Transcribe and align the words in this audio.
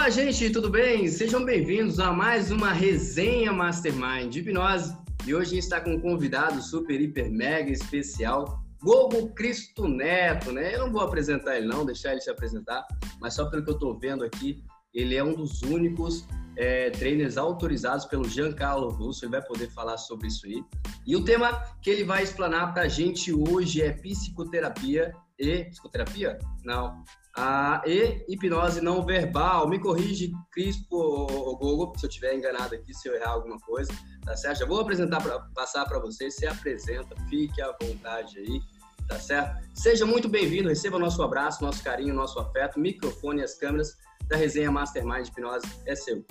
Olá, 0.00 0.08
gente, 0.08 0.48
tudo 0.48 0.70
bem? 0.70 1.06
Sejam 1.08 1.44
bem-vindos 1.44 2.00
a 2.00 2.10
mais 2.10 2.50
uma 2.50 2.72
resenha 2.72 3.52
Mastermind 3.52 4.32
de 4.32 4.38
hipnose. 4.38 4.96
E 5.26 5.34
hoje 5.34 5.50
a 5.50 5.54
gente 5.56 5.62
está 5.64 5.78
com 5.78 5.92
um 5.92 6.00
convidado 6.00 6.62
super, 6.62 6.98
hiper, 6.98 7.30
mega 7.30 7.70
especial, 7.70 8.64
Gogo 8.82 9.28
Cristo 9.34 9.86
Neto, 9.86 10.52
né? 10.52 10.74
Eu 10.74 10.86
não 10.86 10.90
vou 10.90 11.02
apresentar 11.02 11.58
ele 11.58 11.66
não, 11.66 11.84
deixar 11.84 12.12
ele 12.12 12.22
se 12.22 12.30
apresentar, 12.30 12.86
mas 13.20 13.34
só 13.34 13.50
pelo 13.50 13.62
que 13.62 13.68
eu 13.68 13.74
estou 13.74 13.98
vendo 13.98 14.24
aqui, 14.24 14.64
ele 14.94 15.16
é 15.16 15.22
um 15.22 15.34
dos 15.34 15.60
únicos 15.60 16.26
é, 16.56 16.88
trainers 16.88 17.36
autorizados 17.36 18.06
pelo 18.06 18.26
Giancarlo 18.26 18.88
Russo, 18.88 19.26
ele 19.26 19.32
vai 19.32 19.42
poder 19.42 19.68
falar 19.68 19.98
sobre 19.98 20.28
isso 20.28 20.46
aí. 20.46 20.64
E 21.06 21.14
o 21.14 21.22
tema 21.26 21.62
que 21.82 21.90
ele 21.90 22.04
vai 22.04 22.22
explanar 22.22 22.72
para 22.72 22.84
a 22.84 22.88
gente 22.88 23.34
hoje 23.34 23.82
é 23.82 23.92
psicoterapia 23.92 25.12
e... 25.38 25.64
Psicoterapia? 25.66 26.38
Não, 26.64 27.04
ah, 27.36 27.80
e 27.86 28.24
hipnose 28.28 28.80
não 28.80 29.04
verbal. 29.04 29.68
Me 29.68 29.78
corrige, 29.78 30.32
Crispo 30.52 30.96
ou 30.96 31.56
Google, 31.56 31.92
se 31.96 32.06
eu 32.06 32.08
estiver 32.08 32.34
enganado 32.34 32.74
aqui, 32.74 32.92
se 32.92 33.08
eu 33.08 33.14
errar 33.14 33.30
alguma 33.30 33.58
coisa, 33.60 33.92
tá 34.24 34.36
certo? 34.36 34.58
Já 34.58 34.66
vou 34.66 34.80
apresentar 34.80 35.22
pra, 35.22 35.38
passar 35.54 35.84
para 35.86 36.00
vocês, 36.00 36.34
se 36.34 36.46
apresenta, 36.46 37.14
fique 37.28 37.60
à 37.62 37.74
vontade 37.80 38.38
aí, 38.38 38.60
tá 39.08 39.16
certo? 39.16 39.64
Seja 39.74 40.04
muito 40.04 40.28
bem-vindo, 40.28 40.68
receba 40.68 40.98
nosso 40.98 41.22
abraço, 41.22 41.62
nosso 41.62 41.82
carinho, 41.84 42.14
nosso 42.14 42.38
afeto, 42.38 42.80
microfone 42.80 43.40
e 43.40 43.44
as 43.44 43.54
câmeras 43.54 43.96
da 44.28 44.36
resenha 44.36 44.70
Mastermind 44.70 45.28
Hipnose 45.28 45.66
é 45.86 45.94
seu. 45.94 46.24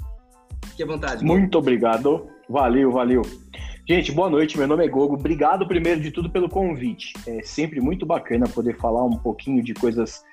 Fique 0.65 0.83
à 0.83 0.85
vontade. 0.85 1.23
Muito 1.23 1.57
obrigado, 1.57 2.29
valeu, 2.49 2.91
valeu. 2.91 3.21
Gente, 3.87 4.11
boa 4.11 4.29
noite, 4.29 4.57
meu 4.57 4.67
nome 4.67 4.85
é 4.85 4.87
Gogo. 4.87 5.15
Obrigado 5.15 5.67
primeiro 5.67 5.99
de 5.99 6.11
tudo 6.11 6.29
pelo 6.29 6.47
convite. 6.47 7.13
É 7.25 7.41
sempre 7.41 7.81
muito 7.81 8.05
bacana 8.05 8.47
poder 8.47 8.77
falar 8.77 9.03
um 9.03 9.17
pouquinho 9.17 9.63
de 9.63 9.73
coisas 9.73 10.23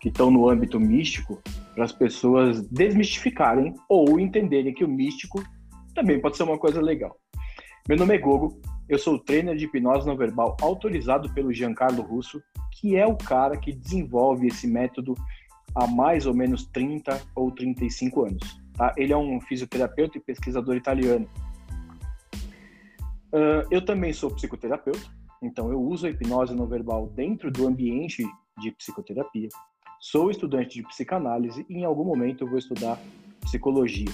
que 0.00 0.08
estão 0.08 0.30
no 0.30 0.48
âmbito 0.48 0.78
místico 0.78 1.42
para 1.74 1.84
as 1.84 1.92
pessoas 1.92 2.66
desmistificarem 2.68 3.74
ou 3.88 4.18
entenderem 4.18 4.74
que 4.74 4.84
o 4.84 4.88
místico 4.88 5.42
também 5.94 6.20
pode 6.20 6.36
ser 6.36 6.44
uma 6.44 6.58
coisa 6.58 6.80
legal. 6.80 7.16
Meu 7.88 7.96
nome 7.96 8.14
é 8.14 8.18
Gogo, 8.18 8.60
eu 8.88 8.98
sou 8.98 9.18
trainer 9.18 9.56
de 9.56 9.64
hipnose 9.64 10.06
não 10.06 10.16
verbal 10.16 10.56
autorizado 10.60 11.32
pelo 11.34 11.52
Giancarlo 11.52 12.02
Russo, 12.02 12.40
que 12.72 12.96
é 12.96 13.06
o 13.06 13.16
cara 13.16 13.56
que 13.56 13.72
desenvolve 13.72 14.46
esse 14.46 14.66
método 14.66 15.14
há 15.74 15.86
mais 15.86 16.26
ou 16.26 16.34
menos 16.34 16.66
30 16.66 17.20
ou 17.34 17.50
35 17.50 18.24
anos. 18.24 18.60
Tá? 18.74 18.92
Ele 18.96 19.12
é 19.12 19.16
um 19.16 19.40
fisioterapeuta 19.40 20.16
e 20.16 20.20
pesquisador 20.20 20.76
italiano. 20.76 21.28
Uh, 23.32 23.66
eu 23.70 23.84
também 23.84 24.12
sou 24.12 24.30
psicoterapeuta, 24.30 25.10
então 25.42 25.70
eu 25.70 25.80
uso 25.80 26.06
a 26.06 26.10
hipnose 26.10 26.54
não 26.54 26.66
verbal 26.66 27.08
dentro 27.08 27.50
do 27.50 27.66
ambiente 27.66 28.24
de 28.58 28.70
psicoterapia. 28.72 29.48
Sou 30.00 30.30
estudante 30.30 30.76
de 30.76 30.86
psicanálise 30.86 31.66
e 31.68 31.78
em 31.78 31.84
algum 31.84 32.04
momento 32.04 32.44
eu 32.44 32.48
vou 32.48 32.58
estudar 32.58 33.00
psicologia. 33.40 34.06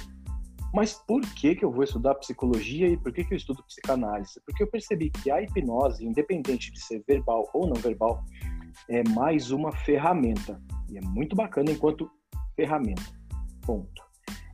Mas 0.73 0.95
por 0.95 1.21
que, 1.21 1.55
que 1.55 1.65
eu 1.65 1.71
vou 1.71 1.85
estudar 1.85 2.15
psicologia 2.15 2.89
e 2.89 2.97
por 2.97 3.13
que, 3.13 3.23
que 3.23 3.35
eu 3.35 3.37
estudo 3.37 3.63
psicanálise? 3.65 4.41
Porque 4.47 4.63
eu 4.63 4.67
percebi 4.67 5.11
que 5.11 5.31
a 5.31 5.43
hipnose, 5.43 6.05
independente 6.05 6.73
de 6.73 6.81
ser 6.81 7.05
verbal 7.07 7.49
ou 7.53 7.67
não 7.67 7.77
verbal, 7.77 8.25
é 8.89 9.07
mais 9.11 9.51
uma 9.51 9.71
ferramenta. 9.73 10.61
E 10.91 10.97
é 10.97 11.01
muito 11.03 11.37
bacana 11.37 11.71
enquanto 11.71 12.11
ferramenta. 12.57 13.03
Ponto. 13.61 14.03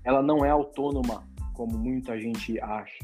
Ela 0.05 0.22
não 0.22 0.44
é 0.44 0.50
autônoma, 0.50 1.27
como 1.55 1.78
muita 1.78 2.20
gente 2.20 2.61
acha. 2.61 2.98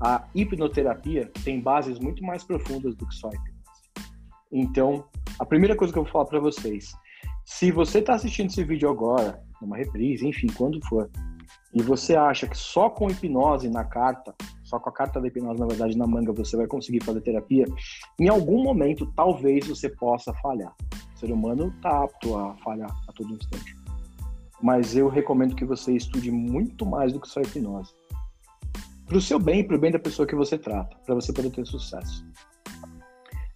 A 0.00 0.28
hipnoterapia 0.34 1.30
tem 1.44 1.60
bases 1.60 2.00
muito 2.00 2.22
mais 2.24 2.42
profundas 2.42 2.96
do 2.96 3.06
que 3.06 3.14
só 3.14 3.28
a 3.28 3.30
hipnose. 3.30 4.10
Então, 4.52 5.04
a 5.38 5.46
primeira 5.46 5.76
coisa 5.76 5.92
que 5.92 5.98
eu 5.98 6.02
vou 6.02 6.12
falar 6.12 6.26
para 6.26 6.40
vocês 6.40 6.92
se 7.50 7.72
você 7.72 7.98
está 7.98 8.14
assistindo 8.14 8.48
esse 8.48 8.62
vídeo 8.62 8.88
agora, 8.88 9.42
numa 9.60 9.76
reprise, 9.76 10.26
enfim, 10.26 10.46
quando 10.56 10.80
for, 10.86 11.10
e 11.74 11.82
você 11.82 12.14
acha 12.14 12.46
que 12.46 12.56
só 12.56 12.88
com 12.88 13.10
hipnose 13.10 13.68
na 13.68 13.84
carta, 13.84 14.32
só 14.62 14.78
com 14.78 14.88
a 14.88 14.92
carta 14.92 15.20
da 15.20 15.26
hipnose, 15.26 15.58
na 15.58 15.66
verdade, 15.66 15.98
na 15.98 16.06
manga, 16.06 16.32
você 16.32 16.56
vai 16.56 16.68
conseguir 16.68 17.02
fazer 17.02 17.20
terapia, 17.22 17.66
em 18.20 18.28
algum 18.28 18.62
momento, 18.62 19.12
talvez 19.16 19.66
você 19.66 19.88
possa 19.88 20.32
falhar. 20.34 20.72
O 21.12 21.18
ser 21.18 21.32
humano 21.32 21.74
está 21.76 22.04
apto 22.04 22.36
a 22.38 22.56
falhar 22.58 22.88
a 23.08 23.12
todo 23.12 23.34
instante. 23.34 23.76
Mas 24.62 24.96
eu 24.96 25.08
recomendo 25.08 25.56
que 25.56 25.64
você 25.64 25.92
estude 25.92 26.30
muito 26.30 26.86
mais 26.86 27.12
do 27.12 27.20
que 27.20 27.28
só 27.28 27.40
hipnose. 27.40 27.92
Para 29.06 29.18
o 29.18 29.20
seu 29.20 29.40
bem 29.40 29.60
e 29.60 29.64
para 29.64 29.76
o 29.76 29.80
bem 29.80 29.90
da 29.90 29.98
pessoa 29.98 30.26
que 30.26 30.36
você 30.36 30.56
trata, 30.56 30.96
para 31.04 31.16
você 31.16 31.32
poder 31.32 31.50
ter 31.50 31.66
sucesso. 31.66 32.24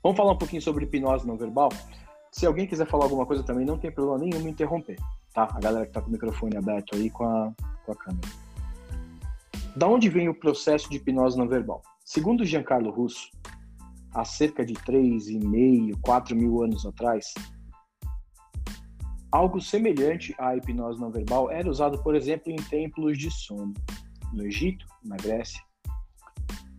Vamos 0.02 0.16
falar 0.16 0.32
um 0.32 0.38
pouquinho 0.38 0.60
sobre 0.60 0.84
hipnose 0.84 1.26
não 1.26 1.36
verbal? 1.36 1.68
Se 2.34 2.46
alguém 2.46 2.66
quiser 2.66 2.84
falar 2.88 3.04
alguma 3.04 3.24
coisa 3.24 3.44
também, 3.44 3.64
não 3.64 3.78
tem 3.78 3.92
problema 3.92 4.18
nenhum 4.18 4.40
em 4.40 4.50
interromper, 4.50 4.96
tá? 5.32 5.48
A 5.54 5.60
galera 5.60 5.86
que 5.86 5.92
tá 5.92 6.00
com 6.00 6.08
o 6.08 6.10
microfone 6.10 6.56
aberto 6.56 6.96
aí 6.96 7.08
com 7.08 7.24
a, 7.24 7.52
com 7.86 7.92
a 7.92 7.94
câmera. 7.94 8.28
Da 9.76 9.86
onde 9.86 10.08
vem 10.08 10.28
o 10.28 10.34
processo 10.34 10.90
de 10.90 10.96
hipnose 10.96 11.38
não 11.38 11.46
verbal? 11.46 11.80
Segundo 12.04 12.44
Giancarlo 12.44 12.90
Russo, 12.90 13.30
há 14.12 14.24
cerca 14.24 14.66
de 14.66 14.74
3,5, 14.74 15.96
4 16.02 16.34
mil 16.34 16.60
anos 16.60 16.84
atrás, 16.84 17.32
algo 19.30 19.60
semelhante 19.60 20.34
à 20.36 20.56
hipnose 20.56 21.00
não 21.00 21.12
verbal 21.12 21.52
era 21.52 21.70
usado, 21.70 22.02
por 22.02 22.16
exemplo, 22.16 22.50
em 22.50 22.56
templos 22.56 23.16
de 23.16 23.30
sono, 23.30 23.72
no 24.32 24.44
Egito, 24.44 24.84
na 25.04 25.16
Grécia. 25.16 25.62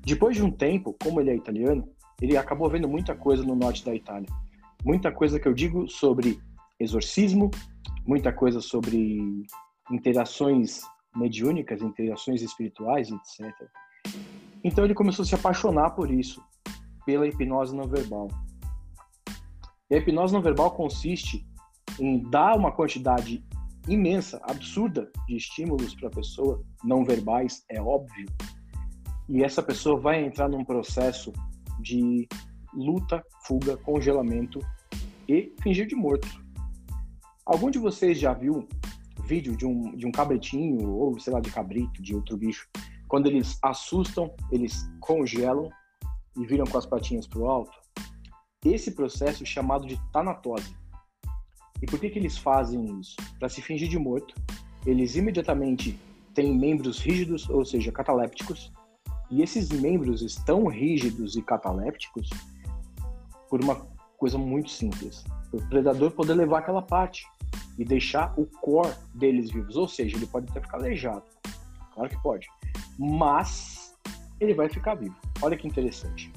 Depois 0.02 0.36
de 0.36 0.44
um 0.44 0.52
tempo, 0.52 0.94
como 1.02 1.22
ele 1.22 1.30
é 1.30 1.36
italiano, 1.36 1.88
ele 2.22 2.36
acabou 2.36 2.70
vendo 2.70 2.90
muita 2.90 3.16
coisa 3.16 3.42
no 3.42 3.56
norte 3.56 3.86
da 3.86 3.96
Itália 3.96 4.28
muita 4.86 5.12
coisa 5.12 5.40
que 5.40 5.48
eu 5.48 5.54
digo 5.54 5.90
sobre 5.90 6.40
exorcismo, 6.80 7.50
muita 8.06 8.32
coisa 8.32 8.62
sobre 8.62 9.20
interações 9.92 10.82
mediúnicas, 11.16 11.82
interações 11.82 12.44
espirituais, 12.44 13.10
etc. 13.10 13.52
Então 14.64 14.86
ele 14.86 14.94
começou 14.94 15.24
a 15.24 15.26
se 15.26 15.34
apaixonar 15.34 15.92
por 15.92 16.12
isso, 16.12 16.42
pela 17.06 17.28
hipnose 17.28 17.76
não 17.76 17.88
verbal. 17.88 18.28
E 19.90 19.96
a 19.96 19.98
hipnose 19.98 20.34
não 20.34 20.42
verbal 20.42 20.72
consiste 20.72 21.44
em 22.00 22.22
dar 22.30 22.56
uma 22.56 22.72
quantidade 22.72 23.44
imensa, 23.88 24.40
absurda 24.44 25.10
de 25.28 25.36
estímulos 25.36 25.96
para 25.96 26.10
a 26.10 26.12
pessoa, 26.12 26.62
não 26.84 27.04
verbais, 27.04 27.64
é 27.70 27.82
óbvio. 27.82 28.28
E 29.30 29.44
essa 29.44 29.64
pessoa 29.64 30.00
vai 30.00 30.24
entrar 30.24 30.48
num 30.48 30.64
processo 30.64 31.32
de 31.80 32.28
luta, 32.76 33.24
fuga, 33.44 33.78
congelamento 33.78 34.60
e 35.28 35.54
fingir 35.62 35.88
de 35.88 35.96
morto. 35.96 36.28
Algum 37.46 37.70
de 37.70 37.80
vocês 37.80 38.20
já 38.20 38.34
viu 38.34 38.68
vídeo 39.26 39.56
de 39.56 39.66
um, 39.66 39.96
de 39.96 40.06
um 40.06 40.12
cabritinho, 40.12 40.90
ou 40.90 41.20
sei 41.20 41.34
lá, 41.34 41.40
de 41.40 41.52
cabrito, 41.52 42.02
de 42.02 42.16
outro 42.16 42.38
bicho, 42.38 42.68
quando 43.08 43.28
eles 43.28 43.58
assustam, 43.62 44.34
eles 44.52 44.90
congelam 45.00 45.70
e 46.36 46.46
viram 46.46 46.66
com 46.66 46.78
as 46.78 46.86
patinhas 46.86 47.28
para 47.28 47.40
o 47.40 47.50
alto? 47.50 47.78
Esse 48.64 48.92
processo 48.92 49.44
é 49.44 49.46
chamado 49.46 49.86
de 49.86 50.00
tanatose. 50.12 50.76
E 51.82 51.86
por 51.86 52.00
que, 52.00 52.10
que 52.10 52.20
eles 52.20 52.38
fazem 52.38 53.00
isso? 53.00 53.16
Para 53.40 53.50
se 53.50 53.62
fingir 53.62 53.88
de 53.88 54.00
morto, 54.00 54.34
eles 54.86 55.16
imediatamente 55.16 56.00
têm 56.34 56.58
membros 56.58 57.00
rígidos, 57.00 57.50
ou 57.50 57.64
seja, 57.64 57.92
catalépticos, 57.92 58.72
e 59.30 59.42
esses 59.42 59.70
membros 59.70 60.22
estão 60.22 60.68
rígidos 60.68 61.36
e 61.36 61.42
catalépticos 61.42 62.30
por 63.56 63.64
uma 63.64 63.88
coisa 64.18 64.38
muito 64.38 64.70
simples. 64.70 65.24
O 65.54 65.66
predador 65.70 66.12
poder 66.12 66.34
levar 66.34 66.60
aquela 66.60 66.82
parte 66.82 67.26
e 67.80 67.86
deixar 67.86 68.38
o 68.38 68.46
core 68.46 68.94
deles 69.14 69.50
vivos. 69.50 69.78
Ou 69.78 69.88
seja, 69.88 70.18
ele 70.18 70.28
pode 70.28 70.50
até 70.50 70.60
ficar 70.60 70.78
aleijado. 70.78 71.24
Claro 71.94 72.10
que 72.10 72.22
pode. 72.22 72.48
Mas 73.00 73.96
ele 74.42 74.54
vai 74.54 74.68
ficar 74.68 74.96
vivo. 74.96 75.16
Olha 75.42 75.56
que 75.56 75.66
interessante. 75.66 76.34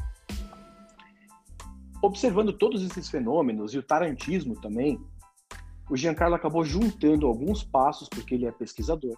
Observando 2.01 2.53
todos 2.53 2.85
esses 2.85 3.11
fenômenos 3.11 3.75
e 3.75 3.79
o 3.79 3.83
tarantismo 3.83 4.55
também, 4.55 5.01
o 5.91 5.97
Giancarlo 5.97 6.37
acabou 6.37 6.65
juntando 6.65 7.27
alguns 7.27 7.65
passos, 7.65 8.09
porque 8.09 8.37
ele 8.37 8.47
é 8.47 8.53
pesquisador. 8.53 9.17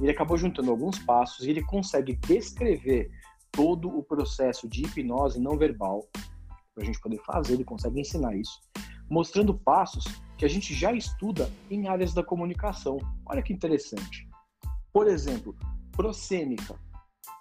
Ele 0.00 0.10
acabou 0.10 0.36
juntando 0.36 0.72
alguns 0.72 0.98
passos 0.98 1.46
e 1.46 1.50
ele 1.50 1.62
consegue 1.62 2.16
descrever 2.16 3.08
todo 3.52 3.96
o 3.96 4.02
processo 4.02 4.68
de 4.68 4.82
hipnose 4.82 5.38
não 5.38 5.56
verbal 5.56 6.04
para 6.78 6.84
a 6.84 6.86
gente 6.86 7.00
poder 7.00 7.20
fazer, 7.24 7.54
ele 7.54 7.64
consegue 7.64 8.00
ensinar 8.00 8.36
isso, 8.36 8.60
mostrando 9.10 9.52
passos 9.52 10.04
que 10.36 10.44
a 10.44 10.48
gente 10.48 10.72
já 10.72 10.92
estuda 10.92 11.50
em 11.68 11.88
áreas 11.88 12.14
da 12.14 12.22
comunicação. 12.22 12.98
Olha 13.26 13.42
que 13.42 13.52
interessante. 13.52 14.28
Por 14.92 15.08
exemplo, 15.08 15.56
prosêmica. 15.90 16.78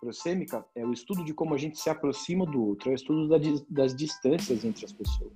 Prosêmica 0.02 0.66
é 0.76 0.84
o 0.84 0.92
estudo 0.92 1.24
de 1.24 1.36
como 1.36 1.54
a 1.54 1.58
gente 1.58 1.80
se 1.80 1.88
aproxima 1.88 2.48
do 2.48 2.64
outro, 2.64 2.90
é 2.90 2.94
o 2.94 2.96
estudo 2.96 3.30
das 3.70 3.96
distâncias 3.96 4.66
entre 4.66 4.86
as 4.86 4.92
pessoas. 4.92 5.34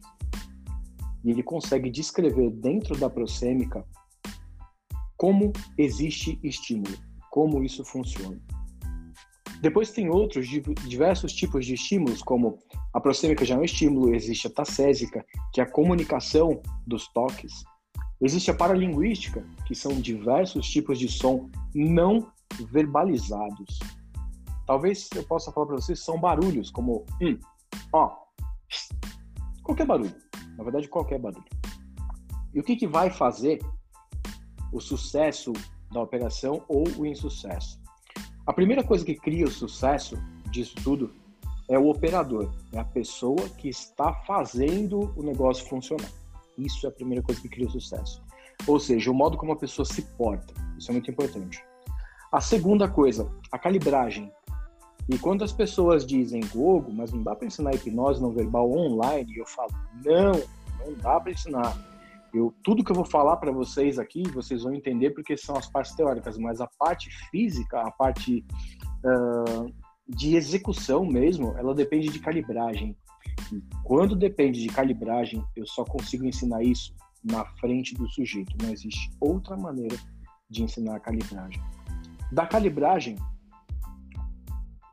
E 1.24 1.30
ele 1.30 1.44
consegue 1.44 1.92
descrever 1.92 2.50
dentro 2.50 2.98
da 2.98 3.08
prosêmica 3.08 3.86
como 5.16 5.54
existe 5.78 6.40
estímulo, 6.44 6.98
como 7.30 7.64
isso 7.64 7.86
funciona. 7.86 8.42
Depois 9.62 9.92
tem 9.92 10.10
outros 10.10 10.48
diversos 10.88 11.34
tipos 11.34 11.68
de 11.68 11.76
estímulos, 11.76 12.24
como 12.24 12.58
a 12.92 13.00
proxêmica 13.00 13.46
já 13.46 13.54
é 13.54 13.60
um 13.60 13.64
estímulo, 13.64 14.16
existe 14.16 14.48
a 14.48 14.50
tacésica, 14.50 15.24
que 15.54 15.62
é 15.62 15.64
a 15.64 15.70
comunicação 15.70 16.60
dos 16.86 17.08
toques. 17.10 17.64
Existe 18.20 18.50
a 18.50 18.56
paralinguística, 18.56 19.46
que 19.68 19.76
são 19.76 19.94
diversos 19.94 20.68
tipos 20.68 20.98
de 20.98 21.08
som 21.08 21.48
não 21.76 22.32
verbalizados. 22.72 23.78
Talvez 24.66 25.08
eu 25.16 25.24
possa 25.24 25.52
falar 25.52 25.68
para 25.68 25.76
vocês, 25.76 26.00
são 26.00 26.20
barulhos, 26.20 26.72
como 26.72 27.06
hum, 27.22 27.38
ó, 27.94 28.16
qualquer 29.62 29.86
barulho. 29.86 30.16
Na 30.58 30.64
verdade, 30.64 30.88
qualquer 30.88 31.20
barulho. 31.20 31.46
E 32.52 32.60
o 32.60 32.64
que, 32.64 32.76
que 32.76 32.88
vai 32.88 33.12
fazer 33.12 33.60
o 34.74 34.80
sucesso 34.80 35.54
da 35.92 36.02
operação 36.02 36.64
ou 36.68 36.84
o 36.98 37.06
insucesso? 37.06 37.80
A 38.46 38.54
primeira 38.54 38.84
coisa 38.84 39.06
que 39.06 39.16
cria 39.16 39.46
o 39.46 39.52
sucesso 39.52 40.18
disso 40.50 40.76
tudo 40.84 41.14
é 41.70 41.78
o 41.78 41.90
operador, 41.90 42.52
é 42.74 42.80
a 42.80 42.84
pessoa 42.84 43.48
que 43.58 43.70
está 43.70 44.14
fazendo 44.14 45.14
o 45.16 45.24
negócio 45.24 45.68
funcionar. 45.70 46.10
Isso 46.58 46.86
é 46.86 46.90
a 46.90 46.92
primeira 46.92 47.24
coisa 47.24 47.40
que 47.40 47.48
cria 47.48 47.68
o 47.68 47.72
sucesso. 47.72 48.22
Ou 48.68 48.80
seja, 48.80 49.10
o 49.10 49.14
modo 49.14 49.38
como 49.38 49.54
a 49.54 49.56
pessoa 49.56 49.86
se 49.86 50.02
porta. 50.02 50.54
Isso 50.78 50.92
é 50.92 50.94
muito 50.94 51.10
importante. 51.10 51.64
A 52.32 52.42
segunda 52.42 52.88
coisa, 52.90 53.32
a 53.52 53.60
calibragem. 53.60 54.32
E 55.08 55.18
quando 55.18 55.44
as 55.44 55.52
pessoas 55.52 56.06
dizem, 56.06 56.42
Gogo, 56.54 56.92
mas 56.92 57.12
não 57.12 57.24
dá 57.24 57.36
para 57.36 57.48
ensinar 57.48 57.76
hipnose 57.76 58.22
não 58.22 58.32
verbal 58.32 58.70
online, 58.72 59.38
eu 59.38 59.46
falo, 59.46 59.72
não, 60.04 60.32
não 60.86 60.94
dá 60.96 61.20
para 61.20 61.32
ensinar. 61.32 61.91
Eu, 62.34 62.54
tudo 62.64 62.84
que 62.84 62.92
eu 62.92 62.96
vou 62.96 63.06
falar 63.06 63.38
para 63.38 63.52
vocês 63.52 64.00
aqui, 64.00 64.24
vocês 64.32 64.64
vão 64.64 64.74
entender 64.74 65.12
porque 65.12 65.36
são 65.36 65.56
as 65.56 65.68
partes 65.68 65.96
teóricas, 65.96 66.38
mas 66.38 66.62
a 66.62 66.68
parte 66.80 67.10
física, 67.30 67.82
a 67.82 67.92
parte 67.92 68.46
uh, 69.06 69.74
de 70.08 70.36
execução 70.36 71.06
mesmo, 71.06 71.58
ela 71.58 71.76
depende 71.76 72.10
de 72.10 72.20
calibragem. 72.20 72.96
E 73.52 73.62
quando 73.84 74.16
depende 74.16 74.62
de 74.62 74.70
calibragem, 74.70 75.44
eu 75.56 75.66
só 75.68 75.84
consigo 75.84 76.26
ensinar 76.26 76.64
isso 76.64 76.94
na 77.24 77.46
frente 77.46 77.96
do 77.96 78.08
sujeito. 78.10 78.56
Não 78.62 78.72
existe 78.72 79.12
outra 79.20 79.58
maneira 79.58 79.98
de 80.50 80.64
ensinar 80.64 80.96
a 80.96 81.00
calibragem. 81.00 81.62
Da 82.32 82.46
calibragem, 82.46 83.18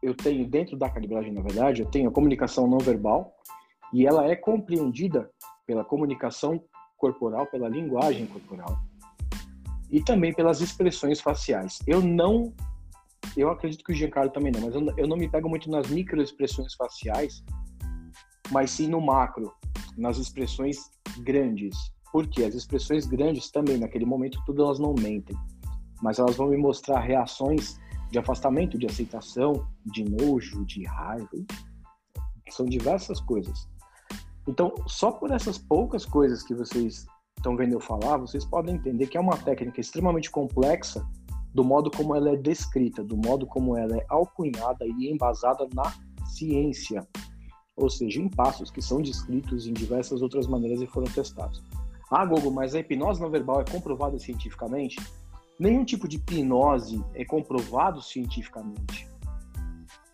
eu 0.02 0.14
tenho, 0.14 0.48
dentro 0.48 0.76
da 0.76 0.90
calibragem, 0.90 1.32
na 1.32 1.42
verdade, 1.42 1.82
eu 1.82 1.86
tenho 1.86 2.08
a 2.08 2.12
comunicação 2.12 2.66
não 2.66 2.78
verbal 2.78 3.32
e 3.92 4.06
ela 4.06 4.26
é 4.26 4.36
compreendida 4.36 5.30
pela 5.66 5.84
comunicação 5.84 6.62
corporal, 6.98 7.46
pela 7.46 7.68
linguagem 7.68 8.26
corporal 8.26 8.78
e 9.90 10.02
também 10.02 10.32
pelas 10.32 10.60
expressões 10.60 11.20
faciais. 11.20 11.78
Eu 11.86 12.02
não, 12.02 12.52
eu 13.36 13.50
acredito 13.50 13.84
que 13.84 13.92
o 13.92 13.94
Giancarlo 13.94 14.30
também 14.30 14.52
não, 14.52 14.60
mas 14.60 14.74
eu, 14.74 14.94
eu 14.96 15.06
não 15.06 15.16
me 15.16 15.28
pego 15.28 15.48
muito 15.48 15.70
nas 15.70 15.88
microexpressões 15.88 16.74
faciais, 16.74 17.42
mas 18.50 18.70
sim 18.70 18.88
no 18.88 19.00
macro, 19.00 19.52
nas 19.96 20.18
expressões 20.18 20.90
grandes. 21.20 21.74
Porque 22.12 22.42
as 22.42 22.54
expressões 22.54 23.06
grandes 23.06 23.50
também, 23.50 23.78
naquele 23.78 24.04
momento, 24.04 24.42
tudo 24.46 24.62
elas 24.62 24.78
não 24.78 24.94
mentem, 24.94 25.36
mas 26.02 26.18
elas 26.18 26.36
vão 26.36 26.48
me 26.48 26.56
mostrar 26.56 27.00
reações 27.00 27.78
de 28.10 28.18
afastamento, 28.18 28.78
de 28.78 28.86
aceitação, 28.86 29.66
de 29.84 30.04
nojo, 30.04 30.64
de 30.64 30.84
raiva, 30.84 31.28
são 32.48 32.64
diversas 32.64 33.20
coisas. 33.20 33.68
Então, 34.48 34.72
só 34.86 35.12
por 35.12 35.30
essas 35.30 35.58
poucas 35.58 36.06
coisas 36.06 36.42
que 36.42 36.54
vocês 36.54 37.06
estão 37.36 37.54
vendo 37.54 37.74
eu 37.74 37.80
falar, 37.80 38.16
vocês 38.16 38.46
podem 38.46 38.76
entender 38.76 39.06
que 39.06 39.18
é 39.18 39.20
uma 39.20 39.36
técnica 39.36 39.78
extremamente 39.78 40.30
complexa 40.30 41.06
do 41.54 41.62
modo 41.62 41.90
como 41.90 42.16
ela 42.16 42.30
é 42.30 42.36
descrita, 42.36 43.04
do 43.04 43.14
modo 43.14 43.46
como 43.46 43.76
ela 43.76 43.94
é 43.96 44.06
alcunhada 44.08 44.86
e 44.86 45.12
embasada 45.12 45.68
na 45.74 45.92
ciência, 46.26 47.06
ou 47.76 47.90
seja, 47.90 48.22
em 48.22 48.28
passos 48.28 48.70
que 48.70 48.80
são 48.80 49.02
descritos 49.02 49.66
em 49.66 49.72
diversas 49.74 50.22
outras 50.22 50.46
maneiras 50.46 50.80
e 50.80 50.86
foram 50.86 51.06
testados. 51.12 51.62
Ah, 52.10 52.24
Gogo, 52.24 52.50
mas 52.50 52.74
a 52.74 52.80
hipnose 52.80 53.20
não 53.20 53.30
verbal 53.30 53.60
é 53.60 53.64
comprovada 53.70 54.18
cientificamente? 54.18 54.96
Nenhum 55.58 55.84
tipo 55.84 56.08
de 56.08 56.16
hipnose 56.16 57.04
é 57.14 57.24
comprovado 57.24 58.00
cientificamente. 58.00 59.06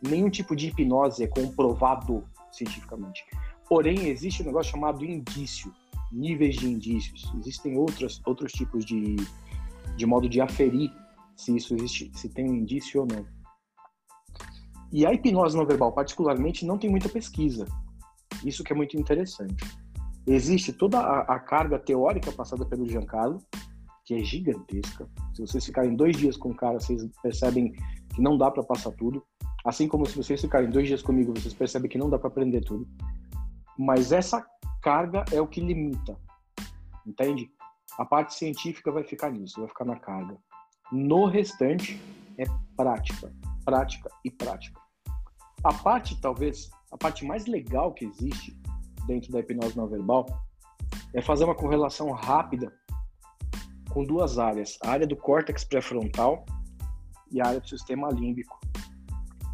Nenhum 0.03 0.29
tipo 0.29 0.57
de 0.57 0.69
hipnose 0.69 1.23
é 1.23 1.29
comprovado 1.29 2.25
cientificamente. 2.51 3.25
Porém, 3.69 4.09
existe 4.09 4.43
um 4.43 4.47
negócio 4.47 4.73
chamado 4.73 5.05
indício, 5.05 5.73
níveis 6.13 6.57
de 6.57 6.67
indícios. 6.67 7.33
Existem 7.39 7.77
outros, 7.77 8.21
outros 8.27 8.53
tipos 8.53 8.85
de, 8.85 9.17
de 9.97 10.07
modo 10.07 10.29
de 10.29 10.41
aferir 10.41 10.93
se 11.37 11.57
isso 11.57 11.75
existe, 11.75 12.11
se 12.15 12.29
tem 12.29 12.49
um 12.49 12.55
indício 12.55 13.01
ou 13.01 13.07
não. 13.07 13.27
E 14.93 15.05
a 15.05 15.13
hipnose 15.13 15.57
não 15.57 15.67
verbal, 15.67 15.93
particularmente, 15.93 16.65
não 16.65 16.79
tem 16.79 16.89
muita 16.89 17.09
pesquisa. 17.09 17.67
Isso 18.45 18.63
que 18.63 18.73
é 18.73 18.77
muito 18.77 18.97
interessante. 18.97 19.65
Existe 20.27 20.73
toda 20.73 21.01
a, 21.01 21.21
a 21.35 21.41
carga 21.41 21.79
teórica 21.79 22.31
passada 22.33 22.65
pelo 22.65 22.87
Giancarlo, 22.89 23.39
que 24.05 24.15
é 24.15 24.23
gigantesca. 24.23 25.09
Se 25.35 25.41
vocês 25.41 25.65
ficarem 25.65 25.97
dois 25.97 26.17
dias 26.17 26.37
com 26.37 26.51
o 26.51 26.55
cara, 26.55 26.79
vocês 26.79 27.05
percebem 27.23 27.73
que 27.73 28.23
não 28.23 28.39
dá 28.39 28.51
para 28.51 28.63
passar 28.63 28.93
tudo. 28.93 29.23
Assim 29.65 29.89
como 29.89 30.07
se 30.07 30.17
vocês 30.17 30.41
ficarem 30.41 30.71
dois 30.71 30.87
dias 30.87 31.03
comigo, 31.03 31.33
vocês 31.35 31.55
percebem 31.55 31.91
que 31.91 31.99
não 31.99 32.09
dá 32.09 32.19
para 32.19 32.29
aprender 32.29 32.61
tudo. 32.61 32.87
Mas 33.79 34.13
essa 34.13 34.45
carga 34.83 35.25
é 35.33 35.41
o 35.41 35.47
que 35.47 35.61
limita, 35.61 36.17
entende? 37.07 37.51
A 37.99 38.05
parte 38.05 38.35
científica 38.35 38.91
vai 38.91 39.05
ficar 39.05 39.31
nisso, 39.31 39.61
vai 39.61 39.69
ficar 39.69 39.85
na 39.85 39.99
carga. 39.99 40.37
No 40.93 41.27
restante 41.27 42.01
é 42.39 42.45
prática, 42.77 43.33
prática 43.65 44.11
e 44.25 44.31
prática. 44.31 44.81
A 45.63 45.73
parte, 45.73 46.21
talvez, 46.21 46.71
a 46.93 46.99
parte 46.99 47.25
mais 47.25 47.47
legal 47.47 47.93
que 47.93 48.05
existe 48.05 48.57
dentro 49.07 49.33
da 49.33 49.41
hipnose 49.41 49.77
não 49.77 49.89
verbal 49.89 50.27
é 51.15 51.23
fazer 51.23 51.45
uma 51.45 51.55
correlação 51.55 52.11
rápida 52.11 52.73
com 53.91 54.05
duas 54.05 54.39
áreas, 54.39 54.77
a 54.83 54.91
área 54.91 55.07
do 55.07 55.17
córtex 55.17 55.65
pré-frontal 55.65 56.45
e 57.31 57.41
a 57.41 57.47
área 57.47 57.61
do 57.61 57.69
sistema 57.69 58.11
límbico. 58.11 58.59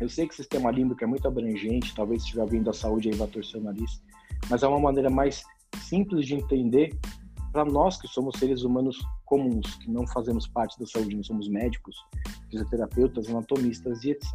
Eu 0.01 0.09
sei 0.09 0.27
que 0.27 0.33
o 0.33 0.37
sistema 0.37 0.71
límbico 0.71 1.05
é 1.05 1.07
muito 1.07 1.29
abrangente, 1.29 1.95
talvez 1.95 2.23
estiver 2.23 2.47
vindo 2.47 2.65
da 2.65 2.73
saúde 2.73 3.11
aí 3.11 3.15
vai 3.15 3.29
torcer 3.29 3.61
o 3.61 3.65
nariz, 3.65 4.03
mas 4.51 4.63
é 4.63 4.69
uma 4.69 4.81
maneira 4.81 5.09
mais 5.09 5.43
simples 5.79 6.27
de 6.27 6.35
entender 6.35 6.99
para 7.53 7.65
nós 7.65 8.01
que 8.01 8.09
somos 8.09 8.39
seres 8.39 8.63
humanos 8.63 8.99
comuns, 9.25 9.77
que 9.77 9.91
não 9.91 10.07
fazemos 10.07 10.47
parte 10.47 10.79
da 10.79 10.87
saúde, 10.87 11.17
não 11.17 11.23
somos 11.23 11.49
médicos, 11.49 11.97
fisioterapeutas, 12.51 13.29
anatomistas 13.29 14.05
e 14.05 14.11
etc. 14.11 14.35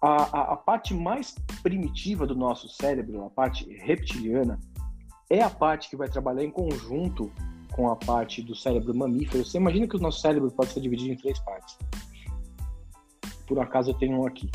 A, 0.00 0.22
a, 0.22 0.52
a, 0.52 0.56
parte 0.56 0.94
mais 0.94 1.34
primitiva 1.62 2.26
do 2.26 2.34
nosso 2.34 2.68
cérebro, 2.68 3.24
a 3.24 3.30
parte 3.30 3.64
reptiliana, 3.78 4.58
é 5.30 5.42
a 5.42 5.50
parte 5.50 5.88
que 5.88 5.96
vai 5.96 6.08
trabalhar 6.08 6.42
em 6.42 6.50
conjunto 6.50 7.30
com 7.72 7.88
a 7.88 7.96
parte 7.96 8.42
do 8.42 8.54
cérebro 8.54 8.94
mamífero. 8.94 9.44
Você 9.44 9.58
imagina 9.58 9.86
que 9.86 9.96
o 9.96 10.00
nosso 10.00 10.20
cérebro 10.20 10.50
pode 10.50 10.72
ser 10.72 10.80
dividido 10.80 11.12
em 11.12 11.16
três 11.16 11.38
partes. 11.40 11.78
Por 13.46 13.58
acaso 13.60 13.90
eu 13.90 13.94
tenho 13.94 14.20
um 14.20 14.26
aqui. 14.26 14.50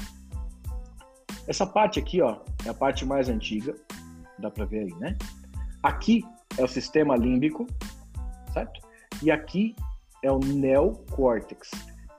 Essa 1.47 1.65
parte 1.65 1.97
aqui, 1.97 2.21
ó, 2.21 2.39
é 2.65 2.69
a 2.69 2.73
parte 2.73 3.05
mais 3.05 3.29
antiga, 3.29 3.73
dá 4.39 4.51
para 4.51 4.65
ver 4.65 4.79
aí, 4.79 4.93
né? 4.99 5.17
Aqui 5.83 6.23
é 6.57 6.63
o 6.63 6.67
sistema 6.67 7.15
límbico, 7.15 7.67
certo? 8.53 8.81
E 9.21 9.31
aqui 9.31 9.75
é 10.23 10.31
o 10.31 10.39
neocórtex. 10.39 11.71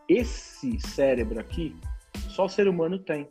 Esse 0.09 0.79
cérebro 0.81 1.41
aqui, 1.41 1.77
só 2.29 2.47
o 2.47 2.49
ser 2.49 2.69
humano 2.69 2.99
tem. 2.99 3.29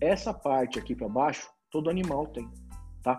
Essa 0.00 0.32
parte 0.32 0.78
aqui 0.78 0.94
para 0.94 1.08
baixo, 1.08 1.48
todo 1.70 1.90
animal 1.90 2.26
tem, 2.28 2.48
tá? 3.02 3.18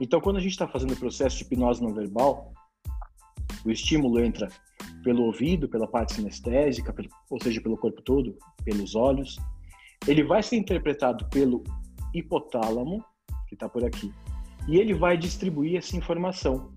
Então, 0.00 0.20
quando 0.20 0.36
a 0.36 0.40
gente 0.40 0.52
está 0.52 0.66
fazendo 0.66 0.92
o 0.92 0.96
processo 0.96 1.38
de 1.38 1.44
hipnose 1.44 1.82
não 1.82 1.92
verbal, 1.92 2.52
o 3.64 3.70
estímulo 3.70 4.20
entra 4.20 4.48
pelo 5.02 5.24
ouvido, 5.24 5.68
pela 5.68 5.86
parte 5.86 6.14
sinestésica, 6.14 6.94
ou 7.28 7.42
seja, 7.42 7.60
pelo 7.60 7.76
corpo 7.76 8.00
todo, 8.02 8.36
pelos 8.64 8.94
olhos, 8.94 9.38
ele 10.06 10.24
vai 10.24 10.42
ser 10.42 10.56
interpretado 10.56 11.26
pelo 11.28 11.62
hipotálamo, 12.14 13.04
que 13.48 13.54
está 13.54 13.68
por 13.68 13.84
aqui, 13.84 14.12
e 14.70 14.78
ele 14.78 14.94
vai 14.94 15.16
distribuir 15.16 15.76
essa 15.76 15.96
informação. 15.96 16.70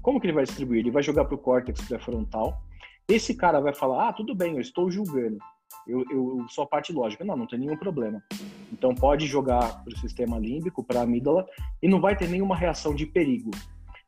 Como 0.00 0.20
que 0.20 0.26
ele 0.26 0.34
vai 0.34 0.44
distribuir? 0.44 0.78
Ele 0.78 0.92
vai 0.92 1.02
jogar 1.02 1.24
para 1.24 1.34
o 1.34 1.38
córtex 1.38 1.80
pré-frontal. 1.82 2.62
Esse 3.08 3.34
cara 3.34 3.60
vai 3.60 3.74
falar: 3.74 4.08
ah, 4.08 4.12
tudo 4.12 4.36
bem, 4.36 4.54
eu 4.54 4.60
estou 4.60 4.88
julgando. 4.88 5.36
Eu, 5.84 6.04
eu 6.12 6.46
sou 6.48 6.62
a 6.62 6.66
parte 6.68 6.92
lógica. 6.92 7.24
Não, 7.24 7.36
não 7.36 7.48
tem 7.48 7.58
nenhum 7.58 7.76
problema. 7.76 8.22
Então 8.72 8.94
pode 8.94 9.26
jogar 9.26 9.82
para 9.82 9.92
o 9.92 9.98
sistema 9.98 10.38
límbico, 10.38 10.84
para 10.84 11.00
a 11.00 11.02
amígdala, 11.02 11.44
e 11.82 11.88
não 11.88 12.00
vai 12.00 12.16
ter 12.16 12.28
nenhuma 12.28 12.54
reação 12.54 12.94
de 12.94 13.04
perigo. 13.04 13.50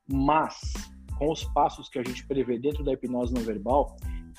Mas, 0.06 0.72
com 1.18 1.32
os 1.32 1.42
passos 1.42 1.88
que 1.88 1.98
a 1.98 2.04
gente 2.04 2.24
prevê 2.28 2.60
dentro 2.60 2.84
da 2.84 2.92
hipnose 2.92 3.34
não 3.34 3.42
verbal, 3.42 3.96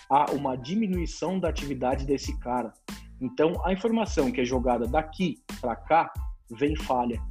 há 0.10 0.32
uma 0.32 0.56
diminuição 0.56 1.38
da 1.38 1.50
atividade 1.50 2.06
desse 2.06 2.40
cara. 2.40 2.72
Então, 3.20 3.54
a 3.66 3.74
informação 3.74 4.32
que 4.32 4.40
é 4.40 4.46
jogada 4.46 4.88
daqui 4.88 5.36
para 5.60 5.76
cá 5.76 6.14
vem 6.50 6.74
falha. 6.78 7.22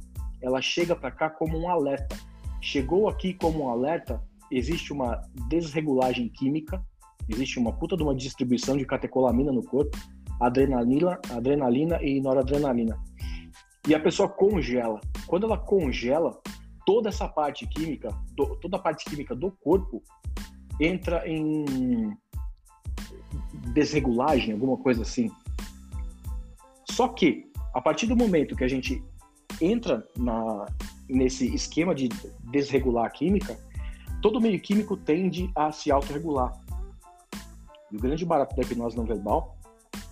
Ela 0.47 0.61
chega 0.61 0.95
para 0.95 1.11
cá 1.11 1.29
como 1.29 1.59
um 1.59 1.69
alerta. 1.69 2.15
Chegou 2.61 3.09
aqui 3.09 3.33
como 3.33 3.65
um 3.65 3.69
alerta, 3.69 4.23
existe 4.49 4.93
uma 4.93 5.21
desregulagem 5.49 6.29
química, 6.29 6.81
existe 7.27 7.59
uma 7.59 7.73
puta 7.73 7.97
de 7.97 8.03
uma 8.03 8.15
distribuição 8.15 8.77
de 8.77 8.85
catecolamina 8.85 9.51
no 9.51 9.61
corpo, 9.61 9.97
adrenalina, 10.39 11.19
adrenalina 11.29 12.01
e 12.01 12.21
noradrenalina. 12.21 12.97
E 13.85 13.93
a 13.93 13.99
pessoa 13.99 14.29
congela. 14.29 15.01
Quando 15.27 15.45
ela 15.45 15.57
congela, 15.57 16.39
toda 16.85 17.09
essa 17.09 17.27
parte 17.27 17.67
química, 17.67 18.09
do, 18.33 18.55
toda 18.55 18.77
a 18.77 18.79
parte 18.79 19.03
química 19.03 19.35
do 19.35 19.51
corpo 19.51 20.01
entra 20.79 21.27
em 21.27 22.15
desregulagem, 23.73 24.53
alguma 24.53 24.77
coisa 24.77 25.01
assim. 25.01 25.29
Só 26.89 27.09
que, 27.09 27.51
a 27.73 27.81
partir 27.81 28.07
do 28.07 28.15
momento 28.15 28.55
que 28.55 28.63
a 28.63 28.67
gente 28.69 29.03
entra 29.61 30.07
na, 30.17 30.65
nesse 31.09 31.53
esquema 31.53 31.93
de 31.93 32.09
desregular 32.51 33.05
a 33.05 33.09
química, 33.09 33.57
todo 34.21 34.41
meio 34.41 34.59
químico 34.61 34.95
tende 34.97 35.51
a 35.55 35.71
se 35.71 35.91
autorregular. 35.91 36.53
E 37.91 37.95
o 37.95 37.99
grande 37.99 38.25
barato 38.25 38.55
da 38.55 38.63
hipnose 38.63 38.97
não 38.97 39.05
verbal 39.05 39.57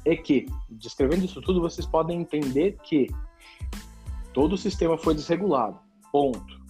é 0.06 0.16
que, 0.16 0.46
descrevendo 0.70 1.25
isso 1.25 1.42
tudo, 1.42 1.62
vocês 1.62 1.86
podem 1.86 2.22
entender 2.22 2.78
que 2.84 3.08
todo 4.34 4.54
o 4.54 4.58
sistema 4.58 4.98
foi 4.98 5.16
desregulado. 5.16 5.80
Ponto 6.12 6.66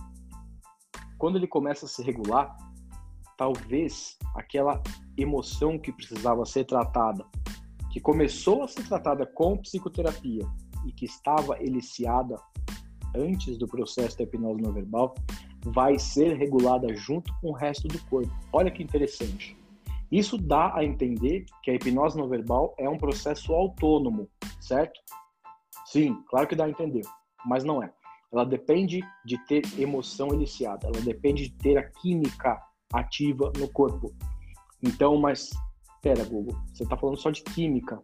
quando 1.17 1.37
ele 1.37 1.47
começa 1.47 1.85
a 1.85 1.89
se 1.89 2.03
regular, 2.03 2.55
talvez 3.37 4.17
aquela 4.35 4.81
emoção 5.17 5.79
que 5.79 5.91
precisava 5.91 6.45
ser 6.45 6.65
tratada, 6.65 7.25
que 7.91 7.99
começou 7.99 8.63
a 8.63 8.67
ser 8.67 8.87
tratada 8.87 9.25
com 9.25 9.57
psicoterapia 9.57 10.45
e 10.85 10.91
que 10.91 11.05
estava 11.05 11.61
eliciada 11.61 12.35
antes 13.15 13.57
do 13.57 13.67
processo 13.67 14.17
da 14.17 14.23
hipnose 14.23 14.61
não 14.61 14.73
verbal, 14.73 15.15
vai 15.63 15.97
ser 15.97 16.35
regulada 16.35 16.93
junto 16.95 17.33
com 17.41 17.49
o 17.49 17.53
resto 17.53 17.87
do 17.87 17.99
corpo. 18.05 18.31
Olha 18.51 18.69
que 18.69 18.83
interessante. 18.83 19.57
Isso 20.11 20.37
dá 20.37 20.75
a 20.75 20.83
entender 20.83 21.45
que 21.63 21.71
a 21.71 21.73
hipnose 21.73 22.17
não 22.17 22.27
verbal 22.27 22.75
é 22.77 22.87
um 22.87 22.97
processo 22.97 23.53
autônomo, 23.53 24.29
certo? 24.61 24.99
Sim, 25.85 26.21
claro 26.29 26.47
que 26.47 26.55
dá 26.55 26.65
a 26.65 26.69
entender, 26.69 27.01
mas 27.45 27.63
não 27.63 27.81
é 27.81 27.91
ela 28.35 28.45
depende 28.45 28.99
de 29.23 29.37
ter 29.45 29.63
emoção 29.79 30.33
eliciada, 30.33 30.87
ela 30.87 31.01
depende 31.01 31.47
de 31.47 31.55
ter 31.55 31.77
a 31.77 31.89
química 31.89 32.61
ativa 32.93 33.51
no 33.57 33.71
corpo. 33.71 34.13
Então, 34.83 35.17
mas, 35.17 35.51
pera, 36.01 36.25
Google, 36.25 36.55
você 36.73 36.83
está 36.83 36.97
falando 36.97 37.17
só 37.17 37.31
de 37.31 37.41
química. 37.41 38.01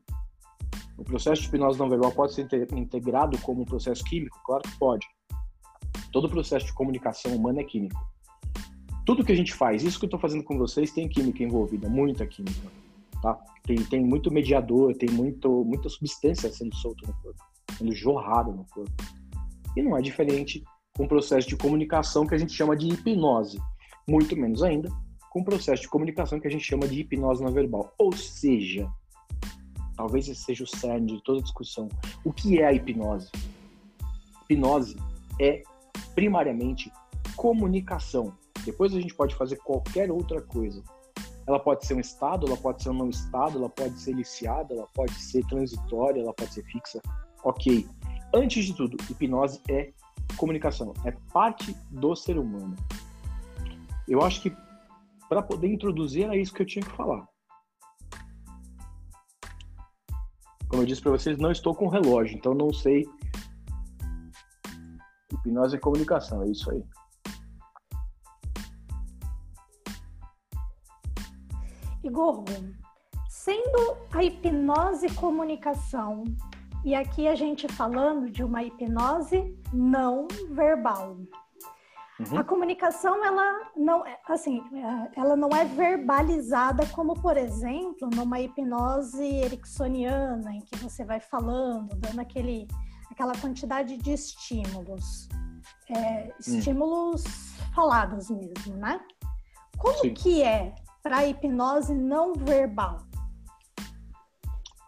O 1.01 1.03
processo 1.03 1.41
de 1.41 1.47
hipnose 1.47 1.79
não 1.79 1.89
verbal 1.89 2.11
pode 2.11 2.35
ser 2.35 2.47
integrado 2.73 3.35
como 3.39 3.63
um 3.63 3.65
processo 3.65 4.03
químico? 4.03 4.39
Claro 4.45 4.61
que 4.61 4.77
pode. 4.77 5.07
Todo 6.11 6.29
processo 6.29 6.67
de 6.67 6.73
comunicação 6.73 7.35
humana 7.35 7.61
é 7.61 7.63
químico. 7.63 7.99
Tudo 9.03 9.25
que 9.25 9.31
a 9.31 9.35
gente 9.35 9.51
faz, 9.51 9.81
isso 9.83 9.97
que 9.97 10.05
eu 10.05 10.07
estou 10.07 10.19
fazendo 10.19 10.43
com 10.43 10.59
vocês, 10.59 10.91
tem 10.91 11.09
química 11.09 11.43
envolvida, 11.43 11.89
muita 11.89 12.27
química. 12.27 12.69
Tá? 13.19 13.35
Tem, 13.63 13.77
tem 13.77 14.05
muito 14.05 14.31
mediador, 14.31 14.95
tem 14.95 15.09
muito, 15.09 15.65
muita 15.65 15.89
substância 15.89 16.51
sendo 16.51 16.75
solta 16.75 17.07
no 17.07 17.13
corpo, 17.15 17.43
sendo 17.79 17.91
jorrada 17.93 18.51
no 18.51 18.63
corpo. 18.65 18.93
E 19.75 19.81
não 19.81 19.97
é 19.97 20.03
diferente 20.03 20.63
com 20.95 21.05
o 21.05 21.07
processo 21.07 21.47
de 21.47 21.57
comunicação 21.57 22.27
que 22.27 22.35
a 22.35 22.37
gente 22.37 22.53
chama 22.53 22.77
de 22.77 22.87
hipnose. 22.87 23.59
Muito 24.07 24.37
menos 24.37 24.61
ainda 24.61 24.91
com 25.31 25.41
o 25.41 25.45
processo 25.45 25.81
de 25.81 25.89
comunicação 25.89 26.39
que 26.39 26.47
a 26.47 26.51
gente 26.51 26.63
chama 26.63 26.87
de 26.87 26.99
hipnose 26.99 27.43
não 27.43 27.51
verbal. 27.51 27.91
Ou 27.97 28.11
seja, 28.11 28.87
talvez 30.01 30.27
esse 30.27 30.41
seja 30.41 30.63
o 30.63 30.67
cerne 30.67 31.17
de 31.17 31.23
toda 31.23 31.37
a 31.37 31.43
discussão. 31.43 31.87
O 32.25 32.33
que 32.33 32.59
é 32.59 32.65
a 32.65 32.73
hipnose? 32.73 33.29
Hipnose 34.49 34.97
é 35.39 35.61
primariamente 36.15 36.91
comunicação. 37.35 38.33
Depois 38.65 38.95
a 38.95 38.99
gente 38.99 39.13
pode 39.13 39.35
fazer 39.35 39.57
qualquer 39.57 40.11
outra 40.11 40.41
coisa. 40.41 40.81
Ela 41.45 41.59
pode 41.59 41.85
ser 41.85 41.93
um 41.93 41.99
estado, 41.99 42.47
ela 42.47 42.57
pode 42.57 42.81
ser 42.81 42.89
um 42.89 42.93
não 42.93 43.09
estado, 43.11 43.59
ela 43.59 43.69
pode 43.69 43.99
ser 43.99 44.09
iniciada, 44.09 44.73
ela 44.73 44.87
pode 44.91 45.13
ser 45.13 45.45
transitória, 45.45 46.19
ela 46.19 46.33
pode 46.33 46.51
ser 46.51 46.63
fixa. 46.63 46.99
Ok. 47.43 47.87
Antes 48.33 48.65
de 48.65 48.73
tudo, 48.73 48.97
hipnose 49.07 49.61
é 49.69 49.93
comunicação, 50.35 50.95
é 51.05 51.11
parte 51.31 51.75
do 51.91 52.15
ser 52.15 52.39
humano. 52.39 52.75
Eu 54.07 54.23
acho 54.23 54.41
que 54.41 54.51
para 55.29 55.43
poder 55.43 55.67
introduzir 55.67 56.23
era 56.23 56.35
isso 56.35 56.51
que 56.51 56.63
eu 56.63 56.65
tinha 56.65 56.83
que 56.83 56.91
falar. 56.91 57.30
Como 60.71 60.83
eu 60.83 60.87
disse 60.87 61.01
para 61.01 61.11
vocês, 61.11 61.37
não 61.37 61.51
estou 61.51 61.75
com 61.75 61.89
relógio, 61.89 62.37
então 62.37 62.53
não 62.53 62.71
sei. 62.71 63.05
Hipnose 65.33 65.75
é 65.75 65.79
comunicação, 65.79 66.43
é 66.43 66.47
isso 66.47 66.71
aí. 66.71 66.81
Igor, 72.01 72.45
sendo 73.27 73.97
a 74.13 74.23
hipnose 74.23 75.13
comunicação 75.15 76.23
e 76.85 76.95
aqui 76.95 77.27
a 77.27 77.35
gente 77.35 77.67
falando 77.67 78.31
de 78.31 78.41
uma 78.41 78.63
hipnose 78.63 79.53
não 79.73 80.25
verbal. 80.51 81.17
Uhum. 82.29 82.37
A 82.37 82.43
comunicação, 82.43 83.23
ela 83.25 83.71
não, 83.75 84.05
é, 84.05 84.19
assim, 84.27 84.61
é, 84.73 85.19
ela 85.19 85.35
não 85.35 85.49
é 85.49 85.65
verbalizada 85.65 86.85
como, 86.87 87.13
por 87.19 87.35
exemplo, 87.35 88.09
numa 88.13 88.39
hipnose 88.39 89.23
ericksoniana, 89.23 90.53
em 90.53 90.61
que 90.61 90.77
você 90.77 91.03
vai 91.03 91.19
falando, 91.19 91.95
dando 91.95 92.19
aquele, 92.19 92.67
aquela 93.09 93.33
quantidade 93.37 93.97
de 93.97 94.13
estímulos. 94.13 95.27
É, 95.89 96.25
hum. 96.25 96.31
estímulos 96.39 97.23
hum. 97.25 97.73
falados 97.73 98.29
mesmo, 98.29 98.75
né? 98.75 98.99
Como 99.77 99.97
Sim. 99.99 100.13
que 100.13 100.43
é 100.43 100.75
para 101.01 101.17
a 101.17 101.25
hipnose 101.25 101.95
não 101.95 102.33
verbal? 102.33 102.99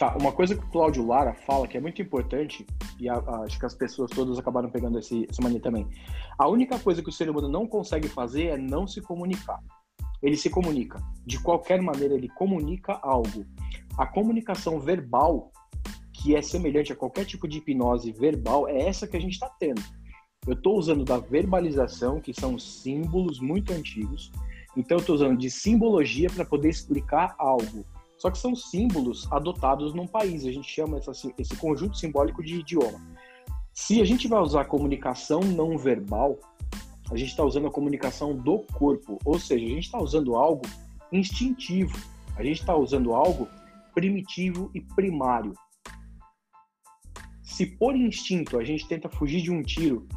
Tá, 0.04 0.18
uma 0.20 0.34
coisa 0.34 0.54
que 0.54 0.66
o 0.66 0.68
Cláudio 0.68 1.08
Lara 1.08 1.34
fala 1.34 1.66
que 1.66 1.78
é 1.78 1.80
muito 1.80 2.02
importante, 2.02 2.68
e 3.00 3.08
a, 3.08 3.14
a, 3.14 3.44
acho 3.44 3.58
que 3.58 3.66
as 3.66 3.74
pessoas 3.74 4.12
todas 4.12 4.38
acabaram 4.38 4.70
pegando 4.70 5.00
esse, 5.00 5.26
essa 5.30 5.42
mania 5.42 5.62
também. 5.62 5.88
A 6.38 6.46
única 6.50 6.78
coisa 6.78 7.02
que 7.02 7.08
o 7.08 7.12
ser 7.12 7.30
humano 7.30 7.48
não 7.48 7.66
consegue 7.66 8.10
fazer 8.10 8.48
é 8.48 8.58
não 8.58 8.86
se 8.86 9.00
comunicar. 9.00 9.62
Ele 10.22 10.36
se 10.36 10.50
comunica. 10.50 11.02
De 11.26 11.42
qualquer 11.42 11.82
maneira, 11.82 12.16
ele 12.16 12.28
comunica 12.28 13.00
algo. 13.02 13.46
A 13.98 14.06
comunicação 14.06 14.78
verbal, 14.78 15.54
que 16.12 16.36
é 16.36 16.42
semelhante 16.42 16.92
a 16.92 16.98
qualquer 16.98 17.24
tipo 17.24 17.48
de 17.48 17.60
hipnose 17.60 18.12
verbal, 18.12 18.68
é 18.68 18.86
essa 18.86 19.08
que 19.08 19.16
a 19.16 19.22
gente 19.22 19.36
está 19.36 19.50
tendo. 19.58 19.82
Eu 20.46 20.56
estou 20.56 20.78
usando 20.78 21.06
da 21.06 21.18
verbalização, 21.18 22.20
que 22.20 22.34
são 22.34 22.60
símbolos 22.60 23.40
muito 23.40 23.72
antigos. 23.72 24.34
Então, 24.76 24.98
eu 24.98 25.00
estou 25.02 25.16
usando 25.16 25.38
de 25.38 25.50
simbologia 25.50 26.30
para 26.30 26.44
poder 26.44 26.68
explicar 26.68 27.36
algo. 27.40 27.86
Só 28.24 28.32
que 28.32 28.38
são 28.38 28.56
símbolos 28.56 29.30
adotados 29.30 29.94
num 29.94 30.08
país. 30.08 30.46
A 30.46 30.52
gente 30.54 30.72
chama 30.72 30.98
essa, 30.98 31.12
esse 31.38 31.58
conjunto 31.58 31.98
simbólico 31.98 32.42
de 32.42 32.60
idioma. 32.60 32.98
Se 33.74 34.02
a 34.02 34.06
gente 34.06 34.30
vai 34.30 34.40
usar 34.40 34.64
comunicação 34.64 35.42
não 35.42 35.78
verbal, 35.78 36.40
a 37.12 37.18
gente 37.18 37.32
está 37.32 37.44
usando 37.44 37.68
a 37.68 37.70
comunicação 37.72 38.34
do 38.34 38.60
corpo, 38.60 39.20
ou 39.26 39.38
seja, 39.38 39.66
a 39.66 39.68
gente 39.68 39.84
está 39.84 40.02
usando 40.02 40.38
algo 40.38 40.62
instintivo, 41.12 42.00
a 42.38 42.44
gente 42.46 42.62
está 42.62 42.74
usando 42.74 43.14
algo 43.14 43.50
primitivo 43.94 44.72
e 44.74 44.80
primário. 44.80 45.54
Se 47.42 47.66
por 47.66 47.94
instinto 47.94 48.58
a 48.58 48.64
gente 48.64 48.88
tenta 48.88 49.10
fugir 49.10 49.42
de 49.42 49.52
um 49.52 49.62
tiro, 49.62 50.08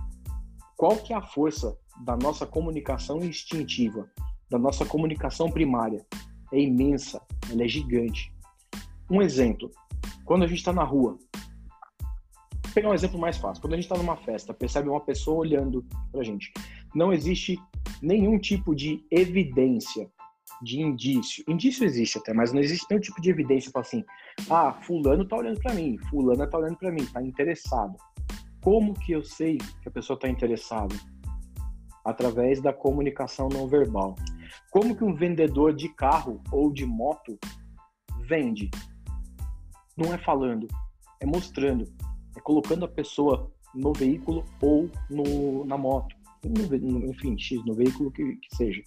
qual 0.77 0.97
que 0.97 1.13
é 1.13 1.17
a 1.17 1.23
força 1.23 1.77
da 2.05 2.17
nossa 2.17 2.47
comunicação 2.47 3.19
instintiva, 3.19 4.09
da 4.49 4.61
nossa 4.61 4.87
comunicação 4.87 5.51
primária? 5.51 6.07
É 6.53 6.61
imensa, 6.61 7.21
ela 7.51 7.63
é 7.63 7.69
gigante. 7.69 8.33
Um 9.11 9.23
exemplo, 9.23 9.71
quando 10.25 10.45
a 10.45 10.47
gente 10.47 10.59
está 10.59 10.73
na 10.73 10.85
rua, 10.85 11.19
vou 12.65 12.75
pegar 12.75 12.91
um 12.91 12.95
exemplo 12.95 13.19
mais 13.19 13.37
fácil, 13.37 13.61
quando 13.61 13.75
a 13.75 13.77
gente 13.77 13.85
está 13.85 13.97
numa 13.97 14.17
festa, 14.17 14.53
percebe 14.53 14.89
uma 14.89 15.01
pessoa 15.01 15.39
olhando 15.39 15.85
para 16.11 16.21
a 16.21 16.25
gente, 16.25 16.53
não 16.95 17.13
existe 17.13 17.59
nenhum 18.03 18.39
tipo 18.39 18.75
de 18.75 19.05
evidência, 19.11 20.11
de 20.63 20.81
indício. 20.81 21.45
Indício 21.49 21.85
existe 21.85 22.19
até, 22.19 22.33
mas 22.33 22.53
não 22.53 22.61
existe 22.61 22.87
nenhum 22.91 23.01
tipo 23.01 23.21
de 23.21 23.31
evidência 23.31 23.71
para 23.71 23.83
assim, 23.83 24.05
ah, 24.51 24.73
fulano 24.83 25.23
está 25.23 25.37
olhando 25.37 25.61
para 25.61 25.75
mim, 25.75 25.99
fulana 26.11 26.45
está 26.45 26.59
olhando 26.59 26.77
para 26.77 26.91
mim, 26.91 27.03
está 27.03 27.23
interessado. 27.23 27.97
Como 28.63 28.95
que 28.95 29.13
eu 29.13 29.23
sei 29.23 29.59
que 29.59 29.89
a 29.89 29.91
pessoa 29.91 30.17
está 30.17 30.29
interessada? 30.29 30.95
Através 32.05 32.61
da 32.61 32.73
comunicação 32.73 33.49
não 33.49 33.69
verbal. 33.69 34.17
Como 34.71 34.97
que 34.97 35.05
um 35.05 35.15
vendedor 35.15 35.75
de 35.75 35.89
carro 35.89 36.43
ou 36.51 36.73
de 36.73 36.85
moto 36.85 37.39
vende? 38.27 38.71
Não 39.97 40.13
é 40.13 40.19
falando, 40.19 40.67
é 41.21 41.27
mostrando, 41.27 41.85
é 42.37 42.41
colocando 42.41 42.85
a 42.85 42.89
pessoa 42.89 43.51
no 43.75 43.93
veículo 43.93 44.45
ou 44.61 44.91
no, 45.11 45.65
na 45.65 45.77
moto, 45.77 46.15
enfim, 46.45 47.39
X, 47.39 47.65
no 47.65 47.75
veículo 47.75 48.11
que, 48.11 48.37
que 48.37 48.57
seja. 48.57 48.83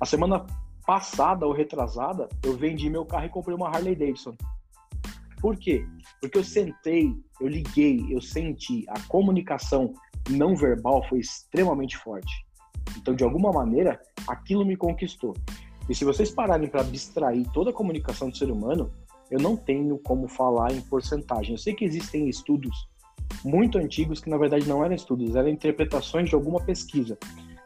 A 0.00 0.06
semana 0.06 0.46
passada 0.86 1.46
ou 1.46 1.52
retrasada, 1.52 2.28
eu 2.42 2.56
vendi 2.56 2.88
meu 2.90 3.04
carro 3.04 3.26
e 3.26 3.30
comprei 3.30 3.56
uma 3.56 3.68
Harley 3.68 3.94
Davidson. 3.94 4.36
Por 5.40 5.56
quê? 5.56 5.84
Porque 6.20 6.38
eu 6.38 6.44
sentei, 6.44 7.12
eu 7.40 7.48
liguei, 7.48 8.06
eu 8.10 8.20
senti, 8.20 8.84
a 8.88 9.00
comunicação 9.08 9.92
não 10.30 10.54
verbal 10.54 11.06
foi 11.08 11.18
extremamente 11.18 11.96
forte. 11.96 12.46
Então, 12.96 13.14
de 13.14 13.24
alguma 13.24 13.52
maneira, 13.52 14.00
aquilo 14.26 14.64
me 14.64 14.76
conquistou. 14.76 15.34
E 15.88 15.94
se 15.94 16.04
vocês 16.04 16.30
pararem 16.30 16.68
para 16.68 16.80
abstrair 16.80 17.46
toda 17.52 17.70
a 17.70 17.72
comunicação 17.72 18.30
do 18.30 18.36
ser 18.36 18.50
humano, 18.50 18.90
eu 19.30 19.40
não 19.40 19.56
tenho 19.56 19.98
como 19.98 20.28
falar 20.28 20.72
em 20.72 20.80
porcentagem. 20.82 21.52
Eu 21.52 21.58
sei 21.58 21.74
que 21.74 21.84
existem 21.84 22.28
estudos 22.28 22.88
muito 23.44 23.78
antigos 23.78 24.20
que 24.20 24.30
na 24.30 24.36
verdade 24.36 24.68
não 24.68 24.84
eram 24.84 24.94
estudos, 24.94 25.34
eram 25.34 25.48
interpretações 25.48 26.28
de 26.28 26.34
alguma 26.34 26.60
pesquisa. 26.60 27.18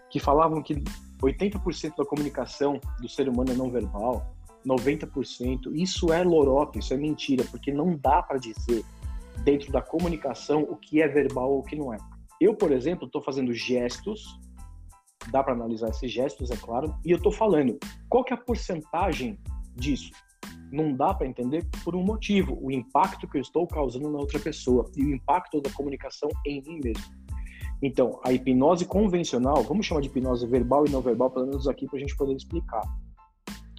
que 0.09 0.21
falavam 0.21 0.63
que 0.63 0.75
80% 1.21 1.97
da 1.97 2.05
comunicação 2.05 2.81
do 3.01 3.09
ser 3.09 3.29
humano 3.29 3.51
é 3.53 3.55
não 3.55 3.71
verbal, 3.71 4.35
90%. 4.65 5.73
Isso 5.75 6.13
é 6.13 6.23
lorota, 6.23 6.79
isso 6.79 6.95
é 6.95 6.97
mentira, 6.97 7.45
porque 7.51 7.73
não 7.73 7.97
dá 7.97 8.23
para 8.23 8.39
dizer 8.39 8.85
dentro 9.45 9.71
da 9.71 9.83
comunicação 9.83 10.63
o 10.63 10.77
que 10.77 11.03
é 11.03 11.09
verbal 11.09 11.51
ou 11.51 11.59
o 11.59 11.63
que 11.63 11.77
não 11.77 11.93
é. 11.93 11.99
Eu, 12.41 12.55
por 12.55 12.73
exemplo, 12.73 13.07
estou 13.07 13.21
fazendo 13.21 13.53
gestos, 13.53 14.39
dá 15.31 15.43
para 15.43 15.53
analisar 15.53 15.89
esses 15.89 16.11
gestos, 16.11 16.51
é 16.51 16.57
claro, 16.57 16.95
e 17.05 17.11
eu 17.11 17.17
estou 17.17 17.33
falando. 17.33 17.79
Qual 18.09 18.25
que 18.25 18.33
é 18.33 18.37
a 18.37 18.41
porcentagem 18.41 19.39
disso? 19.75 20.11
Não 20.73 20.93
dá 20.93 21.15
para 21.15 21.27
entender 21.27 21.67
por 21.85 21.95
um 21.95 22.03
motivo, 22.03 22.59
o 22.61 22.71
impacto 22.71 23.29
que 23.29 23.39
eu 23.39 23.43
estou 23.43 23.67
causando 23.67 24.11
na 24.11 24.19
outra 24.19 24.39
pessoa 24.39 24.91
e 24.97 25.05
o 25.05 25.15
impacto 25.15 25.61
da 25.61 25.71
comunicação 25.71 26.29
em 26.45 26.63
mim 26.63 26.81
mesmo. 26.83 27.05
Então, 27.83 28.21
a 28.25 28.33
hipnose 28.33 28.87
convencional, 28.87 29.63
vamos 29.63 29.87
chamar 29.87 30.01
de 30.01 30.09
hipnose 30.09 30.47
verbal 30.47 30.87
e 30.87 30.91
não 30.91 31.01
verbal, 31.01 31.31
pelo 31.31 31.47
menos 31.47 31.69
aqui 31.69 31.87
para 31.87 31.99
a 31.99 32.01
gente 32.01 32.17
poder 32.17 32.35
explicar. 32.35 32.83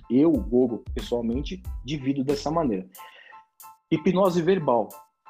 Eu, 0.10 0.32
Gogo, 0.32 0.84
pessoalmente, 0.94 1.62
divido 1.84 2.24
dessa 2.24 2.52
maneira. 2.52 2.88
Hipnose 3.92 4.42
verbal 4.42 4.88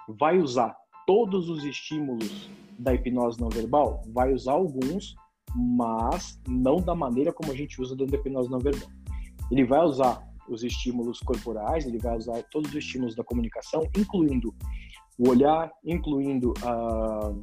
vai 0.08 0.38
usar 0.38 0.76
todos 1.06 1.50
os 1.50 1.64
estímulos 1.64 2.50
da 2.78 2.94
hipnose 2.94 3.40
não 3.40 3.50
verbal? 3.50 4.02
Vai 4.14 4.34
usar 4.34 4.54
alguns, 4.54 5.16
mas 5.56 6.40
não 6.48 6.78
da 6.78 6.96
maneira 6.96 7.34
como 7.34 7.52
a 7.52 7.56
gente 7.56 7.82
usa 7.82 7.96
dentro 7.96 8.12
da 8.12 8.18
hipnose 8.18 8.50
não 8.50 8.60
verbal. 8.60 8.90
Ele 9.52 9.64
vai 9.64 9.84
usar 9.84 10.28
os 10.50 10.64
estímulos 10.64 11.20
corporais, 11.20 11.86
ele 11.86 11.98
vai 11.98 12.18
usar 12.18 12.42
todos 12.52 12.70
os 12.70 12.76
estímulos 12.76 13.16
da 13.16 13.24
comunicação, 13.24 13.84
incluindo 13.98 14.54
o 15.18 15.30
olhar, 15.30 15.72
incluindo 15.84 16.54
a, 16.64 17.34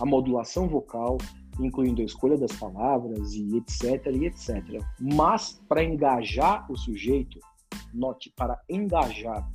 a 0.00 0.06
modulação 0.06 0.68
vocal, 0.68 1.18
incluindo 1.58 2.00
a 2.00 2.04
escolha 2.04 2.36
das 2.36 2.52
palavras 2.52 3.34
e 3.34 3.56
etc, 3.56 4.06
e 4.14 4.26
etc. 4.26 4.82
Mas 4.98 5.60
para 5.68 5.84
engajar 5.84 6.70
o 6.70 6.76
sujeito, 6.76 7.38
note, 7.92 8.32
para 8.36 8.60
engajar, 8.68 9.48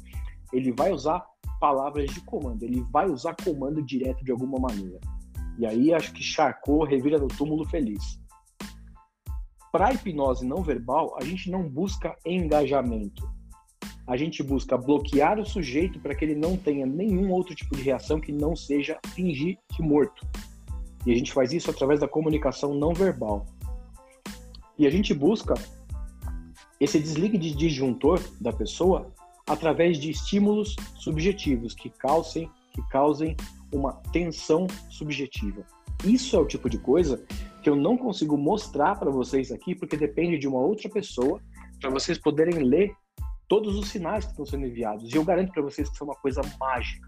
ele 0.53 0.71
vai 0.71 0.91
usar 0.91 1.25
palavras 1.59 2.11
de 2.11 2.21
comando, 2.21 2.63
ele 2.63 2.85
vai 2.91 3.09
usar 3.09 3.35
comando 3.43 3.81
direto 3.81 4.23
de 4.23 4.31
alguma 4.31 4.59
maneira. 4.59 4.99
E 5.57 5.65
aí 5.65 5.93
acho 5.93 6.11
que 6.13 6.23
Charcot 6.23 6.89
revira 6.89 7.17
no 7.17 7.27
túmulo 7.27 7.65
feliz. 7.65 8.19
Para 9.71 9.93
hipnose 9.93 10.45
não 10.45 10.61
verbal, 10.61 11.15
a 11.19 11.23
gente 11.23 11.49
não 11.51 11.67
busca 11.67 12.15
engajamento. 12.25 13.29
A 14.07 14.15
gente 14.15 14.43
busca 14.43 14.77
bloquear 14.77 15.39
o 15.39 15.45
sujeito 15.45 15.99
para 15.99 16.13
que 16.13 16.23
ele 16.23 16.35
não 16.35 16.55
tenha 16.55 16.85
nenhum 16.85 17.31
outro 17.31 17.55
tipo 17.55 17.75
de 17.75 17.81
reação 17.81 18.19
que 18.19 18.31
não 18.31 18.55
seja 18.55 18.99
fingir 19.13 19.57
de 19.71 19.81
morto. 19.81 20.25
E 21.05 21.11
a 21.11 21.15
gente 21.15 21.33
faz 21.33 21.51
isso 21.51 21.69
através 21.69 21.99
da 21.99 22.07
comunicação 22.07 22.73
não 22.73 22.93
verbal. 22.93 23.45
E 24.77 24.85
a 24.85 24.89
gente 24.89 25.13
busca 25.13 25.55
esse 26.79 26.99
desligue 26.99 27.37
de 27.37 27.55
disjuntor 27.55 28.21
da 28.39 28.51
pessoa 28.51 29.11
através 29.47 29.99
de 29.99 30.09
estímulos 30.09 30.75
subjetivos 30.95 31.73
que 31.73 31.89
causem, 31.89 32.49
que 32.73 32.81
causem 32.89 33.35
uma 33.75 33.93
tensão 34.11 34.67
subjetiva. 34.89 35.65
Isso 36.03 36.35
é 36.35 36.39
o 36.39 36.45
tipo 36.45 36.69
de 36.69 36.77
coisa 36.77 37.23
que 37.61 37.69
eu 37.69 37.75
não 37.75 37.97
consigo 37.97 38.37
mostrar 38.37 38.95
para 38.99 39.09
vocês 39.09 39.51
aqui, 39.51 39.73
porque 39.73 39.97
depende 39.97 40.37
de 40.37 40.47
uma 40.47 40.59
outra 40.59 40.89
pessoa, 40.89 41.41
para 41.79 41.89
vocês 41.89 42.17
poderem 42.17 42.63
ler 42.63 42.93
todos 43.47 43.75
os 43.75 43.89
sinais 43.89 44.25
que 44.25 44.31
estão 44.31 44.45
sendo 44.45 44.65
enviados. 44.65 45.11
E 45.11 45.17
eu 45.17 45.23
garanto 45.23 45.51
para 45.51 45.61
vocês 45.61 45.87
que 45.87 45.95
isso 45.95 46.03
é 46.03 46.07
uma 46.07 46.15
coisa 46.15 46.41
mágica. 46.59 47.07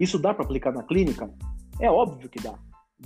Isso 0.00 0.18
dá 0.18 0.32
para 0.32 0.44
aplicar 0.44 0.72
na 0.72 0.82
clínica? 0.82 1.32
É 1.80 1.90
óbvio 1.90 2.28
que 2.28 2.40
dá 2.40 2.58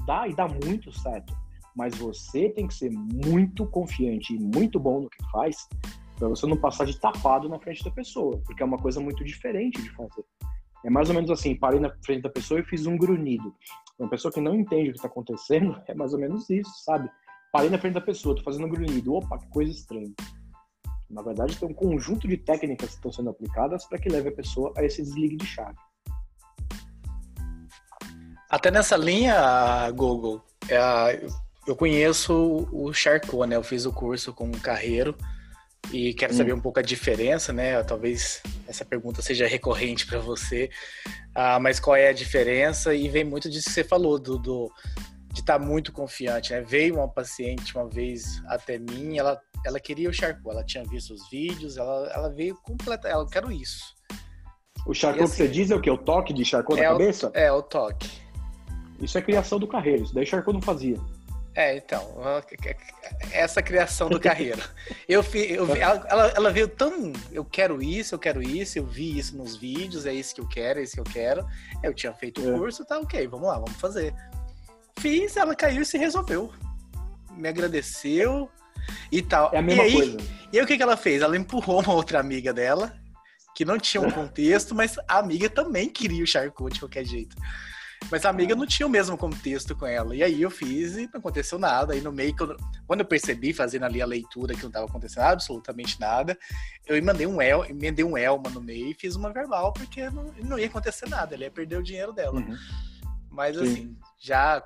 dá 0.06 0.26
e 0.26 0.34
dá 0.34 0.48
muito 0.48 0.92
certo. 0.92 1.34
Mas 1.74 1.96
você 1.96 2.50
tem 2.50 2.66
que 2.66 2.74
ser 2.74 2.90
muito 2.90 3.66
confiante 3.66 4.34
e 4.34 4.38
muito 4.38 4.78
bom 4.78 5.02
no 5.02 5.10
que 5.10 5.22
faz 5.30 5.68
para 6.18 6.28
você 6.28 6.46
não 6.46 6.56
passar 6.56 6.84
de 6.84 6.98
tapado 6.98 7.48
na 7.48 7.58
frente 7.58 7.82
da 7.82 7.90
pessoa, 7.90 8.40
porque 8.44 8.62
é 8.62 8.66
uma 8.66 8.78
coisa 8.78 9.00
muito 9.00 9.24
diferente 9.24 9.82
de 9.82 9.90
fazer. 9.90 10.24
É 10.84 10.90
mais 10.90 11.08
ou 11.08 11.14
menos 11.14 11.30
assim, 11.30 11.54
parei 11.54 11.78
na 11.78 11.90
frente 12.04 12.22
da 12.22 12.30
pessoa 12.30 12.60
e 12.60 12.64
fiz 12.64 12.86
um 12.86 12.96
grunhido. 12.96 13.54
Uma 13.98 14.08
pessoa 14.08 14.32
que 14.32 14.40
não 14.40 14.54
entende 14.54 14.90
o 14.90 14.92
que 14.92 14.98
está 14.98 15.08
acontecendo, 15.08 15.80
é 15.86 15.94
mais 15.94 16.12
ou 16.12 16.18
menos 16.18 16.48
isso, 16.50 16.70
sabe? 16.84 17.08
Parei 17.52 17.70
na 17.70 17.78
frente 17.78 17.94
da 17.94 18.00
pessoa, 18.00 18.34
tô 18.34 18.42
fazendo 18.42 18.66
um 18.66 18.70
grunhido. 18.70 19.14
Opa, 19.14 19.38
que 19.38 19.48
coisa 19.48 19.70
estranha. 19.70 20.12
Na 21.08 21.22
verdade, 21.22 21.58
tem 21.58 21.68
um 21.68 21.74
conjunto 21.74 22.26
de 22.26 22.38
técnicas 22.38 22.90
que 22.90 22.94
estão 22.94 23.12
sendo 23.12 23.30
aplicadas 23.30 23.84
para 23.84 23.98
que 23.98 24.08
leve 24.08 24.30
a 24.30 24.32
pessoa 24.32 24.72
a 24.76 24.82
esse 24.82 25.02
desligue 25.02 25.36
de 25.36 25.46
chave. 25.46 25.76
Até 28.48 28.70
nessa 28.70 28.96
linha, 28.96 29.90
Google, 29.90 30.42
é, 30.68 31.26
eu 31.66 31.76
conheço 31.76 32.66
o 32.72 32.92
Charcot, 32.92 33.46
né? 33.46 33.56
Eu 33.56 33.62
fiz 33.62 33.84
o 33.84 33.92
curso 33.92 34.32
com 34.32 34.48
o 34.48 34.60
Carreiro 34.60 35.14
e 35.92 36.14
quero 36.14 36.32
saber 36.32 36.54
hum. 36.54 36.56
um 36.56 36.60
pouco 36.60 36.80
a 36.80 36.82
diferença, 36.82 37.52
né? 37.52 37.82
Talvez 37.82 38.42
essa 38.66 38.84
pergunta 38.84 39.20
seja 39.20 39.46
recorrente 39.46 40.06
para 40.06 40.18
você, 40.18 40.70
ah, 41.34 41.60
mas 41.60 41.78
qual 41.78 41.94
é 41.94 42.08
a 42.08 42.12
diferença? 42.12 42.94
E 42.94 43.08
vem 43.08 43.24
muito 43.24 43.50
disso 43.50 43.66
que 43.66 43.72
você 43.72 43.84
falou, 43.84 44.18
do, 44.18 44.38
do 44.38 44.72
de 45.32 45.40
estar 45.40 45.58
tá 45.58 45.64
muito 45.64 45.92
confiante, 45.92 46.52
né? 46.52 46.62
Veio 46.62 46.96
uma 46.96 47.08
paciente 47.08 47.74
uma 47.76 47.88
vez 47.88 48.42
até 48.46 48.78
mim, 48.78 49.18
ela, 49.18 49.40
ela 49.66 49.78
queria 49.78 50.08
o 50.08 50.12
Charcot, 50.12 50.48
ela 50.50 50.64
tinha 50.64 50.84
visto 50.84 51.12
os 51.12 51.28
vídeos, 51.30 51.76
ela, 51.76 52.10
ela 52.14 52.28
veio 52.30 52.54
completa, 52.62 53.08
ela 53.08 53.26
quero 53.28 53.52
isso. 53.52 53.94
O 54.86 54.94
Charcot 54.94 55.24
assim, 55.24 55.32
que 55.32 55.36
você 55.36 55.48
diz 55.48 55.70
é 55.70 55.76
o 55.76 55.80
que? 55.80 55.90
O 55.90 55.98
toque 55.98 56.32
de 56.32 56.44
Charcot 56.44 56.78
é 56.78 56.82
na 56.82 56.90
cabeça? 56.90 57.28
O, 57.28 57.32
é, 57.34 57.52
o 57.52 57.62
toque. 57.62 58.10
Isso 59.00 59.18
é 59.18 59.22
criação 59.22 59.58
do 59.58 59.66
Carreiro, 59.66 60.04
isso 60.04 60.14
daí 60.14 60.24
Charcot 60.24 60.52
não 60.52 60.62
fazia. 60.62 60.98
É, 61.54 61.76
então, 61.76 62.14
essa 63.30 63.62
criação 63.62 64.08
do 64.08 64.18
Carreiro. 64.18 64.62
Eu, 65.06 65.20
eu 65.20 65.66
vi, 65.66 65.80
ela, 65.80 66.32
ela 66.34 66.50
veio 66.50 66.66
tão. 66.66 67.12
Eu 67.30 67.44
quero 67.44 67.82
isso, 67.82 68.14
eu 68.14 68.18
quero 68.18 68.42
isso, 68.42 68.78
eu 68.78 68.86
vi 68.86 69.18
isso 69.18 69.36
nos 69.36 69.56
vídeos, 69.56 70.06
é 70.06 70.14
isso 70.14 70.34
que 70.34 70.40
eu 70.40 70.48
quero, 70.48 70.80
é 70.80 70.82
isso 70.82 70.94
que 70.94 71.00
eu 71.00 71.04
quero. 71.04 71.46
Eu 71.82 71.92
tinha 71.92 72.12
feito 72.14 72.40
o 72.40 72.48
é. 72.48 72.58
curso, 72.58 72.86
tá 72.86 72.98
ok, 72.98 73.26
vamos 73.28 73.48
lá, 73.48 73.54
vamos 73.54 73.78
fazer. 73.78 74.14
Fiz, 74.98 75.36
ela 75.36 75.54
caiu 75.54 75.82
e 75.82 75.86
se 75.86 75.98
resolveu. 75.98 76.50
Me 77.36 77.48
agradeceu 77.48 78.48
e 79.10 79.20
tal. 79.20 79.50
É 79.52 79.58
a 79.58 79.62
mesma 79.62 79.82
e 79.82 79.86
aí, 79.86 79.92
coisa. 79.92 80.16
E 80.52 80.58
aí 80.58 80.64
o 80.64 80.66
que, 80.66 80.76
que 80.76 80.82
ela 80.82 80.96
fez? 80.96 81.20
Ela 81.20 81.36
empurrou 81.36 81.82
uma 81.82 81.92
outra 81.92 82.18
amiga 82.18 82.52
dela, 82.52 82.94
que 83.54 83.64
não 83.64 83.78
tinha 83.78 84.00
um 84.00 84.08
contexto, 84.10 84.74
mas 84.74 84.96
a 85.06 85.18
amiga 85.18 85.50
também 85.50 85.90
queria 85.90 86.24
o 86.24 86.26
Charcot 86.26 86.72
de 86.72 86.80
qualquer 86.80 87.04
jeito. 87.04 87.36
Mas 88.10 88.24
a 88.24 88.30
amiga 88.30 88.54
não 88.54 88.66
tinha 88.66 88.86
o 88.86 88.90
mesmo 88.90 89.16
contexto 89.16 89.74
com 89.74 89.86
ela. 89.86 90.14
E 90.14 90.22
aí 90.22 90.42
eu 90.42 90.50
fiz 90.50 90.96
e 90.96 91.08
não 91.12 91.18
aconteceu 91.18 91.58
nada. 91.58 91.94
Aí 91.94 92.00
no 92.00 92.12
meio, 92.12 92.34
quando, 92.36 93.00
eu 93.00 93.06
percebi, 93.06 93.52
fazendo 93.52 93.84
ali 93.84 94.02
a 94.02 94.06
leitura 94.06 94.54
que 94.54 94.62
não 94.62 94.68
estava 94.68 94.86
acontecendo 94.86 95.24
absolutamente 95.24 95.98
nada, 96.00 96.38
eu 96.86 97.02
mandei 97.02 97.26
um 97.26 97.40
El, 97.40 97.64
emendei 97.64 98.04
um 98.04 98.16
Elma 98.16 98.50
no 98.50 98.60
meio 98.60 98.88
e 98.88 98.94
fiz 98.94 99.16
uma 99.16 99.32
verbal, 99.32 99.72
porque 99.72 100.08
não, 100.10 100.32
não 100.44 100.58
ia 100.58 100.66
acontecer 100.66 101.08
nada, 101.08 101.34
ela 101.34 101.44
ia 101.44 101.50
perder 101.50 101.76
o 101.76 101.82
dinheiro 101.82 102.12
dela. 102.12 102.40
Uhum. 102.40 102.56
Mas 103.30 103.56
Sim. 103.56 103.62
assim, 103.62 103.96
já 104.18 104.62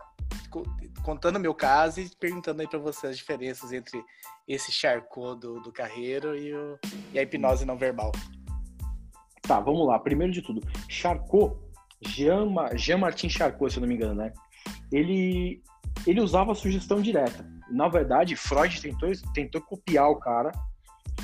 contando 1.03 1.37
o 1.37 1.41
meu 1.41 1.55
caso 1.55 2.01
e 2.01 2.11
perguntando 2.19 2.61
aí 2.61 2.69
para 2.69 2.79
você 2.79 3.09
as 3.09 3.17
diferenças 3.17 3.73
entre 3.73 4.03
esse 4.49 4.73
charcot 4.73 5.39
do, 5.39 5.61
do 5.61 5.73
carreiro 5.73 6.37
e, 6.37 6.53
o, 6.53 6.79
e 7.13 7.19
a 7.19 7.23
hipnose 7.23 7.65
não 7.65 7.77
verbal. 7.77 8.11
Tá, 9.43 9.61
vamos 9.61 9.87
lá. 9.87 9.99
Primeiro 9.99 10.33
de 10.33 10.43
tudo, 10.43 10.61
charcot 10.89 11.66
Jean, 12.01 12.47
Jean 12.75 12.99
Martin 12.99 13.29
Charcot, 13.29 13.73
se 13.73 13.79
eu 13.79 13.81
não 13.81 13.89
me 13.89 13.95
engano, 13.95 14.15
né? 14.15 14.33
Ele, 14.93 15.63
ele 16.07 16.21
usava 16.21 16.55
sugestão 16.55 17.01
direta. 17.01 17.47
Na 17.71 17.89
verdade, 17.89 18.37
Freud 18.37 18.81
tentou, 18.81 19.11
tentou 19.35 19.61
copiar 19.61 20.09
o 20.09 20.17
cara. 20.17 20.53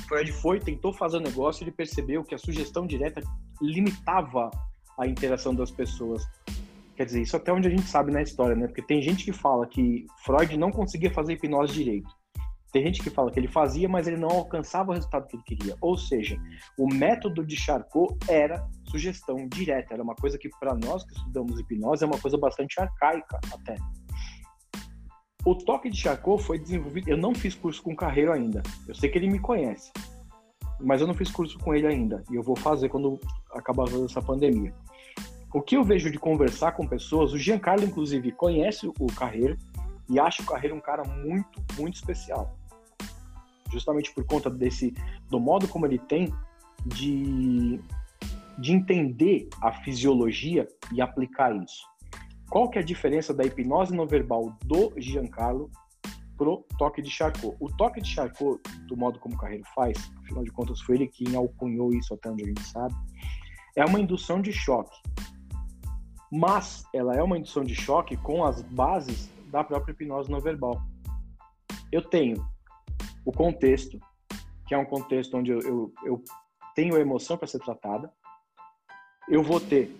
Freud 0.07 0.31
foi, 0.31 0.59
tentou 0.59 0.93
fazer 0.93 1.17
o 1.17 1.21
negócio, 1.21 1.63
ele 1.63 1.71
percebeu 1.71 2.23
que 2.23 2.35
a 2.35 2.37
sugestão 2.37 2.85
direta 2.85 3.21
limitava 3.61 4.49
a 4.97 5.07
interação 5.07 5.53
das 5.55 5.71
pessoas. 5.71 6.23
Quer 6.95 7.05
dizer, 7.05 7.21
isso 7.21 7.35
até 7.35 7.51
onde 7.51 7.67
a 7.67 7.71
gente 7.71 7.83
sabe 7.83 8.11
na 8.11 8.21
história, 8.21 8.55
né? 8.55 8.67
Porque 8.67 8.81
tem 8.81 9.01
gente 9.01 9.25
que 9.25 9.33
fala 9.33 9.65
que 9.65 10.05
Freud 10.23 10.55
não 10.57 10.71
conseguia 10.71 11.11
fazer 11.11 11.33
hipnose 11.33 11.73
direito. 11.73 12.09
Tem 12.73 12.83
gente 12.83 13.03
que 13.03 13.11
fala 13.11 13.31
que 13.31 13.39
ele 13.39 13.47
fazia, 13.47 13.87
mas 13.87 14.07
ele 14.07 14.17
não 14.17 14.29
alcançava 14.29 14.89
o 14.89 14.95
resultado 14.95 15.27
que 15.27 15.35
ele 15.35 15.43
queria. 15.43 15.77
Ou 15.79 15.95
seja, 15.95 16.41
o 16.75 16.91
método 16.91 17.45
de 17.45 17.55
Charcot 17.55 18.17
era 18.27 18.67
sugestão 18.89 19.47
direta. 19.47 19.93
Era 19.93 20.01
uma 20.01 20.15
coisa 20.15 20.39
que, 20.39 20.49
para 20.59 20.73
nós 20.73 21.03
que 21.03 21.13
estudamos 21.13 21.59
hipnose, 21.59 22.03
é 22.03 22.07
uma 22.07 22.17
coisa 22.17 22.35
bastante 22.35 22.81
arcaica 22.81 23.39
até. 23.53 23.75
O 25.45 25.53
toque 25.53 25.87
de 25.87 25.97
Charcot 25.97 26.41
foi 26.41 26.57
desenvolvido. 26.57 27.11
Eu 27.11 27.17
não 27.17 27.35
fiz 27.35 27.53
curso 27.53 27.83
com 27.83 27.95
Carreiro 27.95 28.33
ainda. 28.33 28.63
Eu 28.87 28.95
sei 28.95 29.07
que 29.07 29.19
ele 29.19 29.29
me 29.29 29.37
conhece, 29.37 29.91
mas 30.79 30.99
eu 30.99 31.05
não 31.05 31.13
fiz 31.13 31.29
curso 31.29 31.59
com 31.59 31.75
ele 31.75 31.85
ainda. 31.85 32.23
E 32.31 32.35
eu 32.35 32.41
vou 32.41 32.55
fazer 32.55 32.89
quando 32.89 33.19
acabar 33.51 33.85
essa 34.03 34.19
pandemia. 34.19 34.73
O 35.53 35.61
que 35.61 35.77
eu 35.77 35.83
vejo 35.83 36.09
de 36.09 36.17
conversar 36.17 36.71
com 36.71 36.87
pessoas, 36.87 37.33
o 37.33 37.37
Giancarlo, 37.37 37.85
inclusive, 37.85 38.31
conhece 38.31 38.87
o 38.87 39.05
Carreiro 39.15 39.59
e 40.09 40.19
acha 40.19 40.41
o 40.41 40.45
Carreiro 40.47 40.75
um 40.75 40.81
cara 40.81 41.03
muito, 41.03 41.63
muito 41.77 41.93
especial 41.93 42.57
justamente 43.73 44.13
por 44.13 44.23
conta 44.25 44.49
desse 44.49 44.93
do 45.29 45.39
modo 45.39 45.67
como 45.67 45.85
ele 45.85 45.99
tem 45.99 46.33
de, 46.85 47.79
de 48.57 48.71
entender 48.71 49.49
a 49.61 49.73
fisiologia 49.73 50.67
e 50.93 51.01
aplicar 51.01 51.55
isso. 51.55 51.83
Qual 52.49 52.69
que 52.69 52.77
é 52.77 52.81
a 52.81 52.85
diferença 52.85 53.33
da 53.33 53.43
hipnose 53.43 53.95
não 53.95 54.05
verbal 54.05 54.55
do 54.63 54.93
Giancarlo 54.97 55.69
pro 56.37 56.65
toque 56.77 57.01
de 57.01 57.09
Charcot. 57.09 57.55
O 57.59 57.67
toque 57.77 58.01
de 58.01 58.09
Charcot, 58.09 58.59
do 58.87 58.97
modo 58.97 59.19
como 59.19 59.35
o 59.35 59.37
Carreiro 59.37 59.63
faz, 59.73 59.97
afinal 60.23 60.43
de 60.43 60.51
contas 60.51 60.81
foi 60.81 60.95
ele 60.95 61.07
quem 61.07 61.35
alcunhou 61.35 61.93
isso 61.93 62.13
até 62.13 62.29
onde 62.29 62.43
a 62.43 62.47
gente 62.47 62.63
sabe, 62.63 62.93
é 63.75 63.85
uma 63.85 63.99
indução 63.99 64.41
de 64.41 64.51
choque. 64.51 64.95
Mas 66.31 66.83
ela 66.93 67.15
é 67.15 67.21
uma 67.21 67.37
indução 67.37 67.63
de 67.63 67.75
choque 67.75 68.17
com 68.17 68.43
as 68.43 68.61
bases 68.61 69.31
da 69.51 69.63
própria 69.63 69.93
hipnose 69.93 70.31
não 70.31 70.41
verbal. 70.41 70.81
Eu 71.91 72.01
tenho 72.01 72.43
o 73.25 73.31
contexto, 73.31 73.99
que 74.67 74.73
é 74.73 74.77
um 74.77 74.85
contexto 74.85 75.37
onde 75.37 75.51
eu, 75.51 75.59
eu, 75.59 75.93
eu 76.03 76.23
tenho 76.75 76.97
emoção 76.97 77.37
para 77.37 77.47
ser 77.47 77.59
tratada. 77.59 78.11
Eu 79.29 79.43
vou 79.43 79.59
ter 79.59 79.95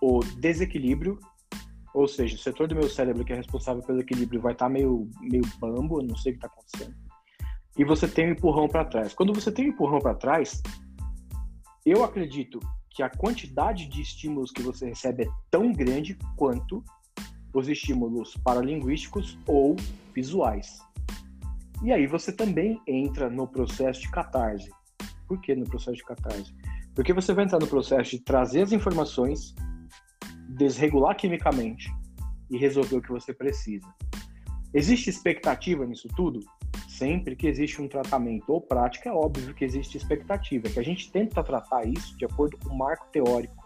o 0.00 0.20
desequilíbrio, 0.20 1.18
ou 1.94 2.08
seja, 2.08 2.36
o 2.36 2.38
setor 2.38 2.68
do 2.68 2.74
meu 2.74 2.88
cérebro 2.88 3.24
que 3.24 3.32
é 3.32 3.36
responsável 3.36 3.82
pelo 3.82 4.00
equilíbrio 4.00 4.40
vai 4.40 4.52
estar 4.52 4.66
tá 4.66 4.70
meio, 4.70 5.08
meio 5.20 5.44
bambo, 5.58 6.00
eu 6.00 6.06
não 6.06 6.16
sei 6.16 6.32
o 6.32 6.38
que 6.38 6.44
está 6.44 6.48
acontecendo. 6.48 6.96
E 7.78 7.84
você 7.84 8.06
tem 8.06 8.28
um 8.28 8.32
empurrão 8.32 8.68
para 8.68 8.84
trás. 8.84 9.14
Quando 9.14 9.32
você 9.32 9.50
tem 9.50 9.66
um 9.66 9.68
empurrão 9.70 9.98
para 9.98 10.14
trás, 10.14 10.62
eu 11.84 12.04
acredito 12.04 12.60
que 12.90 13.02
a 13.02 13.08
quantidade 13.08 13.86
de 13.86 14.02
estímulos 14.02 14.50
que 14.50 14.62
você 14.62 14.86
recebe 14.86 15.24
é 15.24 15.28
tão 15.50 15.72
grande 15.72 16.16
quanto 16.36 16.84
os 17.54 17.68
estímulos 17.68 18.36
paralinguísticos 18.36 19.38
ou 19.46 19.76
visuais. 20.14 20.80
E 21.82 21.92
aí 21.92 22.06
você 22.06 22.32
também 22.32 22.80
entra 22.86 23.28
no 23.28 23.46
processo 23.46 24.00
de 24.02 24.10
catarse. 24.10 24.70
Por 25.26 25.40
que 25.40 25.54
no 25.54 25.64
processo 25.64 25.96
de 25.96 26.04
catarse? 26.04 26.54
Porque 26.94 27.12
você 27.12 27.34
vai 27.34 27.44
entrar 27.44 27.58
no 27.58 27.66
processo 27.66 28.12
de 28.12 28.20
trazer 28.20 28.62
as 28.62 28.72
informações, 28.72 29.54
desregular 30.50 31.16
quimicamente 31.16 31.90
e 32.50 32.56
resolver 32.56 32.96
o 32.96 33.02
que 33.02 33.10
você 33.10 33.34
precisa. 33.34 33.86
Existe 34.72 35.10
expectativa 35.10 35.84
nisso 35.84 36.08
tudo? 36.14 36.40
Sempre 36.88 37.34
que 37.34 37.48
existe 37.48 37.82
um 37.82 37.88
tratamento 37.88 38.52
ou 38.52 38.60
prática, 38.60 39.08
é 39.08 39.12
óbvio 39.12 39.54
que 39.54 39.64
existe 39.64 39.96
expectativa, 39.96 40.68
que 40.68 40.78
a 40.78 40.84
gente 40.84 41.10
tenta 41.10 41.42
tratar 41.42 41.84
isso 41.84 42.16
de 42.16 42.24
acordo 42.24 42.56
com 42.58 42.72
o 42.72 42.78
marco 42.78 43.08
teórico. 43.10 43.62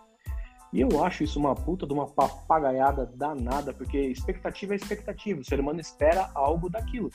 E 0.72 0.80
eu 0.80 1.04
acho 1.04 1.22
isso 1.22 1.38
uma 1.38 1.54
puta 1.54 1.86
de 1.86 1.92
uma 1.92 2.06
papagaiada 2.06 3.06
danada, 3.14 3.72
porque 3.72 3.98
expectativa 3.98 4.72
é 4.72 4.76
expectativa, 4.76 5.40
o 5.40 5.44
ser 5.44 5.60
humano 5.60 5.80
espera 5.80 6.30
algo 6.34 6.70
daquilo. 6.70 7.10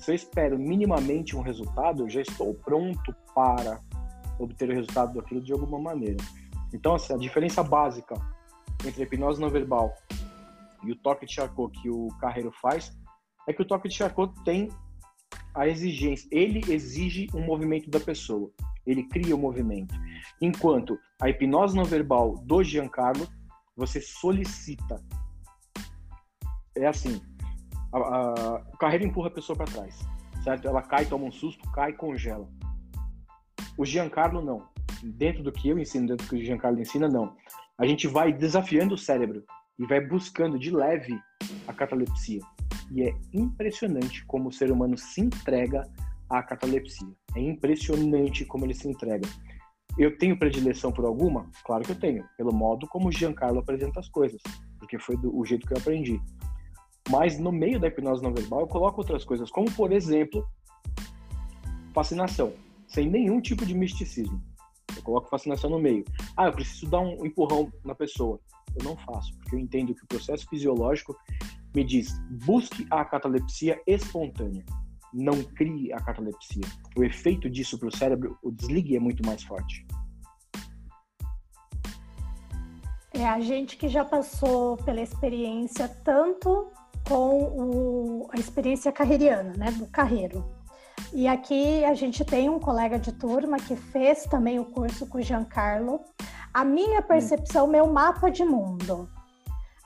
Se 0.00 0.12
eu 0.12 0.14
espero 0.14 0.58
minimamente 0.58 1.36
um 1.36 1.42
resultado, 1.42 2.04
eu 2.04 2.08
já 2.08 2.22
estou 2.22 2.54
pronto 2.54 3.14
para 3.34 3.78
obter 4.38 4.70
o 4.70 4.72
resultado 4.72 5.12
daquilo 5.12 5.42
de 5.42 5.52
alguma 5.52 5.78
maneira. 5.78 6.16
Então, 6.72 6.94
assim, 6.94 7.12
a 7.12 7.18
diferença 7.18 7.62
básica 7.62 8.14
entre 8.86 9.02
a 9.02 9.04
hipnose 9.04 9.38
não 9.38 9.50
verbal 9.50 9.94
e 10.82 10.90
o 10.90 10.96
toque 10.96 11.26
de 11.26 11.34
Charcot 11.34 11.78
que 11.82 11.90
o 11.90 12.08
Carreiro 12.18 12.50
faz 12.62 12.98
é 13.46 13.52
que 13.52 13.60
o 13.60 13.64
toque 13.64 13.88
de 13.88 13.94
Charcot 13.94 14.32
tem 14.42 14.70
a 15.54 15.68
exigência, 15.68 16.26
ele 16.32 16.62
exige 16.72 17.26
um 17.34 17.44
movimento 17.44 17.90
da 17.90 18.00
pessoa, 18.00 18.50
ele 18.86 19.06
cria 19.06 19.34
o 19.34 19.38
um 19.38 19.42
movimento. 19.42 19.94
Enquanto 20.40 20.98
a 21.20 21.28
hipnose 21.28 21.76
não 21.76 21.84
verbal 21.84 22.36
do 22.38 22.64
Giancarlo, 22.64 23.28
você 23.76 24.00
solicita. 24.00 24.98
É 26.74 26.86
assim, 26.86 27.20
a, 27.92 27.98
a, 27.98 28.76
carreira 28.78 29.04
empurra 29.04 29.28
a 29.28 29.32
pessoa 29.32 29.56
para 29.56 29.70
trás, 29.70 29.98
certo? 30.42 30.66
Ela 30.68 30.82
cai, 30.82 31.06
toma 31.06 31.24
um 31.24 31.32
susto, 31.32 31.68
cai, 31.72 31.92
congela. 31.92 32.48
O 33.76 33.84
Giancarlo 33.84 34.42
não. 34.42 34.68
Dentro 35.02 35.42
do 35.42 35.52
que 35.52 35.68
eu 35.68 35.78
ensino, 35.78 36.06
dentro 36.06 36.26
do 36.26 36.30
que 36.30 36.36
o 36.36 36.44
Giancarlo 36.44 36.80
ensina, 36.80 37.08
não. 37.08 37.34
A 37.78 37.86
gente 37.86 38.06
vai 38.06 38.32
desafiando 38.32 38.94
o 38.94 38.98
cérebro 38.98 39.42
e 39.78 39.86
vai 39.86 40.00
buscando 40.00 40.58
de 40.58 40.70
leve 40.70 41.18
a 41.66 41.72
catalepsia. 41.72 42.40
E 42.92 43.02
é 43.02 43.14
impressionante 43.32 44.24
como 44.26 44.48
o 44.48 44.52
ser 44.52 44.70
humano 44.70 44.98
se 44.98 45.20
entrega 45.20 45.88
à 46.28 46.42
catalepsia. 46.42 47.08
É 47.34 47.40
impressionante 47.40 48.44
como 48.44 48.66
ele 48.66 48.74
se 48.74 48.88
entrega. 48.88 49.26
Eu 49.98 50.16
tenho 50.18 50.38
predileção 50.38 50.92
por 50.92 51.04
alguma? 51.04 51.50
Claro 51.64 51.84
que 51.84 51.92
eu 51.92 51.98
tenho, 51.98 52.24
pelo 52.36 52.52
modo 52.52 52.86
como 52.86 53.08
o 53.08 53.12
Giancarlo 53.12 53.58
apresenta 53.58 54.00
as 54.00 54.08
coisas, 54.08 54.40
porque 54.78 54.98
foi 54.98 55.16
do, 55.16 55.36
o 55.36 55.44
jeito 55.44 55.66
que 55.66 55.72
eu 55.72 55.78
aprendi. 55.78 56.20
Mas 57.10 57.38
no 57.38 57.50
meio 57.50 57.80
da 57.80 57.88
hipnose 57.88 58.22
não 58.22 58.32
verbal 58.32 58.60
eu 58.60 58.66
coloco 58.68 59.00
outras 59.00 59.24
coisas, 59.24 59.50
como 59.50 59.70
por 59.72 59.90
exemplo, 59.92 60.46
fascinação, 61.92 62.52
sem 62.86 63.10
nenhum 63.10 63.40
tipo 63.40 63.66
de 63.66 63.74
misticismo. 63.74 64.40
Eu 64.96 65.02
coloco 65.02 65.28
fascinação 65.28 65.70
no 65.70 65.78
meio. 65.78 66.04
Ah, 66.36 66.46
eu 66.46 66.52
preciso 66.52 66.88
dar 66.88 67.00
um 67.00 67.24
empurrão 67.26 67.72
na 67.84 67.94
pessoa. 67.94 68.38
Eu 68.78 68.84
não 68.84 68.96
faço, 68.96 69.36
porque 69.38 69.56
eu 69.56 69.58
entendo 69.58 69.94
que 69.94 70.04
o 70.04 70.06
processo 70.06 70.46
fisiológico 70.48 71.16
me 71.74 71.84
diz: 71.84 72.16
busque 72.44 72.86
a 72.90 73.04
catalepsia 73.04 73.80
espontânea. 73.86 74.64
Não 75.12 75.42
crie 75.42 75.92
a 75.92 75.96
catalepsia. 75.96 76.62
O 76.96 77.02
efeito 77.02 77.50
disso 77.50 77.76
para 77.78 77.88
o 77.88 77.96
cérebro, 77.96 78.38
o 78.42 78.52
desligue 78.52 78.94
é 78.94 79.00
muito 79.00 79.26
mais 79.26 79.42
forte. 79.42 79.84
É 83.12 83.26
a 83.26 83.40
gente 83.40 83.76
que 83.76 83.88
já 83.88 84.04
passou 84.04 84.76
pela 84.76 85.00
experiência 85.00 85.88
tanto 85.88 86.70
com 87.06 87.42
o, 87.42 88.28
a 88.32 88.38
experiência 88.38 88.92
carreiriana, 88.92 89.52
né, 89.56 89.70
do 89.72 89.86
carreiro. 89.86 90.44
E 91.12 91.26
aqui 91.26 91.84
a 91.84 91.94
gente 91.94 92.24
tem 92.24 92.48
um 92.48 92.60
colega 92.60 92.98
de 92.98 93.12
turma 93.12 93.56
que 93.56 93.74
fez 93.74 94.24
também 94.24 94.58
o 94.58 94.64
curso 94.64 95.06
com 95.06 95.18
o 95.18 95.22
Giancarlo. 95.22 96.00
A 96.54 96.64
minha 96.64 97.02
percepção, 97.02 97.66
hum. 97.66 97.70
meu 97.70 97.86
mapa 97.86 98.30
de 98.30 98.44
mundo. 98.44 99.08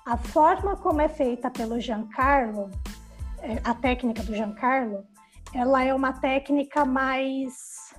A 0.06 0.18
forma 0.18 0.76
como 0.76 1.00
é 1.00 1.08
feita 1.08 1.50
pelo 1.50 1.80
Giancarlo, 1.80 2.70
é, 3.40 3.58
a 3.64 3.72
técnica 3.74 4.22
do 4.22 4.34
Giancarlo, 4.34 5.04
ela 5.54 5.82
é 5.82 5.94
uma 5.94 6.12
técnica 6.12 6.84
mais 6.84 7.94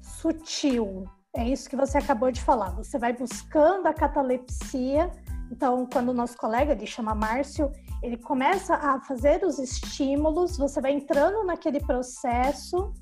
sutil. 0.00 1.04
É 1.34 1.46
isso 1.46 1.68
que 1.68 1.76
você 1.76 1.98
acabou 1.98 2.30
de 2.30 2.40
falar. 2.40 2.70
Você 2.70 2.98
vai 2.98 3.12
buscando 3.12 3.86
a 3.86 3.92
catalepsia. 3.92 5.10
Então, 5.50 5.86
quando 5.92 6.08
o 6.08 6.14
nosso 6.14 6.38
colega, 6.38 6.72
ele 6.72 6.86
chama 6.86 7.14
Márcio, 7.14 7.70
ele 8.02 8.16
começa 8.16 8.74
a 8.74 9.00
fazer 9.00 9.44
os 9.44 9.58
estímulos, 9.58 10.56
você 10.56 10.80
vai 10.80 10.92
entrando 10.92 11.44
naquele 11.44 11.80
processo 11.80 12.92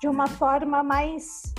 de 0.00 0.08
uma 0.08 0.26
forma 0.26 0.82
mais. 0.82 1.54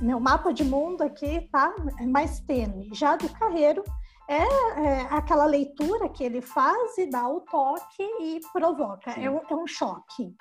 Meu 0.00 0.18
mapa 0.18 0.52
de 0.52 0.64
mundo 0.64 1.02
aqui 1.02 1.48
tá 1.52 1.74
é 1.98 2.06
mais 2.06 2.40
tênue. 2.40 2.88
Já 2.94 3.16
do 3.16 3.28
carreiro, 3.28 3.84
é, 4.28 4.42
é, 4.42 5.00
aquela 5.10 5.44
leitura 5.44 6.08
que 6.08 6.24
ele 6.24 6.40
faz 6.40 6.96
e 6.98 7.10
dá 7.10 7.28
o 7.28 7.40
toque 7.40 8.02
e 8.20 8.40
provoca. 8.52 9.10
É 9.10 9.28
um, 9.30 9.40
é 9.48 9.54
um, 9.54 9.66
choque. 9.66 10.34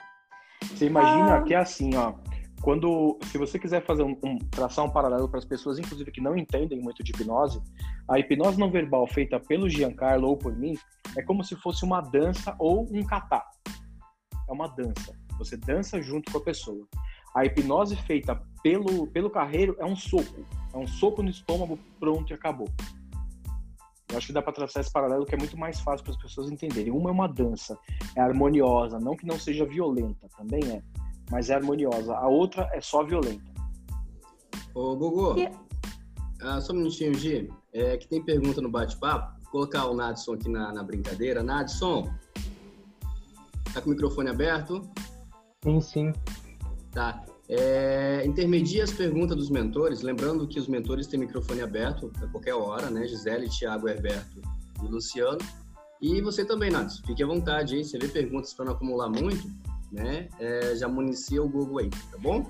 Você 0.64 0.86
imagina 0.86 1.38
ah, 1.38 1.42
que 1.42 1.54
é 1.54 1.58
assim, 1.58 1.96
ó. 1.96 2.14
Quando, 2.62 3.18
se 3.26 3.38
você 3.38 3.58
quiser 3.58 3.86
fazer 3.86 4.04
um, 4.04 4.18
um 4.24 4.38
traçar 4.38 4.86
um 4.86 4.90
paralelo 4.90 5.30
para 5.30 5.40
as 5.40 5.46
pessoas, 5.46 5.80
inclusive 5.80 6.12
que 6.12 6.22
não 6.22 6.38
entendem 6.38 6.80
muito 6.80 7.04
de 7.04 7.12
hipnose, 7.12 7.62
a 8.08 8.20
hipnose 8.20 8.60
não 8.60 8.70
verbal 8.70 9.08
feita 9.08 9.40
pelo 9.40 9.70
Giancarlo 9.70 10.28
ou 10.28 10.38
por 10.38 10.56
mim 10.56 10.76
é 11.16 11.22
como 11.22 11.44
se 11.44 11.56
fosse 11.56 11.86
uma 11.86 12.02
dança 12.02 12.56
ou 12.60 12.88
um 12.92 13.04
kata. 13.04 13.42
É 14.48 14.52
uma 14.52 14.68
dança. 14.68 15.18
Você 15.38 15.56
dança 15.56 16.02
junto 16.02 16.32
com 16.32 16.38
a 16.38 16.44
pessoa. 16.44 16.86
A 17.34 17.46
hipnose 17.46 17.96
feita 17.96 18.42
pelo 18.62 19.08
pelo 19.08 19.30
carreiro 19.30 19.76
é 19.80 19.86
um 19.86 19.96
soco, 19.96 20.46
é 20.74 20.78
um 20.78 20.88
soco 20.88 21.24
no 21.24 21.30
estômago, 21.30 21.80
pronto 22.00 22.32
e 22.32 22.34
acabou. 22.34 22.68
Eu 24.12 24.18
acho 24.18 24.28
que 24.28 24.34
dá 24.34 24.42
para 24.42 24.54
traçar 24.54 24.82
esse 24.82 24.92
paralelo 24.92 25.26
que 25.26 25.36
é 25.36 25.38
muito 25.38 25.56
mais 25.56 25.80
fácil 25.80 26.04
para 26.04 26.14
as 26.14 26.22
pessoas 26.22 26.52
entenderem. 26.52 26.92
Uma 26.92 27.12
é 27.12 27.14
uma 27.14 27.28
dança, 27.28 27.78
é 28.16 28.22
harmoniosa, 28.22 29.00
não 29.00 29.16
que 29.16 29.26
não 29.26 29.38
seja 29.38 29.66
violenta, 29.66 30.28
também 30.36 30.60
é, 30.66 30.82
mas 31.30 31.50
é 31.50 31.56
harmoniosa. 31.56 32.16
A 32.16 32.28
outra 32.28 32.70
é 32.74 32.82
só 32.82 33.04
violenta. 33.04 33.50
Ô, 34.74 34.96
Gugu, 34.96 35.40
e... 35.40 35.50
ah, 36.42 36.60
só 36.62 36.74
um 36.74 36.78
minutinho, 36.78 37.14
Gi. 37.14 37.50
É, 37.74 37.98
que 37.98 38.08
tem 38.08 38.24
pergunta 38.24 38.62
no 38.62 38.70
bate-papo. 38.70 39.40
Vou 39.44 39.52
colocar 39.52 39.86
o 39.86 39.96
Nadson 39.96 40.34
aqui 40.34 40.50
na, 40.50 40.72
na 40.72 40.84
brincadeira. 40.84 41.44
Nadson, 41.44 42.12
tá 43.74 43.82
com 43.82 43.88
o 43.88 43.92
microfone 43.92 44.30
aberto? 44.30 44.90
Sim, 45.64 45.82
sim. 45.82 46.14
Tá. 46.92 47.24
É, 47.48 48.24
intermedia 48.26 48.84
as 48.84 48.92
perguntas 48.92 49.36
dos 49.36 49.50
mentores, 49.50 50.04
lembrando 50.04 50.48
que 50.48 50.60
os 50.60 50.68
mentores 50.68 51.08
têm 51.08 51.20
microfone 51.20 51.62
aberto 51.62 52.12
a 52.22 52.28
qualquer 52.28 52.54
hora, 52.54 52.92
né? 52.92 53.08
Gisele, 53.08 53.50
Thiago, 53.50 53.88
Herberto 53.88 54.40
e 54.84 54.88
Luciano. 54.88 55.40
E 56.00 56.22
você 56.22 56.46
também, 56.46 56.72
Nath, 56.72 57.06
fique 57.06 57.24
à 57.24 57.28
vontade 57.28 57.76
aí. 57.76 57.84
Você 57.84 57.98
vê 57.98 58.08
perguntas 58.08 58.54
para 58.54 58.66
não 58.66 58.74
acumular 58.74 59.10
muito, 59.10 59.50
né? 59.92 60.28
É, 60.40 60.76
já 60.76 60.88
municia 60.88 61.42
o 61.42 61.50
Google 61.50 61.80
aí, 61.80 61.90
tá 61.90 62.18
bom? 62.20 62.46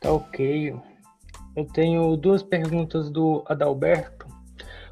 Tá 0.00 0.12
ok. 0.12 0.74
Eu 1.56 1.64
tenho 1.66 2.16
duas 2.16 2.42
perguntas 2.42 3.10
do 3.10 3.44
Adalberto. 3.46 4.26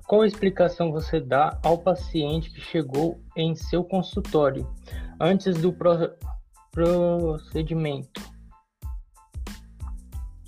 Qual 0.06 0.24
explicação 0.24 0.90
você 0.90 1.20
dá 1.20 1.58
ao 1.62 1.78
paciente 1.78 2.50
que 2.50 2.60
chegou 2.60 3.20
em 3.36 3.54
seu 3.54 3.84
consultório 3.84 4.66
antes 5.20 5.56
do 5.60 5.72
pro 5.72 6.16
procedimento? 6.72 8.20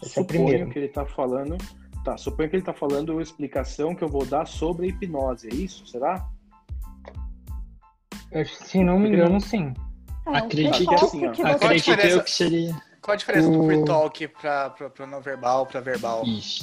Essa 0.03 0.21
é 0.21 0.23
suponho 0.23 0.71
que 0.71 0.79
ele 0.79 0.87
está 0.87 1.05
falando. 1.05 1.59
Tá, 2.05 2.17
suponho 2.17 2.49
que 2.49 2.57
ele 2.57 2.63
está 2.63 2.73
falando 2.73 3.19
a 3.19 3.23
explicação 3.23 3.95
que 3.95 4.03
eu 4.03 4.09
vou 4.09 4.25
dar 4.25 4.47
sobre 4.47 4.87
a 4.87 4.89
hipnose, 4.89 5.49
é 5.49 5.55
isso? 5.55 5.87
Será? 5.87 6.27
Se 8.47 8.83
não 8.83 8.99
me 8.99 9.11
engano, 9.11 9.41
sim. 9.41 9.75
É, 10.27 10.37
Acredito 10.39 10.91
o 10.91 10.95
assim, 10.95 11.21
que, 11.21 11.27
ó. 11.27 11.33
que 11.33 11.43
Qual 11.43 11.55
a 11.55 11.59
você 11.59 11.65
Acredito 11.65 12.01
eu 12.07 12.23
que 12.25 12.31
seria 12.31 12.83
Qual 13.01 13.15
a 13.15 13.17
diferença 13.17 13.51
do 13.51 13.61
O- 13.61 13.67
free 13.67 13.85
talk 13.85 14.29
pra, 14.29 14.71
pra, 14.71 14.91
pra 14.91 15.07
não 15.07 15.21
verbal, 15.21 15.67
pra 15.67 15.81
verbal? 15.81 16.23
isso. 16.25 16.63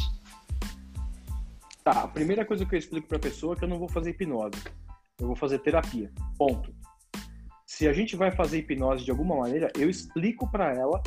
Tá, 1.83 2.03
a 2.03 2.07
primeira 2.07 2.45
coisa 2.45 2.65
que 2.65 2.75
eu 2.75 2.79
explico 2.79 3.07
pra 3.07 3.17
pessoa 3.19 3.53
é 3.53 3.57
que 3.57 3.63
eu 3.63 3.69
não 3.69 3.79
vou 3.79 3.87
fazer 3.89 4.11
hipnose. 4.11 4.61
Eu 5.19 5.27
vou 5.27 5.35
fazer 5.35 5.59
terapia. 5.59 6.11
Ponto. 6.37 6.73
Se 7.65 7.87
a 7.87 7.93
gente 7.93 8.15
vai 8.15 8.31
fazer 8.31 8.59
hipnose 8.59 9.03
de 9.03 9.11
alguma 9.11 9.35
maneira, 9.37 9.71
eu 9.77 9.89
explico 9.89 10.49
pra 10.51 10.73
ela, 10.73 11.01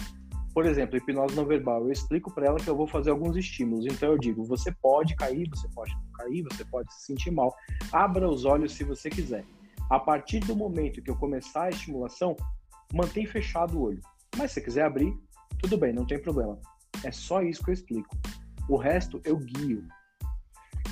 por 0.55 0.67
exemplo, 0.67 0.97
hipnose 0.97 1.35
não 1.37 1.45
verbal, 1.47 1.83
eu 1.85 1.93
explico 1.93 2.31
pra 2.35 2.47
ela 2.47 2.57
que 2.59 2.69
eu 2.69 2.77
vou 2.77 2.87
fazer 2.87 3.11
alguns 3.11 3.37
estímulos. 3.37 3.87
Então 3.87 4.11
eu 4.13 4.19
digo, 4.19 4.43
você 4.45 4.73
pode 4.73 5.15
cair, 5.17 5.49
você 5.51 5.69
pode 5.75 5.93
não 5.95 6.13
cair, 6.15 6.43
você 6.51 6.65
pode 6.65 6.93
se 6.95 7.07
sentir 7.07 7.31
mal. 7.31 7.55
Abra 7.93 8.29
os 8.29 8.45
olhos 8.45 8.73
se 8.73 8.83
você 8.85 9.09
quiser. 9.11 9.45
A 9.91 9.99
partir 9.99 10.39
do 10.39 10.55
momento 10.55 11.03
que 11.03 11.11
eu 11.11 11.17
começar 11.17 11.65
a 11.65 11.69
estimulação, 11.71 12.37
mantém 12.95 13.27
fechado 13.27 13.77
o 13.77 13.83
olho. 13.83 14.01
Mas 14.37 14.53
se 14.53 14.61
quiser 14.61 14.85
abrir, 14.85 15.13
tudo 15.59 15.77
bem, 15.77 15.93
não 15.93 16.07
tem 16.07 16.17
problema. 16.17 16.57
É 17.03 17.11
só 17.11 17.43
isso 17.43 17.63
que 17.65 17.71
eu 17.71 17.75
explico. 17.75 18.17
O 18.69 18.77
resto 18.77 19.21
eu 19.25 19.37
guio. 19.37 19.85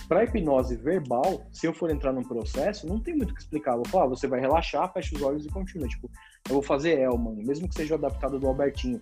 Para 0.09 0.25
hipnose 0.25 0.75
verbal, 0.75 1.47
se 1.53 1.67
eu 1.67 1.73
for 1.73 1.91
entrar 1.91 2.13
num 2.13 2.25
processo, 2.25 2.89
não 2.89 2.99
tem 2.99 3.15
muito 3.15 3.31
o 3.31 3.35
que 3.35 3.41
explicar. 3.41 3.73
Eu 3.73 3.83
vou 3.83 3.89
falar, 3.89 4.07
você 4.07 4.27
vai 4.27 4.41
relaxar, 4.41 4.93
fecha 4.93 5.15
os 5.15 5.23
olhos 5.23 5.47
e 5.47 5.49
continua. 5.49 5.87
Tipo, 5.87 6.11
eu 6.49 6.55
vou 6.55 6.63
fazer 6.63 6.99
Elman, 6.99 7.37
mesmo 7.37 7.69
que 7.69 7.77
seja 7.77 7.95
adaptado 7.95 8.41
do 8.41 8.49
Albertinho. 8.49 9.01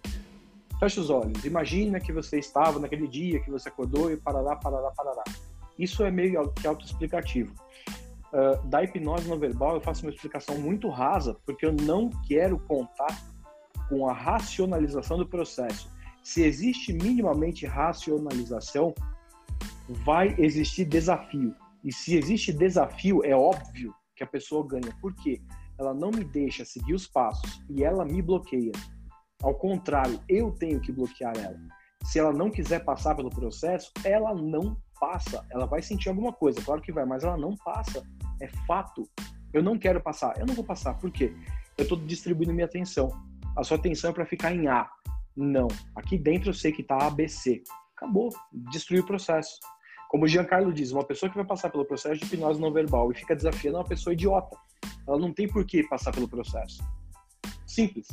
Fecha 0.78 1.00
os 1.00 1.08
olhos. 1.08 1.42
Imagina 1.44 2.00
que 2.00 2.12
você 2.12 2.38
estava 2.38 2.78
naquele 2.78 3.08
dia 3.08 3.40
que 3.40 3.50
você 3.50 3.70
acordou 3.70 4.12
e 4.12 4.16
parará, 4.18 4.56
parará, 4.56 4.90
parará. 4.90 5.24
Isso 5.78 6.04
é 6.04 6.10
meio 6.10 6.52
que 6.52 6.66
autoexplicativo. 6.66 7.54
Uh, 8.32 8.66
da 8.66 8.82
hipnose 8.82 9.28
não 9.28 9.38
verbal, 9.38 9.74
eu 9.74 9.80
faço 9.80 10.04
uma 10.04 10.10
explicação 10.10 10.58
muito 10.58 10.88
rasa, 10.88 11.36
porque 11.46 11.64
eu 11.64 11.72
não 11.72 12.10
quero 12.26 12.58
contar 12.60 13.16
com 13.88 14.08
a 14.08 14.12
racionalização 14.12 15.16
do 15.16 15.28
processo. 15.28 15.90
Se 16.22 16.42
existe 16.42 16.92
minimamente 16.92 17.66
racionalização, 17.66 18.92
vai 19.88 20.34
existir 20.38 20.84
desafio. 20.84 21.54
E 21.84 21.92
se 21.92 22.16
existe 22.16 22.52
desafio, 22.52 23.24
é 23.24 23.34
óbvio 23.34 23.94
que 24.16 24.24
a 24.24 24.26
pessoa 24.26 24.66
ganha. 24.66 24.92
Por 25.00 25.14
quê? 25.14 25.40
Ela 25.78 25.94
não 25.94 26.10
me 26.10 26.24
deixa 26.24 26.64
seguir 26.64 26.94
os 26.94 27.06
passos 27.06 27.62
e 27.70 27.84
ela 27.84 28.04
me 28.04 28.20
bloqueia. 28.20 28.72
Ao 29.42 29.54
contrário, 29.54 30.18
eu 30.28 30.50
tenho 30.50 30.80
que 30.80 30.90
bloquear 30.90 31.36
ela. 31.36 31.56
Se 32.02 32.18
ela 32.18 32.32
não 32.32 32.50
quiser 32.50 32.84
passar 32.84 33.14
pelo 33.14 33.30
processo, 33.30 33.92
ela 34.04 34.34
não 34.34 34.76
passa. 34.98 35.44
Ela 35.50 35.66
vai 35.66 35.82
sentir 35.82 36.08
alguma 36.08 36.32
coisa, 36.32 36.62
claro 36.62 36.80
que 36.80 36.92
vai, 36.92 37.04
mas 37.04 37.22
ela 37.22 37.36
não 37.36 37.54
passa. 37.56 38.02
É 38.40 38.48
fato. 38.66 39.08
Eu 39.52 39.62
não 39.62 39.78
quero 39.78 40.00
passar. 40.00 40.38
Eu 40.38 40.46
não 40.46 40.54
vou 40.54 40.64
passar. 40.64 40.94
Por 40.94 41.10
quê? 41.10 41.34
Eu 41.76 41.82
estou 41.82 41.98
distribuindo 41.98 42.52
minha 42.52 42.66
atenção. 42.66 43.10
A 43.56 43.62
sua 43.64 43.76
atenção 43.76 44.10
é 44.10 44.12
para 44.12 44.26
ficar 44.26 44.54
em 44.54 44.68
A. 44.68 44.88
Não. 45.36 45.68
Aqui 45.94 46.18
dentro 46.18 46.50
eu 46.50 46.54
sei 46.54 46.72
que 46.72 46.82
está 46.82 47.06
ABC. 47.06 47.62
Acabou. 47.96 48.30
Destruiu 48.70 49.02
o 49.02 49.06
processo. 49.06 49.58
Como 50.08 50.24
o 50.24 50.28
Giancarlo 50.28 50.72
diz, 50.72 50.92
uma 50.92 51.04
pessoa 51.04 51.28
que 51.28 51.36
vai 51.36 51.44
passar 51.44 51.70
pelo 51.70 51.84
processo 51.84 52.20
de 52.20 52.26
hipnose 52.26 52.60
não 52.60 52.72
verbal 52.72 53.10
e 53.10 53.14
fica 53.14 53.34
desafiando 53.34 53.78
é 53.78 53.80
uma 53.80 53.88
pessoa 53.88 54.14
idiota. 54.14 54.56
Ela 55.06 55.18
não 55.18 55.32
tem 55.32 55.48
por 55.48 55.64
que 55.64 55.82
passar 55.88 56.12
pelo 56.12 56.28
processo. 56.28 56.82
Simples. 57.66 58.06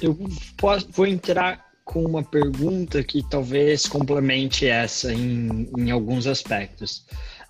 Eu 0.00 0.16
posso, 0.56 0.90
vou 0.92 1.06
entrar 1.06 1.73
com 1.84 2.02
uma 2.04 2.22
pergunta 2.22 3.02
que 3.02 3.22
talvez 3.28 3.86
complemente 3.86 4.66
essa 4.66 5.12
em, 5.12 5.68
em 5.76 5.90
alguns 5.90 6.26
aspectos. 6.26 7.04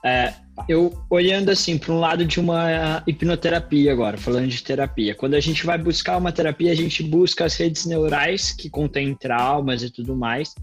É, 0.05 0.35
eu 0.69 0.93
olhando 1.09 1.51
assim 1.51 1.79
para 1.79 1.93
um 1.93 1.99
lado 1.99 2.27
de 2.27 2.39
uma 2.39 3.03
hipnoterapia 3.07 3.91
agora, 3.91 4.19
falando 4.19 4.49
de 4.49 4.63
terapia. 4.63 5.15
Quando 5.15 5.35
a 5.35 5.41
gente 5.41 5.65
vai 5.65 5.79
buscar 5.79 6.19
uma 6.19 6.31
terapia, 6.31 6.73
a 6.73 6.75
gente 6.75 7.03
busca 7.03 7.47
as 7.47 7.57
redes 7.57 7.87
neurais 7.87 8.53
que 8.53 8.69
contêm 8.69 9.15
traumas 9.15 9.83
e 9.83 9.89
tudo 9.89 10.15
mais, 10.15 10.55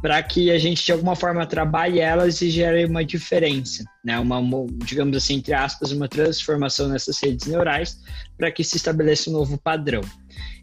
para 0.00 0.22
que 0.22 0.50
a 0.50 0.58
gente 0.58 0.84
de 0.84 0.92
alguma 0.92 1.16
forma 1.16 1.46
trabalhe 1.46 1.98
elas 1.98 2.40
e 2.40 2.50
gere 2.50 2.84
uma 2.84 3.04
diferença, 3.04 3.82
né? 4.04 4.18
Uma, 4.18 4.38
digamos 4.84 5.16
assim, 5.16 5.36
entre 5.36 5.54
aspas, 5.54 5.90
uma 5.90 6.06
transformação 6.06 6.88
nessas 6.88 7.18
redes 7.20 7.46
neurais 7.46 7.98
para 8.36 8.52
que 8.52 8.62
se 8.62 8.76
estabeleça 8.76 9.30
um 9.30 9.32
novo 9.32 9.58
padrão. 9.58 10.02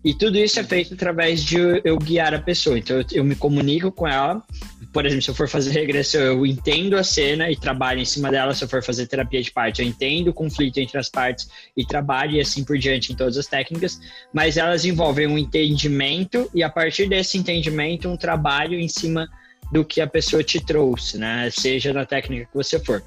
E 0.03 0.13
tudo 0.13 0.37
isso 0.37 0.59
é 0.59 0.63
feito 0.63 0.95
através 0.95 1.43
de 1.43 1.57
eu 1.83 1.97
guiar 1.97 2.33
a 2.33 2.39
pessoa. 2.39 2.77
Então 2.77 2.97
eu, 2.97 3.05
eu 3.11 3.23
me 3.23 3.35
comunico 3.35 3.91
com 3.91 4.07
ela. 4.07 4.41
Por 4.91 5.05
exemplo, 5.05 5.21
se 5.21 5.29
eu 5.29 5.35
for 5.35 5.47
fazer 5.47 5.71
regressão, 5.71 6.21
eu 6.21 6.45
entendo 6.45 6.97
a 6.97 7.03
cena 7.03 7.49
e 7.51 7.55
trabalho 7.55 7.99
em 7.99 8.05
cima 8.05 8.31
dela. 8.31 8.53
Se 8.53 8.63
eu 8.63 8.67
for 8.67 8.83
fazer 8.83 9.07
terapia 9.07 9.41
de 9.41 9.51
parte, 9.51 9.81
eu 9.81 9.87
entendo 9.87 10.29
o 10.29 10.33
conflito 10.33 10.79
entre 10.79 10.97
as 10.97 11.07
partes 11.07 11.49
e 11.77 11.85
trabalho 11.85 12.33
e 12.33 12.41
assim 12.41 12.63
por 12.63 12.77
diante 12.77 13.13
em 13.13 13.15
todas 13.15 13.37
as 13.37 13.45
técnicas. 13.45 14.01
Mas 14.33 14.57
elas 14.57 14.85
envolvem 14.85 15.27
um 15.27 15.37
entendimento 15.37 16.49
e 16.53 16.63
a 16.63 16.69
partir 16.69 17.07
desse 17.07 17.37
entendimento 17.37 18.09
um 18.09 18.17
trabalho 18.17 18.79
em 18.79 18.87
cima 18.87 19.29
do 19.71 19.85
que 19.85 20.01
a 20.01 20.07
pessoa 20.07 20.43
te 20.43 20.59
trouxe, 20.59 21.17
né? 21.17 21.49
Seja 21.51 21.93
na 21.93 22.05
técnica 22.05 22.45
que 22.45 22.53
você 22.55 22.79
for. 22.79 23.03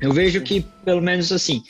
Eu 0.00 0.12
vejo 0.12 0.42
que, 0.42 0.60
pelo 0.84 1.00
menos 1.00 1.32
assim, 1.32 1.62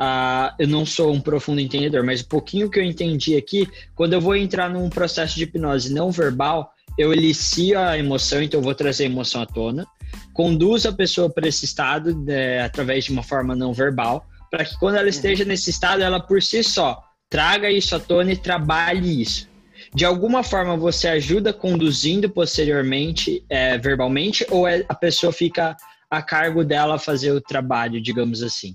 Uh, 0.00 0.54
eu 0.58 0.66
não 0.66 0.84
sou 0.84 1.12
um 1.12 1.20
profundo 1.20 1.60
entendedor, 1.60 2.04
mas 2.04 2.20
o 2.20 2.28
pouquinho 2.28 2.68
que 2.68 2.78
eu 2.78 2.84
entendi 2.84 3.36
aqui, 3.36 3.68
quando 3.94 4.14
eu 4.14 4.20
vou 4.20 4.34
entrar 4.34 4.68
num 4.68 4.88
processo 4.88 5.36
de 5.36 5.44
hipnose 5.44 5.92
não 5.92 6.10
verbal, 6.10 6.72
eu 6.98 7.12
elicio 7.12 7.78
a 7.78 7.96
emoção, 7.96 8.42
então 8.42 8.58
eu 8.58 8.64
vou 8.64 8.74
trazer 8.74 9.04
a 9.04 9.06
emoção 9.06 9.42
à 9.42 9.46
tona, 9.46 9.86
conduzo 10.32 10.88
a 10.88 10.92
pessoa 10.92 11.30
para 11.30 11.48
esse 11.48 11.64
estado 11.64 12.16
né, 12.24 12.62
através 12.62 13.04
de 13.04 13.12
uma 13.12 13.22
forma 13.22 13.54
não 13.54 13.72
verbal, 13.72 14.26
para 14.50 14.64
que 14.64 14.78
quando 14.78 14.96
ela 14.96 15.08
esteja 15.08 15.44
nesse 15.44 15.70
estado, 15.70 16.02
ela 16.02 16.20
por 16.20 16.42
si 16.42 16.62
só 16.62 17.02
traga 17.30 17.70
isso 17.70 17.96
à 17.96 18.00
tona 18.00 18.32
e 18.32 18.36
trabalhe 18.36 19.22
isso. 19.22 19.48
De 19.94 20.04
alguma 20.04 20.42
forma 20.42 20.76
você 20.76 21.08
ajuda 21.08 21.52
conduzindo 21.52 22.28
posteriormente, 22.28 23.44
é, 23.48 23.78
verbalmente, 23.78 24.46
ou 24.50 24.66
é, 24.66 24.84
a 24.88 24.94
pessoa 24.94 25.32
fica 25.32 25.76
a 26.10 26.20
cargo 26.20 26.62
dela 26.62 26.98
fazer 26.98 27.32
o 27.32 27.40
trabalho, 27.40 28.00
digamos 28.00 28.42
assim? 28.42 28.74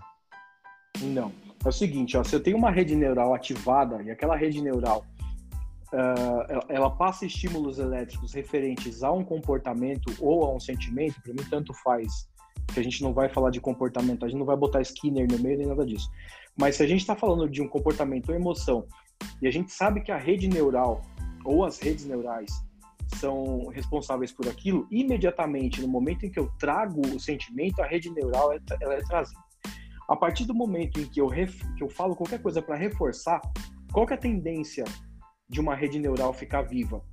Não. 1.01 1.31
É 1.63 1.69
o 1.69 1.71
seguinte, 1.71 2.15
ó, 2.15 2.23
se 2.23 2.35
eu 2.35 2.39
tenho 2.39 2.57
uma 2.57 2.71
rede 2.71 2.95
neural 2.95 3.33
ativada 3.33 4.01
e 4.03 4.11
aquela 4.11 4.35
rede 4.35 4.61
neural 4.61 5.05
uh, 5.93 6.65
ela, 6.69 6.89
passa 6.89 7.25
estímulos 7.25 7.79
elétricos 7.79 8.33
referentes 8.33 9.03
a 9.03 9.11
um 9.11 9.23
comportamento 9.23 10.13
ou 10.19 10.45
a 10.45 10.55
um 10.55 10.59
sentimento, 10.59 11.21
para 11.21 11.33
mim 11.33 11.43
tanto 11.49 11.73
faz, 11.73 12.29
que 12.73 12.79
a 12.79 12.83
gente 12.83 13.01
não 13.01 13.13
vai 13.13 13.29
falar 13.29 13.49
de 13.49 13.61
comportamento, 13.61 14.25
a 14.25 14.29
gente 14.29 14.37
não 14.37 14.45
vai 14.45 14.57
botar 14.57 14.81
Skinner 14.81 15.27
no 15.29 15.39
meio 15.39 15.57
nem 15.57 15.67
nada 15.67 15.85
disso. 15.85 16.09
Mas 16.59 16.75
se 16.75 16.83
a 16.83 16.87
gente 16.87 17.01
está 17.01 17.15
falando 17.15 17.49
de 17.49 17.61
um 17.61 17.67
comportamento 17.67 18.29
ou 18.29 18.35
emoção 18.35 18.85
e 19.41 19.47
a 19.47 19.51
gente 19.51 19.71
sabe 19.71 20.01
que 20.01 20.11
a 20.11 20.17
rede 20.17 20.47
neural 20.47 21.01
ou 21.45 21.63
as 21.63 21.79
redes 21.79 22.05
neurais 22.05 22.51
são 23.15 23.67
responsáveis 23.67 24.33
por 24.33 24.47
aquilo, 24.47 24.85
imediatamente 24.91 25.81
no 25.81 25.87
momento 25.87 26.25
em 26.25 26.29
que 26.29 26.39
eu 26.39 26.51
trago 26.59 27.01
o 27.15 27.19
sentimento, 27.19 27.81
a 27.81 27.87
rede 27.87 28.09
neural 28.09 28.51
ela 28.81 28.93
é 28.95 29.01
trazida. 29.03 29.46
A 30.07 30.15
partir 30.15 30.45
do 30.45 30.53
momento 30.53 30.99
em 30.99 31.05
que 31.05 31.19
eu, 31.19 31.27
ref, 31.27 31.61
que 31.75 31.83
eu 31.83 31.89
falo 31.89 32.15
qualquer 32.15 32.41
coisa 32.41 32.61
para 32.61 32.75
reforçar, 32.75 33.41
qual 33.91 34.07
é 34.09 34.13
a 34.13 34.17
tendência 34.17 34.85
de 35.49 35.59
uma 35.59 35.75
rede 35.75 35.99
neural 35.99 36.33
ficar 36.33 36.61
viva? 36.61 37.03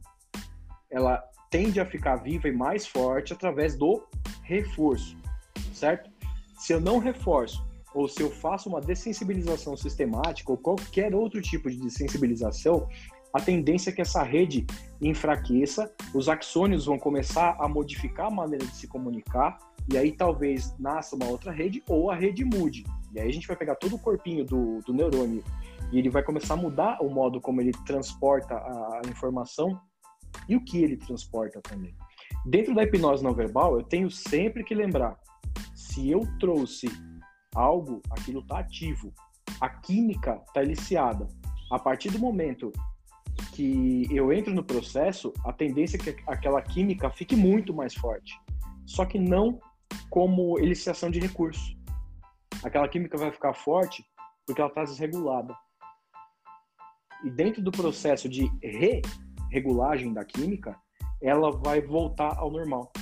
Ela 0.91 1.23
tende 1.51 1.81
a 1.81 1.87
ficar 1.87 2.17
viva 2.17 2.49
e 2.49 2.53
mais 2.53 2.87
forte 2.87 3.33
através 3.33 3.77
do 3.77 4.03
reforço, 4.43 5.17
certo? 5.73 6.11
Se 6.57 6.73
eu 6.73 6.81
não 6.81 6.99
reforço, 6.99 7.67
ou 7.95 8.09
se 8.09 8.23
eu 8.23 8.31
faço 8.31 8.69
uma 8.69 8.81
dessensibilização 8.81 9.77
sistemática, 9.77 10.51
ou 10.51 10.59
qualquer 10.59 11.15
outro 11.15 11.41
tipo 11.41 11.71
de 11.71 11.79
dessensibilização, 11.79 12.89
a 13.33 13.41
tendência 13.41 13.91
é 13.91 13.93
que 13.93 14.03
essa 14.03 14.23
rede 14.23 14.65
enfraqueça, 15.01 15.93
os 16.15 16.29
axônios 16.29 16.87
vão 16.87 16.99
começar 16.99 17.57
a 17.59 17.69
modificar 17.69 18.27
a 18.27 18.31
maneira 18.31 18.65
de 18.65 18.77
se 18.77 18.87
comunicar, 18.87 19.59
e 19.93 19.99
aí 19.99 20.13
talvez 20.13 20.75
nasça 20.79 21.15
uma 21.15 21.27
outra 21.27 21.53
rede 21.53 21.83
ou 21.89 22.11
a 22.11 22.15
rede 22.15 22.45
mude. 22.45 22.85
E 23.13 23.21
aí 23.21 23.29
a 23.29 23.33
gente 23.33 23.47
vai 23.47 23.57
pegar 23.57 23.77
todo 23.77 23.97
o 23.97 23.99
corpinho 23.99 24.45
do, 24.45 24.81
do 24.81 24.93
neurônio 24.93 25.45
e 25.93 25.99
ele 25.99 26.09
vai 26.09 26.23
começar 26.23 26.55
a 26.55 26.57
mudar 26.57 27.01
o 27.01 27.09
modo 27.09 27.41
como 27.41 27.61
ele 27.61 27.73
transporta 27.87 28.55
a, 28.55 29.03
informação 29.09 29.81
e 30.49 30.57
o 30.57 30.65
que 30.65 30.83
ele 30.83 30.97
transporta 30.97 31.61
também. 31.61 31.95
Dentro 32.45 32.75
da 32.75 32.83
hipnose 32.83 33.23
não 33.23 33.35
verbal, 33.35 33.77
eu 33.77 33.83
tenho 33.83 34.11
sempre 34.11 34.65
que 34.65 34.75
lembrar: 34.75 35.19
se 35.75 36.11
eu 36.11 36.23
trouxe 36.41 36.89
algo, 37.55 38.03
aquilo 38.11 38.41
está 38.41 38.59
ativo. 38.59 39.13
A 39.61 39.69
química 39.69 40.43
está 40.47 40.63
eliciada. 40.63 41.29
A 41.71 41.79
partir 41.79 42.11
do 42.11 42.19
momento 42.19 42.73
que 43.53 44.07
eu 44.11 44.33
entro 44.33 44.53
no 44.53 44.65
processo, 44.65 45.33
a 45.45 45.53
tendência 45.53 45.97
é 45.97 46.01
que 46.01 46.17
aquela 46.27 46.61
química 46.61 47.11
fique 47.11 47.37
muito 47.37 47.73
mais 47.73 47.95
forte. 47.95 48.39
Só 48.85 49.05
que 49.05 49.19
não 49.19 49.61
como 50.11 50.59
eliciação 50.59 51.11
de 51.11 51.21
recurso. 51.21 51.77
Aquela 52.63 52.89
química 52.89 53.17
vai 53.17 53.31
ficar 53.31 53.55
forte 53.55 54.05
porque 54.47 54.61
ela 54.61 54.69
está 54.69 54.85
desregulada. 54.85 55.55
E 57.25 57.31
dentro 57.31 57.63
do 57.63 57.73
processo 57.73 58.29
de 58.29 58.51
re-regulagem 58.63 60.13
da 60.13 60.25
química, 60.25 60.79
ela 61.23 61.51
vai 61.51 61.81
voltar 61.81 62.37
ao 62.39 62.51
normal. 62.51 62.93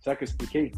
Será 0.00 0.16
que 0.16 0.24
eu 0.24 0.28
expliquei? 0.28 0.72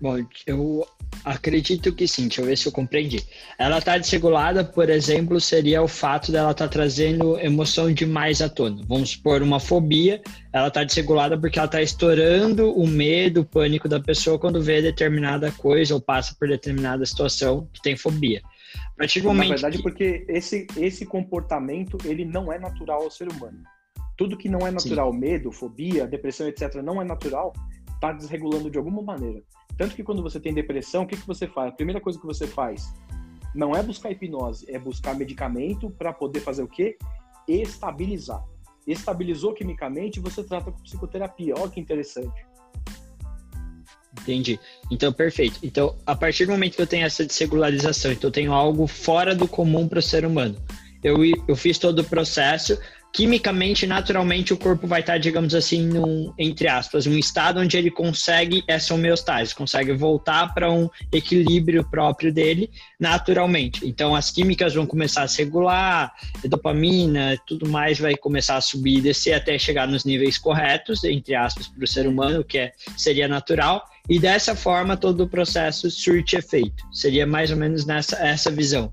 Bom, 0.00 0.16
eu 0.46 0.86
acredito 1.24 1.92
que 1.92 2.08
sim, 2.08 2.22
deixa 2.22 2.40
eu 2.40 2.46
ver 2.46 2.56
se 2.56 2.66
eu 2.66 2.72
compreendi. 2.72 3.22
Ela 3.58 3.78
está 3.78 3.98
desregulada, 3.98 4.64
por 4.64 4.88
exemplo, 4.88 5.40
seria 5.40 5.82
o 5.82 5.88
fato 5.88 6.32
dela 6.32 6.52
estar 6.52 6.66
tá 6.66 6.72
trazendo 6.72 7.38
emoção 7.38 7.92
demais 7.92 8.40
à 8.40 8.48
tona. 8.48 8.82
Vamos 8.88 9.10
supor 9.10 9.42
uma 9.42 9.60
fobia, 9.60 10.22
ela 10.52 10.68
está 10.68 10.84
desregulada 10.84 11.38
porque 11.38 11.58
ela 11.58 11.66
está 11.66 11.82
estourando 11.82 12.72
o 12.72 12.86
medo, 12.86 13.42
o 13.42 13.44
pânico 13.44 13.88
da 13.88 14.00
pessoa 14.00 14.38
quando 14.38 14.62
vê 14.62 14.80
determinada 14.80 15.52
coisa 15.52 15.94
ou 15.94 16.00
passa 16.00 16.34
por 16.38 16.48
determinada 16.48 17.04
situação 17.04 17.68
que 17.72 17.82
tem 17.82 17.96
fobia. 17.96 18.40
A 18.94 18.98
partir 18.98 19.20
do 19.20 19.28
momento 19.28 19.48
Na 19.48 19.54
verdade, 19.54 19.76
que... 19.78 19.82
porque 19.82 20.24
esse, 20.28 20.66
esse 20.76 21.04
comportamento 21.04 21.98
ele 22.04 22.24
não 22.24 22.52
é 22.52 22.58
natural 22.58 23.02
ao 23.02 23.10
ser 23.10 23.30
humano. 23.30 23.62
Tudo 24.16 24.36
que 24.36 24.48
não 24.48 24.66
é 24.66 24.70
natural, 24.70 25.12
Sim. 25.12 25.18
medo, 25.18 25.50
fobia, 25.50 26.06
depressão, 26.06 26.46
etc., 26.46 26.74
não 26.82 27.00
é 27.00 27.04
natural, 27.04 27.54
está 27.94 28.12
desregulando 28.12 28.70
de 28.70 28.76
alguma 28.76 29.02
maneira. 29.02 29.42
Tanto 29.80 29.96
que 29.96 30.02
quando 30.02 30.22
você 30.22 30.38
tem 30.38 30.52
depressão, 30.52 31.04
o 31.04 31.06
que, 31.06 31.16
que 31.16 31.26
você 31.26 31.46
faz? 31.46 31.72
A 31.72 31.74
primeira 31.74 32.02
coisa 32.02 32.20
que 32.20 32.26
você 32.26 32.46
faz 32.46 32.92
não 33.54 33.74
é 33.74 33.82
buscar 33.82 34.10
hipnose, 34.10 34.70
é 34.70 34.78
buscar 34.78 35.14
medicamento 35.14 35.88
para 35.88 36.12
poder 36.12 36.40
fazer 36.40 36.62
o 36.62 36.68
quê? 36.68 36.98
Estabilizar. 37.48 38.44
Estabilizou 38.86 39.54
quimicamente, 39.54 40.20
você 40.20 40.44
trata 40.44 40.70
com 40.70 40.82
psicoterapia. 40.82 41.54
Olha 41.56 41.70
que 41.70 41.80
interessante. 41.80 42.44
Entendi. 44.20 44.60
Então, 44.90 45.14
perfeito. 45.14 45.58
Então, 45.62 45.96
a 46.04 46.14
partir 46.14 46.44
do 46.44 46.52
momento 46.52 46.76
que 46.76 46.82
eu 46.82 46.86
tenho 46.86 47.06
essa 47.06 47.24
desregularização, 47.24 48.12
então 48.12 48.28
eu 48.28 48.32
tenho 48.32 48.52
algo 48.52 48.86
fora 48.86 49.34
do 49.34 49.48
comum 49.48 49.88
para 49.88 50.00
o 50.00 50.02
ser 50.02 50.26
humano. 50.26 50.62
Eu, 51.02 51.16
eu 51.48 51.56
fiz 51.56 51.78
todo 51.78 52.00
o 52.00 52.04
processo, 52.04 52.78
quimicamente, 53.12 53.86
naturalmente, 53.86 54.52
o 54.52 54.56
corpo 54.56 54.86
vai 54.86 55.00
estar, 55.00 55.18
digamos 55.18 55.54
assim, 55.54 55.86
num, 55.86 56.32
entre 56.38 56.68
aspas, 56.68 57.06
um 57.06 57.18
estado 57.18 57.60
onde 57.60 57.76
ele 57.76 57.90
consegue 57.90 58.62
essa 58.66 58.94
homeostase, 58.94 59.54
consegue 59.54 59.92
voltar 59.92 60.54
para 60.54 60.70
um 60.70 60.88
equilíbrio 61.12 61.84
próprio 61.88 62.32
dele 62.32 62.70
naturalmente. 62.98 63.86
Então, 63.86 64.14
as 64.14 64.30
químicas 64.30 64.74
vão 64.74 64.86
começar 64.86 65.22
a 65.22 65.28
se 65.28 65.42
regular, 65.42 66.12
a 66.44 66.48
dopamina, 66.48 67.36
tudo 67.46 67.68
mais 67.68 67.98
vai 67.98 68.14
começar 68.14 68.56
a 68.56 68.60
subir 68.60 68.98
e 68.98 69.00
descer 69.00 69.32
até 69.32 69.58
chegar 69.58 69.88
nos 69.88 70.04
níveis 70.04 70.38
corretos, 70.38 71.02
entre 71.04 71.34
aspas, 71.34 71.68
para 71.68 71.84
o 71.84 71.88
ser 71.88 72.06
humano, 72.06 72.44
que 72.44 72.58
é, 72.58 72.72
seria 72.96 73.26
natural, 73.26 73.84
e 74.08 74.18
dessa 74.18 74.54
forma 74.54 74.96
todo 74.96 75.24
o 75.24 75.28
processo 75.28 75.90
surte 75.90 76.36
efeito. 76.36 76.84
Seria 76.92 77.26
mais 77.26 77.50
ou 77.50 77.56
menos 77.56 77.86
nessa 77.86 78.16
essa 78.16 78.50
visão. 78.50 78.92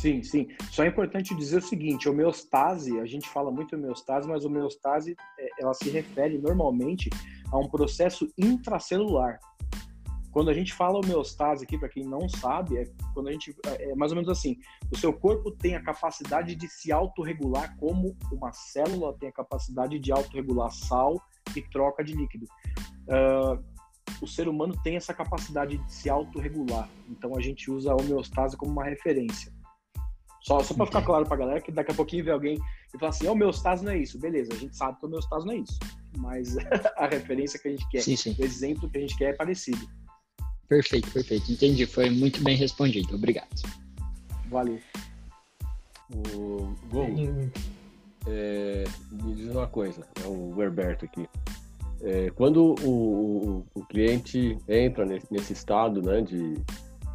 Sim, 0.00 0.22
sim. 0.22 0.48
Só 0.70 0.82
é 0.82 0.86
importante 0.86 1.34
dizer 1.34 1.58
o 1.58 1.62
seguinte: 1.62 2.08
homeostase, 2.08 2.98
a 3.00 3.04
gente 3.04 3.28
fala 3.28 3.50
muito 3.50 3.76
homeostase, 3.76 4.26
mas 4.26 4.46
homeostase 4.46 5.14
é, 5.38 5.48
ela 5.60 5.74
se 5.74 5.90
refere 5.90 6.38
normalmente 6.38 7.10
a 7.52 7.58
um 7.58 7.68
processo 7.68 8.26
intracelular. 8.38 9.38
Quando 10.32 10.48
a 10.48 10.54
gente 10.54 10.72
fala 10.72 10.98
homeostase 10.98 11.64
aqui, 11.64 11.76
para 11.76 11.90
quem 11.90 12.04
não 12.04 12.30
sabe, 12.30 12.78
é 12.78 12.84
quando 13.12 13.28
a 13.28 13.32
gente 13.32 13.54
é, 13.66 13.90
é 13.90 13.94
mais 13.94 14.10
ou 14.10 14.16
menos 14.16 14.30
assim: 14.30 14.56
o 14.90 14.96
seu 14.96 15.12
corpo 15.12 15.50
tem 15.50 15.76
a 15.76 15.82
capacidade 15.82 16.54
de 16.54 16.66
se 16.66 16.90
autorregular 16.90 17.76
como 17.76 18.16
uma 18.32 18.52
célula 18.52 19.14
tem 19.18 19.28
a 19.28 19.32
capacidade 19.32 19.98
de 19.98 20.10
autorregular 20.10 20.70
sal 20.70 21.20
e 21.54 21.60
troca 21.60 22.02
de 22.02 22.14
líquido. 22.14 22.46
Uh, 23.06 23.62
o 24.22 24.26
ser 24.26 24.48
humano 24.48 24.74
tem 24.82 24.96
essa 24.96 25.12
capacidade 25.12 25.76
de 25.76 25.92
se 25.92 26.08
autorregular. 26.08 26.88
Então 27.06 27.36
a 27.36 27.40
gente 27.42 27.70
usa 27.70 27.92
a 27.92 27.96
homeostase 27.96 28.56
como 28.56 28.72
uma 28.72 28.84
referência. 28.84 29.59
Só, 30.42 30.60
só 30.60 30.74
para 30.74 30.86
ficar 30.86 31.02
claro 31.02 31.26
para 31.26 31.34
a 31.34 31.38
galera 31.38 31.60
que 31.60 31.70
daqui 31.70 31.92
a 31.92 31.94
pouquinho 31.94 32.24
vê 32.24 32.30
alguém 32.30 32.58
e 32.94 32.98
fala 32.98 33.10
assim: 33.10 33.24
o 33.24 33.34
meu 33.34 33.48
homeostase 33.48 33.84
não 33.84 33.92
é 33.92 33.98
isso. 33.98 34.18
Beleza, 34.18 34.52
a 34.52 34.56
gente 34.56 34.76
sabe 34.76 34.98
que 34.98 35.04
o 35.04 35.08
homeostase 35.08 35.46
não 35.46 35.52
é 35.52 35.58
isso. 35.58 35.78
Mas 36.16 36.56
a 36.96 37.06
referência 37.06 37.58
que 37.58 37.68
a 37.68 37.70
gente 37.70 37.88
quer, 37.90 38.00
sim, 38.00 38.16
sim. 38.16 38.34
o 38.38 38.44
exemplo 38.44 38.88
que 38.90 38.98
a 38.98 39.00
gente 39.00 39.16
quer 39.16 39.30
é 39.30 39.32
parecido. 39.34 39.86
Perfeito, 40.68 41.10
perfeito. 41.10 41.52
Entendi. 41.52 41.84
Foi 41.86 42.08
muito 42.08 42.42
bem 42.42 42.56
respondido. 42.56 43.14
Obrigado. 43.14 43.48
Valeu. 44.48 44.78
O 46.12 46.74
Gol, 46.90 47.08
é, 48.26 48.84
me 49.12 49.34
diz 49.34 49.50
uma 49.50 49.66
coisa, 49.66 50.06
é 50.22 50.26
o 50.26 50.60
Herberto 50.60 51.04
aqui. 51.04 51.28
É, 52.02 52.30
quando 52.30 52.74
o, 52.82 52.88
o, 52.88 53.66
o, 53.74 53.84
cliente 53.84 54.58
entra 54.66 55.04
nesse, 55.04 55.26
nesse 55.30 55.52
estado 55.52 56.00
né, 56.02 56.22
de 56.22 56.54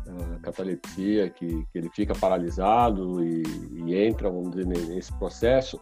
uh, 0.07 0.39
catalepsia, 0.41 1.29
que, 1.29 1.65
que, 1.71 1.77
ele 1.77 1.89
fica 1.89 2.13
paralisado 2.13 3.23
e, 3.23 3.43
e, 3.73 3.95
entra, 3.95 4.29
vamos 4.29 4.51
dizer, 4.51 4.65
nesse 4.65 5.13
processo, 5.17 5.79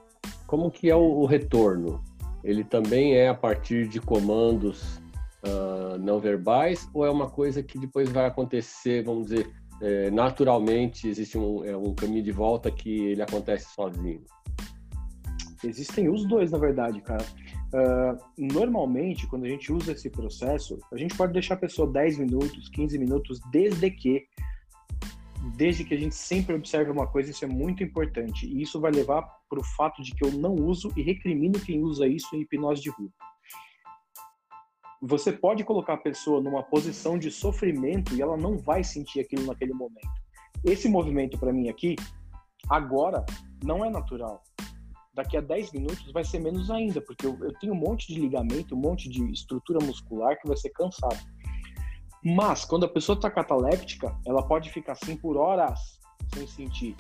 como 0.48 0.72
que 0.72 0.90
é 0.90 0.96
o, 0.96 1.22
o 1.22 1.26
retorno? 1.26 2.04
Ele 2.44 2.64
também 2.64 3.16
é 3.16 3.30
a 3.30 3.34
partir 3.34 3.88
de 3.88 4.02
comandos 4.02 4.98
uh, 5.46 5.98
não 6.00 6.20
verbais 6.20 6.90
ou 6.94 7.06
é 7.06 7.10
uma 7.10 7.30
coisa 7.30 7.64
que 7.64 7.78
depois 7.78 8.10
vai 8.10 8.26
acontecer, 8.26 9.04
vamos 9.04 9.28
dizer, 9.28 9.50
é, 9.82 10.10
naturalmente, 10.10 11.10
existe 11.10 11.38
um, 11.38 11.64
é, 11.66 11.76
um 11.76 11.94
caminho 11.94 12.24
de 12.24 12.32
volta 12.32 12.72
que 12.72 13.08
ele 13.08 13.22
acontece 13.22 13.74
sozinho? 13.74 14.24
Existem 15.62 16.10
os 16.10 16.26
dois, 16.26 16.52
na 16.52 16.58
verdade, 16.58 17.02
cara. 17.02 17.26
Uh, 17.74 18.16
normalmente, 18.38 19.26
quando 19.26 19.46
a 19.46 19.50
gente 19.50 19.74
usa 19.74 19.94
esse 19.94 20.08
processo, 20.08 20.78
a 20.92 20.98
gente 20.98 21.18
pode 21.18 21.34
deixar 21.34 21.56
a 21.56 21.58
pessoa 21.58 21.92
10 21.92 22.20
minutos, 22.20 22.70
15 22.70 23.00
minutos, 23.00 23.40
desde 23.52 23.90
que 23.90 24.28
desde 25.58 25.84
que 25.84 25.94
a 25.94 25.98
gente 25.98 26.16
sempre 26.16 26.56
observe 26.56 26.90
uma 26.90 27.06
coisa, 27.06 27.32
isso 27.32 27.44
é 27.44 27.48
muito 27.48 27.84
importante. 27.84 28.46
E 28.46 28.62
isso 28.62 28.80
vai 28.80 28.92
levar 28.92 29.24
para 29.50 29.60
o 29.60 29.64
fato 29.64 30.02
de 30.02 30.16
que 30.16 30.24
eu 30.24 30.32
não 30.32 30.56
uso 30.56 30.90
e 30.96 31.02
recrimino 31.02 31.60
quem 31.60 31.82
usa 31.82 32.08
isso 32.08 32.34
em 32.34 32.42
hipnose 32.42 32.82
de 32.82 32.90
rua. 32.90 33.10
Você 35.02 35.34
pode 35.34 35.66
colocar 35.66 35.96
a 35.96 35.98
pessoa 35.98 36.40
numa 36.40 36.64
posição 36.64 37.20
de 37.20 37.30
sofrimento 37.30 38.16
e 38.16 38.22
ela 38.22 38.38
não 38.38 38.58
vai 38.58 38.86
sentir 38.86 39.20
aquilo 39.20 39.46
naquele 39.46 39.74
momento. 39.74 40.08
Esse 40.64 40.88
movimento 40.88 41.38
para 41.38 41.52
mim 41.52 41.68
aqui, 41.68 41.98
agora, 42.70 43.26
não 43.62 43.84
é 43.84 43.90
natural 43.90 44.42
daqui 45.14 45.38
a 45.38 45.42
10 45.42 45.74
minutos 45.74 46.12
vai 46.12 46.24
ser 46.24 46.40
menos 46.40 46.72
ainda, 46.72 47.00
porque 47.02 47.26
eu, 47.26 47.38
eu, 47.42 47.54
tenho 47.60 47.74
um 47.74 47.78
monte 47.78 48.08
de 48.08 48.20
ligamento, 48.20 48.76
um 48.76 48.80
monte 48.80 49.08
de 49.08 49.24
estrutura 49.32 49.80
muscular 49.84 50.40
que 50.40 50.48
vai 50.48 50.58
ser 50.58 50.70
cansado. 50.72 51.20
Mas, 52.24 52.66
quando 52.66 52.86
a 52.86 52.90
pessoa 52.90 53.16
está 53.16 53.30
cataléptica, 53.30 54.18
ela 54.26 54.42
pode 54.48 54.70
ficar 54.72 54.94
assim 54.94 55.16
por 55.16 55.38
horas 55.38 56.00
sem 56.34 56.48
sentir. 56.48 56.96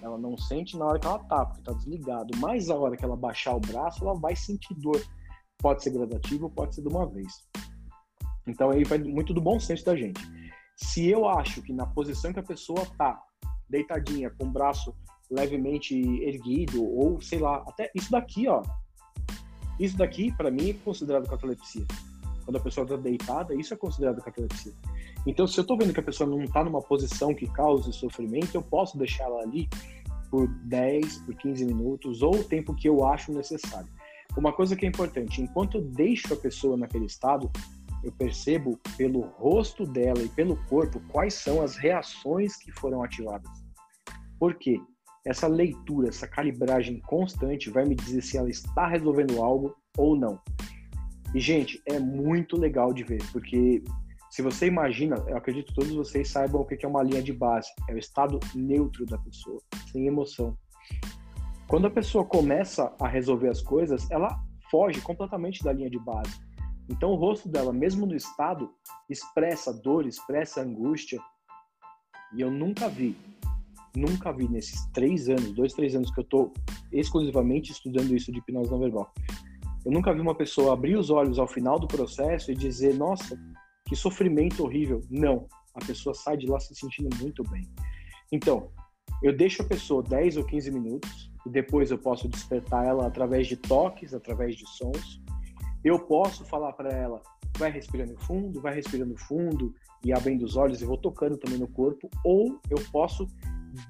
Ela 0.00 0.18
não 0.18 0.36
sente 0.36 0.76
na 0.76 0.86
hora 0.86 0.98
que 0.98 1.06
ela 1.06 1.18
tá, 1.20 1.46
porque 1.46 1.62
tá 1.62 1.72
desligado. 1.72 2.36
Mas 2.38 2.70
a 2.70 2.74
hora 2.74 2.96
que 2.96 3.04
ela 3.04 3.16
baixar 3.16 3.54
o 3.54 3.60
braço, 3.60 4.02
ela 4.02 4.18
vai 4.18 4.34
sentir 4.34 4.74
dor. 4.74 5.00
Pode 5.58 5.82
ser 5.82 5.90
gradativo, 5.90 6.50
pode 6.50 6.74
ser 6.74 6.82
de 6.82 6.88
uma 6.88 7.06
vez. 7.06 7.46
Então 8.46 8.70
aí 8.70 8.82
vai 8.82 8.98
muito 8.98 9.32
do 9.32 9.40
bom 9.40 9.60
senso 9.60 9.84
da 9.84 9.94
gente. 9.94 10.20
Se 10.76 11.08
eu 11.08 11.28
acho 11.28 11.62
que 11.62 11.72
na 11.72 11.86
posição 11.86 12.32
que 12.32 12.40
a 12.40 12.42
pessoa 12.42 12.84
tá, 12.98 13.22
deitadinha, 13.68 14.30
com 14.30 14.46
o 14.46 14.50
braço 14.50 14.92
levemente 15.30 15.94
erguido, 16.22 16.84
ou 16.84 17.20
sei 17.20 17.38
lá, 17.38 17.64
até 17.66 17.90
isso 17.94 18.10
daqui, 18.10 18.48
ó. 18.48 18.62
Isso 19.80 19.96
daqui, 19.96 20.32
para 20.36 20.50
mim, 20.50 20.70
é 20.70 20.74
considerado 20.74 21.28
catalepsia. 21.28 21.86
Quando 22.44 22.56
a 22.56 22.60
pessoa 22.60 22.84
está 22.84 22.96
deitada, 22.96 23.54
isso 23.54 23.72
é 23.72 23.76
considerado 23.76 24.22
catalepsia. 24.22 24.72
Então, 25.26 25.46
se 25.46 25.58
eu 25.58 25.62
estou 25.62 25.78
vendo 25.78 25.92
que 25.92 26.00
a 26.00 26.02
pessoa 26.02 26.28
não 26.28 26.42
está 26.42 26.64
numa 26.64 26.82
posição 26.82 27.34
que 27.34 27.46
cause 27.46 27.92
sofrimento, 27.92 28.54
eu 28.54 28.62
posso 28.62 28.98
deixar 28.98 29.24
ela 29.24 29.42
ali 29.42 29.68
por 30.30 30.48
10, 30.48 31.18
por 31.18 31.34
15 31.36 31.64
minutos, 31.64 32.22
ou 32.22 32.34
o 32.34 32.44
tempo 32.44 32.74
que 32.74 32.88
eu 32.88 33.04
acho 33.06 33.32
necessário. 33.32 33.88
Uma 34.36 34.52
coisa 34.52 34.74
que 34.74 34.86
é 34.86 34.88
importante, 34.88 35.42
enquanto 35.42 35.76
eu 35.76 35.82
deixo 35.82 36.32
a 36.32 36.36
pessoa 36.36 36.76
naquele 36.76 37.04
estado, 37.04 37.50
eu 38.02 38.10
percebo 38.12 38.80
pelo 38.96 39.20
rosto 39.20 39.84
dela 39.84 40.22
e 40.22 40.28
pelo 40.28 40.56
corpo 40.64 41.00
quais 41.08 41.34
são 41.34 41.62
as 41.62 41.76
reações 41.76 42.56
que 42.56 42.72
foram 42.72 43.02
ativadas. 43.02 43.50
Por 44.38 44.54
quê? 44.54 44.80
Essa 45.24 45.46
leitura, 45.46 46.08
essa 46.08 46.26
calibragem 46.26 47.00
constante 47.00 47.70
vai 47.70 47.84
me 47.84 47.94
dizer 47.94 48.22
se 48.22 48.36
ela 48.36 48.50
está 48.50 48.86
resolvendo 48.86 49.40
algo 49.42 49.76
ou 49.96 50.16
não. 50.16 50.40
E, 51.34 51.40
gente, 51.40 51.80
é 51.86 51.98
muito 51.98 52.58
legal 52.58 52.92
de 52.92 53.04
ver, 53.04 53.22
porque 53.32 53.82
se 54.30 54.42
você 54.42 54.66
imagina, 54.66 55.16
eu 55.28 55.36
acredito 55.36 55.68
que 55.68 55.74
todos 55.74 55.92
vocês 55.92 56.28
saibam 56.28 56.62
o 56.62 56.64
que 56.64 56.84
é 56.84 56.88
uma 56.88 57.02
linha 57.02 57.22
de 57.22 57.32
base. 57.32 57.68
É 57.88 57.94
o 57.94 57.98
estado 57.98 58.40
neutro 58.54 59.06
da 59.06 59.18
pessoa, 59.18 59.60
sem 59.90 60.06
emoção. 60.06 60.56
Quando 61.68 61.86
a 61.86 61.90
pessoa 61.90 62.24
começa 62.24 62.94
a 63.00 63.06
resolver 63.06 63.48
as 63.48 63.62
coisas, 63.62 64.10
ela 64.10 64.38
foge 64.70 65.00
completamente 65.00 65.62
da 65.62 65.72
linha 65.72 65.88
de 65.88 65.98
base. 65.98 66.40
Então, 66.88 67.10
o 67.10 67.14
rosto 67.14 67.48
dela, 67.48 67.72
mesmo 67.72 68.06
no 68.06 68.16
estado, 68.16 68.70
expressa 69.08 69.72
dor, 69.72 70.06
expressa 70.06 70.62
angústia. 70.62 71.20
E 72.34 72.40
eu 72.40 72.50
nunca 72.50 72.88
vi 72.88 73.16
nunca 73.96 74.32
vi 74.32 74.48
nesses 74.48 74.86
três 74.92 75.28
anos, 75.28 75.52
dois, 75.52 75.72
três 75.72 75.94
anos 75.94 76.10
que 76.10 76.20
eu 76.20 76.24
estou 76.24 76.52
exclusivamente 76.90 77.72
estudando 77.72 78.14
isso 78.14 78.32
de 78.32 78.38
hipnose 78.38 78.70
não 78.70 78.78
verbal. 78.78 79.12
Eu 79.84 79.90
nunca 79.90 80.12
vi 80.14 80.20
uma 80.20 80.34
pessoa 80.34 80.72
abrir 80.72 80.96
os 80.96 81.10
olhos 81.10 81.38
ao 81.38 81.46
final 81.46 81.78
do 81.78 81.88
processo 81.88 82.52
e 82.52 82.54
dizer, 82.54 82.94
nossa, 82.94 83.38
que 83.86 83.96
sofrimento 83.96 84.62
horrível. 84.62 85.02
Não, 85.10 85.46
a 85.74 85.84
pessoa 85.84 86.14
sai 86.14 86.36
de 86.36 86.46
lá 86.46 86.60
se 86.60 86.74
sentindo 86.74 87.14
muito 87.20 87.42
bem. 87.50 87.68
Então, 88.30 88.70
eu 89.22 89.36
deixo 89.36 89.62
a 89.62 89.66
pessoa 89.66 90.02
10 90.02 90.36
ou 90.36 90.44
15 90.44 90.70
minutos 90.70 91.30
e 91.46 91.50
depois 91.50 91.90
eu 91.90 91.98
posso 91.98 92.28
despertar 92.28 92.86
ela 92.86 93.06
através 93.06 93.46
de 93.46 93.56
toques, 93.56 94.14
através 94.14 94.56
de 94.56 94.68
sons. 94.68 95.20
Eu 95.84 95.98
posso 95.98 96.44
falar 96.44 96.72
para 96.72 96.90
ela, 96.90 97.20
vai 97.58 97.70
respirando 97.70 98.16
fundo, 98.20 98.60
vai 98.60 98.74
respirando 98.74 99.16
fundo 99.16 99.74
e 100.04 100.12
abrindo 100.12 100.44
os 100.44 100.56
olhos 100.56 100.80
e 100.80 100.84
vou 100.84 100.96
tocando 100.96 101.36
também 101.36 101.58
no 101.58 101.68
corpo, 101.68 102.08
ou 102.24 102.60
eu 102.70 102.78
posso 102.90 103.26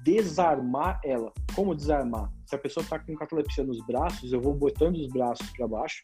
desarmar 0.03 0.99
ela. 1.03 1.33
Como 1.55 1.75
desarmar? 1.75 2.31
Se 2.45 2.55
a 2.55 2.57
pessoa 2.57 2.83
está 2.83 2.97
com 2.99 3.15
catalepsia 3.15 3.63
nos 3.63 3.85
braços, 3.85 4.31
eu 4.31 4.41
vou 4.41 4.53
botando 4.53 4.95
os 4.97 5.07
braços 5.07 5.49
para 5.51 5.67
baixo 5.67 6.03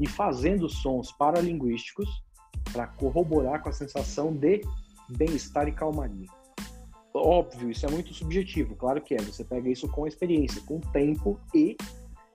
e 0.00 0.06
fazendo 0.06 0.68
sons 0.68 1.10
paralinguísticos 1.12 2.22
para 2.72 2.86
corroborar 2.86 3.62
com 3.62 3.68
a 3.68 3.72
sensação 3.72 4.32
de 4.32 4.60
bem-estar 5.16 5.66
e 5.68 5.72
calmaria. 5.72 6.28
Óbvio, 7.14 7.70
isso 7.70 7.84
é 7.86 7.90
muito 7.90 8.14
subjetivo, 8.14 8.76
claro 8.76 9.00
que 9.00 9.14
é. 9.14 9.18
Você 9.18 9.42
pega 9.42 9.68
isso 9.68 9.88
com 9.88 10.06
experiência, 10.06 10.62
com 10.62 10.78
tempo 10.78 11.40
e 11.54 11.76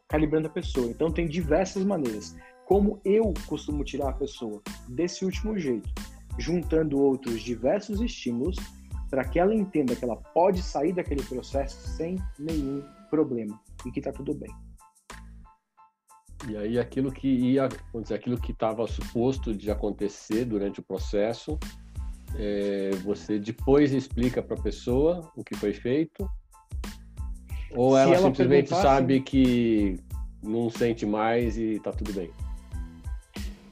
calibrando 0.09 0.47
a 0.47 0.51
pessoa. 0.51 0.87
Então 0.87 1.11
tem 1.11 1.27
diversas 1.27 1.85
maneiras. 1.85 2.35
Como 2.65 2.99
eu 3.05 3.33
costumo 3.47 3.83
tirar 3.83 4.09
a 4.09 4.13
pessoa 4.13 4.61
desse 4.89 5.23
último 5.23 5.57
jeito, 5.57 5.89
juntando 6.37 6.99
outros 6.99 7.41
diversos 7.41 8.01
estímulos 8.01 8.57
para 9.13 9.25
que 9.25 9.37
ela 9.37 9.53
entenda 9.53 9.95
que 9.95 10.03
ela 10.03 10.15
pode 10.15 10.63
sair 10.63 10.91
daquele 10.91 11.21
processo 11.21 11.77
sem 11.87 12.17
nenhum 12.39 12.83
problema 13.11 13.61
e 13.85 13.91
que 13.91 13.99
está 13.99 14.11
tudo 14.11 14.33
bem. 14.33 14.49
E 16.49 16.57
aí 16.57 16.79
aquilo 16.79 17.11
que 17.11 17.27
ia, 17.27 17.69
vamos 17.91 18.05
dizer, 18.05 18.15
aquilo 18.15 18.41
que 18.41 18.51
estava 18.51 18.87
suposto 18.87 19.55
de 19.55 19.69
acontecer 19.69 20.45
durante 20.45 20.79
o 20.79 20.83
processo, 20.83 21.59
é, 22.35 22.89
você 23.03 23.37
depois 23.37 23.93
explica 23.93 24.41
para 24.41 24.57
a 24.57 24.63
pessoa 24.63 25.31
o 25.35 25.43
que 25.43 25.55
foi 25.57 25.73
feito, 25.73 26.27
ou 27.75 27.95
ela, 27.95 28.15
ela, 28.15 28.29
simplesmente 28.29 28.69
sabe 28.69 29.17
assim, 29.17 29.23
que 29.23 29.99
não 30.41 30.71
sente 30.71 31.05
mais 31.05 31.55
e 31.55 31.73
está 31.75 31.91
tudo 31.91 32.11
bem? 32.13 32.31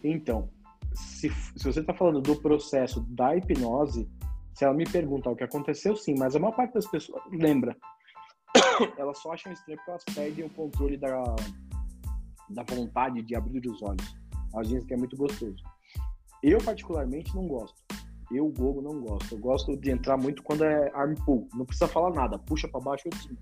Então, 0.04 0.52
se, 0.94 1.32
se 1.32 1.64
você 1.64 1.80
está 1.80 1.96
falando 1.96 2.22
do 2.22 2.36
processo 2.36 3.02
da 3.10 3.36
hipnose, 3.36 4.08
se 4.54 4.66
ela 4.66 4.74
me 4.74 4.86
perguntar 4.86 5.32
o 5.32 5.36
que 5.36 5.44
aconteceu, 5.44 5.96
sim, 5.96 6.16
mas 6.18 6.36
a 6.36 6.40
maior 6.40 6.56
parte 6.56 6.74
das 6.74 6.88
pessoas 6.88 7.22
lembra. 7.32 7.76
elas 8.98 9.18
só 9.20 9.34
acham 9.34 9.52
estranho 9.52 9.78
porque 9.78 9.92
elas 9.92 10.04
perdem 10.14 10.46
o 10.46 10.50
controle 10.50 10.98
da, 10.98 11.24
da 12.50 12.64
vontade 12.64 13.22
de 13.22 13.36
abrir 13.36 13.66
os 13.68 13.82
olhos. 13.82 14.16
Elas 14.54 14.68
dizem 14.68 14.86
que 14.86 14.94
é 14.94 14.98
muito 14.98 15.16
gostoso. 15.16 15.64
Eu, 16.44 16.58
particularmente, 16.60 17.34
não 17.36 17.48
gosto. 17.48 17.82
Eu, 18.32 18.50
Gogo, 18.50 18.82
não 18.82 19.02
gosto. 19.02 19.36
Eu 19.36 19.40
gosto 19.40 19.78
de 19.78 19.92
entrar 19.92 20.18
muito 20.18 20.42
quando 20.42 20.64
é 20.64 20.92
arm 20.94 21.14
pull. 21.26 21.48
Não 21.54 21.66
precisa 21.66 21.88
falar 21.88 22.12
nada. 22.12 22.40
Puxa 22.40 22.68
para 22.68 22.80
baixo 22.80 23.08
e 23.08 23.30
eu 23.30 23.38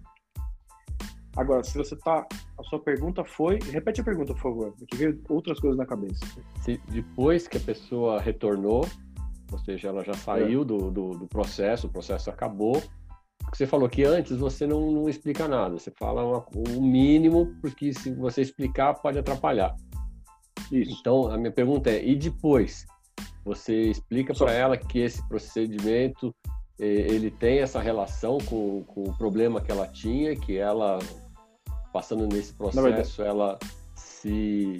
Agora, 1.37 1.63
se 1.63 1.77
você 1.77 1.95
tá. 1.95 2.27
A 2.57 2.63
sua 2.63 2.79
pergunta 2.79 3.23
foi. 3.23 3.59
Repete 3.71 4.01
a 4.01 4.03
pergunta, 4.03 4.33
por 4.33 4.41
favor. 4.41 4.75
Que 4.89 4.97
veio 4.97 5.21
outras 5.29 5.59
coisas 5.59 5.77
na 5.77 5.85
cabeça. 5.85 6.19
Se 6.61 6.77
depois 6.89 7.47
que 7.47 7.57
a 7.57 7.61
pessoa 7.61 8.19
retornou, 8.19 8.85
ou 9.51 9.57
seja, 9.59 9.89
ela 9.89 10.03
já 10.03 10.13
saiu 10.13 10.61
é. 10.61 10.65
do, 10.65 10.91
do, 10.91 11.09
do, 11.11 11.27
processo, 11.27 11.87
o 11.87 11.89
processo 11.89 12.29
acabou. 12.29 12.81
Você 13.53 13.65
falou 13.65 13.89
que 13.89 14.03
antes 14.03 14.37
você 14.37 14.67
não, 14.67 14.91
não 14.91 15.09
explica 15.09 15.47
nada, 15.47 15.77
você 15.77 15.91
fala 15.97 16.23
o 16.23 16.63
um 16.67 16.81
mínimo, 16.81 17.55
porque 17.61 17.93
se 17.93 18.13
você 18.13 18.41
explicar 18.41 18.93
pode 18.95 19.17
atrapalhar. 19.17 19.75
Isso. 20.71 20.97
Então, 20.99 21.31
a 21.31 21.37
minha 21.37 21.51
pergunta 21.51 21.89
é: 21.89 22.05
e 22.05 22.15
depois? 22.15 22.85
Você 23.45 23.83
explica 23.83 24.33
para 24.33 24.51
ela 24.51 24.77
que 24.77 24.99
esse 24.99 25.27
procedimento 25.27 26.35
eh, 26.79 26.85
ele 26.85 27.31
tem 27.31 27.59
essa 27.59 27.79
relação 27.79 28.37
com, 28.37 28.83
com 28.83 29.03
o 29.03 29.17
problema 29.17 29.61
que 29.61 29.71
ela 29.71 29.87
tinha, 29.87 30.35
que 30.35 30.57
ela, 30.57 30.99
passando 31.91 32.27
nesse 32.27 32.53
processo, 32.53 33.23
ela 33.23 33.57
se 33.95 34.79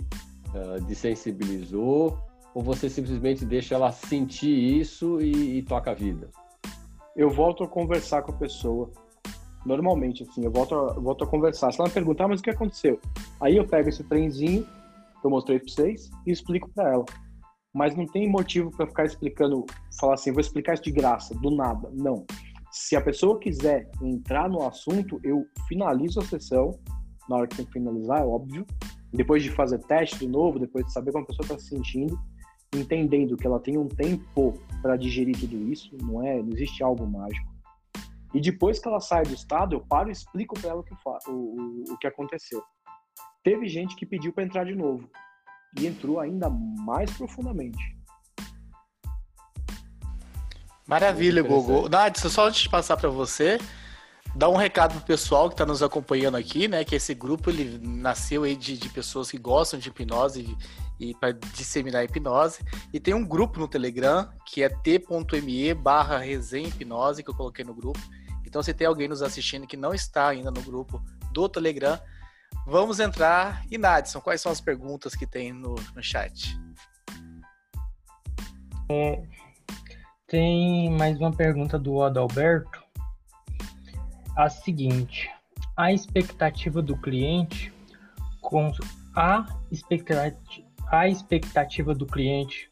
uh, 0.53 0.84
desensibilizou 0.86 2.17
ou 2.54 2.64
você 2.64 2.89
simplesmente 2.89 3.45
deixa 3.45 3.76
ela 3.76 3.91
sentir 3.91 4.80
isso 4.80 5.22
e, 5.22 5.60
e 5.60 5.64
toca 5.64 5.91
a 5.91 5.93
vida? 5.93 6.30
Eu 7.16 7.30
volto 7.30 7.64
a 7.64 7.68
conversar 7.68 8.22
com 8.22 8.32
a 8.32 8.36
pessoa. 8.36 8.89
Normalmente, 9.66 10.24
assim, 10.24 10.43
eu 10.43 10.52
volto 10.52 10.76
a, 10.76 10.93
volto 10.93 11.24
a 11.24 11.28
conversar. 11.28 11.72
Se 11.72 11.80
ela 11.80 11.89
me 11.89 11.93
perguntar, 11.93 12.26
ah, 12.26 12.28
mas 12.30 12.39
o 12.39 12.43
que 12.43 12.50
aconteceu? 12.50 13.00
Aí 13.41 13.58
eu 13.58 13.68
pego 13.68 13.89
esse 13.89 14.04
trenzinho 14.04 14.64
que 14.64 15.26
eu 15.26 15.30
mostrei 15.30 15.60
para 15.60 15.68
vocês 15.68 16.10
e 16.26 16.32
explico 16.32 16.70
para 16.70 16.93
ela. 16.93 17.06
Mas 17.74 17.95
não 17.95 18.06
tem 18.06 18.28
motivo 18.28 18.72
para 18.72 18.88
ficar 18.88 19.06
explicando, 19.06 19.66
falar 20.00 20.16
assim, 20.16 20.32
vou 20.32 20.41
explicar 20.41 20.74
isso 20.74 20.84
de 20.84 20.91
graça, 20.91 21.36
do 21.36 21.52
nada. 21.52 21.89
Não. 21.93 22.26
Se 22.72 22.95
a 22.95 23.02
pessoa 23.02 23.39
quiser 23.39 23.89
entrar 24.02 24.50
no 24.50 24.66
assunto, 24.66 25.20
eu 25.24 25.45
finalizo 25.68 26.20
a 26.20 26.24
sessão, 26.24 26.80
na 27.28 27.38
hora 27.38 27.47
que 27.47 27.58
tem 27.58 27.66
que 27.66 27.74
finalizar, 27.74 28.22
é 28.22 28.26
óbvio. 28.26 28.66
Depois 29.12 29.43
de 29.43 29.52
fazer 29.52 29.80
teste 29.80 30.20
de 30.20 30.28
novo, 30.28 30.60
depois 30.60 30.86
de 30.86 30.93
saber 30.93 31.12
como 31.12 31.24
a 31.24 31.28
pessoa 31.28 31.45
está 31.45 31.60
se 31.60 31.70
sentindo, 31.70 32.18
entendendo 32.74 33.36
que 33.36 33.47
ela 33.47 33.59
tem 33.59 33.78
um 33.78 33.88
tempo 33.88 34.53
para 34.82 34.95
digerir 34.95 35.38
tudo 35.39 35.57
isso, 35.72 35.95
não 36.01 36.24
é, 36.24 36.41
não 36.41 36.53
existe 36.53 36.84
algo 36.84 37.05
mágico. 37.05 37.47
E 38.34 38.39
depois 38.39 38.80
que 38.80 38.88
ela 38.88 38.99
sai 38.99 39.24
do 39.24 39.34
estado, 39.34 39.76
eu 39.76 39.82
paro 39.82 40.09
e 40.09 40.11
explico 40.11 40.59
para 40.59 40.70
ela 40.70 40.82
o 40.82 40.84
que, 40.84 40.93
o, 40.93 41.32
o, 41.32 41.93
o 41.93 41.97
que 41.97 42.05
aconteceu. 42.05 42.61
Teve 43.43 43.67
gente 43.67 43.95
que 43.95 44.05
pediu 44.05 44.32
para 44.32 44.43
entrar 44.43 44.65
de 44.65 44.76
novo 44.76 45.09
e 45.78 45.88
entrou 45.88 46.20
ainda 46.20 46.49
mais 46.49 47.11
profundamente. 47.11 47.97
Maravilha, 50.88 51.41
Google. 51.41 51.88
Nádia, 51.88 52.30
só 52.30 52.47
antes 52.47 52.61
de 52.61 52.70
passar 52.70 52.97
para 52.97 53.09
você, 53.09 53.59
dar 54.36 54.49
um 54.49 54.55
recado 54.55 54.95
pro 54.95 55.05
pessoal 55.05 55.47
que 55.47 55.53
está 55.53 55.65
nos 55.65 55.84
acompanhando 55.84 56.36
aqui, 56.36 56.67
né? 56.67 56.84
Que 56.84 56.95
esse 56.95 57.13
grupo 57.13 57.49
ele 57.49 57.80
nasceu 57.82 58.43
aí 58.43 58.55
de, 58.55 58.78
de 58.78 58.89
pessoas 58.89 59.30
que 59.30 59.38
gostam 59.38 59.80
de 59.80 59.89
hipnose 59.89 60.57
e 61.00 61.14
para 61.16 61.32
disseminar 61.32 62.02
a 62.02 62.04
hipnose. 62.04 62.60
E 62.93 63.00
tem 63.00 63.14
um 63.14 63.26
grupo 63.26 63.60
no 63.60 63.68
Telegram 63.68 64.30
que 64.45 64.64
é 64.64 64.70
t.me 64.70 65.74
barra 65.74 66.18
resenha 66.18 66.68
hipnose 66.68 67.24
que 67.24 67.30
eu 67.30 67.36
coloquei 67.36 67.64
no 67.64 67.74
grupo. 67.74 68.00
Então 68.45 68.62
se 68.62 68.74
tem 68.74 68.88
alguém 68.88 69.08
nos 69.08 69.22
assistindo 69.22 69.68
que 69.68 69.78
não 69.78 69.93
está 69.93 70.28
ainda 70.28 70.52
no 70.52 70.62
grupo 70.62 71.02
do 71.32 71.47
Telegram, 71.47 72.00
vamos 72.66 73.00
entrar. 73.00 73.64
E 73.72 73.78
Nadson, 73.78 74.20
quais 74.20 74.41
são 74.41 74.52
as 74.52 74.60
perguntas 74.60 75.16
que 75.16 75.26
tem 75.26 75.54
no, 75.54 75.76
no 75.95 76.04
chat? 76.04 76.60
É, 78.91 79.22
tem 80.28 80.89
mais 80.91 81.18
uma 81.20 81.32
pergunta 81.32 81.78
do 81.78 82.02
Adalberto. 82.02 82.84
A 84.36 84.50
seguinte: 84.50 85.30
a 85.78 85.93
expectativa 85.93 86.82
do 86.82 86.97
cliente 86.97 87.74
com 88.41 88.72
a 89.16 89.45
expectativa 89.72 90.68
a 90.91 91.07
expectativa 91.07 91.93
do 91.93 92.05
cliente 92.05 92.69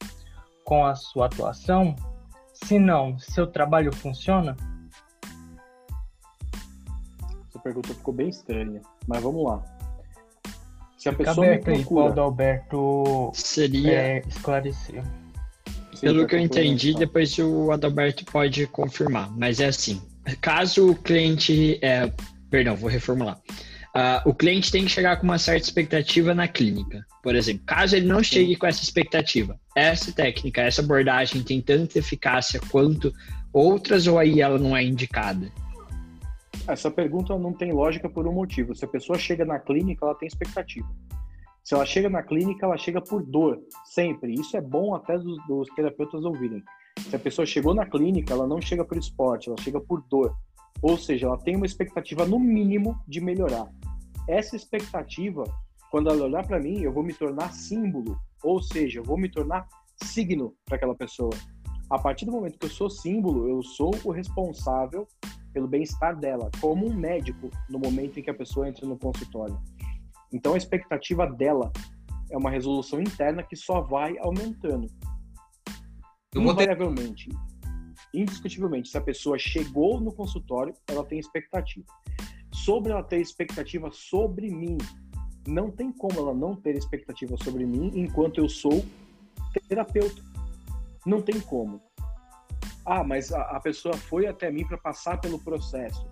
com 0.63 0.85
a 0.85 0.95
sua 0.95 1.27
atuação? 1.27 1.95
Se 2.53 2.79
não, 2.79 3.17
seu 3.19 3.47
trabalho 3.47 3.93
funciona? 3.93 4.55
Essa 7.47 7.59
pergunta 7.59 7.89
ficou 7.89 8.13
bem 8.13 8.29
estranha, 8.29 8.81
mas 9.07 9.21
vamos 9.21 9.45
lá. 9.45 9.63
Se 10.97 11.09
a 11.09 11.11
Fica 11.11 11.25
pessoa 11.25 11.45
aberto 11.45 11.67
me 11.67 11.73
procura... 11.75 11.77
aí 11.77 11.85
pro 11.85 12.21
Adalberto 12.21 13.31
seria 13.33 13.91
é, 13.91 14.19
esclarecer. 14.27 15.03
Pelo 16.01 16.27
que 16.27 16.35
eu 16.35 16.39
entendi, 16.39 16.93
depois 16.93 17.37
o 17.39 17.71
Adalberto 17.71 18.25
pode 18.25 18.67
confirmar, 18.67 19.31
mas 19.37 19.59
é 19.59 19.67
assim: 19.67 20.01
caso 20.41 20.91
o 20.91 20.95
cliente, 20.95 21.79
é, 21.83 22.11
perdão, 22.49 22.75
vou 22.75 22.89
reformular. 22.89 23.39
Uh, 23.97 24.29
o 24.29 24.33
cliente 24.33 24.71
tem 24.71 24.83
que 24.83 24.91
chegar 24.91 25.17
com 25.17 25.23
uma 25.23 25.39
certa 25.39 25.65
expectativa 25.65 26.31
na 26.31 26.47
clínica. 26.47 27.03
Por 27.23 27.35
exemplo, 27.35 27.63
caso 27.65 27.95
ele 27.95 28.05
não 28.05 28.21
chegue 28.21 28.55
com 28.55 28.67
essa 28.67 28.83
expectativa, 28.83 29.59
essa 29.75 30.11
técnica, 30.11 30.61
essa 30.61 30.83
abordagem 30.83 31.41
tem 31.41 31.59
tanta 31.59 31.97
eficácia 31.97 32.61
quanto 32.69 33.11
outras 33.51 34.05
ou 34.05 34.19
aí 34.19 34.39
ela 34.39 34.59
não 34.59 34.77
é 34.77 34.83
indicada? 34.83 35.51
Essa 36.67 36.91
pergunta 36.91 37.35
não 37.39 37.51
tem 37.51 37.71
lógica 37.71 38.07
por 38.07 38.27
um 38.27 38.33
motivo. 38.33 38.75
Se 38.75 38.85
a 38.85 38.87
pessoa 38.87 39.17
chega 39.17 39.43
na 39.43 39.57
clínica, 39.57 40.05
ela 40.05 40.13
tem 40.13 40.27
expectativa. 40.27 40.87
Se 41.63 41.73
ela 41.73 41.85
chega 41.85 42.07
na 42.07 42.21
clínica, 42.21 42.67
ela 42.67 42.77
chega 42.77 43.01
por 43.01 43.23
dor, 43.23 43.59
sempre. 43.83 44.31
Isso 44.31 44.55
é 44.55 44.61
bom 44.61 44.93
até 44.93 45.17
dos, 45.17 45.43
dos 45.47 45.67
terapeutas 45.75 46.23
ouvirem. 46.23 46.61
Se 47.09 47.15
a 47.15 47.19
pessoa 47.19 47.47
chegou 47.47 47.73
na 47.73 47.85
clínica, 47.85 48.31
ela 48.31 48.45
não 48.45 48.61
chega 48.61 48.85
por 48.85 48.95
esporte, 48.95 49.49
ela 49.49 49.57
chega 49.59 49.81
por 49.81 50.03
dor. 50.07 50.35
Ou 50.81 50.97
seja, 50.97 51.27
ela 51.27 51.37
tem 51.37 51.55
uma 51.55 51.65
expectativa 51.65 52.25
no 52.25 52.39
mínimo 52.39 52.99
de 53.07 53.19
melhorar 53.19 53.67
essa 54.27 54.55
expectativa, 54.55 55.43
quando 55.89 56.09
ela 56.09 56.25
olhar 56.25 56.45
para 56.45 56.59
mim, 56.59 56.81
eu 56.81 56.91
vou 56.91 57.01
me 57.01 57.13
tornar 57.13 57.53
símbolo, 57.53 58.19
ou 58.43 58.61
seja, 58.61 58.99
eu 58.99 59.03
vou 59.03 59.17
me 59.17 59.29
tornar 59.29 59.65
signo 60.03 60.53
para 60.65 60.75
aquela 60.75 60.93
pessoa. 60.93 61.31
A 61.89 61.97
partir 61.97 62.25
do 62.25 62.33
momento 62.33 62.59
que 62.59 62.65
eu 62.65 62.69
sou 62.69 62.89
símbolo, 62.89 63.47
eu 63.47 63.63
sou 63.63 63.95
o 64.03 64.11
responsável 64.11 65.07
pelo 65.53 65.67
bem-estar 65.67 66.19
dela, 66.19 66.51
como 66.59 66.85
um 66.85 66.93
médico 66.93 67.49
no 67.69 67.79
momento 67.79 68.19
em 68.19 68.23
que 68.23 68.29
a 68.29 68.33
pessoa 68.33 68.67
entra 68.67 68.85
no 68.85 68.99
consultório. 68.99 69.57
Então 70.31 70.53
a 70.53 70.57
expectativa 70.57 71.25
dela 71.25 71.71
é 72.29 72.37
uma 72.37 72.51
resolução 72.51 72.99
interna 72.99 73.41
que 73.41 73.55
só 73.55 73.79
vai 73.79 74.17
aumentando. 74.19 74.87
Invariavelmente, 76.35 77.29
indiscutivelmente, 78.21 78.89
se 78.89 78.97
a 78.97 79.01
pessoa 79.01 79.37
chegou 79.37 79.99
no 79.99 80.11
consultório, 80.11 80.73
ela 80.87 81.03
tem 81.03 81.19
expectativa 81.19 81.85
sobre 82.51 82.91
ela 82.91 83.03
ter 83.03 83.19
expectativa 83.21 83.89
sobre 83.91 84.49
mim. 84.49 84.77
Não 85.47 85.71
tem 85.71 85.91
como 85.91 86.19
ela 86.19 86.33
não 86.33 86.55
ter 86.55 86.75
expectativa 86.75 87.37
sobre 87.37 87.65
mim 87.65 87.91
enquanto 87.95 88.39
eu 88.39 88.49
sou 88.49 88.83
terapeuta. 89.67 90.21
Não 91.05 91.21
tem 91.21 91.39
como. 91.39 91.81
Ah, 92.85 93.03
mas 93.03 93.31
a, 93.31 93.41
a 93.41 93.59
pessoa 93.59 93.95
foi 93.95 94.27
até 94.27 94.51
mim 94.51 94.65
para 94.65 94.77
passar 94.77 95.19
pelo 95.19 95.39
processo. 95.39 96.05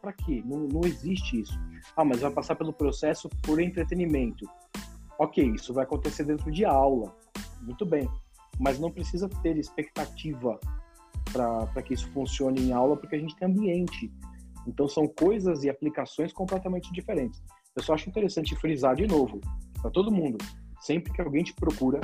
Para 0.00 0.12
quê? 0.12 0.42
Não, 0.44 0.60
não 0.60 0.82
existe 0.82 1.40
isso. 1.40 1.58
Ah, 1.96 2.04
mas 2.04 2.20
vai 2.20 2.30
passar 2.30 2.54
pelo 2.54 2.72
processo 2.72 3.28
por 3.42 3.60
entretenimento. 3.60 4.48
Ok, 5.18 5.44
isso 5.54 5.72
vai 5.72 5.84
acontecer 5.84 6.24
dentro 6.24 6.50
de 6.52 6.64
aula. 6.64 7.14
Muito 7.62 7.84
bem. 7.84 8.08
Mas 8.58 8.78
não 8.78 8.90
precisa 8.90 9.28
ter 9.42 9.56
expectativa 9.56 10.58
para 11.36 11.82
que 11.82 11.94
isso 11.94 12.08
funcione 12.10 12.60
em 12.60 12.72
aula, 12.72 12.96
porque 12.96 13.16
a 13.16 13.18
gente 13.18 13.36
tem 13.36 13.48
ambiente. 13.48 14.12
Então 14.66 14.88
são 14.88 15.06
coisas 15.06 15.62
e 15.64 15.70
aplicações 15.70 16.32
completamente 16.32 16.92
diferentes. 16.92 17.42
Eu 17.74 17.82
só 17.82 17.94
acho 17.94 18.08
interessante 18.08 18.56
frisar 18.56 18.96
de 18.96 19.06
novo 19.06 19.40
para 19.80 19.90
todo 19.90 20.10
mundo. 20.10 20.38
Sempre 20.80 21.12
que 21.12 21.20
alguém 21.20 21.44
te 21.44 21.52
procura 21.54 22.00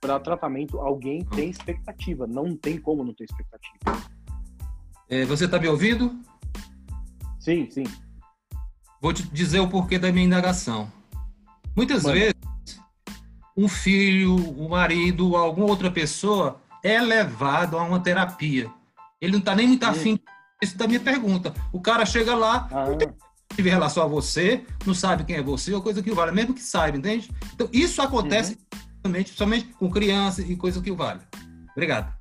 para 0.00 0.20
tratamento, 0.20 0.78
alguém 0.78 1.22
hum. 1.22 1.36
tem 1.36 1.50
expectativa. 1.50 2.26
Não 2.26 2.56
tem 2.56 2.78
como 2.78 3.04
não 3.04 3.12
ter 3.12 3.24
expectativa. 3.24 4.08
É, 5.08 5.24
você 5.24 5.46
está 5.46 5.58
me 5.58 5.68
ouvindo? 5.68 6.18
Sim, 7.40 7.68
sim. 7.70 7.84
Vou 9.00 9.12
te 9.12 9.22
dizer 9.22 9.60
o 9.60 9.68
porquê 9.68 9.98
da 9.98 10.12
minha 10.12 10.26
indagação. 10.26 10.90
Muitas 11.74 12.02
Mano. 12.02 12.14
vezes, 12.14 12.34
um 13.56 13.68
filho, 13.68 14.34
um 14.34 14.68
marido, 14.68 15.36
alguma 15.36 15.66
outra 15.66 15.90
pessoa 15.90 16.60
é 16.84 17.00
levado 17.00 17.78
a 17.78 17.82
uma 17.82 18.00
terapia. 18.00 18.70
Ele 19.20 19.32
não 19.32 19.38
está 19.38 19.54
nem 19.54 19.66
muito 19.66 19.84
afim 19.84 20.18
isso 20.62 20.76
da 20.76 20.86
minha 20.86 21.00
pergunta. 21.00 21.52
O 21.72 21.80
cara 21.80 22.04
chega 22.04 22.34
lá, 22.34 22.68
ah. 22.72 22.86
não 22.86 22.98
tem 22.98 23.08
em 23.58 23.62
relação 23.62 24.02
a 24.04 24.06
você, 24.06 24.64
não 24.86 24.94
sabe 24.94 25.24
quem 25.24 25.36
é 25.36 25.42
você, 25.42 25.74
ou 25.74 25.82
coisa 25.82 26.02
que 26.02 26.12
vale, 26.12 26.32
mesmo 26.32 26.54
que 26.54 26.62
saiba, 26.62 26.96
entende? 26.96 27.30
Então, 27.54 27.68
isso 27.72 28.00
acontece 28.00 28.52
uhum. 28.52 28.58
principalmente, 28.68 29.24
principalmente 29.26 29.66
com 29.74 29.90
crianças 29.90 30.48
e 30.48 30.56
coisa 30.56 30.80
que 30.80 30.92
vale. 30.92 31.20
Obrigado. 31.72 32.16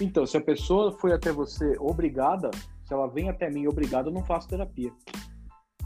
Então, 0.00 0.26
se 0.26 0.36
a 0.36 0.40
pessoa 0.40 0.92
foi 0.98 1.12
até 1.12 1.32
você 1.32 1.74
obrigada, 1.78 2.50
se 2.84 2.92
ela 2.92 3.06
vem 3.06 3.30
até 3.30 3.50
mim 3.50 3.66
obrigada, 3.66 4.08
eu 4.08 4.12
não 4.12 4.24
faço 4.24 4.48
terapia. 4.48 4.92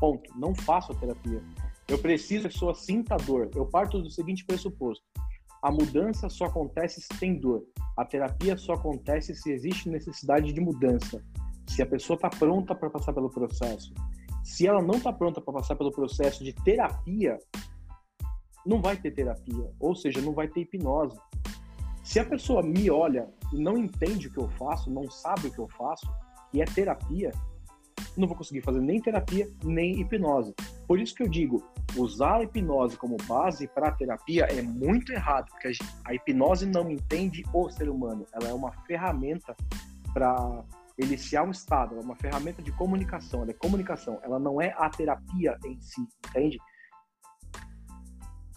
Ponto. 0.01 0.31
Não 0.37 0.55
faço 0.55 0.93
a 0.93 0.95
terapia. 0.95 1.43
Eu 1.87 1.99
preciso 1.99 2.43
que 2.43 2.47
a 2.49 2.51
pessoa 2.51 2.75
sinta 2.75 3.17
dor. 3.17 3.51
Eu 3.55 3.67
parto 3.67 4.01
do 4.01 4.11
seguinte 4.11 4.45
pressuposto. 4.45 5.05
A 5.63 5.71
mudança 5.71 6.29
só 6.29 6.47
acontece 6.47 7.01
se 7.01 7.09
tem 7.19 7.39
dor. 7.39 7.65
A 7.97 8.05
terapia 8.05 8.57
só 8.57 8.73
acontece 8.73 9.35
se 9.35 9.53
existe 9.53 9.91
necessidade 9.91 10.53
de 10.53 10.61
mudança. 10.61 11.23
Se 11.69 11.83
a 11.83 11.87
pessoa 11.87 12.15
está 12.17 12.31
pronta 12.31 12.75
para 12.75 12.91
passar 12.91 13.13
pelo 13.13 13.31
processo. 13.31 13.93
Se 14.43 14.67
ela 14.67 14.83
não 14.83 14.97
está 14.97 15.13
pronta 15.13 15.41
para 15.41 15.55
passar 15.55 15.77
pelo 15.77 15.93
processo 15.93 16.43
de 16.43 16.55
terapia, 16.55 17.39
não 18.65 18.81
vai 18.81 18.97
ter 18.97 19.11
terapia. 19.11 19.71
Ou 19.79 19.95
seja, 19.95 20.21
não 20.21 20.33
vai 20.33 20.49
ter 20.49 20.63
hipnose. 20.63 21.19
Se 22.03 22.19
a 22.19 22.25
pessoa 22.25 22.63
me 22.63 22.91
olha 22.91 23.29
e 23.53 23.63
não 23.63 23.77
entende 23.77 24.29
o 24.29 24.33
que 24.33 24.39
eu 24.39 24.49
faço, 24.51 24.91
não 24.91 25.11
sabe 25.11 25.49
o 25.49 25.53
que 25.53 25.59
eu 25.59 25.69
faço, 25.69 26.07
e 26.53 26.61
é 26.61 26.65
terapia, 26.65 27.31
não 28.17 28.27
vou 28.29 28.37
conseguir 28.37 28.63
fazer 28.63 28.81
nem 28.81 29.01
terapia, 29.01 29.49
nem 29.65 30.01
hipnose. 30.01 30.55
Por 30.87 30.99
isso 30.99 31.15
que 31.15 31.23
eu 31.23 31.29
digo, 31.29 31.65
usar 31.97 32.37
a 32.37 32.43
hipnose 32.43 32.97
como 32.97 33.17
base 33.29 33.69
para 33.69 33.89
a 33.89 33.93
terapia 33.93 34.45
é 34.45 34.63
muito 34.63 35.13
errado, 35.13 35.49
porque 35.51 35.73
a 36.05 36.15
hipnose 36.15 36.67
não 36.67 36.91
entende 36.91 37.45
o 37.53 37.69
ser 37.71 37.89
humano. 37.89 38.27
Ela 38.33 38.49
é 38.49 38.53
uma 38.53 38.73
ferramenta 38.87 39.57
para 40.13 40.65
iniciar 40.99 41.45
um 41.45 41.51
estado, 41.51 41.93
ela 41.93 42.03
é 42.03 42.05
uma 42.05 42.17
ferramenta 42.17 42.63
de 42.63 42.73
comunicação, 42.73 43.43
ela 43.43 43.51
é 43.51 43.55
comunicação, 43.55 44.19
ela 44.23 44.39
não 44.39 44.61
é 44.61 44.75
a 44.77 44.89
terapia 44.91 45.57
em 45.65 45.81
si, 45.81 46.07
entende? 46.29 46.59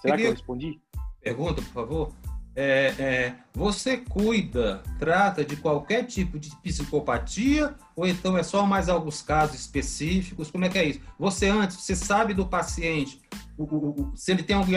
Será 0.02 0.18
que 0.18 0.24
eu 0.24 0.32
respondi? 0.32 0.82
Pergunta, 1.22 1.62
por 1.62 1.72
favor. 1.72 2.14
É, 2.56 2.94
é, 3.00 3.36
você 3.52 3.98
cuida, 3.98 4.84
trata 5.00 5.44
de 5.44 5.56
qualquer 5.56 6.06
tipo 6.06 6.38
de 6.38 6.56
psicopatia 6.58 7.74
ou 7.96 8.08
então 8.08 8.38
é 8.38 8.44
só 8.44 8.64
mais 8.64 8.90
alguns 8.90 9.24
casos 9.24 9.60
específicos? 9.60 10.52
Como 10.52 10.64
é 10.66 10.70
que 10.70 10.78
é 10.78 10.86
isso? 10.86 11.02
Você 11.18 11.48
antes, 11.48 11.78
você 11.78 11.96
sabe 11.96 12.34
do 12.34 12.46
paciente, 12.46 13.20
o, 13.58 13.64
o, 13.64 14.12
se 14.16 14.32
ele 14.32 14.44
tem 14.44 14.56
algum, 14.56 14.72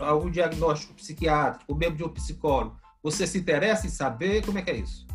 algum 0.00 0.30
diagnóstico 0.30 0.94
psiquiátrico, 0.94 1.74
mesmo 1.74 1.96
de 1.96 2.04
um 2.04 2.08
psicólogo, 2.08 2.76
você 3.02 3.26
se 3.26 3.38
interessa 3.38 3.86
em 3.86 3.90
saber? 3.90 4.44
Como 4.44 4.58
é 4.58 4.62
que 4.62 4.70
é 4.70 4.76
isso? 4.76 5.06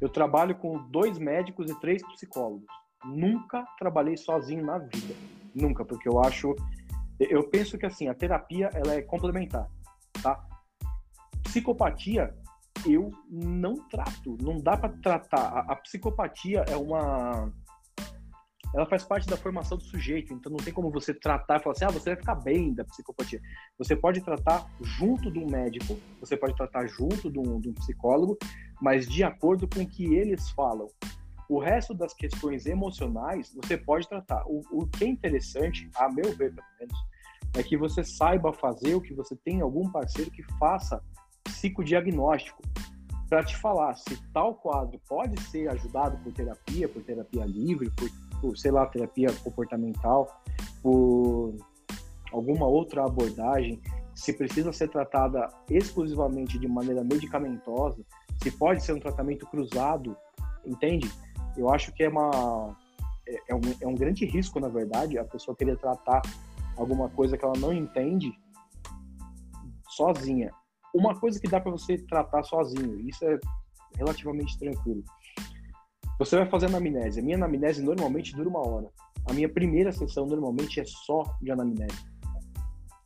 Eu 0.00 0.08
trabalho 0.08 0.54
com 0.54 0.78
dois 0.90 1.18
médicos 1.18 1.70
e 1.70 1.80
três 1.80 2.02
psicólogos. 2.14 2.66
Nunca 3.04 3.64
trabalhei 3.78 4.16
sozinho 4.16 4.64
na 4.64 4.78
vida. 4.78 5.14
Nunca, 5.54 5.84
porque 5.84 6.08
eu 6.08 6.20
acho... 6.20 6.54
Eu 7.18 7.42
penso 7.44 7.76
que 7.76 7.84
assim, 7.84 8.08
a 8.08 8.14
terapia 8.14 8.70
ela 8.72 8.94
é 8.94 9.02
complementar, 9.02 9.68
tá? 10.22 10.49
Psicopatia, 11.50 12.32
eu 12.86 13.10
não 13.28 13.74
trato, 13.88 14.38
não 14.40 14.60
dá 14.60 14.76
para 14.76 14.90
tratar. 15.02 15.48
A, 15.48 15.72
a, 15.72 15.76
psicopatia 15.76 16.64
é 16.68 16.76
uma. 16.76 17.52
Ela 18.72 18.86
faz 18.86 19.02
parte 19.02 19.26
da 19.26 19.36
formação 19.36 19.76
do 19.76 19.82
sujeito, 19.82 20.32
então 20.32 20.52
não 20.52 20.58
tem 20.58 20.72
como 20.72 20.92
você 20.92 21.12
tratar 21.12 21.58
e 21.58 21.62
falar 21.64 21.72
assim, 21.72 21.84
ah, 21.86 21.90
você 21.90 22.10
vai 22.10 22.16
ficar 22.16 22.36
bem 22.36 22.72
da 22.72 22.84
psicopatia. 22.84 23.40
Você 23.78 23.96
pode 23.96 24.20
tratar 24.20 24.64
junto 24.80 25.28
de 25.28 25.40
um 25.40 25.50
médico, 25.50 25.98
você 26.20 26.36
pode 26.36 26.54
tratar 26.54 26.86
junto 26.86 27.28
de 27.28 27.40
um, 27.40 27.58
de 27.58 27.68
um 27.68 27.74
psicólogo, 27.74 28.38
mas 28.80 29.08
de 29.08 29.24
acordo 29.24 29.66
com 29.66 29.80
o 29.80 29.88
que 29.88 30.14
eles 30.14 30.50
falam. 30.50 30.86
O 31.48 31.58
resto 31.58 31.92
das 31.92 32.14
questões 32.14 32.64
emocionais 32.64 33.52
você 33.56 33.76
pode 33.76 34.08
tratar. 34.08 34.44
O, 34.46 34.62
o 34.70 34.86
que 34.86 35.02
é 35.02 35.08
interessante, 35.08 35.90
a 35.96 36.08
meu 36.08 36.32
ver, 36.36 36.54
pelo 36.54 36.68
menos, 36.78 36.96
é 37.56 37.62
que 37.64 37.76
você 37.76 38.04
saiba 38.04 38.52
fazer 38.52 38.94
o 38.94 39.00
que 39.00 39.12
você 39.12 39.34
tem 39.34 39.60
algum 39.60 39.90
parceiro 39.90 40.30
que 40.30 40.44
faça 40.58 41.02
psicodiagnóstico 41.50 42.62
para 43.28 43.44
te 43.44 43.56
falar 43.56 43.94
se 43.94 44.16
tal 44.32 44.54
quadro 44.56 45.00
pode 45.08 45.40
ser 45.42 45.68
ajudado 45.70 46.18
por 46.18 46.32
terapia, 46.32 46.88
por 46.88 47.02
terapia 47.02 47.44
livre, 47.46 47.88
por, 47.90 48.10
por 48.40 48.58
sei 48.58 48.72
lá, 48.72 48.84
terapia 48.86 49.32
comportamental, 49.44 50.42
por 50.82 51.54
alguma 52.32 52.66
outra 52.66 53.04
abordagem, 53.04 53.80
se 54.14 54.32
precisa 54.32 54.72
ser 54.72 54.88
tratada 54.88 55.48
exclusivamente 55.68 56.58
de 56.58 56.66
maneira 56.66 57.04
medicamentosa, 57.04 58.04
se 58.42 58.50
pode 58.50 58.82
ser 58.82 58.94
um 58.94 59.00
tratamento 59.00 59.46
cruzado, 59.46 60.16
entende? 60.66 61.08
Eu 61.56 61.72
acho 61.72 61.92
que 61.92 62.02
é 62.02 62.08
uma 62.08 62.76
é, 63.28 63.52
é 63.52 63.54
um, 63.54 63.60
é 63.80 63.86
um 63.86 63.94
grande 63.94 64.24
risco, 64.24 64.58
na 64.58 64.68
verdade, 64.68 65.18
a 65.18 65.24
pessoa 65.24 65.56
querer 65.56 65.76
tratar 65.78 66.20
alguma 66.76 67.08
coisa 67.10 67.36
que 67.36 67.44
ela 67.44 67.56
não 67.58 67.72
entende 67.72 68.32
sozinha 69.88 70.50
uma 70.94 71.18
coisa 71.18 71.40
que 71.40 71.48
dá 71.48 71.60
para 71.60 71.70
você 71.70 71.98
tratar 71.98 72.42
sozinho, 72.42 73.00
isso 73.08 73.24
é 73.24 73.38
relativamente 73.96 74.58
tranquilo. 74.58 75.04
Você 76.18 76.36
vai 76.36 76.46
fazer 76.46 76.66
anamnese. 76.66 77.20
A 77.20 77.22
minha 77.22 77.36
anamnese 77.36 77.82
normalmente 77.82 78.34
dura 78.34 78.48
uma 78.48 78.66
hora. 78.66 78.90
A 79.28 79.32
minha 79.32 79.48
primeira 79.48 79.92
sessão 79.92 80.26
normalmente 80.26 80.80
é 80.80 80.84
só 80.84 81.22
de 81.40 81.50
anamnese. 81.50 82.10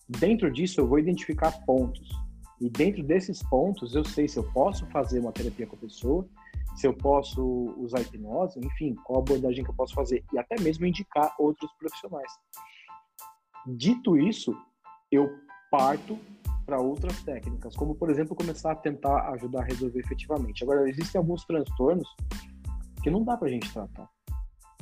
Dentro 0.08 0.50
disso, 0.50 0.80
eu 0.80 0.86
vou 0.86 0.98
identificar 0.98 1.52
pontos. 1.64 2.08
E 2.60 2.68
dentro 2.68 3.02
desses 3.02 3.42
pontos, 3.42 3.94
eu 3.94 4.04
sei 4.04 4.28
se 4.28 4.36
eu 4.36 4.44
posso 4.52 4.86
fazer 4.86 5.20
uma 5.20 5.32
terapia 5.32 5.66
com 5.66 5.76
a 5.76 5.78
pessoa, 5.78 6.26
se 6.76 6.86
eu 6.86 6.92
posso 6.92 7.42
usar 7.78 8.00
hipnose, 8.00 8.58
enfim, 8.58 8.94
qual 9.04 9.20
abordagem 9.20 9.64
que 9.64 9.70
eu 9.70 9.74
posso 9.74 9.94
fazer. 9.94 10.24
E 10.32 10.38
até 10.38 10.60
mesmo 10.60 10.86
indicar 10.86 11.34
outros 11.38 11.70
profissionais. 11.78 12.32
Dito 13.66 14.16
isso, 14.16 14.56
eu 15.10 15.30
parto 15.70 16.18
para 16.64 16.80
outras 16.80 17.22
técnicas, 17.22 17.76
como 17.76 17.94
por 17.94 18.10
exemplo 18.10 18.34
começar 18.34 18.72
a 18.72 18.76
tentar 18.76 19.30
ajudar 19.34 19.62
a 19.62 19.64
resolver 19.64 20.00
efetivamente. 20.00 20.62
Agora, 20.62 20.88
existem 20.88 21.18
alguns 21.18 21.44
transtornos 21.44 22.08
que 23.02 23.10
não 23.10 23.22
dá 23.22 23.36
para 23.36 23.48
a 23.48 23.50
gente 23.50 23.72
tratar, 23.72 24.08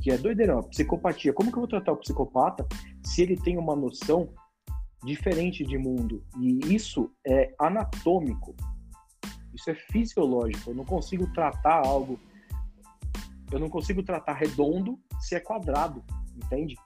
que 0.01 0.11
é 0.11 0.19
doideira, 0.19 0.63
psicopatia. 0.65 1.33
Como 1.33 1.51
que 1.51 1.57
eu 1.57 1.63
vou 1.63 1.69
tratar 1.69 1.93
o 1.93 1.97
psicopata 1.97 2.67
se 3.05 3.23
ele 3.23 3.37
tem 3.37 3.59
uma 3.59 3.75
noção 3.75 4.29
diferente 5.05 5.65
de 5.65 5.77
mundo? 5.77 6.25
E 6.39 6.75
isso 6.75 7.11
é 7.27 7.53
anatômico, 7.59 8.55
isso 9.53 9.71
é 9.71 9.75
fisiológico. 9.75 10.71
Eu 10.71 10.75
não 10.75 10.85
consigo 10.85 11.27
tratar 11.33 11.87
algo, 11.87 12.19
eu 13.51 13.59
não 13.59 13.69
consigo 13.69 14.03
tratar 14.03 14.35
redondo 14.35 14.99
se 15.21 15.35
é 15.35 15.41
quadrado, 15.41 16.03
entende? 16.37 16.77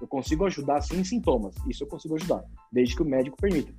Eu 0.00 0.06
consigo 0.06 0.44
ajudar 0.44 0.82
sem 0.82 1.02
sintomas, 1.02 1.54
isso 1.66 1.84
eu 1.84 1.88
consigo 1.88 2.16
ajudar, 2.16 2.44
desde 2.70 2.94
que 2.94 3.02
o 3.02 3.06
médico 3.06 3.36
permita. 3.38 3.72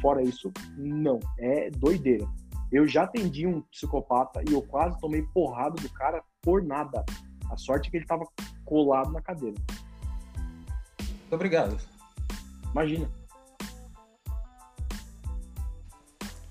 Fora 0.00 0.22
isso, 0.22 0.52
não. 0.76 1.18
É 1.38 1.70
doideira. 1.70 2.26
Eu 2.72 2.86
já 2.86 3.02
atendi 3.02 3.46
um 3.46 3.60
psicopata 3.62 4.42
e 4.48 4.52
eu 4.52 4.62
quase 4.62 4.98
tomei 5.00 5.22
porrada 5.34 5.74
do 5.80 5.88
cara 5.90 6.22
por 6.40 6.62
nada. 6.62 7.04
A 7.50 7.56
sorte 7.56 7.88
é 7.88 7.90
que 7.90 7.96
ele 7.96 8.06
tava 8.06 8.24
colado 8.64 9.10
na 9.12 9.20
cadeira. 9.20 9.56
Muito 11.00 11.34
obrigado. 11.34 11.76
Imagina. 12.70 13.10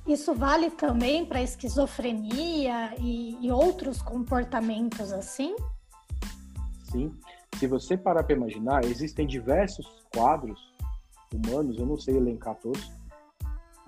Isso 0.05 0.33
vale 0.33 0.71
também 0.71 1.25
para 1.25 1.41
esquizofrenia 1.41 2.95
e, 2.99 3.37
e, 3.45 3.51
outros 3.51 4.01
comportamentos 4.01 5.11
assim? 5.11 5.55
Sim. 6.91 7.13
Se 7.57 7.67
você 7.67 7.95
parar 7.95 8.23
para 8.23 8.35
imaginar, 8.35 8.83
existem 8.85 9.27
diversos 9.27 9.85
quadros 10.13 10.59
humanos, 11.31 11.77
eu 11.77 11.85
não 11.85 11.97
sei 11.97 12.17
elencar 12.17 12.55
todos, 12.55 12.91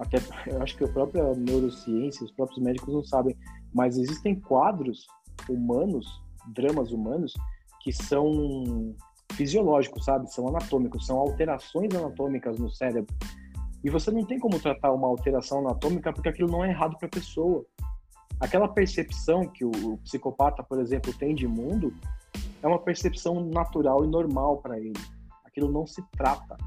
até 0.02 0.18
eu 0.52 0.62
acho 0.62 0.76
que 0.78 0.84
a 0.84 0.88
própria 0.88 1.34
neurociência, 1.36 2.26
os 2.26 2.32
próprios 2.32 2.60
médicos 2.60 2.93
não 2.93 3.04
sabem, 3.04 3.38
mas 3.74 3.97
existem 3.97 4.39
quadros 4.39 5.08
humanos, 5.47 6.22
dramas 6.54 6.91
humanos, 6.91 7.34
que 7.82 7.91
são 7.91 8.95
fisiológicos, 9.34 10.06
sabe? 10.06 10.32
São 10.32 10.47
anatômicos, 10.47 11.06
são 11.06 11.18
alterações 11.18 11.93
anatômicas 11.95 12.60
no 12.60 12.70
cérebro. 12.70 13.14
E 13.84 13.89
você 13.89 14.12
não 14.12 14.26
tem 14.26 14.39
como 14.39 14.60
tratar 14.60 14.91
uma 14.91 15.08
alteração 15.08 15.60
anatômica 15.60 16.14
porque 16.14 16.30
aquilo 16.30 16.52
não 16.52 16.64
é 16.64 16.70
errado 16.70 16.97
para 16.97 17.08
a 17.08 17.12
pessoa. 17.12 17.66
Aquela 18.39 18.68
percepção 18.68 19.47
que 19.47 19.64
o 19.66 19.97
psicopata, 20.04 20.64
por 20.64 20.80
exemplo, 20.80 21.14
tem 21.14 21.34
de 21.34 21.47
mundo 21.47 21.93
é 22.62 22.68
uma 22.68 22.80
percepção 22.80 23.43
natural 23.45 24.04
e 24.04 24.08
normal 24.08 24.58
para 24.58 24.80
ele. 24.80 24.99
Aquilo 25.43 25.72
não 25.72 25.88
se 25.88 26.02
trata. 26.12 26.58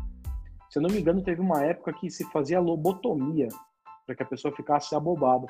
Se 0.75 0.81
eu 0.81 0.83
não 0.83 0.91
me 0.91 1.01
engano, 1.01 1.23
teve 1.23 1.41
uma 1.41 1.63
época 1.63 1.93
que 1.93 2.11
se 2.11 2.29
fazia 2.33 2.59
lobotomia 2.59 3.47
para 4.05 4.17
que 4.17 4.25
a 4.25 4.27
pessoa 4.27 4.53
ficasse 4.57 4.93
abobada. 4.93 5.47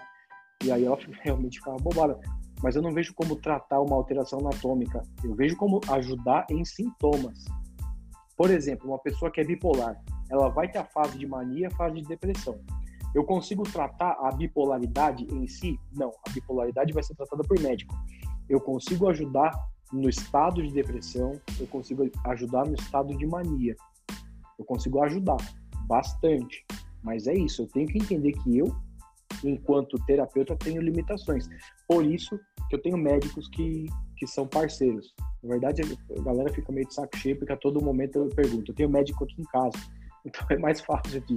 E 0.63 0.71
aí 0.71 0.85
ela 0.85 0.99
realmente 1.25 1.61
ficava 1.61 1.79
abobada. 1.79 2.21
Mas 2.63 2.77
eu 2.77 2.83
não 2.83 2.93
vejo 2.93 3.15
como 3.15 3.35
tratar 3.37 3.81
uma 3.81 3.97
alteração 3.97 4.41
anatômica. 4.41 5.01
Eu 5.25 5.35
vejo 5.35 5.57
como 5.57 5.81
ajudar 5.89 6.45
em 6.51 6.63
sintomas. 6.63 7.43
Por 8.37 8.51
exemplo, 8.51 8.87
uma 8.87 8.99
pessoa 8.99 9.31
que 9.31 9.41
é 9.41 9.45
bipolar, 9.45 9.99
ela 10.31 10.51
vai 10.51 10.71
ter 10.71 10.77
a 10.77 10.85
fase 10.85 11.17
de 11.17 11.27
mania, 11.27 11.69
a 11.69 11.75
fase 11.75 12.03
de 12.03 12.07
depressão. 12.07 12.61
Eu 13.15 13.25
consigo 13.25 13.63
tratar 13.63 14.19
a 14.21 14.31
bipolaridade 14.31 15.25
em 15.25 15.49
si? 15.49 15.81
Não, 15.91 16.11
a 16.29 16.31
bipolaridade 16.33 16.93
vai 16.93 17.03
ser 17.03 17.15
tratada 17.15 17.43
por 17.45 17.59
médico. 17.61 17.95
Eu 18.47 18.61
consigo 18.61 19.09
ajudar 19.09 19.59
no 19.91 20.07
estado 20.07 20.63
de 20.63 20.71
depressão, 20.71 21.41
eu 21.59 21.67
consigo 21.69 22.11
ajudar 22.27 22.67
no 22.67 22.75
estado 22.75 23.17
de 23.17 23.27
mania. 23.27 23.75
Eu 24.59 24.65
consigo 24.65 25.03
ajudar 25.03 25.37
bastante. 25.87 26.65
Mas 27.03 27.27
é 27.27 27.35
isso, 27.35 27.63
eu 27.63 27.67
tenho 27.67 27.87
que 27.87 27.99
entender 27.99 28.33
que 28.33 28.59
eu, 28.59 28.75
enquanto 29.45 30.03
terapeuta, 30.07 30.57
tenho 30.57 30.81
limitações. 30.81 31.47
Por 31.87 32.05
isso 32.05 32.39
que 32.69 32.77
eu 32.77 32.83
tenho 32.83 32.97
médicos 32.97 33.47
que, 33.49 33.87
que 34.17 34.27
são 34.27 34.47
parceiros. 34.47 35.15
Na 35.43 35.51
verdade, 35.51 35.83
a 35.83 36.23
galera 36.23 36.51
fica 36.53 36.73
meio 36.73 36.89
de 36.89 36.95
saco 36.95 37.17
cheio, 37.19 37.39
porque 37.39 37.53
a 37.53 37.57
todo 37.57 37.85
momento 37.85 38.19
eu 38.19 38.29
pergunto. 38.31 38.73
Eu 38.73 38.75
tenho 38.75 38.89
médico 38.89 39.25
aqui 39.25 39.35
em 39.39 39.45
casa, 39.45 39.79
então 40.25 40.47
é 40.49 40.57
mais 40.57 40.81
fácil 40.81 41.21
de, 41.21 41.37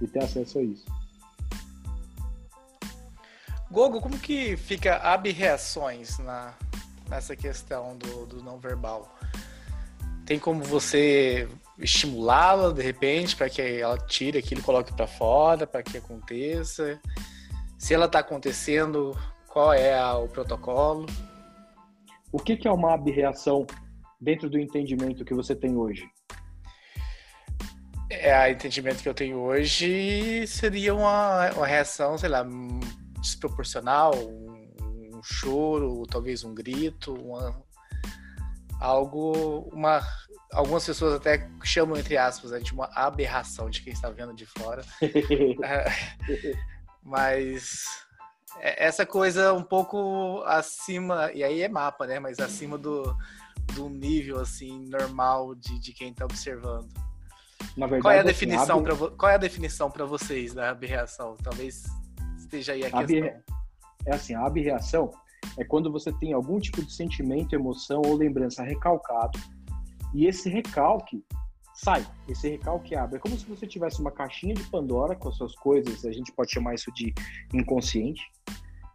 de 0.00 0.06
ter 0.08 0.24
acesso 0.24 0.58
a 0.58 0.62
isso. 0.62 0.86
Gogo, 3.70 4.00
como 4.00 4.18
que 4.18 4.56
fica 4.56 4.96
ab-reações 4.96 6.18
na, 6.18 6.54
nessa 7.08 7.36
questão 7.36 7.96
do, 7.96 8.26
do 8.26 8.42
não 8.42 8.58
verbal? 8.58 9.16
Tem 10.26 10.40
como 10.40 10.64
você 10.64 11.48
estimulá-la 11.80 12.72
de 12.72 12.82
repente 12.82 13.34
para 13.34 13.48
que 13.48 13.60
ela 13.60 13.98
tire 13.98 14.38
aquilo 14.38 14.60
e 14.60 14.64
coloque 14.64 14.92
para 14.92 15.06
fora, 15.06 15.66
para 15.66 15.82
que 15.82 15.96
aconteça? 15.96 17.00
Se 17.78 17.94
ela 17.94 18.06
está 18.06 18.18
acontecendo, 18.18 19.16
qual 19.48 19.72
é 19.72 19.98
a, 19.98 20.16
o 20.16 20.28
protocolo? 20.28 21.06
O 22.32 22.38
que, 22.38 22.56
que 22.56 22.68
é 22.68 22.70
uma 22.70 22.94
ab-reação 22.94 23.66
dentro 24.20 24.48
do 24.48 24.58
entendimento 24.58 25.24
que 25.24 25.34
você 25.34 25.54
tem 25.56 25.76
hoje? 25.76 26.08
É, 28.08 28.48
o 28.48 28.50
entendimento 28.50 29.02
que 29.02 29.08
eu 29.08 29.14
tenho 29.14 29.38
hoje 29.38 30.46
seria 30.46 30.94
uma, 30.94 31.50
uma 31.52 31.66
reação, 31.66 32.18
sei 32.18 32.28
lá, 32.28 32.44
desproporcional, 33.20 34.12
um, 34.14 35.16
um 35.16 35.22
choro, 35.22 36.04
talvez 36.06 36.44
um 36.44 36.52
grito, 36.52 37.14
uma, 37.14 37.62
algo, 38.80 39.68
uma, 39.72 40.02
algumas 40.52 40.84
pessoas 40.84 41.14
até 41.14 41.48
chamam 41.62 41.96
entre 41.96 42.16
aspas 42.16 42.50
né, 42.50 42.58
de 42.58 42.72
uma 42.72 42.88
aberração 42.94 43.70
de 43.70 43.82
quem 43.82 43.92
está 43.92 44.10
vendo 44.10 44.34
de 44.34 44.46
fora, 44.46 44.84
é, 45.00 45.90
mas 47.02 47.84
é, 48.58 48.84
essa 48.86 49.06
coisa 49.06 49.52
um 49.52 49.62
pouco 49.62 50.42
acima 50.46 51.30
e 51.32 51.44
aí 51.44 51.62
é 51.62 51.68
mapa, 51.68 52.06
né? 52.06 52.18
Mas 52.18 52.38
acima 52.40 52.76
do, 52.76 53.14
do 53.74 53.88
nível 53.88 54.40
assim 54.40 54.86
normal 54.88 55.54
de, 55.54 55.78
de 55.78 55.92
quem 55.92 56.10
está 56.10 56.24
observando. 56.24 56.88
Verdade, 57.76 58.02
qual 58.02 58.12
é 58.12 58.20
a 58.20 58.22
definição 58.22 58.78
assim, 58.78 58.84
para 58.84 59.10
qual 59.16 59.30
é 59.30 59.34
a 59.34 59.38
definição 59.38 59.90
para 59.90 60.04
vocês 60.04 60.54
da 60.54 60.70
aberração? 60.70 61.36
Talvez 61.42 61.84
esteja 62.38 62.72
aí 62.72 62.84
a, 62.84 62.90
questão. 62.90 63.42
É 64.06 64.14
assim, 64.14 64.34
a 64.34 64.46
abreação 64.46 65.10
é 65.58 65.64
quando 65.64 65.92
você 65.92 66.12
tem 66.12 66.32
algum 66.32 66.58
tipo 66.58 66.82
de 66.82 66.92
sentimento, 66.92 67.54
emoção 67.54 68.02
ou 68.04 68.16
lembrança 68.16 68.62
recalcado 68.62 69.38
e 70.14 70.26
esse 70.26 70.48
recalque 70.48 71.24
sai, 71.74 72.06
esse 72.28 72.48
recalque 72.48 72.94
abre. 72.94 73.16
É 73.16 73.20
como 73.20 73.36
se 73.36 73.46
você 73.46 73.66
tivesse 73.66 74.00
uma 74.00 74.10
caixinha 74.10 74.54
de 74.54 74.62
Pandora 74.64 75.16
com 75.16 75.28
as 75.28 75.36
suas 75.36 75.54
coisas, 75.54 76.04
a 76.04 76.12
gente 76.12 76.32
pode 76.32 76.52
chamar 76.52 76.74
isso 76.74 76.92
de 76.92 77.14
inconsciente. 77.54 78.22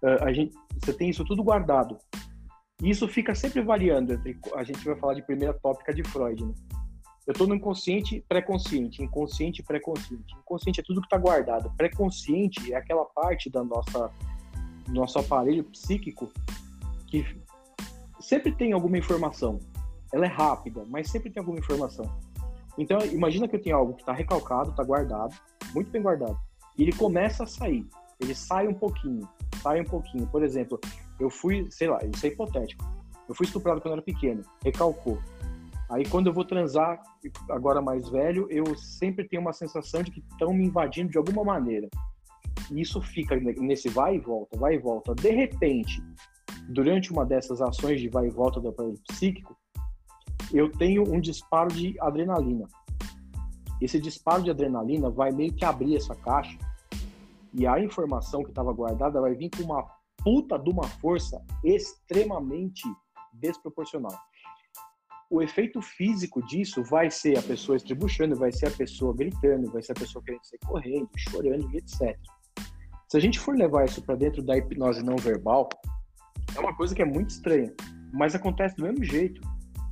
Uh, 0.04 0.24
a 0.24 0.32
gente, 0.32 0.56
você 0.80 0.94
tem 0.94 1.10
isso 1.10 1.26
tudo 1.26 1.44
guardado. 1.44 1.98
E 2.82 2.90
isso 2.90 3.08
fica 3.08 3.34
sempre 3.34 3.62
variando. 3.62 4.14
Entre, 4.14 4.38
a 4.56 4.64
gente 4.64 4.84
vai 4.86 4.96
falar 4.96 5.14
de 5.16 5.24
primeira 5.24 5.54
tópica 5.54 5.94
de 5.94 6.04
Freud, 6.04 6.46
né? 6.46 6.54
Eu 7.26 7.32
estou 7.32 7.48
no 7.48 7.56
inconsciente, 7.56 8.24
pré-consciente, 8.30 9.02
inconsciente, 9.02 9.64
pré-consciente. 9.64 10.36
Inconsciente 10.38 10.80
é 10.80 10.84
tudo 10.84 11.02
que 11.02 11.08
está 11.08 11.18
guardado. 11.18 11.74
Pré-consciente 11.76 12.72
é 12.72 12.76
aquela 12.76 13.04
parte 13.06 13.50
da 13.50 13.64
nossa 13.64 14.12
nosso 14.88 15.18
aparelho 15.18 15.64
psíquico 15.64 16.32
que 17.08 17.26
sempre 18.20 18.52
tem 18.52 18.74
alguma 18.74 19.00
informação. 19.00 19.60
Ela 20.16 20.28
é 20.28 20.30
rápida, 20.30 20.86
mas 20.88 21.12
sempre 21.12 21.30
tem 21.30 21.42
alguma 21.42 21.60
informação. 21.60 22.06
Então, 22.78 22.98
imagina 23.08 23.50
que 23.50 23.58
eu 23.58 23.62
tenho 23.62 23.76
algo 23.76 23.96
que 23.96 24.02
está 24.02 24.14
recalcado, 24.14 24.70
está 24.70 24.82
guardado, 24.82 25.36
muito 25.74 25.92
bem 25.92 26.02
guardado, 26.02 26.38
e 26.78 26.84
ele 26.84 26.94
começa 26.94 27.44
a 27.44 27.48
sair. 27.48 27.86
Ele 28.22 28.34
sai 28.34 28.66
um 28.66 28.74
pouquinho, 28.74 29.28
sai 29.62 29.82
um 29.82 29.84
pouquinho. 29.84 30.26
Por 30.28 30.42
exemplo, 30.42 30.80
eu 31.20 31.30
fui, 31.30 31.68
sei 31.70 31.90
lá, 31.90 32.00
isso 32.06 32.26
é 32.26 32.30
hipotético. 32.30 32.86
Eu 33.28 33.36
fui 33.36 33.46
estuprado 33.46 33.82
quando 33.82 33.92
eu 33.92 33.98
era 33.98 34.02
pequeno, 34.02 34.42
recalcou. 34.64 35.20
Aí 35.90 36.08
quando 36.08 36.28
eu 36.28 36.34
vou 36.34 36.46
transar, 36.46 37.02
agora 37.50 37.82
mais 37.82 38.08
velho, 38.10 38.48
eu 38.50 38.74
sempre 38.78 39.28
tenho 39.28 39.42
uma 39.42 39.52
sensação 39.52 40.02
de 40.02 40.12
que 40.12 40.24
estão 40.32 40.54
me 40.54 40.66
invadindo 40.66 41.12
de 41.12 41.18
alguma 41.18 41.44
maneira. 41.44 41.90
E 42.72 42.80
isso 42.80 43.02
fica 43.02 43.36
nesse 43.36 43.90
vai 43.90 44.16
e 44.16 44.20
volta, 44.20 44.58
vai 44.58 44.76
e 44.76 44.80
volta. 44.80 45.14
De 45.14 45.30
repente, 45.30 46.02
durante 46.70 47.12
uma 47.12 47.26
dessas 47.26 47.62
ações 47.62 48.00
de 48.00 48.08
vai 48.08 48.28
e 48.28 48.32
volta 48.32 48.62
do 48.62 48.70
aparelho 48.70 48.98
psíquico, 49.10 49.58
eu 50.54 50.72
tenho 50.72 51.04
um 51.04 51.20
disparo 51.20 51.74
de 51.74 52.00
adrenalina. 52.00 52.68
Esse 53.82 54.00
disparo 54.00 54.44
de 54.44 54.52
adrenalina 54.52 55.10
vai 55.10 55.32
meio 55.32 55.54
que 55.54 55.66
abrir 55.66 55.98
essa 55.98 56.16
caixa 56.16 56.58
e 57.54 57.66
a 57.68 57.80
informação 57.80 58.44
que 58.44 58.50
estava 58.50 58.74
guardada 58.74 59.22
vai 59.22 59.34
vir 59.34 59.50
com 59.50 59.64
uma 59.64 59.84
puta 60.24 60.58
de 60.58 60.70
uma 60.70 60.84
força 60.84 61.42
extremamente 61.64 62.84
desproporcional 63.34 64.18
o 65.30 65.42
efeito 65.42 65.82
físico 65.82 66.42
disso 66.46 66.84
vai 66.84 67.10
ser 67.10 67.38
a 67.38 67.42
pessoa 67.42 67.76
estribuchando, 67.76 68.36
vai 68.36 68.52
ser 68.52 68.68
a 68.68 68.72
pessoa 68.72 69.14
gritando, 69.14 69.72
vai 69.72 69.82
ser 69.82 69.94
a 69.94 69.96
pessoa 69.96 70.24
querendo 70.24 70.46
sair 70.46 70.60
correndo, 70.66 71.10
chorando 71.18 71.70
e 71.74 71.78
etc. 71.78 72.18
Se 73.10 73.18
a 73.18 73.20
gente 73.20 73.40
for 73.40 73.56
levar 73.56 73.86
isso 73.86 74.02
para 74.02 74.16
dentro 74.16 74.44
da 74.44 74.58
hipnose 74.58 75.04
não 75.04 75.16
verbal, 75.16 75.70
é 76.56 76.60
uma 76.60 76.76
coisa 76.76 76.94
que 76.94 77.02
é 77.02 77.06
muito 77.06 77.32
estranha, 77.32 77.74
mas 78.14 78.36
acontece 78.36 78.76
do 78.76 78.84
mesmo 78.84 79.04
jeito. 79.04 79.42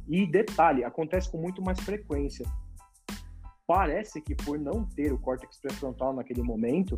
E 0.08 0.26
detalhe, 0.26 0.84
acontece 0.84 1.32
com 1.32 1.38
muito 1.38 1.62
mais 1.62 1.80
frequência. 1.80 2.46
Parece 3.66 4.22
que 4.22 4.36
por 4.36 4.60
não 4.60 4.84
ter 4.84 5.14
o 5.14 5.18
córtex 5.18 5.58
pré-frontal 5.58 6.14
naquele 6.14 6.44
momento, 6.44 6.98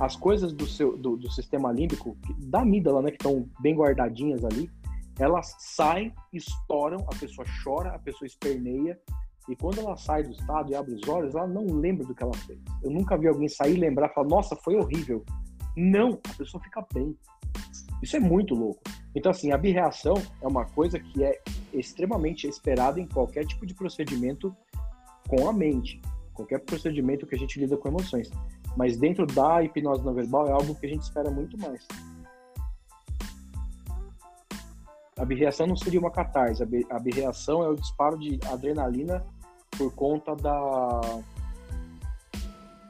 as 0.00 0.16
coisas 0.16 0.52
do 0.52 0.66
seu 0.66 0.96
do, 0.96 1.16
do 1.16 1.30
sistema 1.30 1.70
límbico, 1.70 2.16
da 2.38 2.62
amígdala, 2.62 3.02
né, 3.02 3.10
que 3.10 3.16
estão 3.16 3.48
bem 3.60 3.74
guardadinhas 3.74 4.44
ali, 4.44 4.70
elas 5.18 5.54
saem, 5.58 6.12
estouram, 6.32 6.98
a 7.12 7.18
pessoa 7.18 7.46
chora, 7.62 7.90
a 7.90 7.98
pessoa 7.98 8.26
esperneia, 8.26 8.98
e 9.48 9.56
quando 9.56 9.80
ela 9.80 9.96
sai 9.96 10.22
do 10.22 10.30
estado 10.30 10.70
e 10.70 10.74
abre 10.74 10.94
os 10.94 11.08
olhos, 11.08 11.34
ela 11.34 11.46
não 11.46 11.66
lembra 11.66 12.06
do 12.06 12.14
que 12.14 12.22
ela 12.22 12.34
fez. 12.34 12.58
Eu 12.82 12.90
nunca 12.90 13.16
vi 13.18 13.26
alguém 13.26 13.48
sair 13.48 13.76
e 13.76 13.80
lembrar 13.80 14.08
e 14.08 14.14
falar, 14.14 14.28
nossa, 14.28 14.56
foi 14.56 14.76
horrível. 14.76 15.24
Não, 15.76 16.20
a 16.30 16.34
pessoa 16.36 16.62
fica 16.62 16.86
bem. 16.94 17.16
Isso 18.02 18.16
é 18.16 18.20
muito 18.20 18.54
louco. 18.54 18.82
Então, 19.14 19.30
assim, 19.30 19.52
a 19.52 19.56
birreação 19.56 20.14
é 20.40 20.46
uma 20.46 20.64
coisa 20.64 20.98
que 20.98 21.22
é 21.22 21.40
extremamente 21.72 22.48
esperada 22.48 23.00
em 23.00 23.06
qualquer 23.06 23.46
tipo 23.46 23.64
de 23.64 23.74
procedimento 23.74 24.54
com 25.28 25.48
a 25.48 25.52
mente. 25.52 26.02
Qualquer 26.34 26.60
procedimento 26.60 27.26
que 27.26 27.34
a 27.36 27.38
gente 27.38 27.60
lida 27.60 27.76
com 27.76 27.88
emoções. 27.88 28.30
Mas 28.76 28.96
dentro 28.96 29.24
da 29.26 29.62
hipnose 29.62 30.04
não 30.04 30.14
verbal 30.14 30.48
é 30.48 30.52
algo 30.52 30.74
que 30.74 30.86
a 30.86 30.88
gente 30.88 31.02
espera 31.02 31.30
muito 31.30 31.56
mais. 31.58 31.86
A 35.16 35.24
birreação 35.24 35.66
não 35.66 35.76
seria 35.76 36.00
uma 36.00 36.10
catarse, 36.10 36.64
a 36.90 36.98
birreação 36.98 37.62
é 37.62 37.68
o 37.68 37.76
disparo 37.76 38.18
de 38.18 38.40
adrenalina 38.50 39.24
por 39.78 39.94
conta 39.94 40.34
da, 40.34 41.00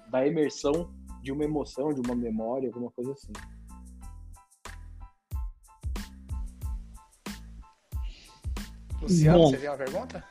da 0.09 0.27
imersão 0.27 0.89
de 1.21 1.31
uma 1.31 1.45
emoção, 1.45 1.93
de 1.93 2.01
uma 2.01 2.15
memória, 2.15 2.69
alguma 2.69 2.91
coisa 2.91 3.13
assim. 3.13 3.33
Luciano, 9.03 9.38
Bom, 9.38 9.50
você 9.50 9.57
tem 9.57 9.68
uma 9.68 9.76
pergunta? 9.76 10.24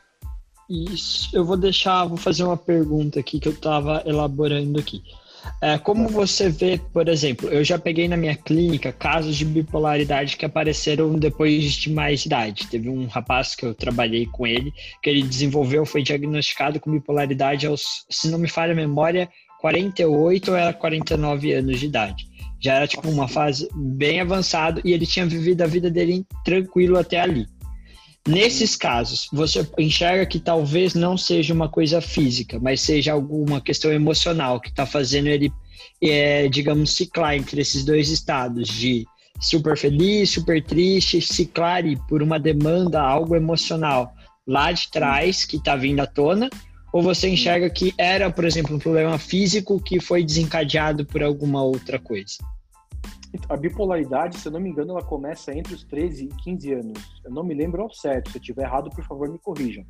Isso, 0.70 1.30
eu 1.36 1.44
vou 1.44 1.58
deixar, 1.58 2.06
vou 2.06 2.18
fazer 2.18 2.44
uma 2.44 2.58
pergunta 2.58 3.20
aqui 3.20 3.40
que 3.40 3.48
eu 3.48 3.54
estava 3.54 4.04
elaborando 4.06 4.80
aqui. 4.80 5.04
É, 5.60 5.78
como 5.78 6.08
você 6.08 6.50
vê, 6.50 6.80
por 6.94 7.08
exemplo, 7.08 7.50
eu 7.50 7.64
já 7.64 7.78
peguei 7.78 8.08
na 8.08 8.16
minha 8.16 8.36
clínica 8.36 8.92
casos 8.92 9.36
de 9.36 9.44
bipolaridade 9.44 10.38
que 10.38 10.46
apareceram 10.46 11.14
depois 11.18 11.74
de 11.74 11.92
mais 11.92 12.26
idade. 12.26 12.68
Teve 12.68 12.90
um 12.90 13.08
rapaz 13.08 13.56
que 13.56 13.66
eu 13.66 13.74
trabalhei 13.74 14.26
com 14.26 14.46
ele, 14.46 14.74
que 15.02 15.10
ele 15.10 15.24
desenvolveu, 15.24 15.86
foi 15.86 16.04
diagnosticado 16.04 16.80
com 16.80 16.92
bipolaridade 16.92 17.68
aos, 17.68 18.06
se 18.10 18.30
não 18.30 18.40
me 18.40 18.48
falha 18.48 18.74
a 18.74 18.76
memória, 18.76 19.30
48 19.60 20.52
ou 20.52 20.58
era 20.58 20.74
49 20.74 21.54
anos 21.54 21.80
de 21.80 21.86
idade. 21.86 22.28
Já 22.60 22.76
era 22.76 22.88
tipo 22.88 23.10
uma 23.10 23.28
fase 23.28 23.68
bem 23.76 24.22
avançada 24.22 24.82
e 24.86 24.94
ele 24.94 25.06
tinha 25.06 25.26
vivido 25.26 25.64
a 25.64 25.68
vida 25.68 25.90
dele 25.90 26.26
tranquilo 26.44 26.98
até 26.98 27.20
ali. 27.20 27.48
Nesses 28.28 28.76
casos, 28.76 29.28
você 29.34 29.68
enxerga 29.80 30.26
que 30.28 30.40
talvez 30.40 30.94
não 30.94 31.18
seja 31.18 31.54
uma 31.54 31.68
coisa 31.68 32.00
física, 32.00 32.60
mas 32.60 32.82
seja 32.82 33.14
alguma 33.14 33.60
questão 33.60 33.92
emocional 33.92 34.60
que 34.60 34.70
está 34.70 34.86
fazendo 34.86 35.28
ele, 35.28 35.52
é, 36.02 36.48
digamos, 36.48 36.94
ciclar 36.94 37.36
entre 37.36 37.62
esses 37.62 37.84
dois 37.84 38.10
estados 38.10 38.68
de 38.68 39.08
super 39.40 39.76
feliz, 39.76 40.30
super 40.30 40.64
triste, 40.64 41.20
ciclar 41.20 41.82
por 42.08 42.22
uma 42.22 42.40
demanda, 42.40 43.02
algo 43.02 43.36
emocional 43.36 44.14
lá 44.46 44.72
de 44.72 44.90
trás 44.92 45.44
que 45.44 45.58
está 45.58 45.76
vindo 45.76 46.00
à 46.00 46.06
tona, 46.06 46.48
ou 46.94 47.02
você 47.02 47.28
enxerga 47.28 47.70
que 47.72 47.92
era, 47.98 48.30
por 48.30 48.46
exemplo, 48.46 48.76
um 48.76 48.80
problema 48.80 49.18
físico 49.18 49.82
que 49.82 50.00
foi 50.00 50.24
desencadeado 50.24 51.06
por 51.06 51.24
alguma 51.24 51.64
outra 51.64 51.98
coisa? 51.98 52.36
A 53.48 53.56
bipolaridade, 53.56 54.38
se 54.38 54.48
eu 54.48 54.52
não 54.52 54.60
me 54.60 54.70
engano, 54.70 54.92
ela 54.92 55.04
começa 55.04 55.54
entre 55.54 55.74
os 55.74 55.84
13 55.84 56.26
e 56.26 56.28
15 56.28 56.74
anos. 56.74 57.22
Eu 57.24 57.32
não 57.32 57.44
me 57.44 57.54
lembro 57.54 57.82
ao 57.82 57.92
certo. 57.92 58.30
Se 58.30 58.38
eu 58.38 58.42
estiver 58.42 58.64
errado, 58.64 58.90
por 58.90 59.04
favor, 59.06 59.30
me 59.30 59.40
corrijam. 59.40 59.86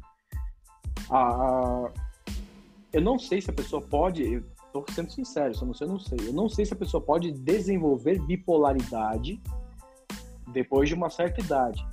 eu 2.94 3.02
não 3.02 3.18
sei 3.18 3.42
se 3.42 3.50
a 3.50 3.54
pessoa 3.54 3.82
pode, 3.82 4.44
estou 4.68 4.86
sendo 4.92 5.12
sincero, 5.12 5.56
se 5.56 5.66
não 5.66 5.74
sei, 5.74 5.88
eu 5.88 5.92
não 5.92 6.00
sei. 6.00 6.18
Eu 6.28 6.34
não 6.34 6.50
sei 6.50 6.66
se 6.66 6.74
a 6.74 6.78
pessoa 6.78 7.02
pode 7.02 7.32
desenvolver 7.32 8.20
bipolaridade 8.20 9.42
depois 10.54 10.88
de 10.88 10.96
uma 10.96 11.10
certa 11.10 11.42
idade. 11.42 11.84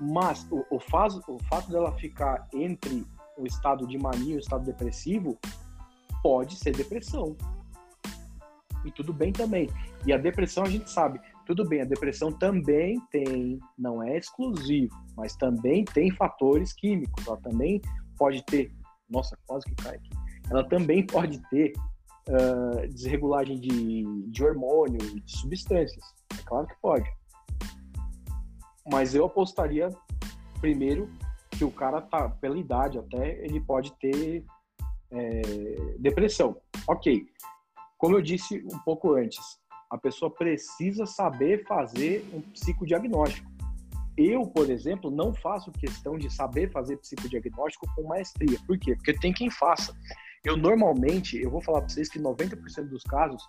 Mas 0.00 0.46
o, 0.50 0.64
o, 0.70 0.78
faz, 0.78 1.16
o 1.26 1.38
fato 1.48 1.70
dela 1.70 1.92
ficar 1.92 2.48
entre 2.52 3.06
o 3.38 3.46
estado 3.46 3.86
de 3.86 3.98
mania 3.98 4.34
e 4.34 4.36
o 4.36 4.40
estado 4.40 4.64
depressivo 4.64 5.38
pode 6.22 6.56
ser 6.56 6.76
depressão. 6.76 7.36
E 8.84 8.90
tudo 8.90 9.12
bem 9.12 9.32
também. 9.32 9.68
E 10.06 10.12
a 10.12 10.18
depressão 10.18 10.64
a 10.64 10.68
gente 10.68 10.90
sabe, 10.90 11.20
tudo 11.46 11.66
bem, 11.68 11.82
a 11.82 11.84
depressão 11.84 12.32
também 12.32 13.00
tem, 13.10 13.58
não 13.78 14.02
é 14.02 14.18
exclusivo, 14.18 14.94
mas 15.16 15.36
também 15.36 15.84
tem 15.84 16.10
fatores 16.10 16.72
químicos, 16.72 17.26
ela 17.26 17.36
também 17.38 17.80
pode 18.16 18.44
ter, 18.44 18.72
nossa, 19.08 19.36
quase 19.46 19.66
que 19.66 19.74
cai 19.76 19.96
aqui, 19.96 20.10
ela 20.50 20.64
também 20.68 21.04
pode 21.06 21.40
ter 21.48 21.72
uh, 22.28 22.88
desregulagem 22.88 23.58
de, 23.60 24.04
de 24.30 24.44
hormônio 24.44 24.98
de 24.98 25.36
substâncias, 25.36 26.04
é 26.38 26.42
claro 26.44 26.66
que 26.66 26.76
pode. 26.80 27.08
Mas 28.90 29.14
eu 29.14 29.24
apostaria 29.24 29.88
primeiro 30.60 31.08
que 31.50 31.64
o 31.64 31.70
cara 31.70 32.00
tá, 32.00 32.28
pela 32.28 32.58
idade 32.58 32.98
até, 32.98 33.44
ele 33.44 33.60
pode 33.60 33.92
ter 33.98 34.44
é, 35.12 35.42
depressão. 35.98 36.56
Ok. 36.88 37.26
Como 38.02 38.16
eu 38.16 38.20
disse 38.20 38.58
um 38.64 38.80
pouco 38.80 39.14
antes, 39.14 39.60
a 39.88 39.96
pessoa 39.96 40.28
precisa 40.28 41.06
saber 41.06 41.64
fazer 41.68 42.28
um 42.34 42.40
psicodiagnóstico. 42.40 43.48
Eu, 44.18 44.44
por 44.44 44.68
exemplo, 44.68 45.08
não 45.08 45.32
faço 45.32 45.70
questão 45.70 46.18
de 46.18 46.28
saber 46.28 46.68
fazer 46.72 46.96
psicodiagnóstico 46.96 47.86
com 47.94 48.02
maestria. 48.08 48.58
Por 48.66 48.76
quê? 48.76 48.96
Porque 48.96 49.12
tem 49.14 49.32
quem 49.32 49.48
faça. 49.48 49.96
Eu 50.44 50.56
normalmente, 50.56 51.40
eu 51.40 51.48
vou 51.48 51.62
falar 51.62 51.82
para 51.82 51.90
vocês 51.90 52.08
que 52.08 52.18
90% 52.18 52.88
dos 52.88 53.04
casos, 53.04 53.40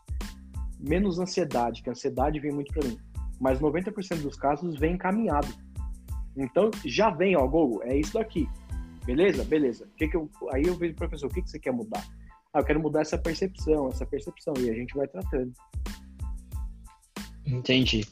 menos 0.80 1.18
ansiedade, 1.18 1.82
que 1.82 1.90
a 1.90 1.94
ansiedade 1.94 2.40
vem 2.40 2.52
muito 2.52 2.72
para 2.72 2.88
mim, 2.88 3.00
mas 3.42 3.60
90% 3.60 4.22
dos 4.22 4.38
casos 4.38 4.80
vem 4.80 4.94
encaminhado. 4.94 5.48
Então, 6.38 6.70
já 6.86 7.10
vem, 7.10 7.36
ó, 7.36 7.48
Google, 7.48 7.82
é 7.86 7.98
isso 7.98 8.14
daqui. 8.14 8.48
Beleza? 9.04 9.44
Beleza. 9.44 9.90
Que 9.98 10.08
que 10.08 10.16
eu, 10.16 10.30
aí 10.52 10.62
eu 10.64 10.76
vejo, 10.76 10.94
professor, 10.94 11.26
o 11.26 11.34
que, 11.34 11.42
que 11.42 11.50
você 11.50 11.58
quer 11.58 11.74
mudar? 11.74 12.06
Ah, 12.54 12.60
eu 12.60 12.64
quero 12.64 12.80
mudar 12.80 13.02
essa 13.02 13.18
percepção, 13.18 13.90
essa 13.90 14.06
percepção, 14.06 14.54
e 14.60 14.70
a 14.70 14.74
gente 14.74 14.96
vai 14.96 15.08
tratando. 15.08 15.52
Entendi. 17.46 18.06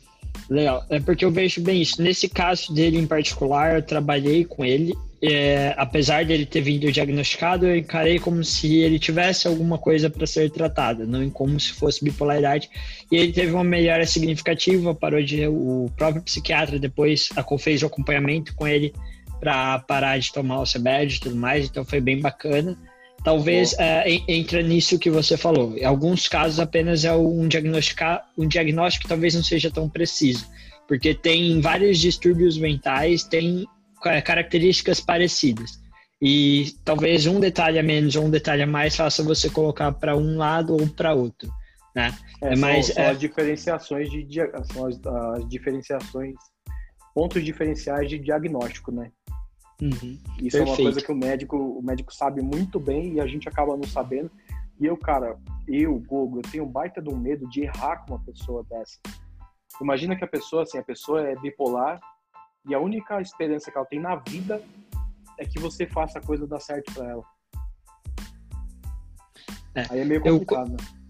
Legal. 0.50 0.84
É 0.90 1.00
porque 1.00 1.24
eu 1.24 1.32
vejo 1.32 1.62
bem 1.62 1.82
isso. 1.82 2.02
Nesse 2.02 2.28
caso 2.28 2.74
dele 2.74 2.98
em 2.98 3.08
particular, 3.08 3.76
eu 3.76 3.82
trabalhei 3.82 4.44
com 4.44 4.66
ele. 4.66 4.94
É, 5.24 5.76
apesar 5.78 6.26
dele 6.26 6.48
ter 6.48 6.62
vindo 6.62 6.92
diagnosticado, 6.92 7.68
eu 7.68 7.78
encarei 7.78 8.20
como 8.20 8.44
se 8.44 8.78
ele 8.78 8.98
tivesse 8.98 9.48
alguma 9.48 9.78
coisa 9.78 10.10
para 10.10 10.26
ser 10.26 10.50
tratada, 10.50 11.06
não 11.06 11.30
como 11.30 11.60
se 11.60 11.72
fosse 11.74 12.04
bipolaridade. 12.04 12.70
E 13.12 13.18
ele 13.18 13.32
teve 13.32 13.52
uma 13.52 13.64
melhora 13.64 14.06
significativa, 14.06 14.96
parou 14.96 15.22
de. 15.22 15.48
O 15.48 15.92
próprio 15.96 16.24
psiquiatra 16.24 16.80
depois 16.80 17.30
fez 17.60 17.84
o 17.84 17.86
acompanhamento 17.86 18.56
com 18.56 18.68
ele 18.68 18.94
para 19.40 19.80
parar 19.80 20.18
de 20.18 20.34
tomar 20.34 20.62
o 20.62 20.66
CBD 20.66 21.16
e 21.16 21.20
tudo 21.20 21.36
mais, 21.36 21.66
então 21.66 21.86
foi 21.86 22.02
bem 22.02 22.20
bacana. 22.20 22.78
Talvez 23.24 23.76
é, 23.78 24.10
entra 24.28 24.64
nisso 24.64 24.98
que 24.98 25.10
você 25.10 25.38
falou. 25.38 25.78
Em 25.78 25.86
alguns 25.86 26.28
casos 26.28 26.60
apenas 26.60 27.06
é 27.06 27.14
um, 27.14 27.48
diagnosticar, 27.48 28.28
um 28.38 28.48
diagnóstico 28.48 29.04
que 29.04 29.10
talvez 29.10 29.36
não 29.36 29.44
seja 29.44 29.70
tão 29.70 29.88
preciso, 29.88 30.48
porque 30.88 31.14
tem 31.14 31.62
vários 31.62 32.00
distúrbios 32.00 32.58
mentais, 32.58 33.24
tem 33.24 33.66
características 34.02 35.00
parecidas. 35.00 35.80
E 36.20 36.74
talvez 36.84 37.28
um 37.28 37.40
detalhe 37.40 37.78
a 37.80 37.84
menos 37.84 38.16
ou 38.16 38.26
um 38.26 38.30
detalhe 38.30 38.64
a 38.64 38.68
mais 38.68 38.96
faça 38.96 39.24
você 39.24 39.50
colocar 39.50 39.92
para 39.92 40.16
um 40.18 40.38
lado 40.38 40.74
ou 40.74 40.88
para 40.88 41.14
outro. 41.14 41.52
Né? 41.96 42.16
É, 42.42 42.56
Mas, 42.56 42.88
são, 42.88 42.96
são 42.96 43.04
é... 43.04 43.10
as 43.10 43.20
diferenciações 43.20 44.10
de 44.10 44.28
são 44.72 44.88
as, 44.88 45.00
as 45.36 45.50
diferenciações, 45.50 46.36
pontos 47.14 47.44
diferenciais 47.44 48.10
de 48.10 48.18
diagnóstico, 48.18 48.92
né? 48.92 49.12
Uhum, 49.82 50.18
Isso 50.38 50.58
perfeito. 50.58 50.58
é 50.58 50.64
uma 50.64 50.76
coisa 50.78 51.02
que 51.02 51.12
o 51.12 51.16
médico, 51.16 51.58
o 51.58 51.82
médico 51.82 52.14
sabe 52.14 52.42
muito 52.42 52.80
bem 52.80 53.14
e 53.14 53.20
a 53.20 53.26
gente 53.26 53.50
acaba 53.50 53.76
não 53.76 53.84
sabendo. 53.84 54.30
E 54.80 54.86
eu, 54.86 54.96
cara, 54.96 55.38
eu, 55.68 55.98
Gogo, 56.00 56.38
eu 56.40 56.44
tenho 56.44 56.66
um 56.66 56.72
baita 56.72 57.02
de 57.02 57.10
um 57.10 57.18
medo 57.18 57.48
de 57.50 57.62
errar 57.62 57.98
com 57.98 58.14
uma 58.14 58.24
pessoa 58.24 58.64
dessa. 58.70 59.00
Imagina 59.82 60.16
que 60.16 60.24
a 60.24 60.28
pessoa, 60.28 60.64
assim, 60.64 60.78
a 60.78 60.84
pessoa 60.84 61.28
é 61.28 61.36
bipolar 61.36 62.00
e 62.68 62.76
a 62.76 62.80
única 62.80 63.20
esperança 63.20 63.72
que 63.72 63.78
ela 63.78 63.88
tem 63.88 64.00
na 64.00 64.16
vida 64.16 64.62
é 65.40 65.46
que 65.46 65.60
você 65.60 65.88
faça 65.88 66.20
a 66.20 66.22
coisa 66.22 66.46
dar 66.46 66.60
certo 66.60 66.94
para 66.94 67.10
ela. 67.10 67.24
É, 69.74 69.86
Aí 69.90 70.00
é 70.00 70.06
meio 70.06 70.22
complicado, 70.22 70.72
eu, 70.72 70.78
né? 70.78 71.02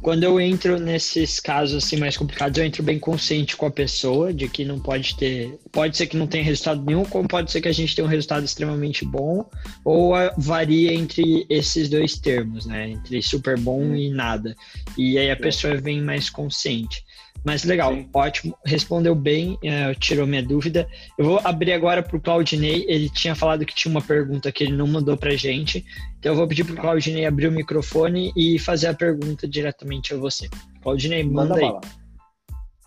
Quando 0.00 0.22
eu 0.22 0.38
entro 0.38 0.78
nesses 0.78 1.40
casos 1.40 1.82
assim 1.82 1.96
mais 1.96 2.16
complicados, 2.16 2.58
eu 2.58 2.64
entro 2.64 2.82
bem 2.82 2.98
consciente 2.98 3.56
com 3.56 3.66
a 3.66 3.70
pessoa 3.70 4.32
de 4.32 4.48
que 4.48 4.64
não 4.64 4.78
pode 4.78 5.16
ter, 5.16 5.58
pode 5.74 5.96
ser 5.96 6.06
que 6.06 6.16
não 6.16 6.28
tenha 6.28 6.44
resultado 6.44 6.82
nenhum, 6.82 7.04
como 7.04 7.26
pode 7.26 7.50
ser 7.50 7.60
que 7.60 7.68
a 7.68 7.72
gente 7.72 7.94
tenha 7.96 8.06
um 8.06 8.10
resultado 8.10 8.44
extremamente 8.44 9.04
bom, 9.04 9.44
ou 9.84 10.12
varia 10.38 10.94
entre 10.94 11.44
esses 11.50 11.88
dois 11.88 12.16
termos, 12.16 12.64
né? 12.64 12.90
Entre 12.90 13.20
super 13.20 13.58
bom 13.58 13.82
hum. 13.82 13.96
e 13.96 14.08
nada. 14.08 14.54
E 14.96 15.18
aí 15.18 15.30
a 15.30 15.36
pessoa 15.36 15.76
vem 15.76 16.00
mais 16.00 16.30
consciente. 16.30 17.04
Mas 17.44 17.64
legal, 17.64 17.92
Sim. 17.92 18.08
ótimo, 18.14 18.56
respondeu 18.64 19.14
bem, 19.14 19.54
uh, 19.54 19.94
tirou 19.98 20.26
minha 20.26 20.42
dúvida. 20.42 20.88
Eu 21.18 21.26
vou 21.26 21.40
abrir 21.44 21.72
agora 21.72 22.02
para 22.02 22.16
o 22.16 22.20
Claudinei, 22.20 22.86
ele 22.88 23.10
tinha 23.10 23.34
falado 23.34 23.66
que 23.66 23.74
tinha 23.74 23.90
uma 23.90 24.00
pergunta 24.00 24.50
que 24.50 24.64
ele 24.64 24.72
não 24.72 24.86
mandou 24.86 25.14
para 25.14 25.36
gente, 25.36 25.84
então 26.18 26.32
eu 26.32 26.36
vou 26.36 26.48
pedir 26.48 26.64
para 26.64 26.74
o 26.74 26.78
Claudinei 26.78 27.26
abrir 27.26 27.48
o 27.48 27.52
microfone 27.52 28.32
e 28.34 28.58
fazer 28.58 28.86
a 28.86 28.94
pergunta 28.94 29.46
diretamente 29.46 30.14
a 30.14 30.16
você. 30.16 30.48
Claudinei, 30.82 31.22
manda, 31.22 31.54
manda 31.54 31.66
aí. 31.66 31.90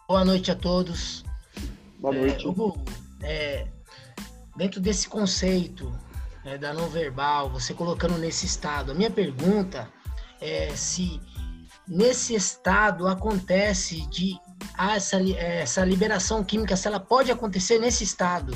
Boa 0.07 0.25
noite 0.25 0.49
a 0.49 0.55
todos. 0.55 1.23
Boa 1.99 2.13
noite. 2.13 2.45
É, 3.21 3.27
é, 3.27 3.67
dentro 4.55 4.79
desse 4.79 5.07
conceito 5.09 5.91
né, 6.43 6.57
da 6.57 6.73
não 6.73 6.87
verbal, 6.89 7.49
você 7.49 7.73
colocando 7.73 8.17
nesse 8.17 8.45
estado, 8.45 8.91
a 8.91 8.95
minha 8.95 9.11
pergunta 9.11 9.89
é 10.39 10.69
se 10.75 11.19
nesse 11.87 12.35
estado 12.35 13.07
acontece 13.07 14.01
de 14.07 14.39
ah, 14.77 14.95
essa, 14.95 15.17
essa 15.37 15.83
liberação 15.83 16.43
química, 16.43 16.75
se 16.75 16.87
ela 16.87 16.99
pode 16.99 17.31
acontecer 17.31 17.79
nesse 17.79 18.03
estado. 18.03 18.53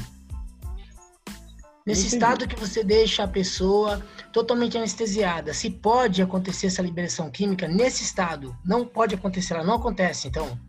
Nesse 1.84 2.06
estado 2.06 2.48
que 2.48 2.60
você 2.60 2.84
deixa 2.84 3.24
a 3.24 3.28
pessoa 3.28 4.06
totalmente 4.32 4.78
anestesiada, 4.78 5.52
se 5.52 5.68
pode 5.68 6.22
acontecer 6.22 6.68
essa 6.68 6.82
liberação 6.82 7.32
química 7.32 7.68
nesse 7.68 8.04
estado, 8.04 8.56
não 8.64 8.86
pode 8.86 9.16
acontecer, 9.16 9.56
ela 9.56 9.64
não 9.64 9.76
acontece, 9.76 10.28
então. 10.28 10.60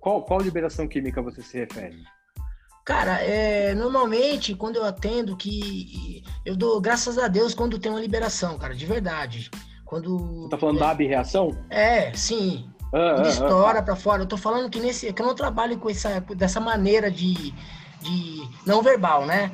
Qual, 0.00 0.22
qual 0.22 0.40
liberação 0.40 0.88
química 0.88 1.20
você 1.20 1.42
se 1.42 1.58
refere? 1.58 2.02
Cara, 2.84 3.22
é, 3.22 3.74
normalmente 3.74 4.54
quando 4.54 4.76
eu 4.76 4.84
atendo 4.84 5.36
que 5.36 6.24
eu 6.44 6.56
dou 6.56 6.80
graças 6.80 7.18
a 7.18 7.28
Deus 7.28 7.54
quando 7.54 7.78
tem 7.78 7.92
uma 7.92 8.00
liberação, 8.00 8.58
cara, 8.58 8.74
de 8.74 8.86
verdade. 8.86 9.50
Quando 9.84 10.18
Você 10.42 10.50
tá 10.50 10.58
falando 10.58 10.76
é, 10.76 10.80
da 10.80 10.90
abreação? 10.90 11.56
É, 11.68 12.14
sim. 12.14 12.70
Ah, 12.92 13.14
Quando 13.14 13.26
ah, 13.26 13.30
estoura 13.30 13.78
ah, 13.80 13.82
para 13.82 13.96
fora. 13.96 14.22
Eu 14.22 14.26
tô 14.26 14.36
falando 14.36 14.70
que 14.70 14.80
nesse 14.80 15.12
que 15.12 15.20
eu 15.20 15.26
não 15.26 15.34
trabalho 15.34 15.78
com 15.78 15.90
essa 15.90 16.20
dessa 16.20 16.60
maneira 16.60 17.10
de, 17.10 17.52
de 18.00 18.48
não 18.64 18.82
verbal, 18.82 19.26
né? 19.26 19.50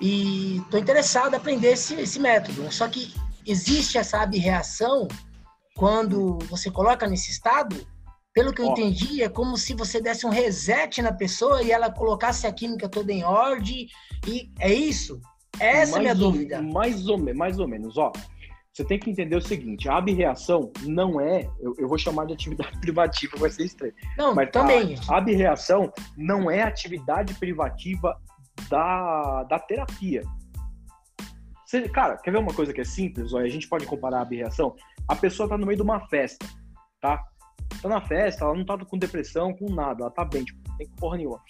E 0.00 0.62
tô 0.70 0.78
interessado 0.78 1.34
em 1.34 1.36
aprender 1.36 1.72
esse, 1.72 1.94
esse 1.94 2.18
método. 2.18 2.72
Só 2.72 2.88
que 2.88 3.14
existe 3.46 3.98
essa 3.98 4.22
abreação 4.22 5.06
quando 5.76 6.38
você 6.48 6.70
coloca 6.70 7.06
nesse 7.06 7.30
estado, 7.30 7.76
pelo 8.34 8.52
que 8.52 8.62
eu 8.62 8.66
entendi, 8.66 9.22
é 9.22 9.28
como 9.28 9.56
se 9.56 9.74
você 9.74 10.00
desse 10.00 10.26
um 10.26 10.30
reset 10.30 11.02
na 11.02 11.12
pessoa 11.12 11.62
e 11.62 11.70
ela 11.70 11.90
colocasse 11.92 12.46
a 12.46 12.52
química 12.52 12.88
toda 12.88 13.12
em 13.12 13.24
ordem. 13.24 13.86
E 14.26 14.50
é 14.58 14.72
isso? 14.72 15.20
Essa 15.60 15.96
é 15.96 15.96
a 15.96 16.00
minha 16.00 16.14
Mais 16.14 16.20
ou- 16.22 16.32
dúvida. 16.32 16.62
Mais 16.62 17.06
ou, 17.08 17.34
mais 17.34 17.58
ou 17.58 17.68
menos, 17.68 17.96
ó. 17.98 18.10
Você 18.72 18.84
tem 18.84 18.98
que 18.98 19.10
entender 19.10 19.36
o 19.36 19.40
seguinte: 19.42 19.86
a 19.86 19.98
abreação 19.98 20.72
não 20.84 21.20
é, 21.20 21.46
eu, 21.60 21.74
eu 21.78 21.86
vou 21.86 21.98
chamar 21.98 22.24
de 22.24 22.32
atividade 22.32 22.76
privativa, 22.80 23.36
vai 23.36 23.50
ser 23.50 23.64
estranho. 23.64 23.92
Não, 24.16 24.34
Mas 24.34 24.50
também. 24.50 24.96
A, 25.08 25.14
a 25.14 25.18
abreação 25.18 25.92
não 26.16 26.50
é 26.50 26.62
atividade 26.62 27.34
privativa 27.34 28.18
da, 28.70 29.44
da 29.44 29.58
terapia. 29.58 30.22
Você- 31.66 31.86
cara, 31.88 32.16
quer 32.16 32.30
ver 32.30 32.38
uma 32.38 32.54
coisa 32.54 32.72
que 32.72 32.80
é 32.80 32.84
simples? 32.84 33.32
Ó, 33.34 33.38
a 33.38 33.48
gente 33.48 33.68
pode 33.68 33.84
comparar 33.86 34.18
a 34.18 34.22
abreação. 34.22 34.74
A 35.06 35.14
pessoa 35.16 35.46
tá 35.48 35.58
no 35.58 35.66
meio 35.66 35.76
de 35.76 35.82
uma 35.82 36.00
festa, 36.08 36.46
tá? 37.00 37.22
Tá 37.82 37.88
na 37.88 38.00
festa, 38.00 38.44
ela 38.44 38.54
não 38.54 38.64
tá 38.64 38.78
com 38.78 38.96
depressão, 38.96 39.52
com 39.52 39.68
nada, 39.68 40.04
ela 40.04 40.10
tá 40.10 40.24
bem, 40.24 40.44
tipo, 40.44 40.60
não 40.68 40.76
tem 40.76 40.86
porra 40.90 41.16
nenhuma. 41.16 41.40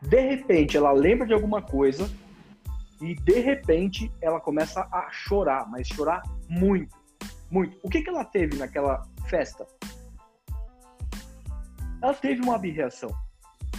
De 0.00 0.20
repente, 0.20 0.76
ela 0.76 0.92
lembra 0.92 1.26
de 1.26 1.32
alguma 1.34 1.60
coisa 1.60 2.08
e 3.00 3.14
de 3.16 3.40
repente 3.40 4.10
ela 4.20 4.40
começa 4.40 4.82
a 4.92 5.08
chorar, 5.10 5.68
mas 5.68 5.88
chorar 5.88 6.22
muito, 6.48 6.96
muito. 7.50 7.76
O 7.82 7.90
que 7.90 8.02
que 8.02 8.08
ela 8.08 8.24
teve 8.24 8.56
naquela 8.56 9.02
festa? 9.28 9.66
Ela 12.00 12.14
teve 12.14 12.40
uma 12.42 12.54
abreação. 12.54 13.10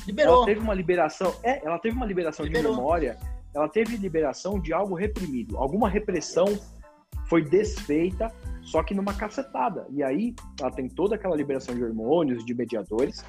Liberou. 0.05 0.37
Ela 0.37 0.45
teve 0.45 0.59
uma 0.59 0.73
liberação. 0.73 1.33
É, 1.43 1.65
ela 1.65 1.79
teve 1.79 1.95
uma 1.95 2.05
liberação 2.05 2.45
Liberou. 2.45 2.71
de 2.71 2.77
memória. 2.77 3.17
Ela 3.53 3.69
teve 3.69 3.95
liberação 3.95 4.59
de 4.59 4.73
algo 4.73 4.95
reprimido. 4.95 5.57
Alguma 5.57 5.89
repressão 5.89 6.45
foi 7.27 7.43
desfeita, 7.43 8.31
só 8.61 8.83
que 8.83 8.93
numa 8.93 9.13
cacetada. 9.13 9.85
E 9.89 10.03
aí 10.03 10.33
ela 10.59 10.71
tem 10.71 10.87
toda 10.87 11.15
aquela 11.15 11.35
liberação 11.35 11.75
de 11.75 11.83
hormônios, 11.83 12.45
de 12.45 12.53
mediadores. 12.53 13.23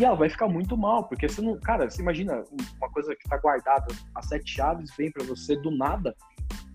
E 0.00 0.04
ela 0.04 0.14
vai 0.14 0.28
ficar 0.28 0.48
muito 0.48 0.76
mal, 0.76 1.04
porque 1.04 1.28
você 1.28 1.42
não. 1.42 1.58
Cara, 1.58 1.90
você 1.90 2.00
imagina 2.00 2.44
uma 2.76 2.90
coisa 2.90 3.16
que 3.16 3.28
tá 3.28 3.36
guardada, 3.36 3.86
as 4.14 4.26
sete 4.26 4.52
chaves 4.54 4.90
vem 4.96 5.10
pra 5.10 5.24
você 5.24 5.56
do 5.56 5.70
nada. 5.70 6.14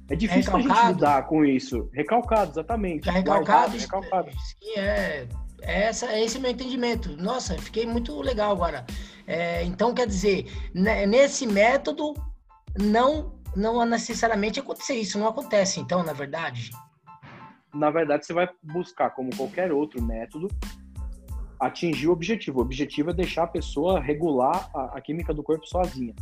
É 0.10 0.16
difícil 0.16 0.54
a 0.54 0.60
gente 0.60 0.88
lidar 0.88 1.28
com 1.28 1.46
isso. 1.46 1.90
Recalcado, 1.94 2.52
exatamente. 2.52 3.10
Recalcado, 3.10 3.46
Guardado, 3.46 3.78
recalcado. 3.78 4.32
Sim, 4.32 4.80
é. 4.80 5.28
é 5.62 5.84
Essa, 5.86 6.08
é 6.08 6.24
esse 6.24 6.38
meu 6.38 6.52
entendimento. 6.52 7.16
Nossa, 7.16 7.58
fiquei 7.58 7.86
muito 7.86 8.20
legal 8.22 8.52
agora. 8.52 8.86
É, 9.26 9.64
então, 9.64 9.94
quer 9.94 10.06
dizer, 10.06 10.52
né, 10.74 11.06
nesse 11.06 11.48
método, 11.48 12.14
não, 12.78 13.32
não 13.56 13.86
necessariamente 13.86 14.60
acontecer 14.60 14.96
isso. 14.96 15.20
Não 15.20 15.28
acontece, 15.28 15.80
então, 15.80 16.04
na 16.04 16.14
verdade. 16.14 16.72
na 17.74 17.90
verdade, 17.90 18.26
você 18.26 18.34
vai 18.34 18.50
buscar, 18.62 19.10
como 19.12 19.36
qualquer 19.36 19.72
outro 19.72 20.02
método, 20.02 20.48
atingir 21.60 22.08
o 22.08 22.12
objetivo. 22.12 22.60
O 22.60 22.62
objetivo 22.62 23.10
é 23.10 23.14
deixar 23.14 23.44
a 23.44 23.48
pessoa 23.48 24.00
regular 24.00 24.70
a, 24.76 24.98
a 24.98 25.02
química 25.02 25.34
do 25.34 25.44
corpo 25.44 25.66
sozinha. 25.68 26.14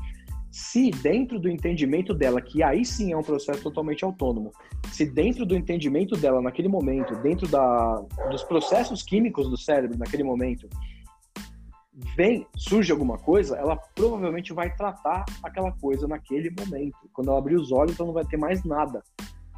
Se 0.52 0.92
dentro 0.92 1.40
do 1.40 1.48
entendimento 1.50 2.14
dela, 2.14 2.42
que 2.42 2.62
aí 2.62 2.84
sim 2.84 3.14
é 3.14 3.18
um 3.18 3.24
processo 3.24 3.64
totalmente 3.64 4.04
autônomo, 4.04 4.52
se 4.92 5.06
dentro 5.06 5.46
do 5.46 5.56
entendimento 5.56 6.18
dela 6.18 6.42
naquele 6.42 6.68
momento, 6.68 7.16
dentro 7.22 7.48
da, 7.48 8.04
dos 8.30 8.44
processos 8.44 9.02
químicos 9.02 9.50
do 9.50 9.58
cérebro 9.58 9.98
naquele 9.98 10.24
momento, 10.24 10.68
vem, 12.16 12.48
surge 12.56 12.92
alguma 12.92 13.18
coisa, 13.18 13.58
ela 13.58 13.76
provavelmente 13.76 14.54
vai 14.54 14.74
tratar 14.76 15.26
aquela 15.44 15.72
coisa 15.74 16.08
naquele 16.08 16.50
momento. 16.50 16.98
Quando 17.14 17.30
ela 17.30 17.39
abrir 17.39 17.56
os 17.56 17.72
olhos, 17.72 18.00
ela 18.00 18.08
não 18.08 18.14
vai 18.14 18.26
ter 18.26 18.38
mais 18.38 18.64
nada. 18.64 19.04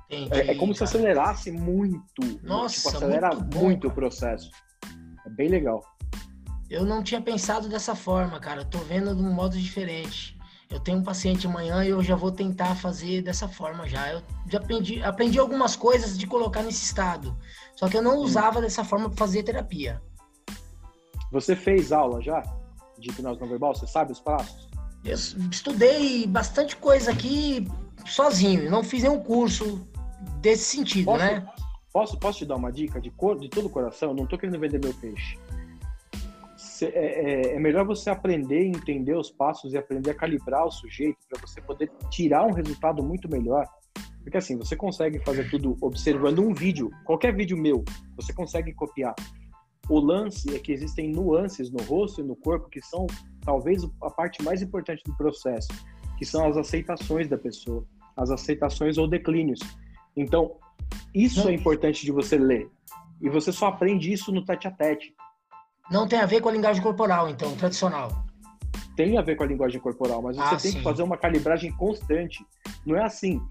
Entendi, 0.09 0.41
É, 0.41 0.51
é 0.51 0.55
como 0.55 0.73
se 0.73 0.79
cara. 0.79 0.89
acelerasse 0.89 1.51
muito. 1.51 2.21
Nossa, 2.43 2.75
tipo, 2.75 2.89
acelera 2.89 3.29
muito 3.35 3.57
muito, 3.57 3.87
bom, 3.87 3.91
o 3.93 3.95
processo. 3.95 4.49
É 5.25 5.29
bem 5.29 5.47
legal. 5.47 5.83
Eu 6.69 6.85
não 6.85 7.03
tinha 7.03 7.21
pensado 7.21 7.69
dessa 7.69 7.95
forma, 7.95 8.39
cara. 8.39 8.61
Eu 8.61 8.65
tô 8.65 8.79
vendo 8.79 9.15
de 9.15 9.21
um 9.21 9.31
modo 9.31 9.57
diferente. 9.57 10.37
Eu 10.69 10.79
tenho 10.79 10.97
um 10.97 11.03
paciente 11.03 11.45
amanhã 11.45 11.85
e 11.85 11.89
eu 11.89 12.01
já 12.01 12.15
vou 12.15 12.31
tentar 12.31 12.75
fazer 12.75 13.21
dessa 13.21 13.47
forma 13.47 13.87
já. 13.87 14.11
Eu 14.11 14.23
já 14.49 14.57
aprendi, 14.57 15.03
aprendi 15.03 15.37
algumas 15.37 15.75
coisas 15.75 16.17
de 16.17 16.25
colocar 16.25 16.63
nesse 16.63 16.83
estado. 16.83 17.37
Só 17.75 17.87
que 17.87 17.95
eu 17.95 18.01
não 18.01 18.17
usava 18.17 18.59
dessa 18.59 18.83
forma 18.83 19.07
para 19.07 19.17
fazer 19.17 19.43
terapia. 19.43 20.01
Você 21.33 21.55
fez 21.55 21.91
aula 21.91 22.21
já 22.21 22.41
de 22.99 23.09
hipnose 23.09 23.41
não 23.41 23.49
verbal? 23.49 23.75
Você 23.75 23.87
sabe 23.87 24.11
os 24.11 24.19
passos? 24.19 24.69
Eu 25.03 25.15
estudei 25.51 26.25
bastante 26.27 26.75
coisa 26.77 27.11
aqui 27.11 27.67
sozinho. 28.05 28.69
Não 28.69 28.83
fiz 28.83 29.03
nenhum 29.03 29.19
curso 29.19 29.85
desse 30.39 30.63
sentido, 30.77 31.05
Posso, 31.05 31.25
né? 31.25 31.45
posso, 31.91 32.19
posso 32.19 32.37
te 32.39 32.45
dar 32.45 32.55
uma 32.55 32.71
dica 32.71 33.01
de, 33.01 33.09
cor, 33.09 33.37
de 33.39 33.49
todo 33.49 33.65
o 33.65 33.69
coração? 33.69 34.13
Não 34.13 34.25
tô 34.27 34.37
querendo 34.37 34.59
vender 34.59 34.79
meu 34.79 34.93
peixe. 34.93 35.37
Cê- 36.55 36.85
é, 36.93 37.51
é- 37.51 37.55
é 37.55 37.59
melhor 37.59 37.85
você 37.85 38.09
aprender, 38.09 38.65
entender 38.67 39.15
os 39.17 39.29
passos 39.31 39.73
e 39.73 39.77
aprender 39.77 40.11
a 40.11 40.15
calibrar 40.15 40.65
o 40.65 40.71
sujeito 40.71 41.17
para 41.29 41.41
você 41.41 41.59
poder 41.61 41.91
tirar 42.09 42.45
um 42.45 42.53
resultado 42.53 43.03
muito 43.03 43.27
melhor. 43.27 43.67
Porque 44.23 44.37
assim, 44.37 44.55
você 44.57 44.75
consegue 44.75 45.19
fazer 45.19 45.49
tudo 45.49 45.75
observando 45.81 46.39
um 46.39 46.53
vídeo, 46.53 46.89
qualquer 47.03 47.35
vídeo 47.35 47.57
meu, 47.57 47.83
você 48.15 48.31
consegue 48.31 48.71
copiar. 48.73 49.13
O 49.89 49.99
lance 49.99 50.55
é 50.55 50.59
que 50.59 50.71
existem 50.71 51.11
nuances 51.11 51.69
no 51.69 51.81
rosto 51.83 52.21
e 52.21 52.23
no 52.23 52.35
corpo 52.35 52.69
que 52.69 52.81
são 52.81 53.05
talvez 53.43 53.83
a 54.01 54.09
parte 54.09 54.41
mais 54.41 54.61
importante 54.61 55.03
do 55.05 55.15
processo, 55.17 55.67
que 56.17 56.25
são 56.25 56.47
as 56.47 56.55
aceitações 56.55 57.27
da 57.27 57.37
pessoa, 57.37 57.85
as 58.15 58.31
aceitações 58.31 58.97
ou 58.97 59.07
declínios. 59.07 59.59
Então, 60.15 60.55
isso 61.13 61.43
Não. 61.43 61.49
é 61.49 61.53
importante 61.53 62.05
de 62.05 62.11
você 62.11 62.37
ler. 62.37 62.69
E 63.21 63.29
você 63.29 63.51
só 63.51 63.67
aprende 63.67 64.11
isso 64.11 64.31
no 64.31 64.45
tete 64.45 64.67
a 64.67 64.71
tete. 64.71 65.13
Não 65.91 66.07
tem 66.07 66.19
a 66.19 66.25
ver 66.25 66.39
com 66.39 66.49
a 66.49 66.51
linguagem 66.51 66.81
corporal, 66.81 67.29
então, 67.29 67.53
tradicional. 67.55 68.09
Tem 68.95 69.17
a 69.17 69.21
ver 69.21 69.35
com 69.35 69.43
a 69.43 69.47
linguagem 69.47 69.81
corporal, 69.81 70.21
mas 70.21 70.37
você 70.37 70.43
Ah, 70.55 70.57
tem 70.57 70.71
sim. 70.71 70.77
que 70.77 70.83
fazer 70.83 71.03
uma 71.03 71.17
calibragem 71.17 71.71
constante. 71.73 72.45
Não 72.85 72.95
é 72.95 73.03
assim. 73.03 73.41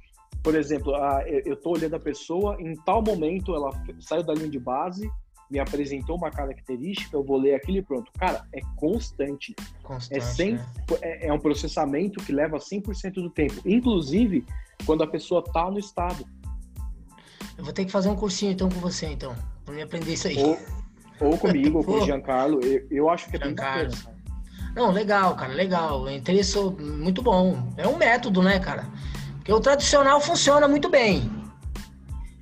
Por 0.42 0.54
exemplo, 0.54 0.94
ah, 0.94 1.22
eu 1.26 1.56
tô 1.56 1.70
olhando 1.70 1.94
a 1.94 2.00
pessoa, 2.00 2.56
em 2.60 2.74
tal 2.84 3.02
momento 3.02 3.54
ela 3.54 3.70
saiu 4.00 4.22
da 4.22 4.32
linha 4.34 4.48
de 4.48 4.58
base, 4.58 5.08
me 5.52 5.58
apresentou 5.58 6.16
uma 6.16 6.30
característica, 6.30 7.14
eu 7.14 7.22
vou 7.22 7.36
ler 7.36 7.54
aquilo 7.54 7.76
e 7.76 7.82
pronto. 7.82 8.10
Cara, 8.18 8.42
é 8.54 8.60
constante. 8.76 9.54
Constante, 9.82 10.18
É, 10.18 10.20
sem, 10.22 10.54
né? 10.54 10.66
é, 11.02 11.26
é 11.28 11.32
um 11.32 11.38
processamento 11.38 12.24
que 12.24 12.32
leva 12.32 12.56
100% 12.56 13.12
do 13.14 13.28
tempo. 13.28 13.60
Inclusive, 13.66 14.46
quando 14.86 15.02
a 15.02 15.06
pessoa 15.06 15.44
tá 15.44 15.70
no 15.70 15.78
estado. 15.78 16.24
Eu 17.58 17.64
vou 17.64 17.72
ter 17.74 17.84
que 17.84 17.92
fazer 17.92 18.08
um 18.08 18.16
cursinho, 18.16 18.52
então, 18.52 18.70
com 18.70 18.80
você, 18.80 19.06
então. 19.06 19.36
Pra 19.66 19.74
me 19.74 19.82
aprender 19.82 20.14
isso 20.14 20.26
aí. 20.26 20.38
Ou, 20.38 20.58
ou 21.20 21.36
comigo, 21.36 21.78
ou 21.78 21.84
com 21.84 21.92
o 21.92 22.04
Giancarlo. 22.04 22.60
Eu, 22.64 22.86
eu 22.90 23.10
acho 23.10 23.28
que 23.28 23.36
é 23.36 23.38
bem 23.38 23.48
Giancarlo. 23.48 23.90
bacana. 23.90 24.12
Não, 24.74 24.90
legal, 24.90 25.36
cara, 25.36 25.52
legal. 25.52 26.08
Interessou, 26.10 26.72
muito 26.80 27.20
bom. 27.20 27.74
É 27.76 27.86
um 27.86 27.98
método, 27.98 28.42
né, 28.42 28.58
cara? 28.58 28.86
Porque 29.36 29.52
o 29.52 29.60
tradicional 29.60 30.18
funciona 30.18 30.66
muito 30.66 30.88
bem. 30.88 31.30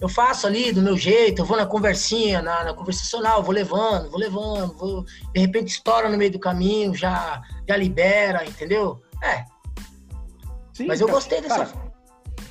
Eu 0.01 0.09
faço 0.09 0.47
ali 0.47 0.73
do 0.73 0.81
meu 0.81 0.97
jeito, 0.97 1.43
eu 1.43 1.47
vou 1.47 1.57
na 1.57 1.67
conversinha, 1.67 2.41
na, 2.41 2.65
na 2.65 2.75
conversacional, 2.75 3.43
vou 3.43 3.53
levando, 3.53 4.11
vou 4.11 4.19
levando, 4.19 4.73
vou, 4.79 5.05
de 5.05 5.41
repente 5.41 5.69
estoura 5.69 6.09
no 6.09 6.17
meio 6.17 6.31
do 6.33 6.39
caminho, 6.39 6.95
já, 6.95 7.43
já 7.69 7.77
libera, 7.77 8.45
entendeu? 8.47 9.03
É, 9.23 9.45
Sim, 10.73 10.87
mas 10.87 11.01
eu 11.01 11.07
cara. 11.07 11.19
gostei 11.19 11.41
dessa. 11.43 11.67
Cara, 11.67 11.91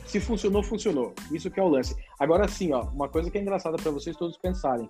se 0.06 0.20
funcionou, 0.20 0.62
funcionou. 0.62 1.14
Isso 1.32 1.50
que 1.50 1.60
é 1.60 1.64
o 1.64 1.68
lance. 1.68 1.96
Agora 2.20 2.48
sim, 2.48 2.72
ó, 2.74 2.84
uma 2.90 3.10
coisa 3.10 3.32
que 3.32 3.38
é 3.38 3.42
engraçada 3.42 3.78
para 3.78 3.92
vocês 3.92 4.16
todos 4.16 4.38
pensarem. 4.38 4.90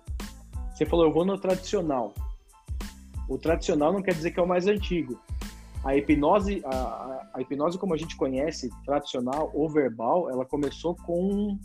Você 0.74 0.84
falou, 0.84 1.06
eu 1.06 1.12
vou 1.12 1.24
no 1.24 1.38
tradicional. 1.38 2.14
O 3.28 3.38
tradicional 3.38 3.92
não 3.92 4.02
quer 4.02 4.12
dizer 4.14 4.30
que 4.32 4.40
é 4.40 4.42
o 4.42 4.46
mais 4.48 4.66
antigo. 4.66 5.18
A 5.84 5.96
hipnose, 5.96 6.62
a, 6.64 6.74
a- 6.74 7.30
a 7.34 7.40
hipnose 7.40 7.78
como 7.78 7.94
a 7.94 7.96
gente 7.96 8.16
conhece, 8.16 8.68
tradicional 8.84 9.50
ou 9.54 9.68
verbal, 9.68 10.28
ela 10.30 10.44
começou 10.44 10.94
com 10.96 11.58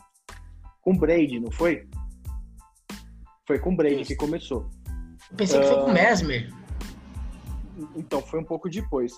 com 0.85 0.95
Braid, 0.95 1.39
não 1.39 1.51
foi? 1.51 1.87
Foi 3.47 3.57
com 3.59 3.75
Braid 3.75 4.01
Isso. 4.01 4.11
que 4.11 4.15
começou. 4.15 4.69
Eu 5.31 5.37
pensei 5.37 5.59
que 5.59 5.65
foi 5.65 5.77
com 5.77 5.89
Ah. 5.89 5.93
Mesmer. 5.93 6.53
Então, 7.95 8.21
foi 8.21 8.39
um 8.39 8.43
pouco 8.43 8.69
depois. 8.69 9.11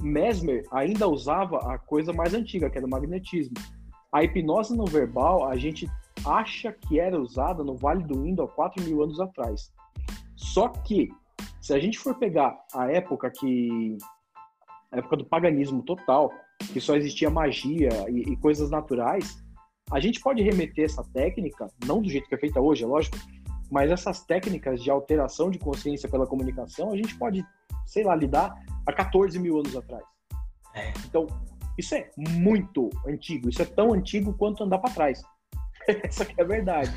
Mesmer 0.00 0.64
ainda 0.70 1.08
usava 1.08 1.58
a 1.72 1.78
coisa 1.78 2.12
mais 2.12 2.34
antiga, 2.34 2.70
que 2.70 2.76
era 2.76 2.86
o 2.86 2.90
magnetismo. 2.90 3.54
A 4.12 4.22
hipnose 4.22 4.76
não 4.76 4.84
verbal, 4.84 5.48
a 5.48 5.56
gente 5.56 5.90
acha 6.24 6.72
que 6.72 7.00
era 7.00 7.18
usada 7.18 7.64
no 7.64 7.74
Vale 7.74 8.04
do 8.04 8.26
Indo 8.26 8.42
há 8.42 8.48
4 8.48 8.84
mil 8.84 9.02
anos 9.02 9.18
atrás. 9.18 9.72
Só 10.36 10.68
que, 10.68 11.08
se 11.60 11.72
a 11.72 11.78
gente 11.80 11.98
for 11.98 12.14
pegar 12.14 12.56
a 12.74 12.90
época 12.92 13.30
que. 13.30 13.96
a 14.92 14.98
época 14.98 15.16
do 15.16 15.24
paganismo 15.24 15.82
total, 15.82 16.30
que 16.72 16.80
só 16.80 16.94
existia 16.96 17.30
magia 17.30 17.90
e, 18.08 18.32
e 18.32 18.36
coisas 18.36 18.70
naturais, 18.70 19.42
a 19.90 20.00
gente 20.00 20.20
pode 20.20 20.42
remeter 20.42 20.84
essa 20.84 21.02
técnica, 21.12 21.70
não 21.86 22.02
do 22.02 22.08
jeito 22.08 22.28
que 22.28 22.34
é 22.34 22.38
feita 22.38 22.60
hoje, 22.60 22.84
é 22.84 22.86
lógico, 22.86 23.16
mas 23.70 23.90
essas 23.90 24.24
técnicas 24.24 24.82
de 24.82 24.90
alteração 24.90 25.50
de 25.50 25.58
consciência 25.58 26.08
pela 26.08 26.26
comunicação, 26.26 26.92
a 26.92 26.96
gente 26.96 27.16
pode, 27.16 27.44
sei 27.86 28.04
lá, 28.04 28.14
lidar 28.14 28.54
há 28.86 28.92
14 28.92 29.38
mil 29.38 29.58
anos 29.58 29.76
atrás. 29.76 30.04
É. 30.74 30.92
Então, 31.06 31.26
isso 31.76 31.94
é 31.94 32.10
muito 32.16 32.90
antigo, 33.06 33.48
isso 33.48 33.62
é 33.62 33.64
tão 33.64 33.92
antigo 33.92 34.32
quanto 34.34 34.64
andar 34.64 34.78
para 34.78 34.94
trás. 34.94 35.22
Essa 35.86 36.24
que 36.24 36.38
é 36.40 36.44
a 36.44 36.46
verdade. 36.46 36.90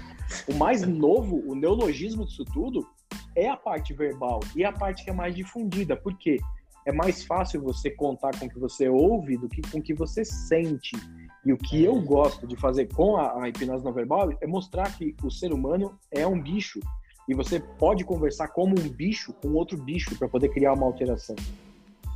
O 0.48 0.56
mais 0.56 0.82
novo, 0.82 1.44
o 1.46 1.56
neologismo 1.56 2.26
disso 2.26 2.44
tudo, 2.46 2.88
é 3.36 3.48
a 3.48 3.58
parte 3.58 3.94
verbal 3.94 4.40
e 4.56 4.64
a 4.64 4.72
parte 4.72 5.04
que 5.04 5.10
é 5.10 5.14
mais 5.14 5.36
difundida. 5.36 5.96
Por 5.96 6.18
quê? 6.18 6.38
É 6.86 6.92
mais 6.92 7.24
fácil 7.24 7.62
você 7.62 7.92
contar 7.92 8.38
com 8.38 8.46
o 8.46 8.50
que 8.50 8.60
você 8.60 8.90
ouve 8.90 9.38
do 9.38 9.48
que 9.48 9.62
com 9.70 9.78
o 9.78 9.82
que 9.82 9.94
você 9.94 10.26
sente. 10.26 10.98
E 11.46 11.52
o 11.52 11.58
que 11.58 11.84
eu 11.84 12.00
gosto 12.02 12.46
de 12.46 12.56
fazer 12.56 12.88
com 12.94 13.18
a, 13.18 13.44
a 13.44 13.50
hipnose 13.50 13.84
não 13.84 13.92
verbal 13.92 14.32
é 14.40 14.48
mostrar 14.48 14.96
que 14.96 15.16
o 15.24 15.32
ser 15.32 15.52
humano 15.52 15.98
é 16.12 16.26
um 16.26 16.40
bicho 16.40 16.80
e 17.28 17.34
você 17.34 17.60
pode 17.60 18.04
conversar 18.04 18.50
como 18.50 18.76
um 18.80 18.90
bicho 18.90 19.34
com 19.34 19.54
outro 19.54 19.78
bicho 19.78 20.16
para 20.18 20.28
poder 20.28 20.50
criar 20.50 20.74
uma 20.74 20.86
alteração. 20.86 21.36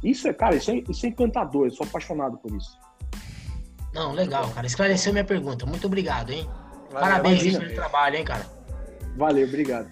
Isso 0.03 0.27
é, 0.27 0.33
cara, 0.33 0.55
isso 0.55 0.69
é, 0.71 0.83
isso 0.89 1.05
é 1.05 1.09
encantador, 1.09 1.65
eu 1.65 1.71
sou 1.71 1.85
apaixonado 1.85 2.37
por 2.37 2.55
isso. 2.55 2.77
Não, 3.93 4.11
legal, 4.11 4.49
cara. 4.49 4.67
Esclareceu 4.67 5.13
minha 5.13 5.23
pergunta. 5.23 5.65
Muito 5.65 5.87
obrigado, 5.87 6.31
hein? 6.31 6.47
Valeu, 6.91 7.09
Parabéns 7.09 7.57
pelo 7.57 7.73
trabalho, 7.73 8.17
hein, 8.17 8.25
cara? 8.25 8.45
Valeu, 9.15 9.47
obrigado. 9.47 9.89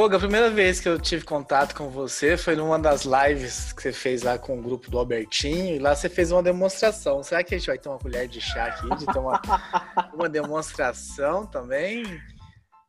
Goga, 0.00 0.16
a 0.16 0.20
primeira 0.20 0.48
vez 0.48 0.80
que 0.80 0.88
eu 0.88 0.98
tive 0.98 1.26
contato 1.26 1.74
com 1.74 1.90
você 1.90 2.34
foi 2.34 2.56
numa 2.56 2.78
das 2.78 3.02
lives 3.02 3.70
que 3.70 3.82
você 3.82 3.92
fez 3.92 4.22
lá 4.22 4.38
com 4.38 4.58
o 4.58 4.62
grupo 4.62 4.90
do 4.90 4.98
Albertinho, 4.98 5.76
e 5.76 5.78
lá 5.78 5.94
você 5.94 6.08
fez 6.08 6.32
uma 6.32 6.42
demonstração. 6.42 7.22
Será 7.22 7.44
que 7.44 7.54
a 7.54 7.58
gente 7.58 7.66
vai 7.66 7.76
ter 7.76 7.86
uma 7.90 7.98
colher 7.98 8.26
de 8.26 8.40
chá 8.40 8.64
aqui, 8.64 8.88
de 8.96 9.04
ter 9.04 9.18
uma, 9.18 9.38
uma 10.14 10.26
demonstração 10.26 11.44
também? 11.44 12.02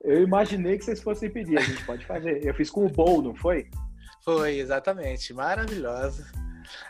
Eu 0.02 0.24
imaginei 0.24 0.78
que 0.78 0.86
vocês 0.86 1.04
fossem 1.04 1.30
pedir, 1.30 1.58
a 1.58 1.62
gente 1.62 1.84
pode 1.84 2.06
fazer. 2.06 2.48
Eu 2.48 2.54
fiz 2.54 2.70
com 2.70 2.86
o 2.86 2.90
Bowl, 2.90 3.22
não 3.22 3.36
foi? 3.36 3.70
Foi, 4.24 4.60
exatamente. 4.60 5.34
Maravilhosa. 5.34 6.26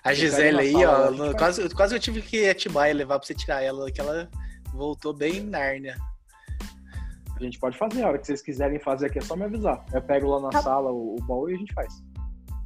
A 0.04 0.14
Gisele 0.14 0.60
aí, 0.60 0.86
ó, 0.86 1.34
quase, 1.34 1.68
quase 1.70 1.96
eu 1.96 2.00
tive 2.00 2.22
que 2.22 2.44
ir 2.44 2.50
a 2.50 2.52
Atibaia 2.52 2.94
levar 2.94 3.18
pra 3.18 3.26
você 3.26 3.34
tirar 3.34 3.64
ela, 3.64 3.92
que 3.92 4.00
ela 4.00 4.30
voltou 4.72 5.16
bem 5.16 5.42
Nárnia. 5.42 5.98
A 7.42 7.44
gente 7.44 7.60
pode 7.60 7.78
fazer, 7.78 8.04
a 8.04 8.08
hora 8.10 8.18
que 8.20 8.28
vocês 8.28 8.42
quiserem 8.42 8.80
fazer 8.80 9.08
aqui 9.08 9.18
é 9.18 9.22
só 9.22 9.36
me 9.36 9.44
avisar. 9.44 9.84
Eu 9.92 10.02
pego 10.02 10.28
lá 10.30 10.40
na 10.42 10.50
Tá. 10.50 10.62
sala 10.62 10.92
o, 10.92 11.16
o 11.16 11.24
Bowl 11.24 11.50
e 11.50 11.56
a 11.56 11.58
gente 11.58 11.74
faz. 11.74 12.04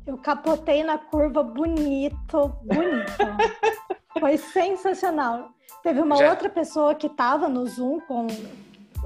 Eu 0.05 0.17
capotei 0.17 0.83
na 0.83 0.97
curva 0.97 1.41
bonito, 1.41 2.49
bonito. 2.63 3.23
Foi 4.19 4.37
sensacional. 4.37 5.49
Teve 5.81 6.01
uma 6.01 6.15
Já- 6.17 6.29
outra 6.31 6.49
pessoa 6.49 6.93
que 6.93 7.07
estava 7.07 7.47
no 7.47 7.65
Zoom 7.65 7.99
com 8.01 8.27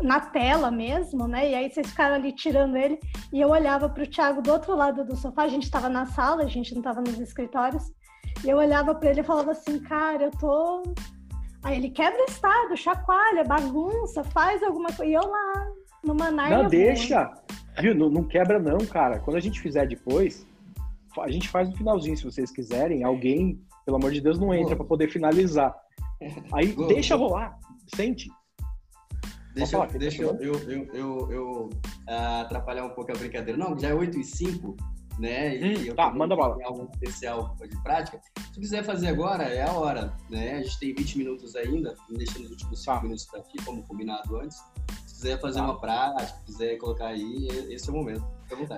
na 0.02 0.20
tela 0.20 0.72
mesmo, 0.72 1.28
né? 1.28 1.52
E 1.52 1.56
aí 1.56 1.70
vocês 1.70 1.88
ficaram 1.90 2.16
ali 2.16 2.32
tirando 2.34 2.76
ele 2.78 3.00
e 3.34 3.40
eu 3.42 3.50
olhava 3.50 3.90
para 3.90 4.04
o 4.04 4.08
Thiago 4.08 4.42
do 4.42 4.52
outro 4.52 4.76
lado 4.76 5.04
do 5.06 5.16
sofá. 5.16 5.44
A 5.44 5.48
gente 5.48 5.64
estava 5.64 5.88
na 5.90 6.06
sala, 6.08 6.44
a 6.44 6.48
gente 6.48 6.72
não 6.74 6.80
estava 6.80 7.02
nos 7.02 7.20
escritórios. 7.20 7.84
E 8.44 8.50
eu 8.50 8.58
olhava 8.58 8.96
para 8.96 9.10
ele 9.12 9.20
e 9.20 9.24
falava 9.24 9.52
assim, 9.52 9.80
cara, 9.80 10.24
eu 10.26 10.32
tô 10.32 10.84
Aí 11.64 11.78
ele 11.78 11.90
quebra 11.90 12.22
o 12.22 12.26
estado, 12.26 12.78
chacoalha, 12.78 13.44
bagunça, 13.44 14.24
faz 14.24 14.64
alguma 14.64 14.88
coisa. 14.88 15.06
E 15.06 15.14
eu 15.14 15.22
lá, 15.22 15.68
numa 16.04 16.32
narnia 16.32 16.58
Não, 16.58 16.64
boa. 16.64 16.70
deixa. 16.70 17.32
Viu? 17.80 17.96
Não, 17.96 18.10
não 18.10 18.24
quebra, 18.24 18.60
não, 18.60 18.78
cara. 18.80 19.20
Quando 19.20 19.38
a 19.38 19.42
gente 19.42 19.60
fizer 19.60 19.88
depois, 19.88 20.46
a 21.20 21.30
gente 21.30 21.50
faz 21.50 21.70
no 21.70 21.76
finalzinho, 21.76 22.18
se 22.18 22.24
vocês 22.24 22.52
quiserem. 22.52 23.04
Alguém, 23.04 23.62
pelo 23.86 23.98
amor 23.98 24.12
de 24.12 24.22
Deus, 24.22 24.40
não 24.40 24.54
entra 24.54 24.76
pra 24.76 24.86
poder 24.86 25.10
finalizar. 25.10 25.76
Aí 26.54 26.74
Boa, 26.74 26.88
deixa 26.88 27.16
rolar. 27.16 27.58
Sente. 27.96 28.30
Deixa, 29.54 29.72
falar, 29.72 29.88
deixa 29.88 30.22
eu, 30.22 30.36
eu, 30.40 30.54
eu, 30.94 31.32
eu, 31.32 31.70
ah, 32.08 32.42
atrapalhar 32.42 32.86
um 32.86 32.90
pouco 32.90 33.12
a 33.12 33.16
brincadeira. 33.16 33.58
Não, 33.58 33.78
já 33.78 33.90
é 33.90 33.94
8 33.94 34.20
e 34.20 34.24
5, 34.24 34.78
né? 35.20 35.56
E 35.58 35.64
Hum, 35.78 35.82
eu 35.86 35.96
tá, 35.96 36.10
manda 36.12 36.36
tenho 36.36 36.68
algo 36.68 36.90
especial 36.94 37.56
de 37.62 37.84
prática. 37.84 38.20
Se 38.54 38.60
quiser 38.60 38.84
fazer 38.84 39.08
agora, 39.10 39.44
é 39.44 39.62
a 39.62 39.74
hora, 39.74 40.14
né? 40.30 40.54
A 40.58 40.62
gente 40.64 40.80
tem 40.80 40.94
20 40.96 41.18
minutos 41.18 41.56
ainda, 41.56 41.96
deixando 42.10 42.46
os 42.46 42.52
últimos 42.52 42.80
5 42.80 42.96
Tá. 42.96 43.02
minutos 43.04 43.26
para 43.26 43.42
ti, 43.42 43.58
como 43.66 43.84
combinado 43.84 44.38
antes. 44.40 44.58
Se 45.06 45.16
quiser 45.16 45.42
fazer 45.42 45.60
Tá. 45.60 45.66
uma 45.66 45.80
prática, 45.80 46.34
quiser 46.46 46.78
colocar 46.78 47.08
aí, 47.08 47.48
esse 47.70 47.90
é 47.90 47.92
o 47.92 47.96
momento. 47.96 48.26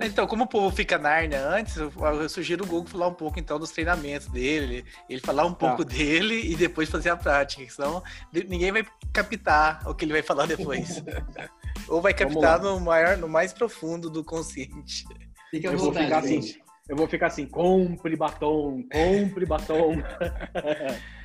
Então, 0.01 0.27
como 0.27 0.43
o 0.43 0.47
povo 0.47 0.75
fica 0.75 0.97
Nárnia 0.97 1.47
antes, 1.47 1.77
eu, 1.77 1.89
eu 2.19 2.27
sugiro 2.27 2.65
o 2.65 2.67
Google 2.67 2.87
falar 2.89 3.07
um 3.07 3.13
pouco 3.13 3.39
então 3.39 3.57
dos 3.57 3.71
treinamentos 3.71 4.27
dele, 4.27 4.83
ele 5.07 5.21
falar 5.21 5.45
um 5.45 5.53
Tá. 5.53 5.67
pouco 5.69 5.85
dele 5.85 6.51
e 6.51 6.55
depois 6.57 6.89
fazer 6.89 7.09
a 7.09 7.15
prática, 7.15 7.65
senão 7.71 8.03
ninguém 8.33 8.69
vai 8.73 8.85
captar 9.13 9.87
o 9.87 9.95
que 9.95 10.03
ele 10.03 10.11
vai 10.11 10.21
falar 10.21 10.45
depois. 10.45 11.01
Ou 11.87 12.01
vai 12.01 12.13
captar 12.13 12.59
no 12.61 12.79
maior, 12.81 13.17
no 13.17 13.29
mais 13.29 13.53
profundo 13.53 14.09
do 14.09 14.23
consciente. 14.25 15.05
À 15.53 15.57
Eu 15.57 15.77
vou 15.77 15.87
vontade, 15.87 16.05
ficar 16.05 16.19
assim. 16.19 16.41
gente. 16.41 16.61
Eu 16.89 16.95
vou 16.95 17.07
ficar 17.07 17.27
assim, 17.27 17.45
compre 17.45 18.15
batom, 18.15 18.83
compre 18.91 19.45
batom. 19.45 19.93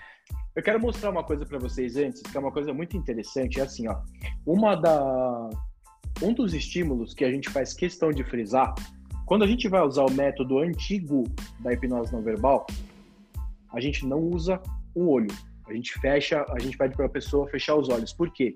Eu 0.54 0.62
quero 0.62 0.80
mostrar 0.80 1.10
uma 1.10 1.22
coisa 1.22 1.44
para 1.44 1.58
vocês 1.58 1.96
antes, 1.96 2.22
que 2.22 2.34
é 2.34 2.40
uma 2.40 2.50
coisa 2.50 2.72
muito 2.72 2.96
interessante. 2.96 3.60
É 3.60 3.64
assim, 3.64 3.86
ó. 3.88 3.96
Uma 4.46 4.74
da... 4.74 5.50
Um 6.22 6.32
dos 6.32 6.54
estímulos 6.54 7.12
que 7.12 7.24
a 7.26 7.30
gente 7.30 7.50
faz 7.50 7.74
questão 7.74 8.10
de 8.10 8.24
frisar, 8.24 8.74
quando 9.26 9.42
a 9.42 9.46
gente 9.46 9.68
vai 9.68 9.82
usar 9.82 10.04
o 10.04 10.10
método 10.10 10.60
antigo 10.60 11.24
da 11.60 11.74
hipnose 11.74 12.10
não 12.12 12.22
verbal, 12.22 12.66
a 13.70 13.80
gente 13.80 14.06
não 14.06 14.20
usa 14.20 14.62
o 14.94 15.10
olho. 15.10 15.34
A 15.68 15.74
gente 15.74 15.92
fecha, 16.00 16.46
a 16.48 16.58
gente 16.58 16.78
pede 16.78 16.96
para 16.96 17.06
a 17.06 17.10
pessoa 17.10 17.48
fechar 17.48 17.74
os 17.74 17.88
olhos. 17.88 18.12
Por 18.12 18.32
quê? 18.32 18.54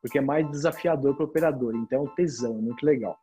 Porque 0.00 0.18
é 0.18 0.20
mais 0.20 0.48
desafiador 0.50 1.16
para 1.16 1.24
o 1.24 1.28
operador. 1.28 1.74
Então 1.74 2.00
é 2.00 2.02
um 2.02 2.14
tesão, 2.14 2.58
é 2.58 2.60
muito 2.60 2.84
legal. 2.84 3.18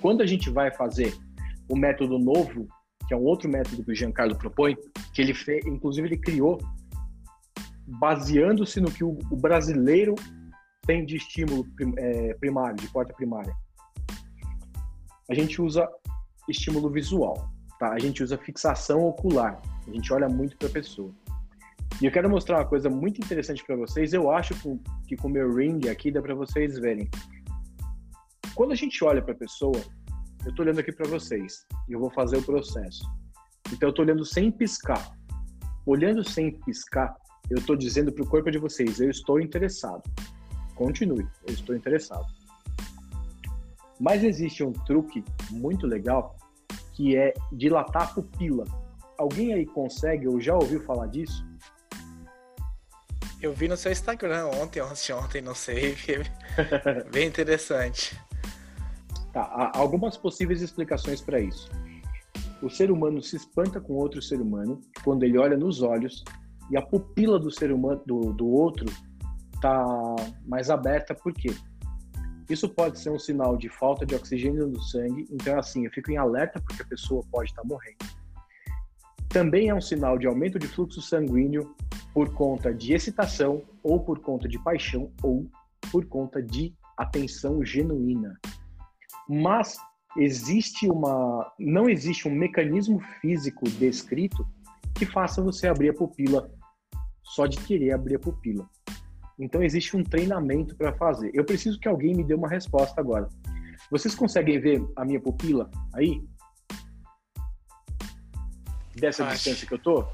Quando 0.00 0.22
a 0.22 0.26
gente 0.26 0.50
vai 0.50 0.70
fazer 0.70 1.16
o 1.68 1.76
método 1.76 2.18
novo, 2.18 2.68
que 3.06 3.14
é 3.14 3.16
um 3.16 3.24
outro 3.24 3.48
método 3.48 3.82
que 3.84 3.92
o 3.92 3.94
Giancarlo 3.94 4.36
propõe, 4.36 4.76
que 5.12 5.22
ele 5.22 5.34
fez, 5.34 5.64
inclusive 5.66 6.08
ele 6.08 6.18
criou, 6.18 6.58
baseando-se 7.86 8.80
no 8.80 8.90
que 8.90 9.02
o, 9.02 9.12
brasileiro 9.36 10.14
tem 10.86 11.04
de 11.04 11.16
estímulo 11.16 11.66
é, 11.96 12.34
primário, 12.34 12.76
de 12.76 12.88
porta 12.88 13.14
primária. 13.14 13.54
A 15.30 15.34
gente 15.34 15.60
usa 15.60 15.88
estímulo 16.48 16.90
visual, 16.90 17.50
tá? 17.78 17.92
A 17.92 17.98
gente 17.98 18.22
usa 18.22 18.38
fixação 18.38 19.04
ocular. 19.04 19.60
A 19.86 19.90
gente 19.90 20.12
olha 20.12 20.28
muito 20.28 20.56
para 20.56 20.68
a 20.68 20.70
pessoa. 20.70 21.12
E 22.00 22.06
eu 22.06 22.12
quero 22.12 22.30
mostrar 22.30 22.58
uma 22.58 22.64
coisa 22.64 22.88
muito 22.88 23.20
interessante 23.20 23.64
para 23.64 23.76
vocês. 23.76 24.12
Eu 24.12 24.30
acho 24.30 24.54
que 25.06 25.16
com 25.16 25.28
o 25.28 25.30
meu 25.30 25.54
ring 25.54 25.88
aqui 25.88 26.10
dá 26.10 26.22
para 26.22 26.34
vocês 26.34 26.78
verem. 26.78 27.10
Quando 28.58 28.72
a 28.72 28.74
gente 28.74 29.04
olha 29.04 29.22
para 29.22 29.34
a 29.34 29.36
pessoa, 29.36 29.80
eu 30.44 30.50
estou 30.50 30.64
olhando 30.64 30.80
aqui 30.80 30.90
para 30.90 31.08
vocês 31.08 31.64
e 31.88 31.92
eu 31.92 32.00
vou 32.00 32.10
fazer 32.10 32.38
o 32.38 32.42
processo. 32.42 33.08
Então 33.72 33.86
eu 33.86 33.90
estou 33.90 34.04
olhando 34.04 34.24
sem 34.24 34.50
piscar. 34.50 35.12
Olhando 35.86 36.28
sem 36.28 36.58
piscar, 36.62 37.14
eu 37.48 37.58
estou 37.58 37.76
dizendo 37.76 38.10
para 38.10 38.24
o 38.24 38.26
corpo 38.26 38.50
de 38.50 38.58
vocês, 38.58 38.98
eu 38.98 39.10
estou 39.10 39.38
interessado. 39.38 40.02
Continue, 40.74 41.24
eu 41.46 41.54
estou 41.54 41.76
interessado. 41.76 42.26
Mas 44.00 44.24
existe 44.24 44.64
um 44.64 44.72
truque 44.72 45.24
muito 45.52 45.86
legal 45.86 46.36
que 46.94 47.16
é 47.16 47.32
dilatar 47.52 48.02
a 48.02 48.06
pupila. 48.08 48.64
Alguém 49.16 49.54
aí 49.54 49.66
consegue 49.66 50.26
ou 50.26 50.40
já 50.40 50.56
ouviu 50.56 50.82
falar 50.82 51.06
disso? 51.06 51.46
Eu 53.40 53.52
vi 53.52 53.68
no 53.68 53.76
seu 53.76 53.92
Instagram 53.92 54.46
ontem, 54.46 54.82
ontem, 54.82 55.12
ontem, 55.12 55.40
não 55.40 55.54
sei. 55.54 55.96
Bem 57.12 57.28
interessante. 57.28 58.18
Tá, 59.32 59.42
há 59.42 59.78
algumas 59.78 60.16
possíveis 60.16 60.62
explicações 60.62 61.20
para 61.20 61.40
isso. 61.40 61.70
O 62.62 62.68
ser 62.68 62.90
humano 62.90 63.22
se 63.22 63.36
espanta 63.36 63.80
com 63.80 63.94
outro 63.94 64.20
ser 64.20 64.40
humano 64.40 64.80
quando 65.04 65.22
ele 65.22 65.38
olha 65.38 65.56
nos 65.56 65.82
olhos 65.82 66.24
e 66.70 66.76
a 66.76 66.82
pupila 66.82 67.38
do 67.38 67.50
ser 67.50 67.72
humano 67.72 68.02
do, 68.04 68.32
do 68.32 68.48
outro 68.48 68.86
tá 69.60 69.84
mais 70.46 70.70
aberta. 70.70 71.14
Por 71.14 71.32
quê? 71.32 71.54
Isso 72.48 72.68
pode 72.68 72.98
ser 72.98 73.10
um 73.10 73.18
sinal 73.18 73.56
de 73.56 73.68
falta 73.68 74.06
de 74.06 74.14
oxigênio 74.14 74.66
no 74.66 74.80
sangue. 74.82 75.26
Então, 75.30 75.58
assim, 75.58 75.84
eu 75.84 75.90
fico 75.92 76.10
em 76.10 76.16
alerta 76.16 76.60
porque 76.60 76.82
a 76.82 76.86
pessoa 76.86 77.22
pode 77.30 77.50
estar 77.50 77.62
morrendo. 77.64 77.98
Também 79.28 79.68
é 79.68 79.74
um 79.74 79.80
sinal 79.80 80.18
de 80.18 80.26
aumento 80.26 80.58
de 80.58 80.66
fluxo 80.66 81.02
sanguíneo 81.02 81.74
por 82.14 82.32
conta 82.32 82.72
de 82.72 82.94
excitação 82.94 83.62
ou 83.82 84.00
por 84.00 84.20
conta 84.20 84.48
de 84.48 84.58
paixão 84.58 85.12
ou 85.22 85.46
por 85.92 86.06
conta 86.06 86.42
de 86.42 86.74
atenção 86.96 87.62
genuína. 87.62 88.38
Mas 89.28 89.76
existe 90.16 90.88
uma 90.88 91.52
não 91.58 91.88
existe 91.88 92.26
um 92.26 92.34
mecanismo 92.34 93.00
físico 93.20 93.68
descrito 93.68 94.46
que 94.94 95.04
faça 95.06 95.42
você 95.42 95.68
abrir 95.68 95.90
a 95.90 95.94
pupila 95.94 96.50
só 97.22 97.46
de 97.46 97.58
querer 97.58 97.92
abrir 97.92 98.16
a 98.16 98.18
pupila. 98.18 98.68
Então 99.38 99.62
existe 99.62 99.96
um 99.96 100.02
treinamento 100.02 100.74
para 100.76 100.92
fazer. 100.94 101.30
Eu 101.34 101.44
preciso 101.44 101.78
que 101.78 101.86
alguém 101.86 102.14
me 102.14 102.24
dê 102.24 102.34
uma 102.34 102.48
resposta 102.48 103.00
agora. 103.00 103.28
Vocês 103.90 104.14
conseguem 104.14 104.58
ver 104.60 104.84
a 104.96 105.04
minha 105.04 105.20
pupila 105.20 105.70
aí? 105.94 106.20
Dessa 108.96 109.24
Acho. 109.24 109.34
distância 109.34 109.66
que 109.66 109.74
eu 109.74 109.78
tô? 109.78 110.04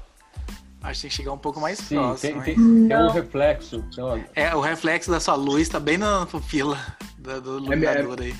Acho 0.83 0.93
que 0.93 1.01
tem 1.01 1.09
que 1.09 1.15
chegar 1.15 1.33
um 1.33 1.37
pouco 1.39 1.59
mais 1.59 1.79
Sim, 1.79 1.95
próximo. 1.95 2.43
tem, 2.43 2.55
tem, 2.55 2.87
tem 2.87 2.97
um 2.97 3.09
reflexo. 3.09 3.83
Uma- 3.97 4.23
É, 4.35 4.53
o 4.55 4.61
reflexo 4.61 5.09
da 5.09 5.19
sua 5.19 5.33
luz 5.33 5.67
tá 5.67 5.79
bem 5.79 5.97
na 5.97 6.27
pupila 6.27 6.77
do, 7.17 7.41
do 7.41 7.57
É 7.57 7.61
iluminador 7.77 8.21
aí. 8.21 8.35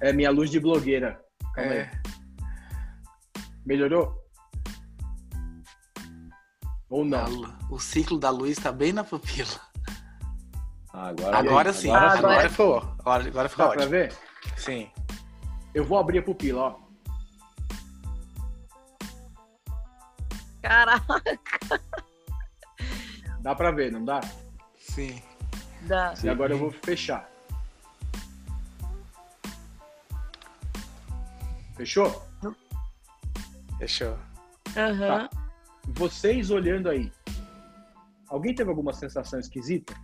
É 0.00 0.12
minha 0.12 0.30
luz 0.30 0.50
de 0.50 0.60
blogueira. 0.60 1.20
Calma 1.54 1.72
É. 1.74 1.82
aí. 1.82 1.90
Melhorou? 3.66 4.16
Ou 6.88 7.04
não? 7.04 7.54
O 7.70 7.78
ciclo 7.78 8.18
da 8.18 8.30
luz 8.30 8.56
tá 8.56 8.72
bem 8.72 8.92
na 8.92 9.04
pupila. 9.04 9.60
Agora, 10.92 11.38
Agora 11.38 11.72
sim, 11.72 11.90
agora 11.90 12.18
agora, 12.18 12.42
sim. 12.42 12.48
ficou. 12.48 12.76
Agora, 12.98 13.28
agora 13.28 13.48
ficou 13.48 13.64
Dá 13.66 13.72
pra 13.72 13.80
ótimo. 13.82 13.90
ver? 13.90 14.12
Sim. 14.56 14.90
Eu 15.74 15.84
vou 15.84 15.98
abrir 15.98 16.18
a 16.18 16.22
pupila, 16.22 16.60
ó. 16.60 16.88
Caraca, 20.62 21.22
Dá 23.40 23.54
pra 23.54 23.70
ver, 23.70 23.92
não 23.92 24.04
dá? 24.04 24.20
Sim. 24.78 25.22
dá. 25.82 26.12
E 26.22 26.28
agora 26.28 26.52
eu 26.52 26.58
vou 26.58 26.70
fechar. 26.70 27.30
Fechou? 31.78 32.22
Fechou. 33.78 34.18
Aham. 34.76 35.28
Vocês 35.94 36.50
olhando 36.50 36.88
aí, 36.90 37.10
alguém 38.28 38.52
teve 38.54 38.68
alguma 38.68 38.92
sensação 38.92 39.38
esquisita? 39.38 39.94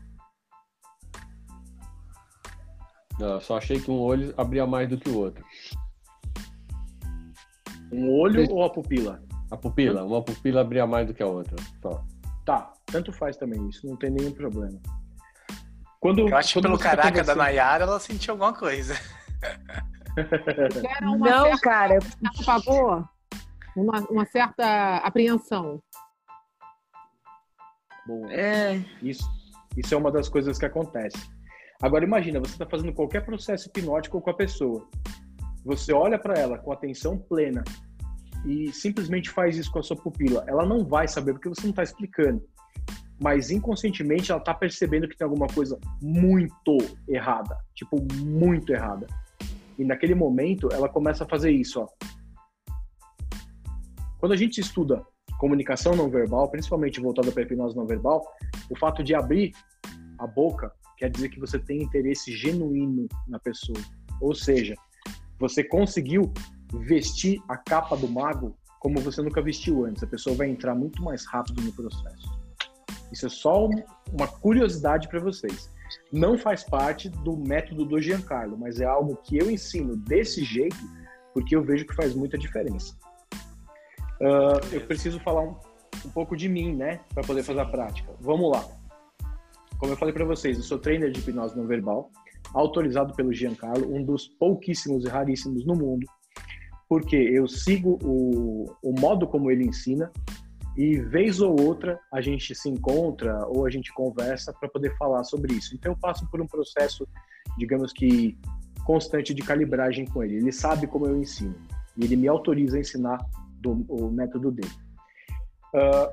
Não, 3.18 3.33
eu 3.35 3.41
só 3.41 3.59
achei 3.59 3.81
que 3.81 3.91
um 3.91 3.99
olho 4.01 4.33
abria 4.37 4.66
mais 4.66 4.89
do 4.89 4.97
que 4.99 5.09
o 5.11 5.18
outro. 5.18 5.45
Um 7.93 8.09
olho 8.20 8.49
ou 8.51 8.64
a 8.64 8.70
pupila? 8.70 9.20
A 9.51 9.57
pupila, 9.57 10.05
uma 10.05 10.22
pupila 10.22 10.61
abria 10.62 10.87
mais 10.87 11.07
do 11.07 11.12
que 11.12 11.22
a 11.22 11.27
outra. 11.27 11.57
Só. 11.83 12.05
Tá, 12.45 12.72
tanto 12.87 13.12
faz 13.12 13.37
também 13.37 13.68
isso, 13.68 13.87
não 13.87 13.97
tem 13.97 14.11
nenhum 14.11 14.33
problema. 14.33 14.81
Quando, 16.01 16.29
Eu 16.29 16.37
acho 16.37 16.55
que 16.55 16.62
pelo 16.62 16.79
tá 16.79 16.85
caraca 16.85 17.03
da 17.03 17.11
conversando- 17.11 17.39
Nayara, 17.39 17.85
ela 17.85 17.99
sentiu 18.01 18.33
alguma 18.35 18.53
coisa. 18.53 18.95
Não, 21.02 21.18
certa, 21.22 21.58
cara. 21.58 21.98
um 22.22 22.44
pavor, 22.44 23.08
uma, 23.76 24.00
uma 24.10 24.26
certa 24.26 24.98
apreensão. 24.98 25.82
Bom, 28.06 28.28
É. 28.28 28.84
Isso, 29.02 29.24
isso 29.76 29.94
é 29.94 29.96
uma 29.96 30.12
das 30.12 30.28
coisas 30.28 30.58
que 30.58 30.66
acontece. 30.66 31.16
Agora 31.82 32.04
imagina, 32.04 32.38
você 32.38 32.52
está 32.52 32.66
fazendo 32.66 32.92
qualquer 32.92 33.24
processo 33.24 33.68
hipnótico 33.68 34.20
com 34.20 34.30
a 34.30 34.34
pessoa. 34.34 34.88
Você 35.64 35.92
olha 35.92 36.18
para 36.18 36.38
ela 36.38 36.58
com 36.58 36.72
atenção 36.72 37.18
plena 37.18 37.64
e 38.44 38.72
simplesmente 38.72 39.30
faz 39.30 39.56
isso 39.56 39.72
com 39.72 39.78
a 39.78 39.82
sua 39.82 39.96
pupila. 39.96 40.44
Ela 40.46 40.66
não 40.66 40.84
vai 40.84 41.08
saber 41.08 41.32
porque 41.32 41.48
você 41.48 41.62
não 41.62 41.70
está 41.70 41.82
explicando. 41.82 42.42
Mas 43.20 43.50
inconscientemente 43.50 44.30
ela 44.30 44.40
está 44.40 44.52
percebendo 44.52 45.08
que 45.08 45.16
tem 45.16 45.24
alguma 45.24 45.46
coisa 45.46 45.78
muito 46.02 46.76
errada, 47.08 47.56
tipo 47.74 47.96
muito 48.22 48.72
errada. 48.72 49.06
E 49.79 49.85
naquele 49.85 50.14
momento 50.14 50.68
ela 50.72 50.89
começa 50.89 51.25
a 51.25 51.29
fazer 51.29 51.51
isso, 51.51 51.81
ó. 51.81 51.89
Quando 54.18 54.33
a 54.33 54.37
gente 54.37 54.61
estuda 54.61 55.05
comunicação 55.39 55.95
não 55.95 56.09
verbal, 56.09 56.49
principalmente 56.49 57.01
voltada 57.01 57.31
para 57.31 57.43
a 57.43 57.45
hipnose 57.45 57.77
não 57.77 57.87
verbal, 57.87 58.25
o 58.70 58.79
fato 58.79 59.03
de 59.03 59.14
abrir 59.14 59.53
a 60.18 60.27
boca 60.27 60.72
quer 60.97 61.11
dizer 61.11 61.29
que 61.29 61.41
você 61.41 61.59
tem 61.59 61.83
interesse 61.83 62.35
genuíno 62.35 63.07
na 63.29 63.39
pessoa. 63.39 63.79
Ou 64.20 64.35
seja, 64.35 64.75
você 65.39 65.62
conseguiu 65.62 66.33
vestir 66.72 67.43
a 67.49 67.57
capa 67.57 67.97
do 67.97 68.09
mago 68.09 68.57
como 68.81 69.01
você 69.01 69.20
nunca 69.22 69.43
vestiu 69.43 69.85
antes. 69.85 70.03
A 70.03 70.07
pessoa 70.07 70.37
vai 70.37 70.49
entrar 70.49 70.75
muito 70.75 71.03
mais 71.03 71.27
rápido 71.27 71.62
no 71.62 71.72
processo. 71.72 72.41
Isso 73.12 73.27
é 73.27 73.29
só 73.29 73.66
um- 73.66 73.85
uma 74.12 74.27
curiosidade 74.27 75.09
para 75.09 75.20
vocês. 75.20 75.70
Não 76.12 76.38
faz 76.38 76.64
parte 76.64 77.09
do 77.09 77.36
método 77.36 77.84
do 77.84 78.01
Giancarlo, 78.01 78.57
mas 78.57 78.80
é 78.80 78.84
algo 78.84 79.16
que 79.16 79.38
eu 79.38 79.51
ensino 79.51 79.97
desse 79.97 80.45
jeito 80.45 80.76
porque 81.34 81.57
eu 81.57 81.62
vejo 81.62 81.84
que 81.84 81.95
faz 81.95 82.14
muita 82.14 82.38
diferença. 82.38 82.97
Ah, 84.22 84.61
eu 84.72 84.80
preciso 84.82 85.18
falar 85.20 85.42
um, 85.42 85.57
um 86.07 86.11
pouco 86.11 86.36
de 86.36 86.49
mim, 86.49 86.74
né, 86.74 87.01
para 87.12 87.24
poder 87.24 87.42
fazer 87.42 87.61
a 87.61 87.66
prática. 87.66 88.12
Vamos 88.20 88.53
lá. 88.53 88.64
Como 89.78 89.92
eu 89.92 89.97
falei 89.97 90.14
para 90.14 90.24
vocês, 90.24 90.57
eu 90.57 90.62
sou 90.62 90.78
trainer 90.78 91.11
de 91.11 91.20
hipnose 91.20 91.57
não 91.57 91.66
verbal, 91.66 92.11
autorizado 92.55 93.12
pelo 93.14 93.32
Giancarlo, 93.32 93.92
um 93.92 94.03
dos 94.05 94.28
pouquíssimos 94.28 95.05
e 95.05 95.09
raríssimos 95.09 95.66
no 95.66 95.74
mundo, 95.74 96.07
porque 96.88 97.16
eu 97.16 97.49
sigo 97.49 97.99
o, 98.03 98.72
o 98.82 98.99
modo 98.99 99.26
como 99.26 99.51
ele 99.51 99.66
ensina 99.66 100.12
e 100.77 100.99
vez 100.99 101.41
ou 101.41 101.61
outra 101.61 102.01
a 102.12 102.20
gente 102.20 102.55
se 102.55 102.68
encontra 102.68 103.47
ou 103.47 103.64
a 103.64 103.70
gente 103.70 103.93
conversa 103.93 104.53
para 104.53 104.68
poder 104.68 104.97
falar 104.97 105.25
sobre 105.25 105.55
isso. 105.55 105.75
Então 105.75 105.93
eu 105.93 105.97
passo 105.97 106.29
por 106.31 106.41
um 106.41 106.47
processo, 106.47 107.07
digamos 107.59 107.93
que 107.93 108.39
constante 108.85 109.33
de 109.33 109.43
calibragem 109.43 110.05
com 110.05 110.22
ele. 110.22 110.37
Ele 110.37 110.53
sabe 110.53 110.87
como 110.87 111.07
eu 111.07 111.16
ensino 111.16 111.55
e 111.97 112.05
ele 112.05 112.16
me 112.16 112.29
autoriza 112.29 112.77
a 112.77 112.81
ensinar 112.81 113.18
do, 113.61 113.85
o 113.89 114.11
método 114.11 114.51
dele. 114.51 114.72
Ah, 115.75 116.12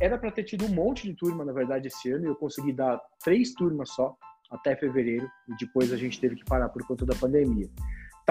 era 0.00 0.16
para 0.16 0.30
ter 0.30 0.44
tido 0.44 0.64
um 0.64 0.68
monte 0.68 1.06
de 1.06 1.14
turma, 1.14 1.44
na 1.44 1.52
verdade, 1.52 1.88
esse 1.88 2.10
ano, 2.10 2.24
e 2.24 2.28
eu 2.28 2.34
consegui 2.34 2.72
dar 2.72 2.98
três 3.22 3.52
turmas 3.52 3.90
só 3.90 4.16
até 4.50 4.74
fevereiro, 4.74 5.30
e 5.48 5.54
depois 5.56 5.92
a 5.92 5.96
gente 5.96 6.18
teve 6.18 6.36
que 6.36 6.44
parar 6.44 6.70
por 6.70 6.84
conta 6.86 7.04
da 7.04 7.14
pandemia. 7.14 7.68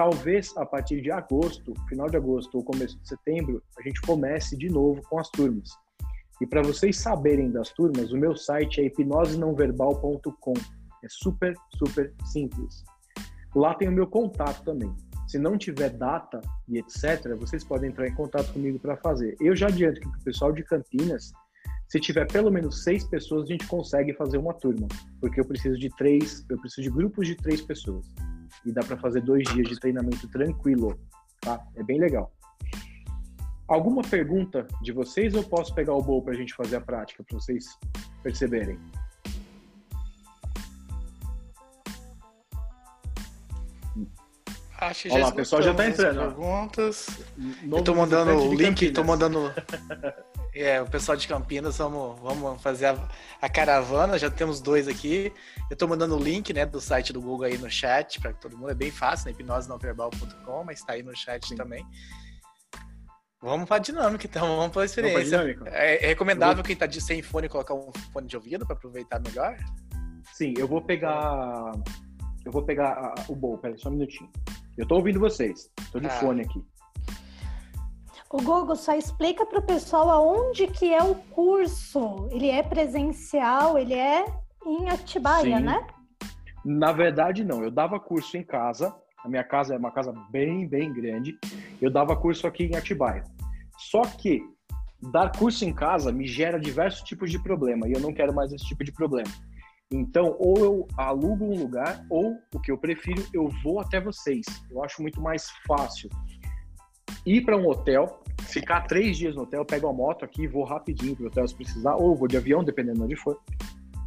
Talvez 0.00 0.56
a 0.56 0.64
partir 0.64 1.02
de 1.02 1.12
agosto, 1.12 1.74
final 1.86 2.08
de 2.08 2.16
agosto 2.16 2.54
ou 2.54 2.64
começo 2.64 2.98
de 2.98 3.06
setembro, 3.06 3.62
a 3.78 3.82
gente 3.82 4.00
comece 4.00 4.56
de 4.56 4.70
novo 4.70 5.02
com 5.10 5.18
as 5.18 5.28
turmas. 5.28 5.68
E 6.40 6.46
para 6.46 6.62
vocês 6.62 6.96
saberem 6.96 7.50
das 7.50 7.68
turmas, 7.74 8.10
o 8.10 8.16
meu 8.16 8.34
site 8.34 8.80
é 8.80 8.86
hipnosenãoverbal.com. 8.86 10.54
É 11.04 11.06
super, 11.10 11.54
super 11.76 12.14
simples. 12.24 12.82
Lá 13.54 13.74
tem 13.74 13.90
o 13.90 13.92
meu 13.92 14.06
contato 14.06 14.64
também. 14.64 14.90
Se 15.28 15.38
não 15.38 15.58
tiver 15.58 15.90
data 15.90 16.40
e 16.66 16.78
etc., 16.78 17.36
vocês 17.38 17.62
podem 17.62 17.90
entrar 17.90 18.08
em 18.08 18.14
contato 18.14 18.54
comigo 18.54 18.78
para 18.78 18.96
fazer. 18.96 19.36
Eu 19.38 19.54
já 19.54 19.66
adianto 19.66 20.00
que 20.00 20.08
o 20.08 20.24
pessoal 20.24 20.50
de 20.50 20.64
Campinas, 20.64 21.30
se 21.90 22.00
tiver 22.00 22.26
pelo 22.26 22.50
menos 22.50 22.84
seis 22.84 23.04
pessoas, 23.04 23.42
a 23.42 23.52
gente 23.52 23.66
consegue 23.66 24.14
fazer 24.14 24.38
uma 24.38 24.54
turma, 24.54 24.88
porque 25.20 25.38
eu 25.38 25.44
preciso 25.44 25.78
de 25.78 25.90
três, 25.90 26.42
eu 26.48 26.58
preciso 26.58 26.88
de 26.88 26.90
grupos 26.90 27.26
de 27.26 27.34
três 27.34 27.60
pessoas 27.60 28.10
e 28.64 28.72
dá 28.72 28.82
para 28.82 28.96
fazer 28.96 29.20
dois 29.22 29.44
dias 29.52 29.68
de 29.68 29.78
treinamento 29.78 30.28
tranquilo, 30.28 30.98
tá? 31.40 31.60
É 31.76 31.82
bem 31.82 31.98
legal. 31.98 32.32
Alguma 33.68 34.02
pergunta 34.02 34.66
de 34.82 34.92
vocês 34.92 35.34
ou 35.34 35.44
posso 35.44 35.74
pegar 35.74 35.94
o 35.94 36.02
bolo 36.02 36.22
para 36.22 36.32
a 36.32 36.36
gente 36.36 36.54
fazer 36.54 36.76
a 36.76 36.80
prática 36.80 37.22
para 37.22 37.38
vocês 37.38 37.64
perceberem? 38.22 38.78
Acho 44.80 45.02
que 45.02 45.08
Olha 45.10 45.18
já 45.20 45.26
lá, 45.26 45.32
o 45.32 45.36
pessoal 45.36 45.62
já 45.62 45.74
tá 45.74 45.86
entrando. 45.86 46.18
Perguntas. 46.18 47.06
Novo 47.36 47.76
eu 47.76 47.82
tô 47.84 47.94
mandando 47.94 48.32
o 48.42 48.54
link, 48.54 48.90
tô 48.92 49.04
mandando. 49.04 49.52
É, 50.52 50.82
o 50.82 50.86
pessoal 50.86 51.16
de 51.16 51.28
Campinas, 51.28 51.78
vamos, 51.78 52.18
vamos 52.20 52.60
fazer 52.60 52.86
a, 52.86 53.08
a 53.40 53.48
caravana, 53.48 54.18
já 54.18 54.28
temos 54.28 54.60
dois 54.60 54.88
aqui. 54.88 55.32
Eu 55.70 55.76
tô 55.76 55.86
mandando 55.86 56.16
o 56.16 56.20
link, 56.20 56.52
né, 56.52 56.66
do 56.66 56.80
site 56.80 57.12
do 57.12 57.20
Google 57.20 57.46
aí 57.46 57.56
no 57.56 57.70
chat, 57.70 58.20
para 58.20 58.32
todo 58.32 58.58
mundo, 58.58 58.70
é 58.70 58.74
bem 58.74 58.90
fácil, 58.90 59.26
né, 59.26 59.30
hipnosenãoverbal.com, 59.30 60.64
mas 60.64 60.82
tá 60.82 60.94
aí 60.94 61.04
no 61.04 61.14
chat 61.16 61.54
também. 61.54 61.86
Vamos 63.40 63.68
pra 63.68 63.78
dinâmica, 63.78 64.26
então, 64.26 64.56
vamos 64.56 64.72
pra 64.72 64.84
Vamos 64.84 64.92
pra 64.92 65.20
experiência. 65.22 65.56
É, 65.66 66.04
é 66.04 66.06
recomendável 66.08 66.64
quem 66.64 66.74
tá 66.74 66.86
de, 66.86 67.00
sem 67.00 67.22
fone 67.22 67.48
colocar 67.48 67.74
um 67.74 67.92
fone 68.12 68.26
de 68.26 68.36
ouvido 68.36 68.66
para 68.66 68.74
aproveitar 68.74 69.20
melhor? 69.20 69.56
Sim, 70.34 70.52
eu 70.58 70.66
vou 70.66 70.82
pegar. 70.82 71.72
Eu 72.44 72.50
vou 72.50 72.64
pegar 72.64 72.90
a- 72.92 73.14
o 73.28 73.36
bolo, 73.36 73.58
peraí, 73.58 73.78
só 73.78 73.88
um 73.88 73.92
minutinho. 73.92 74.28
Eu 74.80 74.86
tô 74.86 74.96
ouvindo 74.96 75.20
vocês. 75.20 75.70
Tô 75.92 76.00
de 76.00 76.06
Ah. 76.06 76.10
fone 76.10 76.40
aqui. 76.40 76.64
O 78.32 78.40
Gogo 78.40 78.74
só 78.76 78.94
explica 78.96 79.44
para 79.44 79.58
o 79.58 79.62
pessoal 79.62 80.08
aonde 80.08 80.66
que 80.68 80.90
é 80.94 81.02
o 81.02 81.14
curso. 81.16 82.26
Ele 82.30 82.48
é 82.48 82.62
presencial, 82.62 83.76
ele 83.76 83.92
é 83.92 84.24
em 84.64 84.88
Atibaia, 84.88 85.58
Sim. 85.58 85.64
né? 85.64 85.86
Na 86.64 86.92
verdade, 86.92 87.44
não. 87.44 87.62
Eu 87.62 87.70
dava 87.70 88.00
curso 88.00 88.38
em 88.38 88.42
casa. 88.42 88.94
A 89.22 89.28
minha 89.28 89.44
casa 89.44 89.74
é 89.74 89.76
uma 89.76 89.90
casa 89.90 90.14
bem, 90.30 90.66
bem 90.66 90.90
grande. 90.90 91.38
Eu 91.78 91.90
dava 91.90 92.16
curso 92.16 92.46
aqui 92.46 92.64
em 92.64 92.74
Atibaia. 92.74 93.24
Só 93.76 94.00
que 94.02 94.40
dar 95.12 95.30
curso 95.36 95.62
em 95.66 95.74
casa 95.74 96.10
me 96.10 96.26
gera 96.26 96.58
diversos 96.58 97.02
tipos 97.02 97.30
de 97.30 97.38
problema 97.42 97.86
e 97.86 97.92
eu 97.92 98.00
não 98.00 98.14
quero 98.14 98.32
mais 98.34 98.50
esse 98.50 98.64
tipo 98.64 98.82
de 98.82 98.92
problema. 98.92 99.28
Então, 99.92 100.36
ou 100.38 100.58
eu 100.58 100.88
alugo 100.96 101.44
um 101.44 101.58
lugar, 101.58 102.06
ou 102.08 102.38
o 102.54 102.60
que 102.60 102.70
eu 102.70 102.78
prefiro, 102.78 103.26
eu 103.34 103.48
vou 103.62 103.80
até 103.80 104.00
vocês. 104.00 104.46
Eu 104.70 104.84
acho 104.84 105.02
muito 105.02 105.20
mais 105.20 105.50
fácil 105.66 106.08
ir 107.26 107.42
para 107.42 107.56
um 107.56 107.68
hotel, 107.68 108.22
ficar 108.42 108.82
três 108.82 109.18
dias 109.18 109.34
no 109.34 109.42
hotel, 109.42 109.64
pego 109.64 109.88
a 109.88 109.92
moto 109.92 110.24
aqui, 110.24 110.46
vou 110.46 110.64
rapidinho 110.64 111.16
pro 111.16 111.26
hotel 111.26 111.46
se 111.46 111.54
precisar, 111.54 111.96
ou 111.96 112.14
vou 112.14 112.28
de 112.28 112.36
avião, 112.36 112.62
dependendo 112.62 112.98
de 112.98 113.04
onde 113.04 113.16
for. 113.16 113.38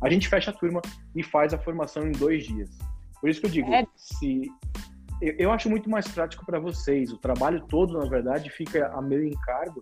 A 0.01 0.09
gente 0.09 0.27
fecha 0.27 0.51
a 0.51 0.53
turma 0.53 0.81
e 1.15 1.21
faz 1.21 1.53
a 1.53 1.59
formação 1.59 2.07
em 2.07 2.11
dois 2.11 2.45
dias. 2.45 2.69
Por 3.19 3.29
isso 3.29 3.39
que 3.39 3.47
eu 3.47 3.51
digo, 3.51 3.73
É. 3.73 3.85
se 3.95 4.49
eu, 5.21 5.35
eu 5.37 5.51
acho 5.51 5.69
muito 5.69 5.89
mais 5.89 6.07
prático 6.07 6.45
para 6.45 6.59
vocês. 6.59 7.11
O 7.11 7.17
trabalho 7.17 7.65
todo, 7.67 7.97
na 7.97 8.05
verdade, 8.05 8.49
fica 8.49 8.87
a 8.87 9.01
meu 9.01 9.23
encargo, 9.23 9.81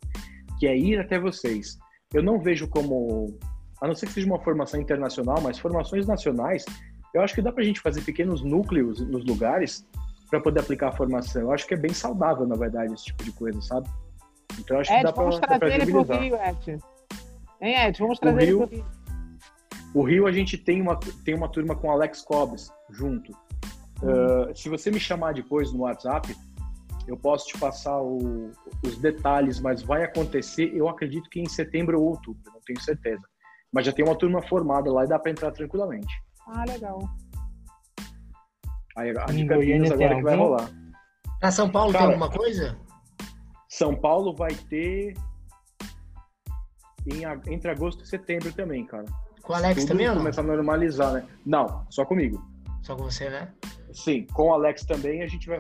que 0.60 0.68
é 0.68 0.78
ir 0.78 1.00
até 1.00 1.20
vocês. 1.20 1.78
Eu 2.14 2.22
não 2.22 2.40
vejo 2.40 2.68
como, 2.68 3.28
a 3.82 3.88
não 3.88 3.96
ser 3.96 4.06
que 4.06 4.14
seja 4.14 4.28
uma 4.28 4.40
formação 4.40 4.80
internacional, 4.80 5.42
mas 5.42 5.58
formações 5.58 6.06
nacionais, 6.08 6.64
eu 7.14 7.22
acho 7.22 7.34
que 7.34 7.42
dá 7.42 7.52
para 7.52 7.64
a 7.64 7.66
gente 7.66 7.80
fazer 7.82 8.02
pequenos 8.02 8.42
núcleos 8.44 9.02
nos 9.02 9.26
lugares 9.26 9.86
para 10.30 10.40
poder 10.40 10.60
aplicar 10.62 10.90
a 10.90 10.92
formação. 10.92 11.42
Eu 11.42 11.52
acho 11.52 11.68
que 11.68 11.74
é 11.74 11.78
bem 11.78 11.94
saudável, 11.94 12.48
na 12.48 12.56
verdade, 12.56 12.94
esse 12.94 13.06
tipo 13.06 13.24
de 13.24 13.32
coisa, 13.32 13.60
sabe? 13.62 13.90
Então 14.60 14.78
eu 14.78 14.82
acho 14.82 14.90
que 14.92 14.96
Ed, 14.96 15.04
dá 15.04 15.12
para 15.14 15.58
trazer 15.58 15.82
ele 15.82 15.92
pro 15.92 16.04
viabilizar. 16.04 16.22
Rio, 16.22 16.36
Ed. 16.36 16.84
Hein, 17.60 17.76
Ed? 17.88 18.00
Vamos 18.00 18.20
trazer 18.20 18.42
ele 18.44 18.46
Rio- 18.52 18.68
pro 18.68 18.76
Rio. 18.78 18.86
O 19.94 20.04
Rio 20.04 20.28
a 20.28 20.32
gente 20.32 20.58
tem 20.58 20.82
uma, 20.82 20.98
tem 21.26 21.36
uma 21.36 21.50
turma 21.50 21.76
com 21.76 21.92
Alex 21.92 22.22
Cobbs 22.22 22.72
junto. 22.92 23.32
Uh, 24.02 24.56
se 24.56 24.70
você 24.70 24.90
me 24.90 25.00
chamar 25.00 25.34
depois 25.34 25.74
no 25.74 25.80
WhatsApp, 25.82 26.34
eu 27.08 27.18
posso 27.18 27.48
te 27.48 27.58
passar 27.58 28.00
o- 28.02 28.52
os 28.86 28.98
detalhes, 29.00 29.60
mas 29.60 29.82
vai 29.84 30.04
acontecer, 30.04 30.72
eu 30.74 30.88
acredito 30.88 31.30
que 31.30 31.42
em 31.42 31.50
setembro 31.50 32.00
ou 32.00 32.08
outubro, 32.10 32.42
não 32.54 32.62
tenho 32.66 32.80
certeza. 32.80 33.22
Mas 33.72 33.86
já 33.86 33.94
tem 33.94 34.04
uma 34.04 34.16
turma 34.16 34.42
formada 34.42 34.92
lá 34.92 35.06
e 35.06 35.08
dá 35.08 35.18
para 35.18 35.32
entrar 35.32 35.52
tranquilamente. 35.52 36.14
Ah, 36.48 36.66
legal. 36.68 37.00
Aí 38.98 39.10
a 39.18 39.26
Em 39.32 39.38
de 39.38 39.46
Campinas 39.48 39.90
tem 39.90 40.06
agora 40.06 40.16
que 40.16 40.24
vai 40.24 40.36
rolar. 40.36 40.70
Pra 41.40 41.52
São 41.52 41.70
Paulo 41.70 41.94
Cara, 41.94 42.06
tem 42.06 42.14
alguma 42.14 42.30
coisa? 42.30 42.78
São 43.70 43.96
Paulo 43.96 44.36
vai 44.36 44.54
ter 44.54 45.16
em 47.08 47.24
entre 47.52 47.72
agosto 47.72 48.04
e 48.04 48.08
setembro 48.08 48.52
também, 48.54 48.86
cara. 48.86 49.06
Com 49.42 49.54
o 49.54 49.56
Alex 49.56 49.82
Tudo 49.82 49.88
também 49.88 50.08
ou 50.08 50.14
não? 50.14 50.22
começa 50.22 50.42
a 50.42 50.44
normalizar, 50.44 51.14
né? 51.14 51.28
Não, 51.46 51.86
só 51.90 52.06
comigo. 52.06 52.46
Só 52.84 52.96
com 52.96 53.04
você, 53.04 53.30
né? 53.30 53.54
Sim, 53.94 54.28
com 54.34 54.50
o 54.50 54.54
Alex 54.54 54.86
também 54.86 55.24
a 55.24 55.28
gente 55.28 55.48
vai. 55.48 55.58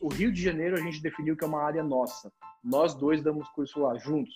O 0.00 0.08
Rio 0.08 0.32
de 0.32 0.42
Janeiro 0.42 0.76
a 0.76 0.80
gente 0.80 1.02
definiu 1.02 1.36
que 1.36 1.44
é 1.44 1.46
uma 1.46 1.62
área 1.62 1.82
nossa. 1.82 2.32
Nós 2.64 2.94
dois 2.94 3.22
damos 3.22 3.48
curso 3.50 3.80
lá 3.80 3.96
juntos. 3.98 4.34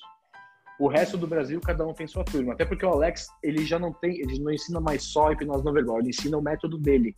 O 0.82 0.88
resto 0.88 1.16
do 1.16 1.28
Brasil, 1.28 1.60
cada 1.60 1.86
um 1.86 1.94
tem 1.94 2.08
sua 2.08 2.24
turma. 2.24 2.54
Até 2.54 2.64
porque 2.64 2.84
o 2.84 2.88
Alex, 2.88 3.28
ele 3.40 3.64
já 3.64 3.78
não 3.78 3.92
tem, 3.92 4.18
ele 4.18 4.36
não 4.40 4.50
ensina 4.50 4.80
mais 4.80 5.04
só 5.04 5.30
hipnose 5.30 5.64
não 5.64 5.72
verbal, 5.72 6.00
ele 6.00 6.08
ensina 6.08 6.36
o 6.36 6.42
método 6.42 6.76
dele. 6.76 7.14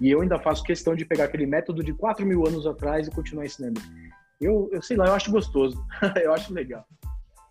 E 0.00 0.08
eu 0.08 0.20
ainda 0.20 0.38
faço 0.38 0.62
questão 0.62 0.94
de 0.94 1.04
pegar 1.04 1.24
aquele 1.24 1.44
método 1.44 1.82
de 1.82 1.92
4 1.92 2.24
mil 2.24 2.46
anos 2.46 2.64
atrás 2.64 3.08
e 3.08 3.10
continuar 3.10 3.44
ensinando. 3.44 3.80
Eu, 4.40 4.68
eu 4.70 4.80
sei 4.80 4.96
lá, 4.96 5.06
eu 5.06 5.14
acho 5.14 5.32
gostoso. 5.32 5.84
eu 6.22 6.32
acho 6.32 6.54
legal. 6.54 6.84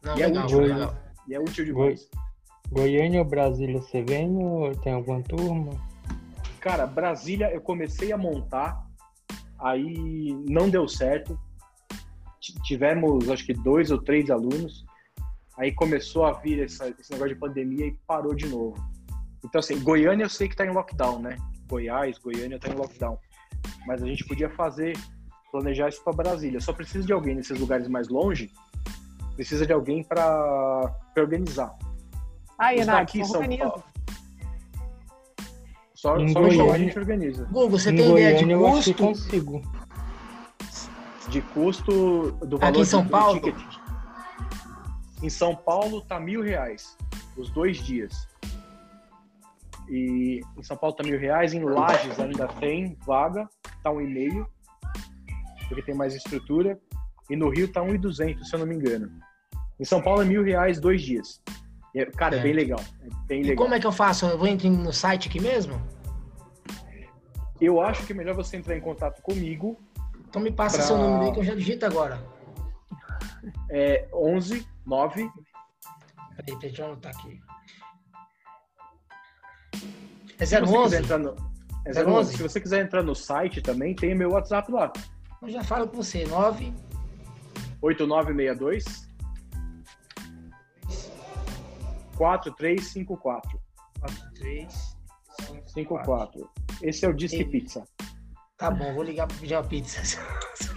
Não, 0.05 0.17
E 0.17 0.21
é 0.21 0.27
legal, 0.27 0.45
útil, 0.45 0.59
legal. 0.61 0.95
E 1.27 1.35
é 1.35 1.39
útil 1.41 1.65
demais. 1.65 2.09
Goiânia 2.71 3.19
ou 3.19 3.25
Brasília 3.25 3.81
você 3.81 4.01
vem 4.01 4.37
ou 4.37 4.73
tem 4.73 4.93
alguma 4.93 5.21
turma? 5.21 5.71
Cara, 6.61 6.87
Brasília 6.87 7.51
eu 7.53 7.59
comecei 7.59 8.13
a 8.13 8.17
montar, 8.17 8.87
aí 9.59 10.33
não 10.47 10.69
deu 10.69 10.87
certo. 10.87 11.37
T- 12.39 12.53
Tivemos 12.63 13.29
acho 13.29 13.45
que 13.45 13.53
dois 13.53 13.91
ou 13.91 14.01
três 14.01 14.29
alunos, 14.29 14.86
aí 15.57 15.71
começou 15.71 16.25
a 16.25 16.33
vir 16.33 16.63
essa- 16.63 16.89
esse 16.99 17.11
negócio 17.11 17.33
de 17.33 17.39
pandemia 17.39 17.87
e 17.87 17.97
parou 18.07 18.33
de 18.35 18.47
novo. 18.47 18.75
Então, 19.43 19.59
assim, 19.59 19.79
Goiânia 19.79 20.25
eu 20.25 20.29
sei 20.29 20.47
que 20.47 20.55
tá 20.55 20.65
em 20.65 20.71
lockdown, 20.71 21.19
né? 21.19 21.37
Goiás, 21.69 22.17
Goiânia 22.17 22.59
tá 22.59 22.69
em 22.69 22.75
lockdown. 22.75 23.17
Mas 23.85 24.01
a 24.03 24.05
gente 24.07 24.25
podia 24.25 24.49
fazer, 24.49 24.97
planejar 25.51 25.89
isso 25.89 26.03
para 26.03 26.13
Brasília. 26.13 26.59
Só 26.61 26.73
precisa 26.73 27.05
de 27.05 27.13
alguém 27.13 27.35
nesses 27.35 27.57
lugares 27.59 27.87
mais 27.87 28.07
longe, 28.09 28.51
precisa 29.35 29.65
de 29.65 29.73
alguém 29.73 30.03
para 30.03 30.93
organizar. 31.17 31.75
Aí, 32.57 32.79
Os 32.79 32.87
Nath, 32.87 32.99
daqui 32.99 33.25
são 33.25 33.41
organiza. 33.41 33.83
Só, 35.93 36.17
Em 36.17 36.27
só 36.29 36.39
me 36.41 36.51
chamar, 36.51 36.63
a 36.63 36.67
Goiânia- 36.67 36.87
gente 36.87 36.99
organiza. 36.99 37.45
Google, 37.45 37.69
você 37.71 37.91
em 37.91 37.95
tem 37.95 38.11
ideia 38.11 38.35
de 38.37 38.45
Goiânia 38.45 38.53
eu 38.67 38.71
custo? 38.73 38.93
consigo. 38.93 39.61
de 41.29 41.41
custo 41.41 42.31
do 42.45 42.55
Aqui 42.55 42.65
valor 42.65 42.81
em 42.81 42.85
São 42.85 43.03
do 43.03 43.09
Paulo? 43.09 43.41
ticket. 43.41 43.76
Em 45.21 45.29
São 45.29 45.55
Paulo 45.55 46.01
tá 46.01 46.19
mil 46.19 46.41
reais 46.41 46.95
os 47.35 47.49
dois 47.49 47.77
dias. 47.77 48.27
E 49.89 50.41
em 50.57 50.63
São 50.63 50.75
Paulo 50.77 50.95
tá 50.95 51.03
mil 51.03 51.17
reais, 51.19 51.53
em 51.53 51.63
Lages 51.63 52.19
ainda 52.19 52.47
tem 52.47 52.97
vaga, 53.05 53.47
tá 53.83 53.89
um 53.91 54.01
e 54.01 54.07
meio, 54.07 54.47
porque 55.67 55.81
tem 55.81 55.95
mais 55.95 56.13
estrutura. 56.15 56.77
E 57.29 57.35
no 57.35 57.49
Rio 57.49 57.71
tá 57.71 57.81
um 57.81 57.93
e 57.93 57.97
duzentos, 57.97 58.49
se 58.49 58.55
eu 58.55 58.59
não 58.59 58.65
me 58.65 58.75
engano. 58.75 59.11
Em 59.79 59.83
São 59.85 60.01
Paulo 60.01 60.21
é 60.21 60.25
mil 60.25 60.43
reais 60.43 60.79
dois 60.79 61.01
dias. 61.01 61.41
E 61.93 61.99
é- 61.99 62.05
cara, 62.05 62.35
é 62.35 62.41
Certo. 62.41 62.43
bem 62.43 62.53
legal. 62.53 62.79
É 63.01 63.07
bem 63.27 63.39
E 63.41 63.43
legal. 63.43 63.65
como 63.65 63.75
é 63.75 63.79
que 63.79 63.87
eu 63.87 63.91
faço? 63.91 64.25
Eu 64.25 64.37
vou 64.37 64.47
entrar 64.47 64.69
no 64.69 64.93
site 64.93 65.27
aqui 65.27 65.39
mesmo? 65.39 65.81
Eu 67.59 67.81
acho 67.81 68.05
que 68.05 68.13
é 68.13 68.15
melhor 68.15 68.35
você 68.35 68.55
entrar 68.57 68.77
em 68.77 68.81
contato 68.81 69.21
comigo. 69.21 69.77
Então 70.29 70.41
me 70.41 70.51
passa 70.51 70.77
Pra- 70.77 70.85
seu 70.85 70.97
número 70.97 71.23
aí 71.25 71.31
que 71.33 71.39
eu 71.39 71.43
já 71.43 71.55
digito 71.55 71.85
agora. 71.85 72.21
É 73.69 74.07
11 74.13 74.65
9 74.87 75.29
Peraí, 76.37 76.59
deixa 76.59 76.81
eu 76.81 76.87
anotar 76.87 77.15
aqui. 77.15 77.39
É 80.39 80.45
Se 80.45 80.55
você 80.55 80.61
quiser 80.61 80.77
011? 80.77 80.97
entrar 80.97 81.17
no, 81.17 81.35
é 81.85 81.89
011? 81.89 82.05
011. 82.05 82.37
Se 82.37 82.43
você 82.43 82.61
quiser 82.61 82.85
entrar 82.85 83.03
no 83.03 83.15
site 83.15 83.61
também, 83.61 83.95
tem 83.95 84.15
meu 84.15 84.31
WhatsApp 84.31 84.71
lá. 84.71 84.93
Eu 85.41 85.49
já 85.49 85.63
falo 85.63 85.87
com 85.87 85.97
você. 85.97 86.25
9 86.25 86.73
8962 87.81 89.07
4354 92.15 93.59
3 94.35 94.97
54. 95.67 96.49
Esse 96.81 97.05
é 97.05 97.09
o 97.09 97.13
Disque. 97.13 97.45
Pizza. 97.45 97.83
Tá 98.57 98.71
bom, 98.71 98.91
vou 98.93 99.03
ligar 99.03 99.27
pra 99.27 99.37
pedir 99.37 99.53
uma 99.55 99.63
pizza. 99.63 100.01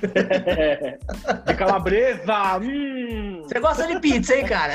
De 1.46 1.54
calabresa! 1.54 2.58
Hum. 2.58 3.42
Você 3.42 3.58
gosta 3.58 3.86
de 3.86 3.98
pizza, 4.00 4.34
hein, 4.36 4.44
cara? 4.46 4.74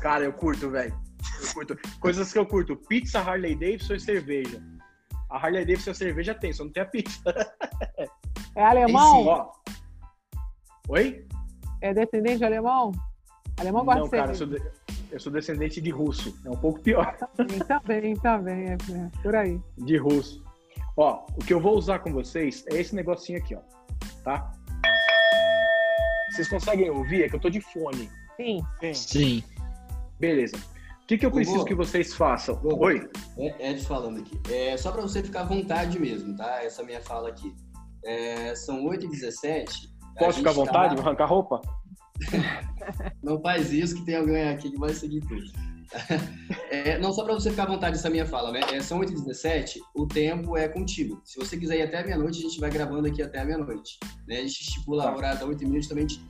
Cara, 0.00 0.24
eu 0.24 0.32
curto, 0.32 0.70
velho. 0.70 0.94
Eu 1.42 1.52
curto. 1.54 1.76
Coisas 2.00 2.32
que 2.32 2.38
eu 2.38 2.46
curto: 2.46 2.76
pizza, 2.76 3.18
Harley 3.18 3.54
Davidson 3.56 3.94
e 3.94 4.00
cerveja. 4.00 4.62
A 5.28 5.36
Harley 5.38 5.64
Davidson 5.64 5.90
e 5.90 5.92
a 5.92 5.94
cerveja 5.94 6.34
tem, 6.34 6.52
só 6.52 6.64
não 6.64 6.72
tem 6.72 6.82
a 6.84 6.86
pizza. 6.86 7.20
É 8.54 8.64
alemão? 8.64 9.26
Ó. 9.26 9.52
Oi? 10.88 11.26
É 11.80 11.92
descendente 11.92 12.38
de 12.38 12.44
alemão? 12.44 12.92
Alemão 13.58 13.84
gosta 13.84 14.00
Não, 14.00 14.06
de 14.06 14.10
cara, 14.12 14.30
eu 14.30 14.34
sou, 14.36 14.46
cerveja. 14.48 14.72
de- 14.88 15.14
eu 15.14 15.20
sou 15.20 15.32
descendente 15.32 15.80
de 15.80 15.90
russo. 15.90 16.36
É 16.44 16.50
um 16.50 16.56
pouco 16.56 16.80
pior. 16.80 17.16
Também, 17.36 17.58
também, 17.58 18.14
também. 18.16 18.68
É 18.72 18.76
por 19.22 19.34
aí. 19.34 19.60
De 19.76 19.96
russo. 19.96 20.44
Ó, 21.00 21.24
o 21.36 21.44
que 21.44 21.54
eu 21.54 21.60
vou 21.60 21.76
usar 21.76 22.00
com 22.00 22.12
vocês 22.12 22.64
é 22.72 22.80
esse 22.80 22.92
negocinho 22.92 23.38
aqui, 23.38 23.54
ó. 23.54 23.60
Tá? 24.24 24.50
Vocês 26.32 26.48
conseguem 26.48 26.90
ouvir? 26.90 27.22
É 27.22 27.28
que 27.28 27.36
eu 27.36 27.40
tô 27.40 27.48
de 27.48 27.60
fone. 27.60 28.10
Sim. 28.36 28.60
Sim. 28.92 29.44
Beleza. 30.18 30.56
O 30.56 31.06
que, 31.06 31.16
que 31.16 31.24
eu 31.24 31.28
Hugo. 31.30 31.36
preciso 31.36 31.64
que 31.64 31.74
vocês 31.74 32.12
façam? 32.14 32.56
Hugo. 32.56 32.84
Oi? 32.86 33.08
É, 33.38 33.70
Ed 33.70 33.84
falando 33.86 34.18
aqui. 34.20 34.38
É 34.52 34.76
só 34.76 34.90
para 34.90 35.00
você 35.02 35.22
ficar 35.22 35.42
à 35.42 35.44
vontade 35.44 35.98
mesmo, 36.00 36.36
tá? 36.36 36.64
Essa 36.64 36.82
minha 36.82 37.00
fala 37.00 37.28
aqui. 37.28 37.54
É, 38.04 38.54
são 38.56 38.84
8h17. 38.84 39.88
A 40.16 40.18
Posso 40.18 40.38
ficar 40.38 40.50
à 40.50 40.52
gente 40.52 40.66
vontade? 40.66 40.96
tá- 40.96 41.02
Arrancar 41.02 41.26
roupa? 41.26 41.60
Não 43.22 43.40
faz 43.40 43.72
isso 43.72 43.94
que 43.94 44.04
tem 44.04 44.16
alguém 44.16 44.48
aqui 44.48 44.70
que 44.72 44.78
vai 44.78 44.92
seguir 44.92 45.20
tudo. 45.20 45.44
É, 46.70 46.98
não, 46.98 47.12
só 47.12 47.24
para 47.24 47.32
você 47.34 47.50
ficar 47.50 47.62
à 47.62 47.66
vontade 47.66 47.96
essa 47.96 48.10
minha 48.10 48.26
fala, 48.26 48.52
né? 48.52 48.60
É, 48.72 48.80
são 48.80 49.00
8h17, 49.00 49.78
o 49.94 50.06
tempo 50.06 50.54
é 50.56 50.68
contigo. 50.68 51.20
Se 51.24 51.38
você 51.38 51.56
quiser 51.56 51.78
ir 51.78 51.82
até 51.82 52.00
a 52.00 52.04
meia-noite, 52.04 52.38
a 52.38 52.42
gente 52.42 52.60
vai 52.60 52.70
gravando 52.70 53.08
aqui 53.08 53.22
até 53.22 53.40
a 53.40 53.44
meia-noite. 53.44 53.98
Né? 54.26 54.36
A 54.36 54.40
gente 54.42 54.60
estipula 54.62 55.04
Tá. 55.04 55.08
a 55.10 55.16
hora 55.16 55.34
da 55.34 55.46
8h30 55.46 55.76
justamente 55.76 56.22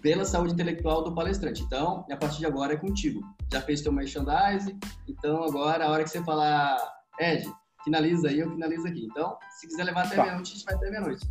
pela 0.00 0.24
saúde 0.24 0.52
intelectual 0.52 1.02
do 1.02 1.12
palestrante. 1.12 1.62
Então, 1.62 2.06
a 2.10 2.16
partir 2.16 2.38
de 2.38 2.46
agora 2.46 2.74
é 2.74 2.76
contigo. 2.76 3.20
Já 3.52 3.60
fez 3.60 3.80
teu 3.80 3.90
merchandising, 3.92 4.78
então 5.08 5.42
agora 5.42 5.86
a 5.86 5.90
hora 5.90 6.04
que 6.04 6.10
você 6.10 6.22
falar, 6.22 6.76
Ed, 7.18 7.44
finaliza 7.84 8.28
aí, 8.28 8.38
eu 8.38 8.50
finalizo 8.50 8.86
aqui. 8.86 9.04
Então, 9.04 9.36
se 9.58 9.66
quiser 9.66 9.82
levar 9.84 10.04
até 10.06 10.14
Tá. 10.16 10.22
meia-noite, 10.22 10.52
a 10.52 10.54
gente 10.56 10.64
vai 10.64 10.74
até 10.76 10.90
meia-noite. 10.90 11.26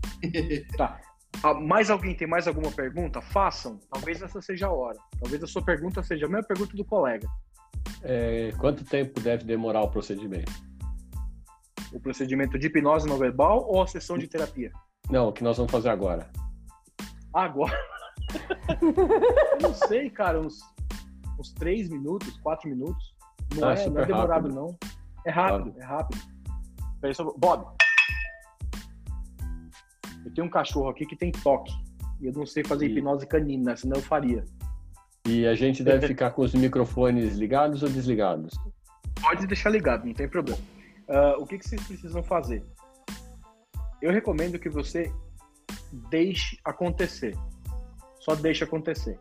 Tá. 0.77 0.99
Ah, 1.43 1.53
mais 1.53 1.89
alguém 1.89 2.15
tem 2.15 2.27
mais 2.27 2.47
alguma 2.47 2.71
pergunta? 2.71 3.21
Façam. 3.21 3.79
Talvez 3.91 4.21
essa 4.21 4.41
seja 4.41 4.67
a 4.67 4.71
hora. 4.71 4.97
Talvez 5.19 5.43
a 5.43 5.47
sua 5.47 5.63
pergunta 5.63 6.01
seja 6.03 6.25
a 6.25 6.29
mesma 6.29 6.47
pergunta 6.47 6.75
do 6.75 6.83
colega. 6.85 7.27
É, 8.01 8.51
quanto 8.57 8.83
tempo 8.83 9.19
deve 9.19 9.43
demorar 9.43 9.81
o 9.81 9.89
procedimento? 9.89 10.51
O 11.93 11.99
procedimento 11.99 12.57
de 12.57 12.67
hipnose 12.67 13.07
não 13.07 13.17
verbal 13.17 13.65
ou 13.67 13.81
a 13.81 13.87
sessão 13.87 14.17
de 14.17 14.27
terapia? 14.27 14.71
Não, 15.09 15.29
o 15.29 15.33
que 15.33 15.43
nós 15.43 15.57
vamos 15.57 15.71
fazer 15.71 15.89
agora? 15.89 16.27
Agora. 17.33 17.77
Eu 18.81 19.59
não 19.61 19.73
sei, 19.73 20.09
cara, 20.09 20.39
uns, 20.41 20.59
uns 21.39 21.53
3 21.53 21.89
minutos, 21.89 22.37
4 22.39 22.69
minutos. 22.69 23.13
Não, 23.55 23.67
Ah, 23.69 23.73
é, 23.73 23.89
não 23.89 24.01
é 24.01 24.05
demorado, 24.05 24.29
rápido. 24.29 24.55
não. 24.55 24.77
É 25.25 25.31
rápido, 25.31 25.73
é 25.79 25.83
rápido. 25.85 26.21
Bob. 27.37 27.74
Eu 30.25 30.33
tenho 30.33 30.47
um 30.47 30.49
cachorro 30.49 30.89
aqui 30.89 31.05
que 31.05 31.15
tem 31.15 31.31
toque. 31.31 31.71
E 32.19 32.25
eu 32.27 32.33
não 32.33 32.45
sei 32.45 32.63
fazer 32.63 32.87
E- 32.87 32.91
hipnose 32.91 33.27
canina, 33.27 33.75
senão 33.77 33.97
eu 33.97 34.01
faria. 34.01 34.43
E 35.27 35.45
a 35.45 35.55
gente 35.55 35.83
deve 35.83 36.07
ficar 36.07 36.31
com 36.31 36.41
os 36.41 36.53
microfones 36.53 37.35
ligados 37.35 37.83
ou 37.83 37.89
desligados? 37.89 38.53
Pode 39.21 39.45
deixar 39.47 39.69
ligado, 39.69 40.05
não 40.05 40.13
tem 40.13 40.27
problema. 40.27 40.59
Ah, 41.07 41.35
o 41.37 41.45
que, 41.45 41.57
que 41.57 41.67
vocês 41.67 41.81
precisam 41.85 42.23
fazer? 42.23 42.63
Eu 44.01 44.11
recomendo 44.11 44.59
que 44.59 44.69
você 44.69 45.11
deixe 46.09 46.57
acontecer. 46.65 47.37
Só 48.19 48.35
deixe 48.35 48.63
acontecer. 48.63 49.19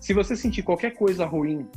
Se 0.00 0.12
você 0.12 0.36
sentir 0.36 0.62
qualquer 0.62 0.92
coisa 0.92 1.24
ruim, 1.24 1.68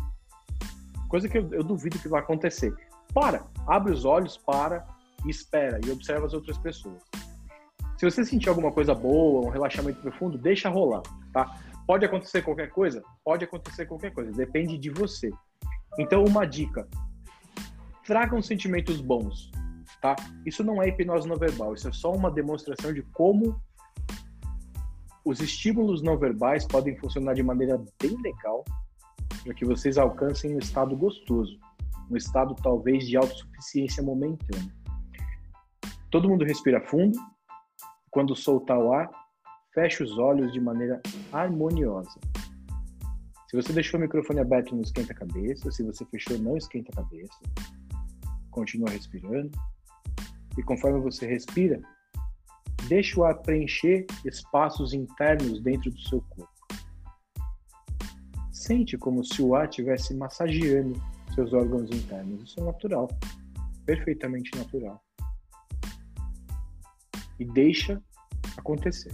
coisa 1.07 1.29
que 1.29 1.37
eu, 1.37 1.47
eu 1.53 1.63
duvido 1.63 1.99
que 1.99 2.07
vai 2.07 2.21
acontecer, 2.21 2.73
para, 3.13 3.45
abre 3.67 3.93
os 3.93 4.03
olhos, 4.03 4.35
para 4.35 4.85
e 5.25 5.29
espera 5.29 5.79
e 5.85 5.91
observa 5.91 6.25
as 6.25 6.33
outras 6.33 6.57
pessoas. 6.57 7.01
Se 8.05 8.11
você 8.11 8.23
sentir 8.23 8.49
alguma 8.49 8.71
coisa 8.71 8.93
boa, 8.93 9.47
um 9.47 9.49
relaxamento 9.49 9.99
profundo, 9.99 10.37
deixa 10.37 10.69
rolar, 10.69 11.01
tá? 11.33 11.59
Pode 11.87 12.05
acontecer 12.05 12.43
qualquer 12.43 12.69
coisa? 12.69 13.03
Pode 13.23 13.43
acontecer 13.43 13.87
qualquer 13.87 14.13
coisa, 14.13 14.31
depende 14.31 14.77
de 14.77 14.91
você. 14.91 15.31
Então, 15.97 16.23
uma 16.23 16.45
dica: 16.45 16.87
tragam 18.05 18.43
sentimentos 18.43 19.01
bons, 19.01 19.49
tá? 20.03 20.15
Isso 20.45 20.63
não 20.63 20.83
é 20.83 20.89
hipnose 20.89 21.27
não 21.27 21.35
verbal, 21.35 21.73
isso 21.73 21.87
é 21.87 21.91
só 21.91 22.13
uma 22.13 22.29
demonstração 22.29 22.93
de 22.93 23.01
como 23.11 23.59
os 25.23 25.39
estímulos 25.39 26.03
não 26.03 26.15
verbais 26.15 26.63
podem 26.63 26.95
funcionar 26.97 27.33
de 27.33 27.41
maneira 27.41 27.83
bem 27.99 28.15
legal 28.21 28.63
para 29.43 29.53
que 29.55 29.65
vocês 29.65 29.97
alcancem 29.97 30.53
um 30.53 30.59
estado 30.59 30.95
gostoso, 30.95 31.57
um 32.11 32.15
estado 32.15 32.53
talvez 32.61 33.07
de 33.07 33.17
autossuficiência 33.17 34.03
momentânea. 34.03 34.71
Todo 36.11 36.29
mundo 36.29 36.45
respira 36.45 36.79
fundo. 36.81 37.17
Quando 38.15 38.33
soltar 38.33 38.79
o 38.79 38.93
ar, 38.93 39.11
feche 39.73 40.01
os 40.01 40.17
olhos 40.17 40.53
de 40.53 40.61
maneira 40.61 41.01
harmoniosa. 41.33 42.17
Se 43.49 43.57
você 43.57 43.73
deixou 43.73 43.99
o 43.99 44.03
microfone 44.03 44.39
aberto, 44.39 44.73
não 44.73 44.81
esquenta 44.81 45.11
a 45.11 45.15
cabeça. 45.17 45.69
Se 45.69 45.83
você 45.83 46.05
fechou, 46.05 46.39
não 46.39 46.55
esquenta 46.55 46.93
a 46.93 47.03
cabeça. 47.03 47.37
Continua 48.51 48.89
respirando. 48.89 49.51
E 50.57 50.63
conforme 50.63 51.01
você 51.01 51.27
respira, 51.27 51.81
deixe 52.87 53.19
o 53.19 53.25
ar 53.25 53.35
preencher 53.41 54.05
espaços 54.23 54.93
internos 54.93 55.61
dentro 55.61 55.91
do 55.91 55.99
seu 55.99 56.21
corpo. 56.21 56.53
Sente 58.49 58.97
como 58.97 59.25
se 59.25 59.41
o 59.41 59.55
ar 59.55 59.67
estivesse 59.67 60.13
massageando 60.13 60.93
seus 61.33 61.51
órgãos 61.51 61.89
internos. 61.91 62.45
Isso 62.45 62.61
é 62.61 62.63
natural, 62.63 63.09
perfeitamente 63.85 64.57
natural. 64.57 65.04
E 67.39 67.45
deixa 67.45 68.01
acontecer. 68.57 69.11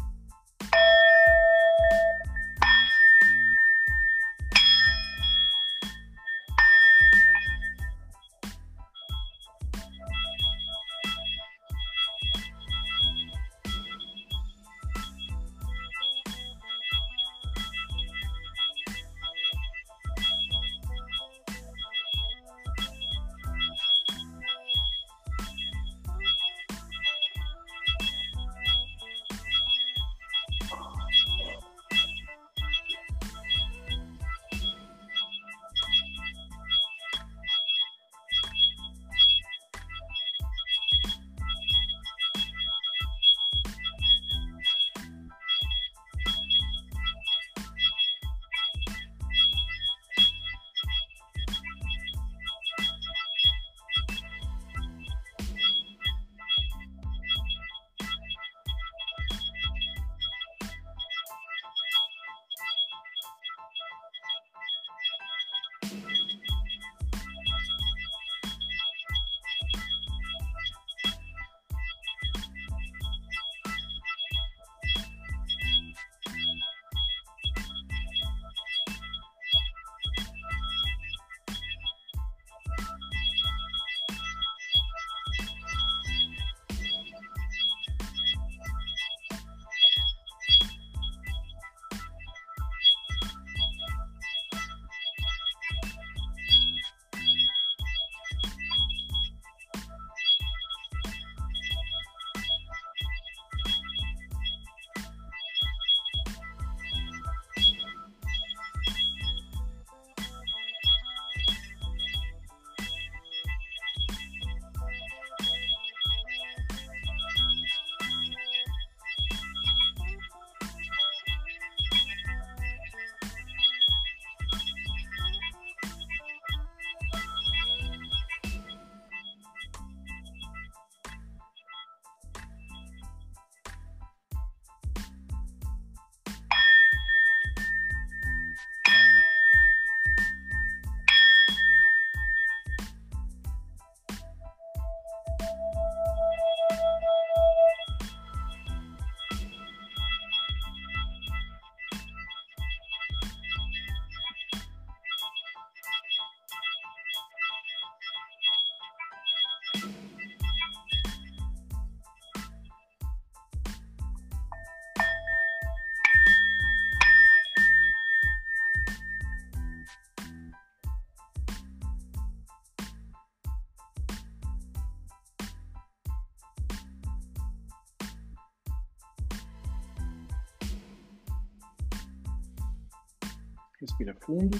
Respira 184.02 184.18
fundo. 184.26 184.60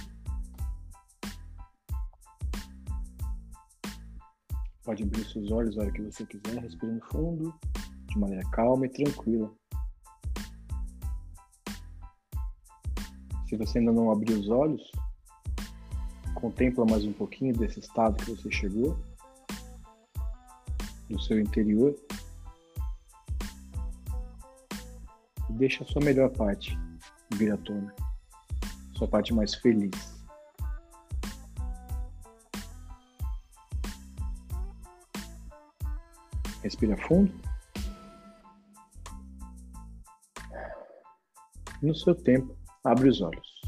Pode 4.84 5.03
abrir 5.03 5.26
seus 5.26 5.51
olhos 5.51 5.77
a 5.77 5.81
hora 5.81 5.91
que 5.91 6.01
você 6.03 6.26
quiser, 6.27 6.61
respirando 6.61 7.03
fundo, 7.11 7.53
de 8.07 8.19
maneira 8.19 8.47
calma 8.51 8.85
e 8.85 8.89
tranquila. 8.89 9.51
Se 13.49 13.57
você 13.57 13.80
ainda 13.80 13.91
não 13.91 14.11
abriu 14.11 14.39
os 14.39 14.47
olhos, 14.47 14.91
contempla 16.35 16.85
mais 16.85 17.03
um 17.03 17.13
pouquinho 17.13 17.57
desse 17.57 17.80
estado 17.80 18.23
que 18.23 18.31
você 18.31 18.51
chegou, 18.51 18.95
do 21.09 21.19
seu 21.19 21.39
interior. 21.39 21.95
E 25.49 25.53
deixa 25.53 25.84
a 25.84 25.88
sua 25.88 26.03
melhor 26.03 26.30
parte 26.30 26.77
vir 27.34 27.51
à 27.51 27.57
tona 27.57 28.01
sua 29.02 29.07
parte 29.07 29.34
mais 29.34 29.56
feliz. 29.56 30.22
Respira 36.61 36.95
fundo. 37.07 37.34
No 41.82 41.95
seu 41.95 42.14
tempo, 42.14 42.56
abre 42.84 43.10
os 43.10 43.22
olhos. 43.22 43.61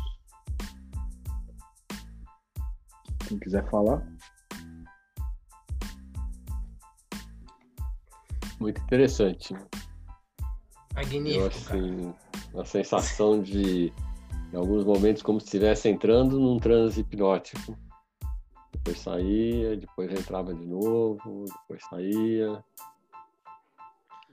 Quem 3.27 3.39
quiser 3.39 3.67
falar. 3.71 4.07
Muito 8.59 8.79
interessante. 8.83 9.55
Magnífico, 10.93 11.39
Eu, 11.39 11.47
assim, 11.47 12.13
a 12.55 12.65
sensação 12.65 13.41
de 13.41 13.91
em 14.53 14.55
alguns 14.55 14.85
momentos 14.85 15.21
como 15.23 15.39
se 15.39 15.45
estivesse 15.47 15.89
entrando 15.89 16.39
num 16.39 16.59
transe 16.59 17.01
hipnótico. 17.01 17.75
depois 18.71 18.99
saía, 18.99 19.75
depois 19.75 20.11
entrava 20.11 20.53
de 20.53 20.65
novo, 20.65 21.45
depois 21.45 21.81
saía. 21.89 22.63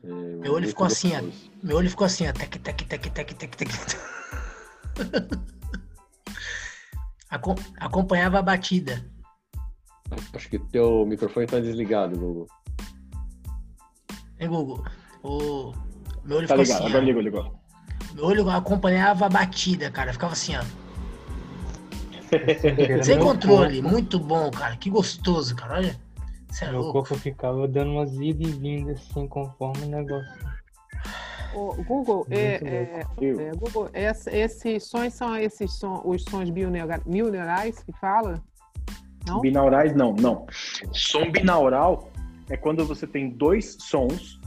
É, 0.05 0.09
Meu 0.09 0.53
olho 0.55 0.69
ficou 0.69 0.87
assim, 0.87 1.13
ó. 1.17 1.23
Meu 1.63 1.77
olho 1.79 1.89
ficou 1.91 2.05
assim, 2.07 2.29
ó. 2.29 2.33
Tec, 2.33 2.59
tec, 2.59 2.85
tec, 2.85 3.11
tec, 3.11 3.35
tec, 3.35 3.57
tec. 3.57 3.71
Acom- 7.31 7.55
Acompanhava 7.79 8.39
a 8.39 8.43
batida. 8.43 9.05
Acho 10.35 10.49
que 10.49 10.59
teu 10.59 11.07
microfone 11.07 11.47
tá 11.47 11.61
desligado, 11.61 12.19
Google. 12.19 12.47
Hein, 14.41 14.49
Google? 14.49 14.85
O... 15.23 15.73
Meu 16.25 16.39
olho 16.39 16.49
Tá 16.49 16.55
ficou 16.57 16.63
ligado, 16.65 16.79
assim, 16.79 16.87
agora 16.87 17.03
ó. 17.03 17.07
ligou, 17.07 17.23
ligou. 17.23 17.60
Meu 18.21 18.29
olho 18.29 18.51
acompanhava 18.51 19.25
a 19.25 19.29
batida, 19.31 19.91
cara. 19.91 20.13
Ficava 20.13 20.35
assim, 20.35 20.53
ó. 20.55 20.63
Sem 23.03 23.19
controle. 23.19 23.81
corpo- 23.81 23.89
Muito 23.95 24.19
bom, 24.21 24.51
cara. 24.51 24.77
Que 24.77 24.91
gostoso, 24.91 25.57
cara. 25.57 25.77
Olha. 25.77 25.97
Você 26.51 26.67
é 26.67 26.71
Meu 26.71 26.81
louco. 26.83 26.93
corpo 27.01 27.15
ficava 27.15 27.67
dando 27.67 27.93
umas 27.93 28.13
idas 28.17 28.47
e 28.49 28.53
vindas 28.59 29.01
assim, 29.01 29.27
conforme 29.27 29.85
o 29.85 29.89
negócio. 29.89 30.29
Ô, 31.55 31.75
Google, 31.83 32.27
é, 32.31 32.57
é, 32.63 33.07
é, 33.23 33.51
Google, 33.57 33.89
esse- 33.95 34.31
esses 34.31 34.85
sons 34.85 35.15
são 35.15 35.37
esses 35.37 35.73
son, 35.73 36.03
os 36.05 36.23
sons 36.25 36.51
bioneurais 36.51 37.03
bioneurais 37.05 37.83
que 37.83 37.93
fala? 37.99 38.41
Não? 39.27 39.41
Binaurais, 39.41 39.95
não, 39.97 40.13
não. 40.13 40.47
Som 40.93 41.31
binaural 41.33 42.11
é 42.51 42.57
quando 42.57 42.85
você 42.85 43.07
tem 43.07 43.31
dois 43.31 43.77
sons 43.81 44.40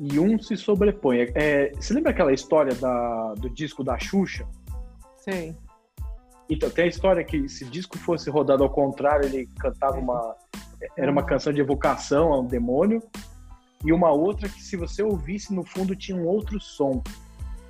e 0.00 0.18
um 0.18 0.38
se 0.38 0.56
sobrepõe. 0.56 1.20
É, 1.20 1.30
é, 1.34 1.72
você 1.74 1.92
lembra 1.92 2.10
aquela 2.10 2.32
história 2.32 2.74
da, 2.74 3.34
do 3.34 3.50
disco 3.50 3.84
da 3.84 3.98
Xuxa? 3.98 4.48
Sei. 5.18 5.54
Então, 6.48 6.70
tem 6.70 6.86
a 6.86 6.88
história 6.88 7.22
que 7.22 7.46
se 7.48 7.64
o 7.64 7.70
disco 7.70 7.98
fosse 7.98 8.30
rodado 8.30 8.64
ao 8.64 8.70
contrário, 8.70 9.26
ele 9.26 9.46
cantava 9.58 9.98
uma. 9.98 10.34
Era 10.96 11.12
uma 11.12 11.22
canção 11.22 11.52
de 11.52 11.60
evocação 11.60 12.32
a 12.32 12.40
um 12.40 12.46
demônio. 12.46 13.02
E 13.84 13.92
uma 13.92 14.10
outra 14.10 14.48
que, 14.48 14.62
se 14.62 14.76
você 14.76 15.02
ouvisse, 15.02 15.54
no 15.54 15.62
fundo 15.62 15.94
tinha 15.94 16.16
um 16.16 16.26
outro 16.26 16.58
som. 16.58 17.02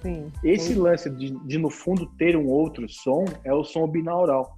Sim. 0.00 0.32
Esse 0.42 0.74
lance 0.74 1.10
de, 1.10 1.30
de, 1.46 1.58
no 1.58 1.68
fundo, 1.68 2.06
ter 2.16 2.36
um 2.36 2.46
outro 2.46 2.88
som 2.88 3.24
é 3.44 3.52
o 3.52 3.64
som 3.64 3.86
binaural. 3.88 4.54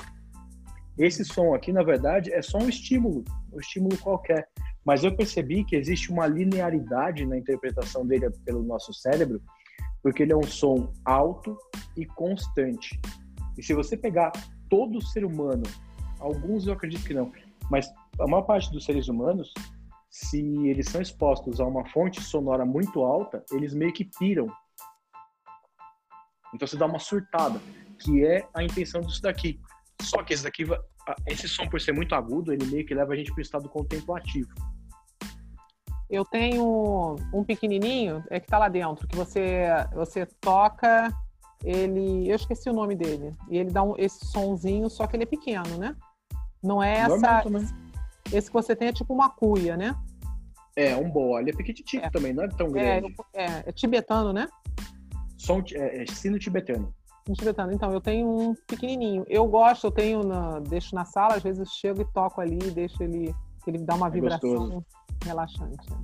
Esse 0.98 1.24
som 1.24 1.54
aqui, 1.54 1.72
na 1.72 1.82
verdade, 1.82 2.32
é 2.32 2.42
só 2.42 2.58
um 2.58 2.68
estímulo, 2.68 3.24
um 3.52 3.58
estímulo 3.58 3.96
qualquer. 3.98 4.46
Mas 4.84 5.04
eu 5.04 5.14
percebi 5.14 5.64
que 5.64 5.76
existe 5.76 6.10
uma 6.10 6.26
linearidade 6.26 7.24
na 7.24 7.38
interpretação 7.38 8.06
dele 8.06 8.30
pelo 8.44 8.62
nosso 8.62 8.92
cérebro, 8.92 9.40
porque 10.02 10.22
ele 10.24 10.32
é 10.32 10.36
um 10.36 10.42
som 10.42 10.92
alto 11.04 11.56
e 11.96 12.04
constante. 12.04 13.00
E 13.56 13.62
se 13.62 13.74
você 13.74 13.96
pegar 13.96 14.32
todo 14.68 15.00
ser 15.00 15.24
humano, 15.24 15.62
alguns 16.18 16.66
eu 16.66 16.72
acredito 16.72 17.04
que 17.04 17.14
não, 17.14 17.30
mas 17.70 17.88
a 18.18 18.26
maior 18.26 18.42
parte 18.42 18.70
dos 18.72 18.84
seres 18.84 19.08
humanos, 19.08 19.52
se 20.10 20.40
eles 20.66 20.88
são 20.88 21.00
expostos 21.00 21.60
a 21.60 21.66
uma 21.66 21.86
fonte 21.90 22.20
sonora 22.20 22.64
muito 22.64 23.02
alta, 23.02 23.44
eles 23.52 23.72
meio 23.72 23.92
que 23.92 24.04
piram. 24.04 24.46
Então 26.54 26.66
você 26.66 26.76
dá 26.76 26.86
uma 26.86 26.98
surtada, 26.98 27.60
que 27.98 28.24
é 28.26 28.46
a 28.52 28.62
intenção 28.62 29.00
disso 29.00 29.22
daqui. 29.22 29.60
Só 30.02 30.22
que 30.22 30.34
esse 30.34 30.42
daqui, 30.42 30.64
esse 31.26 31.48
som 31.48 31.68
por 31.68 31.80
ser 31.80 31.92
muito 31.92 32.14
agudo, 32.14 32.52
ele 32.52 32.66
meio 32.66 32.84
que 32.84 32.94
leva 32.94 33.12
a 33.12 33.16
gente 33.16 33.32
para 33.32 33.38
o 33.38 33.42
estado 33.42 33.68
contemplativo. 33.68 34.50
Eu 36.12 36.26
tenho 36.26 37.16
um 37.32 37.42
pequenininho, 37.42 38.22
é 38.28 38.38
que 38.38 38.46
tá 38.46 38.58
lá 38.58 38.68
dentro, 38.68 39.08
que 39.08 39.16
você, 39.16 39.64
você 39.94 40.26
toca, 40.26 41.10
ele. 41.64 42.28
Eu 42.28 42.36
esqueci 42.36 42.68
o 42.68 42.74
nome 42.74 42.94
dele. 42.94 43.34
E 43.48 43.56
ele 43.56 43.70
dá 43.70 43.82
um, 43.82 43.94
esse 43.96 44.26
sonzinho, 44.26 44.90
só 44.90 45.06
que 45.06 45.16
ele 45.16 45.22
é 45.22 45.26
pequeno, 45.26 45.78
né? 45.78 45.96
Não 46.62 46.82
é 46.82 46.98
essa. 46.98 47.42
Esse 48.30 48.48
que 48.48 48.52
você 48.52 48.76
tem 48.76 48.88
é 48.88 48.92
tipo 48.92 49.14
uma 49.14 49.30
cuia, 49.30 49.74
né? 49.74 49.96
É, 50.76 50.94
um 50.94 51.08
boa. 51.10 51.40
Ele 51.40 51.50
é 51.50 51.56
pequititico 51.56 52.04
É. 52.04 52.10
também, 52.10 52.34
não 52.34 52.44
é 52.44 52.48
tão 52.48 52.66
É, 52.68 53.00
grande. 53.00 53.14
eu- 53.18 53.24
é, 53.32 53.46
é 53.66 53.72
tibetano, 53.72 54.34
né? 54.34 54.48
Som, 55.38 55.62
é, 55.72 56.02
é 56.02 56.06
sino 56.06 56.38
tibetano. 56.38 56.94
Um 57.26 57.32
tibetano. 57.32 57.72
Então, 57.72 57.90
eu 57.90 58.02
tenho 58.02 58.28
um 58.28 58.54
pequenininho. 58.66 59.24
Eu 59.28 59.46
gosto, 59.46 59.86
eu 59.86 59.90
tenho, 59.90 60.22
na, 60.22 60.58
deixo 60.60 60.94
na 60.94 61.06
sala, 61.06 61.36
às 61.36 61.42
vezes 61.42 61.58
eu 61.60 61.66
chego 61.66 62.02
e 62.02 62.12
toco 62.12 62.38
ali, 62.38 62.58
deixo 62.70 63.02
ele, 63.02 63.34
ele 63.70 63.78
dá 63.78 63.94
uma 63.94 64.08
É 64.08 64.10
vibração 64.10 64.50
gostoso. 64.50 64.84
relaxante. 65.24 65.90
né? 65.90 65.98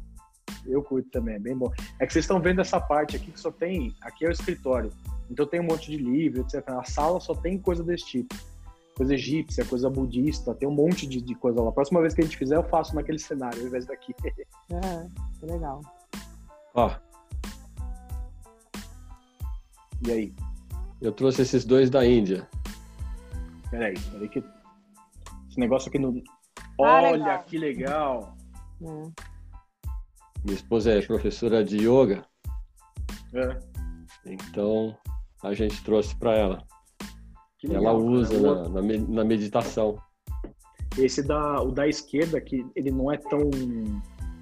Eu 0.66 0.82
curto 0.82 1.08
também, 1.10 1.36
é 1.36 1.38
bem 1.38 1.56
bom. 1.56 1.70
É 1.98 2.06
que 2.06 2.12
vocês 2.12 2.24
estão 2.24 2.40
vendo 2.40 2.60
essa 2.60 2.80
parte 2.80 3.16
aqui 3.16 3.30
que 3.30 3.40
só 3.40 3.50
tem. 3.50 3.94
Aqui 4.02 4.24
é 4.24 4.28
o 4.28 4.32
escritório. 4.32 4.92
Então 5.30 5.46
tem 5.46 5.60
um 5.60 5.64
monte 5.64 5.90
de 5.90 5.96
livro, 5.96 6.40
etc. 6.40 6.68
A 6.70 6.84
sala 6.84 7.20
só 7.20 7.34
tem 7.34 7.58
coisa 7.58 7.82
desse 7.82 8.06
tipo. 8.06 8.34
Coisa 8.96 9.14
egípcia, 9.14 9.64
coisa 9.64 9.88
budista, 9.88 10.54
tem 10.54 10.68
um 10.68 10.72
monte 10.74 11.06
de, 11.06 11.20
de 11.22 11.34
coisa 11.36 11.62
lá. 11.62 11.68
A 11.68 11.72
próxima 11.72 12.00
vez 12.00 12.14
que 12.14 12.20
a 12.20 12.24
gente 12.24 12.36
fizer, 12.36 12.56
eu 12.56 12.64
faço 12.64 12.94
naquele 12.96 13.18
cenário, 13.18 13.60
ao 13.60 13.66
invés 13.66 13.86
daqui. 13.86 14.12
É, 14.70 15.06
que 15.38 15.46
legal. 15.46 15.80
Ó, 16.74 16.90
E 20.06 20.10
aí? 20.12 20.34
eu 21.00 21.12
trouxe 21.12 21.42
esses 21.42 21.64
dois 21.64 21.90
da 21.90 22.04
Índia. 22.06 22.48
Peraí, 23.70 23.94
peraí 24.10 24.28
que. 24.28 24.42
Esse 25.48 25.58
negócio 25.60 25.88
aqui 25.88 25.98
no. 25.98 26.22
Ah, 26.80 27.02
Olha 27.02 27.10
legal. 27.12 27.42
que 27.44 27.58
legal! 27.58 28.36
É. 28.82 28.86
Minha 30.44 30.54
esposa 30.54 30.92
é 30.92 31.02
professora 31.02 31.64
de 31.64 31.78
yoga, 31.78 32.24
É, 33.34 33.58
então 34.24 34.96
a 35.42 35.52
gente 35.52 35.82
trouxe 35.82 36.14
para 36.16 36.34
ela. 36.34 36.62
que 37.58 37.66
Ela 37.66 37.78
legal, 37.78 37.96
usa 37.98 38.40
na, 38.40 38.68
na 38.68 38.98
na 39.08 39.24
meditação. 39.24 39.98
Esse 40.96 41.22
da, 41.22 41.60
o 41.60 41.70
da 41.72 41.86
esquerda, 41.88 42.40
que 42.40 42.64
ele 42.76 42.90
não 42.92 43.10
é 43.12 43.16
tão, 43.18 43.40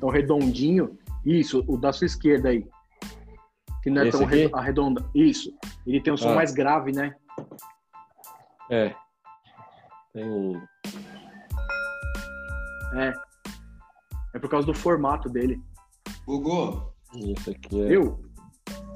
tão 0.01 0.09
redondinho. 0.11 0.99
Isso, 1.25 1.65
o 1.67 1.77
da 1.77 1.93
sua 1.93 2.07
esquerda 2.07 2.51
aí. 2.51 2.67
Que 3.83 3.91
não 3.91 4.03
é 4.03 4.09
Esse 4.09 4.19
tão 4.19 4.27
aqui? 4.27 4.37
re- 4.47 4.51
arredonda. 4.55 5.05
Isso. 5.15 5.51
Ele 5.87 6.01
tem 6.01 6.13
um 6.13 6.17
som 6.17 6.31
Ah. 6.31 6.35
mais 6.35 6.53
grave, 6.53 6.93
né? 6.93 7.15
É. 8.71 8.95
Tem 10.13 10.25
um. 10.29 10.61
É. 12.97 13.13
É 14.35 14.39
por 14.39 14.51
causa 14.51 14.67
do 14.67 14.75
formato 14.75 15.29
dele. 15.29 15.61
Hugo, 16.27 16.93
Isso 17.15 17.51
aqui 17.51 17.81
é. 17.83 17.89
Viu? 17.89 18.21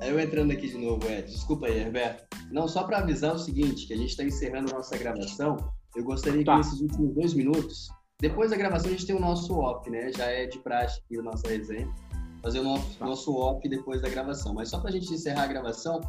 eu 0.02 0.18
entrando 0.18 0.51
aqui 0.52 0.68
de 0.68 0.78
novo, 0.78 1.06
Ed. 1.09 1.31
Desculpa 1.31 1.66
aí, 1.66 1.78
Herberto. 1.78 2.24
Não, 2.51 2.66
só 2.66 2.82
para 2.85 2.98
avisar 2.98 3.35
o 3.35 3.39
seguinte, 3.39 3.86
que 3.86 3.93
a 3.93 3.97
gente 3.97 4.10
está 4.10 4.24
encerrando 4.24 4.70
a 4.72 4.78
nossa 4.78 4.97
gravação. 4.98 5.56
Eu 5.94 6.05
gostaria 6.05 6.44
Tá. 6.44 6.52
que 6.52 6.59
nesses 6.59 6.81
últimos 6.81 7.14
dois 7.14 7.35
minutos, 7.35 7.89
depois 8.20 8.51
da 8.51 8.56
gravação 8.56 8.89
a 8.89 8.93
gente 8.93 9.06
tem 9.06 9.14
o 9.16 9.20
nosso 9.20 9.55
off, 9.59 9.89
né? 9.90 10.10
Já 10.12 10.27
é 10.27 10.47
de 10.47 10.59
praxe 10.59 11.01
aqui 11.05 11.18
a 11.18 11.22
nossa 11.22 11.48
resenha. 11.48 11.89
Fazer 12.43 12.60
o 12.60 12.64
nosso, 12.64 12.98
Tá. 12.98 13.05
nosso 13.06 13.35
off 13.36 13.68
depois 13.68 14.01
da 14.02 14.09
gravação. 14.09 14.55
Mas 14.55 14.70
só 14.70 14.78
para 14.81 14.89
a 14.90 14.93
gente 14.93 15.12
encerrar 15.12 15.44
a 15.44 15.47
gravação, 15.48 16.01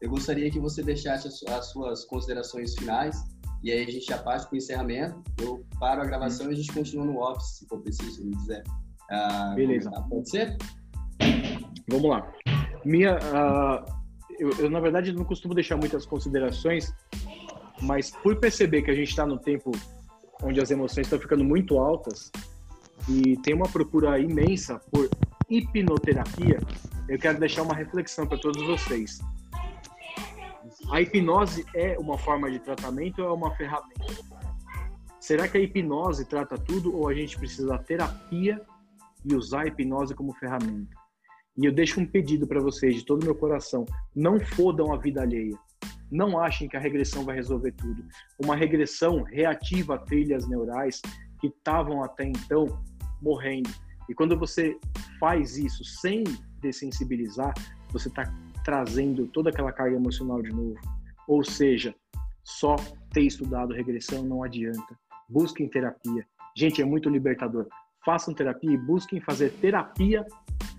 eu 0.00 0.08
gostaria 0.08 0.50
que 0.50 0.58
você 0.60 0.82
deixasse 0.82 1.26
as, 1.28 1.42
as 1.52 1.66
suas 1.70 2.04
considerações 2.04 2.74
finais. 2.76 3.16
E 3.62 3.70
aí 3.70 3.82
a 3.82 3.90
gente 3.90 4.06
já 4.06 4.18
parte 4.18 4.46
para 4.46 4.54
o 4.54 4.58
encerramento. 4.58 5.22
Eu 5.40 5.64
paro 5.78 6.00
a 6.02 6.04
gravação 6.04 6.48
e 6.50 6.54
a 6.54 6.56
gente 6.56 6.72
continua 6.72 7.04
no 7.04 7.18
off, 7.18 7.44
se 7.44 7.66
for 7.66 7.80
preciso, 7.80 8.12
se 8.12 8.24
me 8.24 8.34
quiser. 8.36 8.62
ah, 9.10 9.52
Beleza. 9.54 9.90
comentar. 9.90 10.08
Pode 10.08 10.30
ser? 10.30 10.56
Vamos 11.88 12.10
lá. 12.10 12.32
Minha, 12.84 13.18
ah, 13.34 13.84
eu, 14.38 14.50
eu, 14.58 14.70
na 14.70 14.80
verdade, 14.80 15.12
não 15.12 15.24
costumo 15.24 15.54
deixar 15.54 15.76
muitas 15.76 16.06
considerações, 16.06 16.92
mas 17.82 18.10
por 18.10 18.36
perceber 18.36 18.82
que 18.82 18.90
a 18.90 18.94
gente 18.94 19.08
está 19.08 19.26
no 19.26 19.38
tempo 19.38 19.70
onde 20.42 20.60
as 20.60 20.70
emoções 20.70 21.06
estão 21.06 21.18
ficando 21.18 21.44
muito 21.44 21.78
altas 21.78 22.32
e 23.08 23.36
tem 23.38 23.54
uma 23.54 23.68
procura 23.68 24.18
imensa 24.18 24.80
por 24.90 25.10
hipnoterapia, 25.50 26.58
eu 27.08 27.18
quero 27.18 27.38
deixar 27.38 27.62
uma 27.62 27.74
reflexão 27.74 28.26
para 28.26 28.38
todos 28.38 28.64
vocês. 28.66 29.18
A 30.90 31.00
hipnose 31.00 31.64
é 31.72 31.96
uma 32.00 32.18
forma 32.18 32.50
de 32.50 32.58
tratamento 32.58 33.22
ou 33.22 33.28
é 33.28 33.32
uma 33.32 33.54
ferramenta? 33.54 34.06
Será 35.20 35.46
que 35.46 35.56
a 35.56 35.60
hipnose 35.60 36.24
trata 36.24 36.58
tudo 36.58 36.96
ou 36.96 37.08
a 37.08 37.14
gente 37.14 37.38
precisa 37.38 37.68
da 37.68 37.78
terapia 37.78 38.60
e 39.24 39.36
usar 39.36 39.62
a 39.62 39.66
hipnose 39.68 40.16
como 40.16 40.34
ferramenta? 40.34 40.96
E 41.56 41.64
eu 41.64 41.72
deixo 41.72 42.00
um 42.00 42.06
pedido 42.06 42.44
para 42.44 42.60
vocês 42.60 42.96
de 42.96 43.04
todo 43.04 43.24
meu 43.24 43.36
coração: 43.36 43.84
não 44.16 44.40
fodam 44.40 44.92
a 44.92 44.96
vida 44.96 45.22
alheia. 45.22 45.56
Não 46.10 46.40
achem 46.40 46.68
que 46.68 46.76
a 46.76 46.80
regressão 46.80 47.24
vai 47.24 47.36
resolver 47.36 47.70
tudo. 47.72 48.04
Uma 48.42 48.56
regressão 48.56 49.22
reativa 49.22 49.96
trilhas 49.96 50.48
neurais 50.48 51.00
que 51.40 51.46
estavam 51.46 52.02
até 52.02 52.24
então 52.24 52.66
morrendo. 53.22 53.70
E 54.08 54.14
quando 54.14 54.36
você 54.36 54.76
faz 55.20 55.56
isso 55.56 55.84
sem 55.84 56.24
dessensibilizar, 56.60 57.54
você 57.92 58.08
está 58.08 58.24
trazendo 58.64 59.26
toda 59.26 59.50
aquela 59.50 59.72
carga 59.72 59.96
emocional 59.96 60.42
de 60.42 60.50
novo. 60.50 60.78
Ou 61.26 61.44
seja, 61.44 61.94
só 62.44 62.76
ter 63.12 63.22
estudado 63.22 63.74
regressão 63.74 64.24
não 64.24 64.42
adianta. 64.42 64.98
Busquem 65.28 65.68
terapia. 65.68 66.26
Gente, 66.56 66.82
é 66.82 66.84
muito 66.84 67.08
libertador. 67.08 67.66
Façam 68.04 68.34
terapia 68.34 68.72
e 68.72 68.78
busquem 68.78 69.20
fazer 69.20 69.50
terapia 69.60 70.26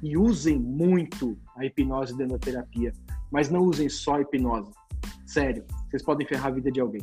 e 0.01 0.17
usem 0.17 0.57
muito 0.57 1.37
a 1.55 1.65
hipnose 1.65 2.17
dentro 2.17 2.37
da 2.37 2.39
terapia. 2.39 2.91
Mas 3.31 3.49
não 3.49 3.61
usem 3.61 3.87
só 3.87 4.15
a 4.15 4.21
hipnose. 4.21 4.71
Sério, 5.25 5.63
vocês 5.89 6.03
podem 6.03 6.27
ferrar 6.27 6.47
a 6.47 6.55
vida 6.55 6.71
de 6.71 6.81
alguém. 6.81 7.01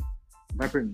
Vai 0.55 0.69
por 0.69 0.83
mim. 0.83 0.93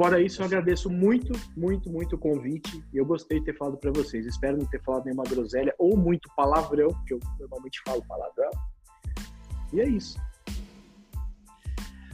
Fora 0.00 0.18
isso, 0.18 0.40
eu 0.40 0.46
agradeço 0.46 0.88
muito, 0.88 1.38
muito, 1.54 1.90
muito 1.90 2.16
o 2.16 2.18
convite. 2.18 2.82
Eu 2.94 3.04
gostei 3.04 3.38
de 3.38 3.44
ter 3.44 3.58
falado 3.58 3.76
para 3.76 3.92
vocês. 3.92 4.24
Espero 4.24 4.56
não 4.56 4.64
ter 4.64 4.82
falado 4.82 5.04
nenhuma 5.04 5.24
groselha 5.24 5.74
ou 5.78 5.94
muito 5.94 6.30
palavrão, 6.34 6.88
porque 6.88 7.12
eu 7.12 7.20
normalmente 7.38 7.82
falo 7.84 8.02
palavrão. 8.08 8.50
E 9.72 9.80
é 9.80 9.88
isso. 9.88 10.18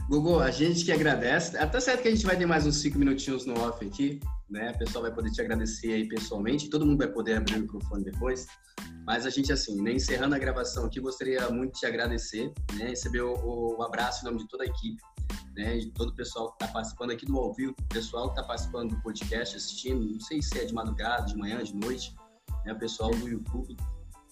Gugu, 0.09 0.39
a 0.39 0.49
gente 0.49 0.85
que 0.85 0.91
agradece. 0.91 1.57
Até 1.57 1.79
certo 1.81 2.01
que 2.01 2.07
a 2.07 2.11
gente 2.11 2.25
vai 2.25 2.37
ter 2.37 2.45
mais 2.45 2.65
uns 2.65 2.77
cinco 2.77 2.97
minutinhos 2.97 3.45
no 3.45 3.59
off 3.59 3.85
aqui, 3.85 4.21
né? 4.49 4.71
O 4.71 4.77
pessoal 4.77 5.01
vai 5.01 5.13
poder 5.13 5.31
te 5.31 5.41
agradecer 5.41 5.93
aí 5.93 6.07
pessoalmente. 6.07 6.69
Todo 6.69 6.85
mundo 6.85 6.99
vai 6.99 7.09
poder 7.09 7.35
abrir 7.35 7.57
o 7.57 7.61
microfone 7.61 8.05
depois. 8.05 8.47
Mas 9.05 9.25
a 9.25 9.29
gente, 9.29 9.51
assim, 9.51 9.81
né, 9.81 9.93
encerrando 9.93 10.33
a 10.35 10.39
gravação 10.39 10.85
aqui, 10.85 11.01
gostaria 11.01 11.49
muito 11.49 11.73
de 11.73 11.79
te 11.81 11.85
agradecer, 11.85 12.53
né? 12.75 12.87
Receber 12.87 13.21
o, 13.21 13.75
o 13.77 13.83
abraço 13.83 14.21
em 14.21 14.29
nome 14.29 14.39
de 14.39 14.47
toda 14.47 14.63
a 14.63 14.67
equipe, 14.67 15.01
né? 15.57 15.77
De 15.77 15.91
todo 15.91 16.09
o 16.09 16.15
pessoal 16.15 16.49
que 16.51 16.63
está 16.63 16.73
participando 16.73 17.11
aqui 17.11 17.25
do 17.25 17.37
ao 17.37 17.53
vivo, 17.53 17.75
o 17.77 17.93
pessoal 17.93 18.27
que 18.27 18.39
está 18.39 18.43
participando 18.43 18.95
do 18.95 19.01
podcast, 19.01 19.57
assistindo, 19.57 20.05
não 20.13 20.19
sei 20.21 20.41
se 20.41 20.57
é 20.57 20.63
de 20.63 20.73
madrugada, 20.73 21.25
de 21.25 21.35
manhã, 21.35 21.61
de 21.61 21.75
noite, 21.75 22.15
né? 22.65 22.71
O 22.71 22.79
pessoal 22.79 23.11
do 23.11 23.27
YouTube 23.27 23.75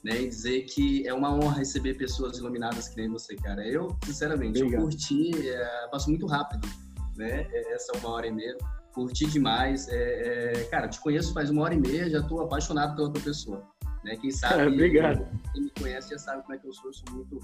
né? 0.06 0.22
E 0.22 0.30
dizer 0.30 0.62
que 0.66 1.06
é 1.08 1.14
uma 1.14 1.34
honra 1.34 1.58
receber 1.58 1.96
pessoas 1.96 2.38
iluminadas 2.38 2.88
que 2.88 2.96
nem 2.96 3.10
você, 3.10 3.36
cara. 3.36 3.68
Eu, 3.68 3.98
sinceramente, 4.06 4.60
Obrigado. 4.60 4.82
eu 4.82 4.88
curti, 4.88 5.50
é, 5.50 5.88
passou 5.90 6.10
muito 6.10 6.28
rápido, 6.28 6.70
né? 7.18 7.48
É, 7.52 7.74
essa 7.74 7.98
uma 7.98 8.10
hora 8.10 8.28
e 8.28 8.32
meia. 8.32 8.56
Curti 8.94 9.26
demais. 9.26 9.88
É, 9.90 10.62
é, 10.62 10.64
cara, 10.66 10.88
te 10.88 11.00
conheço 11.00 11.34
faz 11.34 11.50
uma 11.50 11.64
hora 11.64 11.74
e 11.74 11.80
meia, 11.80 12.08
já 12.08 12.20
estou 12.20 12.40
apaixonado 12.42 12.96
pela 12.96 13.12
tua 13.12 13.22
pessoa. 13.24 13.68
Né? 14.04 14.16
Quem 14.18 14.30
sabe, 14.32 14.62
é, 14.62 14.68
obrigado. 14.68 15.28
quem 15.52 15.64
me 15.64 15.72
conhece 15.72 16.12
já 16.12 16.20
sabe 16.20 16.44
como 16.44 16.54
é 16.54 16.60
que 16.60 16.68
eu 16.68 16.74
sou, 16.74 16.92
eu 16.92 16.94
sou 16.94 17.16
muito 17.16 17.40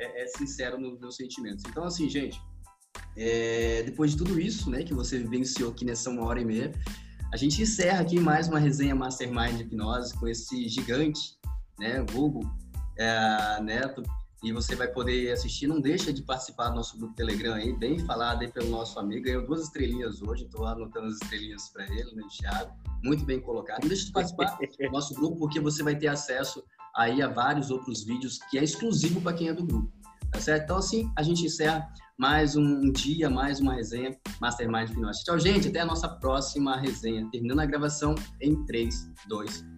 é, 0.00 0.24
é 0.24 0.26
sincero 0.26 0.80
nos 0.80 0.98
meus 0.98 1.14
sentimentos. 1.14 1.64
Então, 1.68 1.84
assim, 1.84 2.10
gente, 2.10 2.42
depois 3.86 4.10
de 4.10 4.16
tudo 4.16 4.40
isso, 4.40 4.68
né, 4.68 4.82
que 4.82 4.92
você 4.92 5.18
vivenciou 5.18 5.70
aqui 5.70 5.84
nessa 5.84 6.10
uma 6.10 6.24
hora 6.24 6.40
e 6.40 6.44
meia, 6.44 6.72
a 7.32 7.36
gente 7.36 7.62
encerra 7.62 8.00
aqui 8.00 8.18
mais 8.18 8.48
uma 8.48 8.58
resenha 8.58 8.92
Mastermind 8.92 9.56
de 9.56 9.62
Hipnose 9.62 10.18
com 10.18 10.26
esse 10.26 10.68
gigante 10.68 11.40
né, 11.78 12.04
Google, 12.12 12.44
é, 12.96 13.60
Neto, 13.62 14.02
e 14.42 14.52
você 14.52 14.74
vai 14.74 14.88
poder 14.88 15.32
assistir. 15.32 15.66
Não 15.66 15.80
deixa 15.80 16.12
de 16.12 16.22
participar 16.22 16.70
do 16.70 16.76
nosso 16.76 16.98
grupo 16.98 17.14
Telegram 17.14 17.54
aí, 17.54 17.72
bem 17.72 17.98
falado 18.00 18.42
aí 18.42 18.48
pelo 18.48 18.68
nosso 18.70 18.98
amigo. 18.98 19.24
Ganhou 19.24 19.46
duas 19.46 19.62
estrelinhas 19.62 20.20
hoje, 20.20 20.44
estou 20.44 20.66
anotando 20.66 21.06
as 21.06 21.14
estrelinhas 21.14 21.68
para 21.68 21.84
ele, 21.84 22.14
né, 22.14 22.24
Thiago. 22.28 22.72
Muito 23.04 23.24
bem 23.24 23.40
colocado. 23.40 23.82
Não 23.82 23.88
deixa 23.88 24.06
de 24.06 24.12
participar 24.12 24.58
do 24.58 24.90
nosso 24.90 25.14
grupo, 25.14 25.36
porque 25.36 25.60
você 25.60 25.82
vai 25.82 25.96
ter 25.96 26.08
acesso 26.08 26.62
aí 26.96 27.22
a 27.22 27.28
vários 27.28 27.70
outros 27.70 28.04
vídeos 28.04 28.38
que 28.50 28.58
é 28.58 28.64
exclusivo 28.64 29.20
para 29.20 29.32
quem 29.32 29.48
é 29.48 29.54
do 29.54 29.64
grupo. 29.64 29.90
Tá 30.30 30.40
certo? 30.40 30.64
Então, 30.64 30.76
assim, 30.78 31.12
a 31.16 31.22
gente 31.22 31.44
encerra 31.44 31.88
mais 32.18 32.56
um 32.56 32.90
dia, 32.90 33.28
mais 33.28 33.60
uma 33.60 33.74
resenha 33.74 34.16
Mastermind 34.40 34.88
Finance. 34.88 35.24
Tchau, 35.24 35.38
gente. 35.38 35.68
Até 35.68 35.80
a 35.80 35.86
nossa 35.86 36.08
próxima 36.08 36.76
resenha. 36.76 37.28
Terminando 37.30 37.60
a 37.60 37.66
gravação 37.66 38.14
em 38.40 38.64
3, 38.64 39.10
2, 39.28 39.62
1. 39.62 39.71